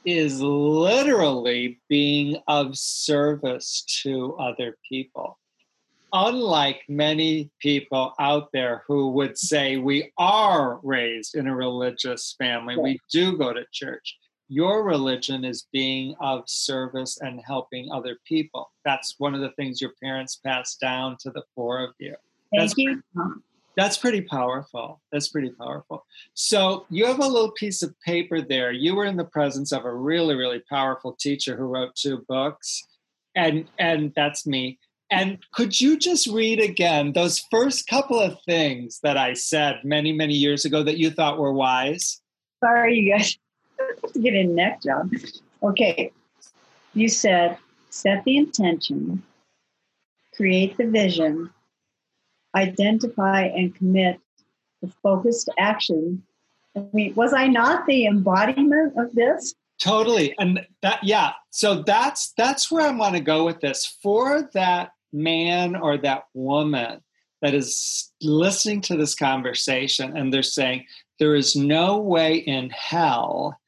is 0.05 0.41
literally 0.41 1.81
being 1.89 2.39
of 2.47 2.79
service 2.79 3.85
to 4.03 4.35
other 4.37 4.77
people. 4.89 5.39
Unlike 6.13 6.83
many 6.89 7.51
people 7.59 8.15
out 8.19 8.51
there 8.53 8.85
who 8.87 9.11
would 9.11 9.37
say 9.37 9.77
we 9.77 10.11
are 10.17 10.81
raised 10.83 11.35
in 11.35 11.47
a 11.47 11.55
religious 11.55 12.35
family, 12.39 12.77
we 12.77 12.99
do 13.11 13.37
go 13.37 13.53
to 13.53 13.65
church. 13.73 14.17
Your 14.49 14.83
religion 14.83 15.45
is 15.45 15.67
being 15.73 16.15
of 16.21 16.49
service 16.49 17.19
and 17.21 17.41
helping 17.47 17.91
other 17.93 18.17
people. 18.25 18.71
That's 18.85 19.15
one 19.19 19.35
of 19.35 19.41
the 19.41 19.51
things 19.53 19.81
your 19.81 19.93
parents 20.03 20.37
passed 20.37 20.81
down 20.81 21.17
to 21.21 21.31
the 21.31 21.43
four 21.55 21.85
of 21.85 21.91
you. 21.99 22.15
Thank 22.51 22.63
That's 22.63 22.79
you. 22.79 23.03
that's 23.77 23.99
pretty 23.99 24.23
powerful. 24.23 25.03
That's 25.13 25.29
pretty 25.29 25.51
powerful. 25.51 26.07
So 26.33 26.87
you 26.89 27.05
have 27.05 27.19
a 27.19 27.27
little 27.27 27.53
piece 27.53 27.83
of 27.83 27.95
paper 28.01 28.41
there. 28.41 28.73
You 28.73 28.95
were 28.95 29.05
in 29.05 29.17
the 29.17 29.25
presence 29.25 29.71
of 29.71 29.85
a 29.85 29.95
really, 29.95 30.35
really 30.35 30.63
powerful 30.71 31.13
teacher 31.13 31.55
who 31.55 31.65
wrote 31.65 31.95
two 31.95 32.25
books, 32.27 32.87
and 33.37 33.67
and 33.79 34.15
that's 34.17 34.47
me. 34.47 34.79
And 35.11 35.39
could 35.53 35.79
you 35.81 35.99
just 35.99 36.27
read 36.27 36.61
again 36.61 37.13
those 37.13 37.45
first 37.51 37.87
couple 37.87 38.19
of 38.19 38.39
things 38.45 39.01
that 39.03 39.17
I 39.17 39.35
said 39.35 39.81
many, 39.85 40.13
many 40.13 40.35
years 40.35 40.65
ago 40.65 40.83
that 40.83 40.99
you 40.99 41.11
thought 41.11 41.39
were 41.39 41.53
wise? 41.53 42.21
Sorry, 42.63 42.99
you 42.99 43.13
guys. 43.13 43.39
Get 44.21 44.35
a 44.35 44.45
neck 44.45 44.83
job. 44.83 45.11
Okay. 45.63 46.13
You 46.95 47.09
said 47.09 47.59
set 47.91 48.25
the 48.25 48.37
intention, 48.37 49.23
create 50.35 50.77
the 50.77 50.87
vision, 50.87 51.51
identify 52.55 53.43
and 53.43 53.75
commit 53.75 54.21
the 54.83 54.89
focused 55.03 55.49
action. 55.59 56.23
I 56.77 56.85
mean, 56.93 57.15
was 57.15 57.33
I 57.33 57.49
not 57.49 57.87
the 57.87 58.07
embodiment 58.07 58.95
of 58.97 59.13
this? 59.15 59.55
Totally. 59.81 60.35
And 60.39 60.67
that 60.83 61.03
yeah, 61.05 61.33
so 61.51 61.83
that's 61.83 62.33
that's 62.37 62.71
where 62.71 62.87
I 62.87 62.91
want 62.91 63.15
to 63.15 63.21
go 63.21 63.45
with 63.45 63.61
this. 63.61 63.87
For 64.03 64.49
that 64.55 64.91
man 65.13 65.77
or 65.77 65.97
that 65.99 66.25
woman 66.35 67.01
that 67.41 67.55
is 67.55 68.13
listening 68.21 68.81
to 68.83 68.97
this 68.97 69.15
conversation 69.15 70.17
and 70.17 70.33
they're 70.33 70.43
saying 70.43 70.85
there 71.19 71.37
is 71.37 71.55
no 71.55 71.99
way 71.99 72.37
in 72.37 72.71
hell 72.71 73.59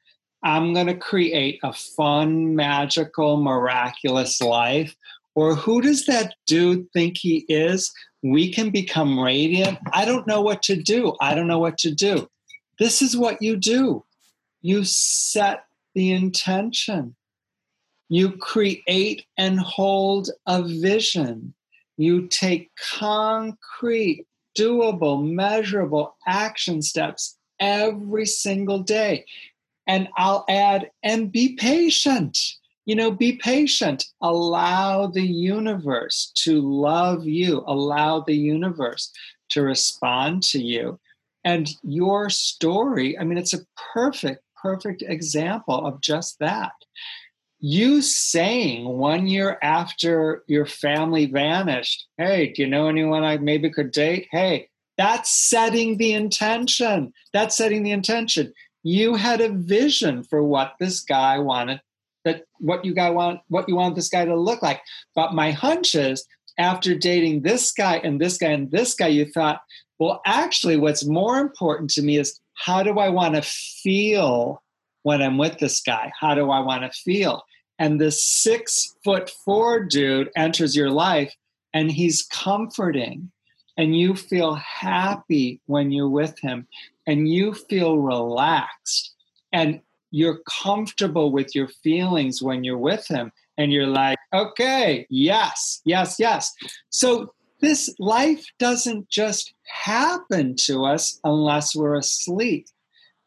I'm 0.43 0.73
going 0.73 0.87
to 0.87 0.95
create 0.95 1.59
a 1.63 1.73
fun, 1.73 2.55
magical, 2.55 3.37
miraculous 3.41 4.41
life. 4.41 4.95
Or 5.35 5.55
who 5.55 5.81
does 5.81 6.05
that 6.07 6.33
dude 6.45 6.91
think 6.91 7.17
he 7.17 7.45
is? 7.47 7.91
We 8.23 8.51
can 8.51 8.69
become 8.69 9.19
radiant. 9.19 9.77
I 9.93 10.05
don't 10.05 10.27
know 10.27 10.41
what 10.41 10.61
to 10.63 10.75
do. 10.75 11.15
I 11.21 11.35
don't 11.35 11.47
know 11.47 11.59
what 11.59 11.77
to 11.79 11.93
do. 11.93 12.27
This 12.79 13.01
is 13.01 13.15
what 13.15 13.41
you 13.41 13.55
do 13.55 14.03
you 14.61 14.83
set 14.83 15.65
the 15.95 16.11
intention, 16.11 17.15
you 18.09 18.31
create 18.37 19.25
and 19.37 19.59
hold 19.59 20.29
a 20.45 20.63
vision, 20.63 21.53
you 21.97 22.27
take 22.27 22.71
concrete, 22.75 24.25
doable, 24.57 25.27
measurable 25.27 26.15
action 26.27 26.81
steps 26.81 27.37
every 27.59 28.25
single 28.25 28.79
day. 28.79 29.25
And 29.91 30.07
I'll 30.15 30.45
add, 30.47 30.89
and 31.03 31.33
be 31.33 31.57
patient. 31.57 32.39
You 32.85 32.95
know, 32.95 33.11
be 33.11 33.33
patient. 33.33 34.05
Allow 34.21 35.07
the 35.07 35.21
universe 35.21 36.31
to 36.45 36.61
love 36.61 37.27
you, 37.27 37.61
allow 37.67 38.21
the 38.21 38.33
universe 38.33 39.11
to 39.49 39.61
respond 39.61 40.43
to 40.43 40.59
you. 40.59 40.97
And 41.43 41.69
your 41.83 42.29
story, 42.29 43.19
I 43.19 43.25
mean, 43.25 43.37
it's 43.37 43.53
a 43.53 43.65
perfect, 43.93 44.41
perfect 44.61 45.01
example 45.05 45.85
of 45.85 45.99
just 45.99 46.39
that. 46.39 46.71
You 47.59 48.01
saying 48.01 48.87
one 48.87 49.27
year 49.27 49.59
after 49.61 50.45
your 50.47 50.65
family 50.65 51.25
vanished, 51.25 52.07
Hey, 52.17 52.53
do 52.53 52.61
you 52.61 52.69
know 52.69 52.87
anyone 52.87 53.25
I 53.25 53.39
maybe 53.39 53.69
could 53.69 53.91
date? 53.91 54.29
Hey, 54.31 54.69
that's 54.97 55.49
setting 55.49 55.97
the 55.97 56.13
intention. 56.13 57.11
That's 57.33 57.57
setting 57.57 57.83
the 57.83 57.91
intention 57.91 58.53
you 58.83 59.15
had 59.15 59.41
a 59.41 59.49
vision 59.49 60.23
for 60.23 60.43
what 60.43 60.73
this 60.79 61.01
guy 61.01 61.39
wanted 61.39 61.81
that 62.23 62.43
what 62.59 62.85
you 62.85 62.93
guy 62.93 63.09
want 63.09 63.41
what 63.47 63.67
you 63.67 63.75
want 63.75 63.95
this 63.95 64.09
guy 64.09 64.25
to 64.25 64.35
look 64.35 64.61
like. 64.61 64.81
But 65.15 65.33
my 65.33 65.51
hunch 65.51 65.95
is 65.95 66.25
after 66.57 66.95
dating 66.95 67.41
this 67.41 67.71
guy 67.71 67.97
and 67.97 68.19
this 68.19 68.37
guy 68.37 68.49
and 68.49 68.69
this 68.71 68.93
guy 68.93 69.07
you 69.07 69.25
thought 69.25 69.61
well 69.99 70.21
actually 70.25 70.77
what's 70.77 71.05
more 71.05 71.39
important 71.39 71.89
to 71.91 72.01
me 72.01 72.17
is 72.17 72.39
how 72.53 72.83
do 72.83 72.99
i 72.99 73.09
want 73.09 73.33
to 73.35 73.41
feel 73.41 74.61
when 75.03 75.21
i'm 75.21 75.37
with 75.37 75.57
this 75.57 75.81
guy? 75.81 76.11
How 76.19 76.35
do 76.35 76.51
i 76.51 76.59
want 76.59 76.83
to 76.83 76.91
feel? 76.91 77.43
And 77.79 77.99
this 77.99 78.23
six 78.23 78.95
foot 79.03 79.31
four 79.43 79.83
dude 79.83 80.29
enters 80.35 80.75
your 80.75 80.91
life 80.91 81.33
and 81.73 81.91
he's 81.91 82.23
comforting 82.23 83.31
and 83.77 83.97
you 83.97 84.15
feel 84.15 84.55
happy 84.55 85.59
when 85.65 85.91
you're 85.91 86.09
with 86.09 86.37
him 86.39 86.67
and 87.07 87.29
you 87.29 87.53
feel 87.53 87.97
relaxed 87.97 89.13
and 89.51 89.81
you're 90.11 90.39
comfortable 90.49 91.31
with 91.31 91.55
your 91.55 91.67
feelings 91.67 92.41
when 92.41 92.63
you're 92.63 92.77
with 92.77 93.07
him 93.07 93.31
and 93.57 93.71
you're 93.71 93.87
like 93.87 94.17
okay 94.33 95.05
yes 95.09 95.81
yes 95.85 96.17
yes. 96.19 96.53
So 96.89 97.33
this 97.59 97.93
life 97.99 98.45
doesn't 98.59 99.07
just 99.09 99.53
happen 99.67 100.55
to 100.55 100.83
us 100.83 101.19
unless 101.23 101.75
we're 101.75 101.95
asleep. 101.95 102.67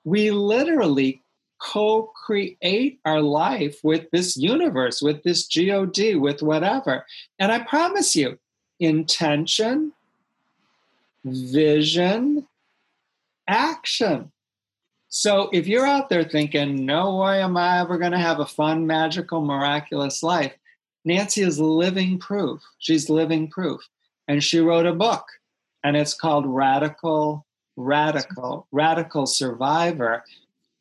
We 0.05 0.31
literally 0.33 1.23
co-create 1.61 2.99
our 3.05 3.23
life 3.23 3.79
with 3.83 4.11
this 4.11 4.37
universe 4.37 5.01
with 5.01 5.23
this 5.23 5.47
god 5.47 5.97
with 6.17 6.43
whatever. 6.43 7.07
And 7.39 7.51
i 7.51 7.61
promise 7.61 8.15
you 8.15 8.39
intention 8.81 9.93
vision 11.25 12.47
action. 13.47 14.31
So 15.09 15.49
if 15.53 15.67
you're 15.69 15.87
out 15.87 16.09
there 16.09 16.25
thinking, 16.25 16.85
no 16.85 17.19
way 17.19 17.41
am 17.41 17.57
I 17.57 17.81
ever 17.81 17.99
going 17.99 18.13
to 18.13 18.19
have 18.19 18.41
a 18.41 18.47
fun, 18.47 18.87
magical, 18.87 19.43
miraculous 19.43 20.23
life, 20.23 20.53
Nancy 21.05 21.43
is 21.43 21.61
living 21.61 22.19
proof. 22.19 22.63
She's 22.79 23.09
living 23.09 23.49
proof. 23.49 23.81
And 24.27 24.43
she 24.43 24.59
wrote 24.59 24.87
a 24.87 24.93
book, 24.93 25.25
and 25.85 25.97
it's 25.97 26.15
called 26.15 26.47
Radical, 26.47 27.47
Radical, 27.77 28.67
Radical 28.73 29.27
Survivor. 29.27 30.25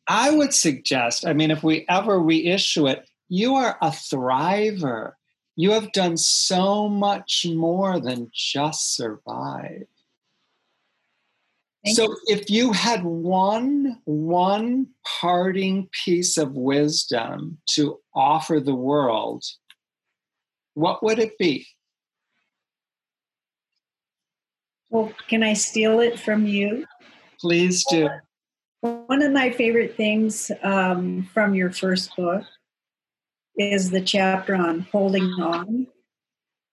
I 0.08 0.30
would 0.30 0.54
suggest, 0.54 1.26
I 1.26 1.32
mean, 1.32 1.50
if 1.50 1.62
we 1.62 1.84
ever 1.88 2.18
reissue 2.18 2.88
it, 2.88 3.06
you 3.28 3.54
are 3.54 3.76
a 3.80 3.90
thriver. 3.90 5.12
You 5.56 5.72
have 5.72 5.92
done 5.92 6.16
so 6.16 6.88
much 6.88 7.46
more 7.46 8.00
than 8.00 8.30
just 8.32 8.96
survive 8.96 9.86
so 11.86 12.14
if 12.26 12.48
you 12.48 12.72
had 12.72 13.04
one 13.04 13.98
one 14.04 14.86
parting 15.20 15.88
piece 16.04 16.38
of 16.38 16.52
wisdom 16.52 17.58
to 17.66 17.98
offer 18.14 18.60
the 18.60 18.74
world 18.74 19.44
what 20.74 21.02
would 21.04 21.18
it 21.18 21.38
be? 21.38 21.66
Well 24.90 25.12
can 25.28 25.42
i 25.42 25.54
steal 25.54 26.00
it 26.00 26.18
from 26.18 26.46
you? 26.46 26.86
Please 27.40 27.84
do. 27.90 28.08
One 28.80 29.22
of 29.22 29.32
my 29.32 29.50
favorite 29.50 29.96
things 29.96 30.50
um, 30.62 31.28
from 31.32 31.54
your 31.54 31.70
first 31.70 32.14
book 32.16 32.44
is 33.56 33.90
the 33.90 34.02
chapter 34.02 34.54
on 34.54 34.80
holding 34.92 35.24
on. 35.40 35.86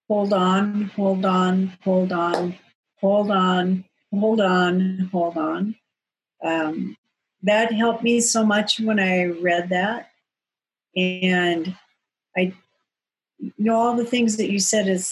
Hold 0.10 0.34
on 0.34 0.92
hold 0.96 1.26
on 1.26 1.78
hold 1.84 2.12
on 2.12 2.56
hold 3.00 3.32
on 3.32 3.86
hold 4.12 4.42
on, 4.42 5.10
hold 5.12 5.38
on. 5.38 5.76
Um, 6.44 6.98
that 7.44 7.74
helped 7.74 8.04
me 8.04 8.20
so 8.20 8.46
much 8.46 8.80
when 8.80 9.00
I 9.00 9.26
read 9.26 9.70
that. 9.70 10.10
And 10.96 11.76
I 12.36 12.54
you 13.42 13.54
know 13.58 13.76
all 13.76 13.96
the 13.96 14.06
things 14.06 14.38
that 14.38 14.52
you 14.52 14.60
said 14.60 14.88
is 14.88 15.10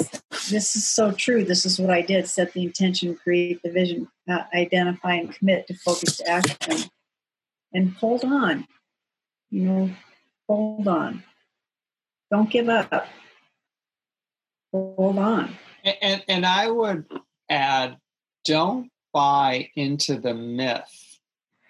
this 0.50 0.76
is 0.76 0.88
so 0.88 1.12
true. 1.12 1.44
This 1.44 1.66
is 1.66 1.80
what 1.80 1.90
I 1.90 2.02
did: 2.02 2.28
set 2.28 2.54
the 2.54 2.64
intention, 2.64 3.16
create 3.16 3.62
the 3.64 3.72
vision, 3.72 4.08
uh, 4.30 4.44
identify 4.54 5.16
and 5.16 5.34
commit 5.34 5.68
to 5.68 5.74
focused 5.74 6.22
action, 6.28 6.90
and 7.74 7.94
hold 7.94 8.24
on. 8.24 8.68
You 9.50 9.62
know, 9.64 9.90
hold 10.48 10.88
on. 10.88 11.24
Don't 12.30 12.50
give 12.52 12.70
up. 12.70 13.08
hold 14.72 15.18
on. 15.18 15.56
And, 15.84 15.98
and, 16.02 16.24
and 16.28 16.46
I 16.46 16.70
would 16.70 17.06
add 17.50 17.98
don't 18.50 18.92
buy 19.14 19.70
into 19.76 20.20
the 20.20 20.34
myth 20.34 21.20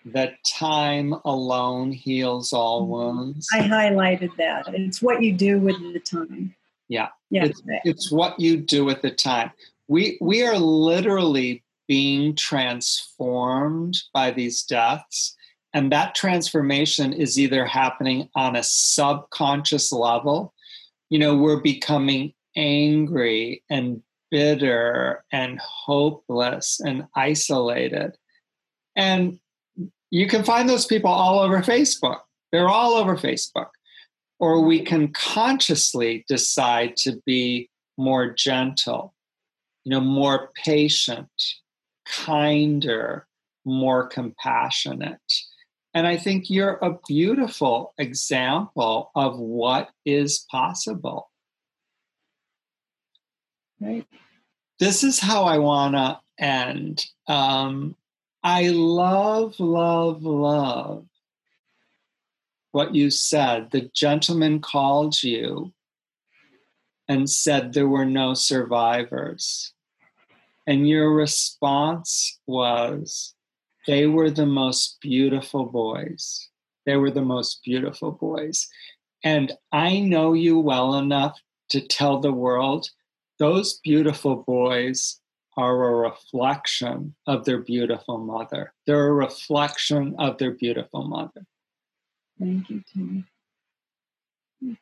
that 0.06 0.35
time 0.45 1.14
alone 1.26 1.91
heals 1.91 2.53
all 2.53 2.84
Mm-hmm. 2.84 2.91
wounds. 2.91 3.47
I 3.53 3.60
highlighted 3.61 4.35
that. 4.38 4.73
It's 4.73 5.01
what 5.01 5.22
you 5.22 5.34
do 5.34 5.60
with 5.60 5.77
the 5.93 5.99
time. 5.99 6.56
Yeah. 6.88 7.10
Yeah. 7.30 7.45
It's, 7.45 7.61
it's 7.84 8.11
what 8.11 8.39
you 8.39 8.57
do 8.57 8.89
at 8.89 9.01
the 9.01 9.11
time. 9.11 9.51
We 9.88 10.18
we 10.22 10.43
are 10.43 10.57
literally 10.57 11.64
being 11.88 12.35
transformed 12.35 13.97
by 14.14 14.31
these 14.31 14.64
deaths. 14.64 15.35
And 15.73 15.91
that 15.91 16.15
transformation 16.15 17.14
is 17.14 17.38
either 17.39 17.65
happening 17.65 18.30
on 18.35 18.56
a 18.56 18.64
subconscious 18.64 19.91
level. 19.91 20.53
You 21.10 21.19
know, 21.19 21.35
we're 21.38 21.61
becoming 21.61 22.34
angry 22.56 23.64
and 23.69 24.01
bitter 24.31 25.23
and 25.31 25.60
hopeless 25.60 26.80
and 26.80 27.06
isolated. 27.15 28.18
And 28.95 29.39
you 30.11 30.27
can 30.27 30.43
find 30.43 30.68
those 30.68 30.85
people 30.85 31.11
all 31.11 31.39
over 31.39 31.61
Facebook. 31.61 32.19
They're 32.51 32.69
all 32.69 32.93
over 32.93 33.15
Facebook. 33.15 33.69
Or 34.39 34.61
we 34.61 34.81
can 34.81 35.10
consciously 35.10 36.23
decide 36.27 36.95
to 36.97 37.22
be 37.26 37.69
more 37.97 38.31
gentle, 38.31 39.14
you 39.84 39.91
know, 39.91 39.99
more 39.99 40.51
patient, 40.56 41.30
kinder, 42.06 43.27
more 43.65 44.07
compassionate. 44.07 45.19
And 45.93 46.07
I 46.07 46.18
think 46.18 46.49
you're 46.49 46.77
a 46.81 46.97
beautiful 47.07 47.93
example 47.97 49.11
of 49.15 49.38
what 49.39 49.89
is 50.06 50.45
possible. 50.49 51.28
Right. 53.81 54.06
This 54.80 55.03
is 55.03 55.19
how 55.19 55.43
I 55.43 55.57
want 55.57 55.95
to 55.95 56.19
end. 56.43 57.06
Um, 57.27 57.95
I 58.43 58.69
love, 58.69 59.60
love, 59.60 60.23
love 60.23 61.06
what 62.72 62.95
you 62.95 63.10
said. 63.10 63.72
The 63.72 63.89
gentleman 63.93 64.61
called 64.61 65.22
you 65.23 65.73
and 67.07 67.30
said 67.30 67.73
there 67.73 67.88
were 67.88 68.06
no 68.06 68.34
survivors. 68.34 69.73
And 70.68 70.88
your 70.88 71.14
response 71.14 72.39
was, 72.45 73.34
they 73.88 74.06
were 74.06 74.30
the 74.30 74.45
most 74.45 74.99
beautiful 75.01 75.65
boys. 75.65 76.47
They 76.85 76.95
were 76.95 77.11
the 77.11 77.23
most 77.23 77.64
beautiful 77.64 78.11
boys. 78.11 78.68
And 79.23 79.51
I 79.72 79.99
know 79.99 80.34
you 80.34 80.60
well 80.60 80.95
enough 80.95 81.39
to 81.69 81.81
tell 81.81 82.19
the 82.19 82.31
world 82.31 82.89
those 83.40 83.80
beautiful 83.80 84.44
boys 84.48 85.20
are 85.57 85.90
a 85.90 86.10
reflection 86.10 87.16
of 87.26 87.45
their 87.45 87.60
beautiful 87.60 88.18
mother. 88.18 88.74
They're 88.86 89.07
a 89.07 89.14
reflection 89.14 90.16
of 90.20 90.38
their 90.38 90.52
beautiful 90.52 91.06
mother. 91.06 91.45
Thank 92.40 92.70
you, 92.70 92.84
Tony. 92.94 93.26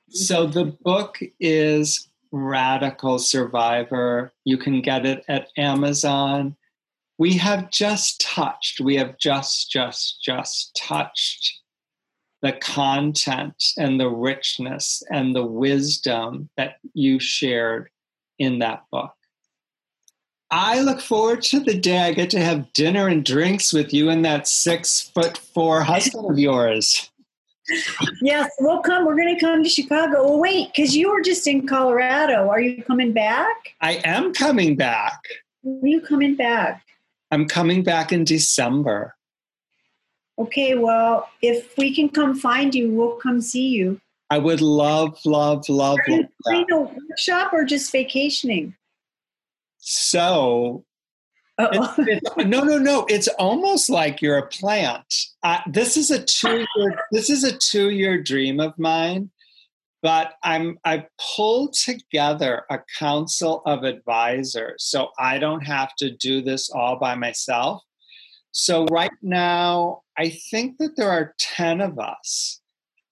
So 0.09 0.47
the 0.47 0.65
book 0.65 1.19
is 1.39 2.09
Radical 2.31 3.19
Survivor. 3.19 4.33
You 4.43 4.57
can 4.57 4.81
get 4.81 5.05
it 5.05 5.23
at 5.27 5.49
Amazon. 5.57 6.55
We 7.17 7.33
have 7.37 7.71
just 7.71 8.21
touched, 8.21 8.79
we 8.79 8.95
have 8.97 9.17
just, 9.17 9.71
just, 9.71 10.21
just 10.21 10.75
touched 10.75 11.61
the 12.43 12.53
content 12.53 13.63
and 13.77 13.99
the 13.99 14.09
richness 14.09 15.01
and 15.09 15.35
the 15.35 15.45
wisdom 15.45 16.49
that 16.57 16.77
you 16.93 17.19
shared 17.19 17.89
in 18.39 18.59
that 18.59 18.83
book. 18.91 19.13
I 20.49 20.79
look 20.79 21.01
forward 21.01 21.41
to 21.43 21.59
the 21.59 21.77
day 21.77 21.99
I 21.99 22.13
get 22.13 22.29
to 22.29 22.39
have 22.39 22.71
dinner 22.73 23.07
and 23.07 23.23
drinks 23.23 23.73
with 23.73 23.93
you 23.93 24.09
and 24.09 24.23
that 24.23 24.47
six 24.47 25.01
foot 25.01 25.37
four 25.37 25.81
husband 25.81 26.29
of 26.29 26.39
yours. 26.39 27.11
Yes, 28.21 28.49
we'll 28.59 28.81
come. 28.81 29.05
We're 29.05 29.17
going 29.17 29.35
to 29.35 29.41
come 29.41 29.61
to 29.61 29.69
Chicago. 29.69 30.15
Oh, 30.19 30.37
wait, 30.37 30.69
because 30.73 30.95
you 30.95 31.11
were 31.11 31.21
just 31.21 31.47
in 31.47 31.67
Colorado. 31.67 32.47
Are 32.47 32.61
you 32.61 32.81
coming 32.81 33.11
back? 33.11 33.55
I 33.81 33.95
am 34.05 34.33
coming 34.33 34.77
back. 34.77 35.19
When 35.63 35.83
are 35.83 35.87
you 35.87 36.01
coming 36.01 36.35
back? 36.35 36.85
I'm 37.29 37.45
coming 37.45 37.83
back 37.83 38.13
in 38.13 38.23
December. 38.23 39.15
Okay, 40.39 40.75
well, 40.75 41.27
if 41.41 41.77
we 41.77 41.93
can 41.93 42.07
come 42.07 42.39
find 42.39 42.73
you, 42.73 42.89
we'll 42.93 43.17
come 43.17 43.41
see 43.41 43.67
you. 43.67 43.99
I 44.29 44.37
would 44.39 44.61
love, 44.61 45.17
love, 45.25 45.67
love, 45.69 45.99
Are 46.07 46.11
you 46.11 46.27
love 46.45 46.65
that. 46.67 46.75
a 46.75 46.79
workshop 47.09 47.53
or 47.53 47.63
just 47.63 47.91
vacationing? 47.91 48.75
So, 49.77 50.83
it's, 51.59 51.99
it's- 51.99 52.45
no, 52.45 52.61
no, 52.61 52.77
no. 52.77 53.05
It's 53.09 53.27
almost 53.39 53.89
like 53.89 54.21
you're 54.21 54.37
a 54.37 54.47
plant. 54.47 55.13
Uh, 55.43 55.59
this 55.67 55.97
is 55.97 56.11
a 56.11 56.23
two-year. 56.23 56.99
this 57.11 57.29
is 57.29 57.43
a 57.43 57.57
two-year 57.57 58.21
dream 58.21 58.59
of 58.59 58.77
mine, 58.77 59.31
but 60.03 60.33
I'm 60.43 60.77
I 60.83 61.07
pulled 61.35 61.73
together 61.73 62.63
a 62.69 62.79
council 62.99 63.61
of 63.65 63.83
advisors, 63.83 64.83
so 64.83 65.09
I 65.17 65.39
don't 65.39 65.61
have 65.65 65.95
to 65.99 66.11
do 66.11 66.41
this 66.41 66.69
all 66.69 66.99
by 66.99 67.15
myself. 67.15 67.81
So 68.51 68.85
right 68.87 69.11
now, 69.21 70.01
I 70.17 70.29
think 70.51 70.77
that 70.79 70.95
there 70.97 71.09
are 71.09 71.33
ten 71.39 71.79
of 71.81 71.97
us. 71.97 72.59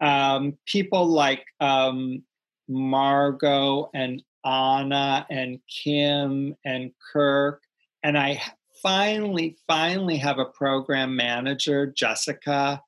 Um, 0.05 0.57
people 0.67 1.07
like 1.07 1.45
um, 1.59 2.21
Margot 2.67 3.89
and 3.95 4.21
Anna 4.45 5.25
and 5.31 5.59
Kim 5.67 6.55
and 6.63 6.91
Kirk. 7.11 7.63
And 8.03 8.15
I 8.15 8.39
finally, 8.83 9.57
finally 9.67 10.17
have 10.17 10.37
a 10.37 10.45
program 10.45 11.15
manager, 11.15 11.87
Jessica. 11.87 12.81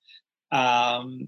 Um, 0.52 1.28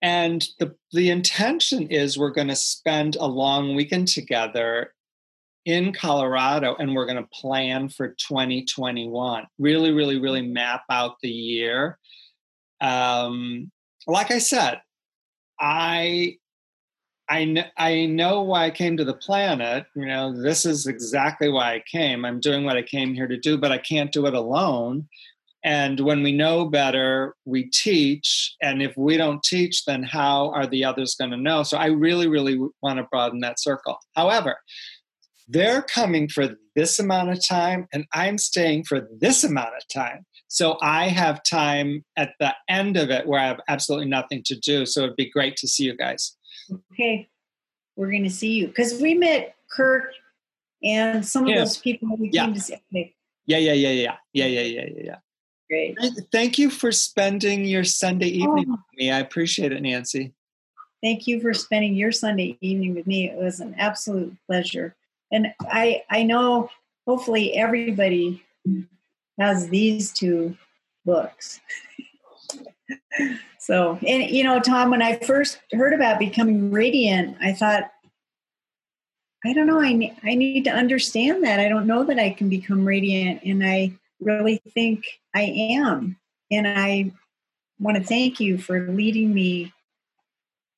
and 0.00 0.46
the, 0.60 0.76
the 0.92 1.10
intention 1.10 1.88
is 1.88 2.16
we're 2.16 2.30
going 2.30 2.48
to 2.48 2.56
spend 2.56 3.16
a 3.16 3.26
long 3.26 3.74
weekend 3.74 4.06
together 4.06 4.92
in 5.64 5.92
Colorado 5.92 6.76
and 6.78 6.94
we're 6.94 7.06
going 7.06 7.22
to 7.22 7.28
plan 7.32 7.88
for 7.88 8.08
2021. 8.08 9.44
Really, 9.58 9.90
really, 9.90 10.20
really 10.20 10.46
map 10.46 10.82
out 10.88 11.16
the 11.20 11.30
year. 11.30 11.98
Um, 12.80 13.72
like 14.06 14.30
I 14.30 14.38
said, 14.38 14.80
I 15.60 16.36
I, 17.28 17.44
kn- 17.44 17.70
I 17.78 18.06
know 18.06 18.42
why 18.42 18.66
I 18.66 18.70
came 18.70 18.96
to 18.98 19.04
the 19.04 19.14
planet. 19.14 19.86
You 19.94 20.06
know, 20.06 20.38
this 20.38 20.66
is 20.66 20.86
exactly 20.86 21.48
why 21.48 21.74
I 21.74 21.82
came. 21.90 22.24
I'm 22.24 22.40
doing 22.40 22.64
what 22.64 22.76
I 22.76 22.82
came 22.82 23.14
here 23.14 23.26
to 23.26 23.38
do, 23.38 23.56
but 23.56 23.72
I 23.72 23.78
can't 23.78 24.12
do 24.12 24.26
it 24.26 24.34
alone. 24.34 25.08
And 25.64 26.00
when 26.00 26.22
we 26.22 26.32
know 26.32 26.66
better, 26.66 27.34
we 27.44 27.70
teach. 27.70 28.54
And 28.60 28.82
if 28.82 28.96
we 28.96 29.16
don't 29.16 29.42
teach, 29.42 29.84
then 29.84 30.02
how 30.02 30.50
are 30.50 30.66
the 30.66 30.84
others 30.84 31.14
going 31.14 31.30
to 31.30 31.36
know? 31.36 31.62
So 31.62 31.78
I 31.78 31.86
really, 31.86 32.26
really 32.26 32.58
want 32.82 32.98
to 32.98 33.04
broaden 33.04 33.40
that 33.40 33.60
circle. 33.60 33.96
However, 34.14 34.56
they're 35.48 35.82
coming 35.82 36.28
for 36.28 36.56
this 36.74 36.98
amount 36.98 37.30
of 37.30 37.46
time, 37.46 37.86
and 37.92 38.06
I'm 38.12 38.38
staying 38.38 38.84
for 38.84 39.08
this 39.20 39.44
amount 39.44 39.74
of 39.76 39.86
time. 39.92 40.26
So 40.52 40.76
I 40.82 41.08
have 41.08 41.42
time 41.44 42.04
at 42.18 42.34
the 42.38 42.54
end 42.68 42.98
of 42.98 43.08
it 43.10 43.26
where 43.26 43.40
I 43.40 43.46
have 43.46 43.60
absolutely 43.68 44.08
nothing 44.10 44.42
to 44.44 44.54
do. 44.54 44.84
So 44.84 45.04
it'd 45.04 45.16
be 45.16 45.30
great 45.30 45.56
to 45.56 45.66
see 45.66 45.84
you 45.84 45.96
guys. 45.96 46.36
Okay, 46.92 47.30
we're 47.96 48.10
going 48.10 48.24
to 48.24 48.30
see 48.30 48.52
you 48.52 48.66
because 48.66 49.00
we 49.00 49.14
met 49.14 49.56
Kirk 49.70 50.12
and 50.84 51.24
some 51.24 51.48
of 51.48 51.54
those 51.54 51.78
people 51.78 52.14
we 52.18 52.28
Yeah. 52.30 52.44
came 52.44 52.52
to 52.54 52.60
see. 52.60 52.74
Okay, 52.74 53.14
Yeah, 53.46 53.56
yeah, 53.56 53.72
yeah, 53.72 53.88
yeah, 53.92 54.16
yeah, 54.34 54.44
yeah, 54.44 54.60
yeah, 54.60 54.84
yeah, 54.94 55.02
yeah. 55.04 55.16
great. 55.70 55.96
Thank- 55.98 56.30
Thank 56.30 56.58
you 56.58 56.68
for 56.68 56.92
spending 56.92 57.64
your 57.64 57.82
Sunday 57.84 58.26
oh. 58.32 58.44
evening 58.44 58.66
Oh, 58.68 58.72
with 58.72 58.98
me. 58.98 59.10
I 59.10 59.20
appreciate 59.20 59.72
it, 59.72 59.80
Nancy. 59.80 60.34
thank 61.02 61.26
you 61.26 61.40
for 61.40 61.54
spending 61.54 61.94
your 61.94 62.12
Sunday 62.12 62.58
evening 62.60 62.94
with 62.94 63.06
me. 63.06 63.30
It 63.30 63.38
was 63.38 63.60
an 63.60 63.74
absolute 63.78 64.36
pleasure. 64.46 64.96
And 65.32 65.54
I 65.62 66.02
I 66.10 66.24
know 66.24 66.68
hopefully 67.06 67.54
everybody 67.54 68.42
has 69.42 69.68
these 69.68 70.12
two 70.12 70.56
books. 71.04 71.60
so, 73.58 73.98
and 74.06 74.30
you 74.30 74.44
know, 74.44 74.60
Tom, 74.60 74.90
when 74.90 75.02
I 75.02 75.18
first 75.18 75.58
heard 75.72 75.92
about 75.92 76.18
becoming 76.18 76.70
radiant, 76.70 77.36
I 77.40 77.52
thought, 77.52 77.90
I 79.44 79.52
don't 79.52 79.66
know, 79.66 79.80
I, 79.80 79.92
ne- 79.92 80.16
I 80.22 80.34
need 80.34 80.64
to 80.64 80.70
understand 80.70 81.42
that. 81.44 81.58
I 81.58 81.68
don't 81.68 81.86
know 81.86 82.04
that 82.04 82.18
I 82.18 82.30
can 82.30 82.48
become 82.48 82.84
radiant, 82.84 83.42
and 83.44 83.64
I 83.64 83.92
really 84.20 84.62
think 84.74 85.04
I 85.34 85.42
am. 85.42 86.16
And 86.50 86.68
I 86.68 87.12
want 87.80 87.96
to 87.96 88.04
thank 88.04 88.38
you 88.38 88.58
for 88.58 88.88
leading 88.88 89.34
me 89.34 89.72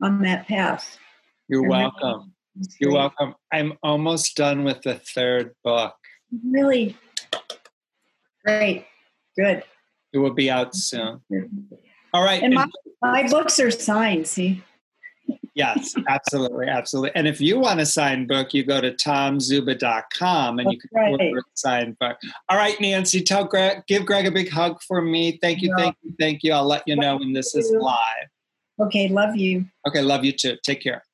on 0.01 0.23
that 0.23 0.47
path. 0.49 0.99
You're 1.49 1.69
welcome. 1.69 2.33
You're 2.81 2.93
welcome. 2.93 3.35
I'm 3.53 3.75
almost 3.83 4.37
done 4.37 4.65
with 4.65 4.83
the 4.83 4.95
third 4.95 5.55
book. 5.65 5.95
Really 6.45 6.97
great. 8.45 8.87
Good. 9.37 9.65
It 10.13 10.19
will 10.19 10.35
be 10.35 10.51
out 10.51 10.75
soon. 10.75 11.21
All 12.13 12.23
right. 12.23 12.43
And 12.43 12.55
my, 12.55 12.69
my 13.03 13.29
books 13.29 13.59
are 13.59 13.71
signed, 13.71 14.27
see? 14.27 14.63
Yes, 15.55 15.95
absolutely, 16.09 16.67
absolutely. 16.67 17.13
And 17.15 17.29
if 17.29 17.41
you 17.41 17.61
want 17.61 17.81
a 17.81 17.87
signed 17.87 18.27
book, 18.27 18.53
you 18.53 18.65
go 18.65 18.81
to 18.81 18.91
tomzuba.com 18.91 20.59
and 20.59 20.67
That's 20.67 20.75
you 20.75 20.81
can 20.81 20.91
right. 20.93 21.13
order 21.13 21.39
a 21.39 21.43
signed 21.55 21.97
book. 22.01 22.17
All 22.49 22.57
right, 22.57 22.79
Nancy, 22.81 23.23
tell 23.23 23.45
Greg, 23.45 23.83
give 23.87 24.05
Greg 24.05 24.27
a 24.27 24.33
big 24.33 24.51
hug 24.51 24.83
for 24.83 25.01
me. 25.01 25.39
Thank 25.41 25.63
you, 25.63 25.73
thank 25.77 25.97
you, 26.03 26.15
thank 26.19 26.43
you. 26.43 26.53
I'll 26.53 26.67
let 26.67 26.83
you 26.87 26.97
know 26.97 27.17
when 27.19 27.33
this 27.33 27.55
is 27.55 27.71
live. 27.71 28.29
Okay, 28.81 29.09
love 29.09 29.37
you. 29.37 29.67
Okay, 29.87 30.03
love 30.03 30.25
you 30.25 30.33
too. 30.33 30.57
Take 30.65 30.83
care. 30.83 31.05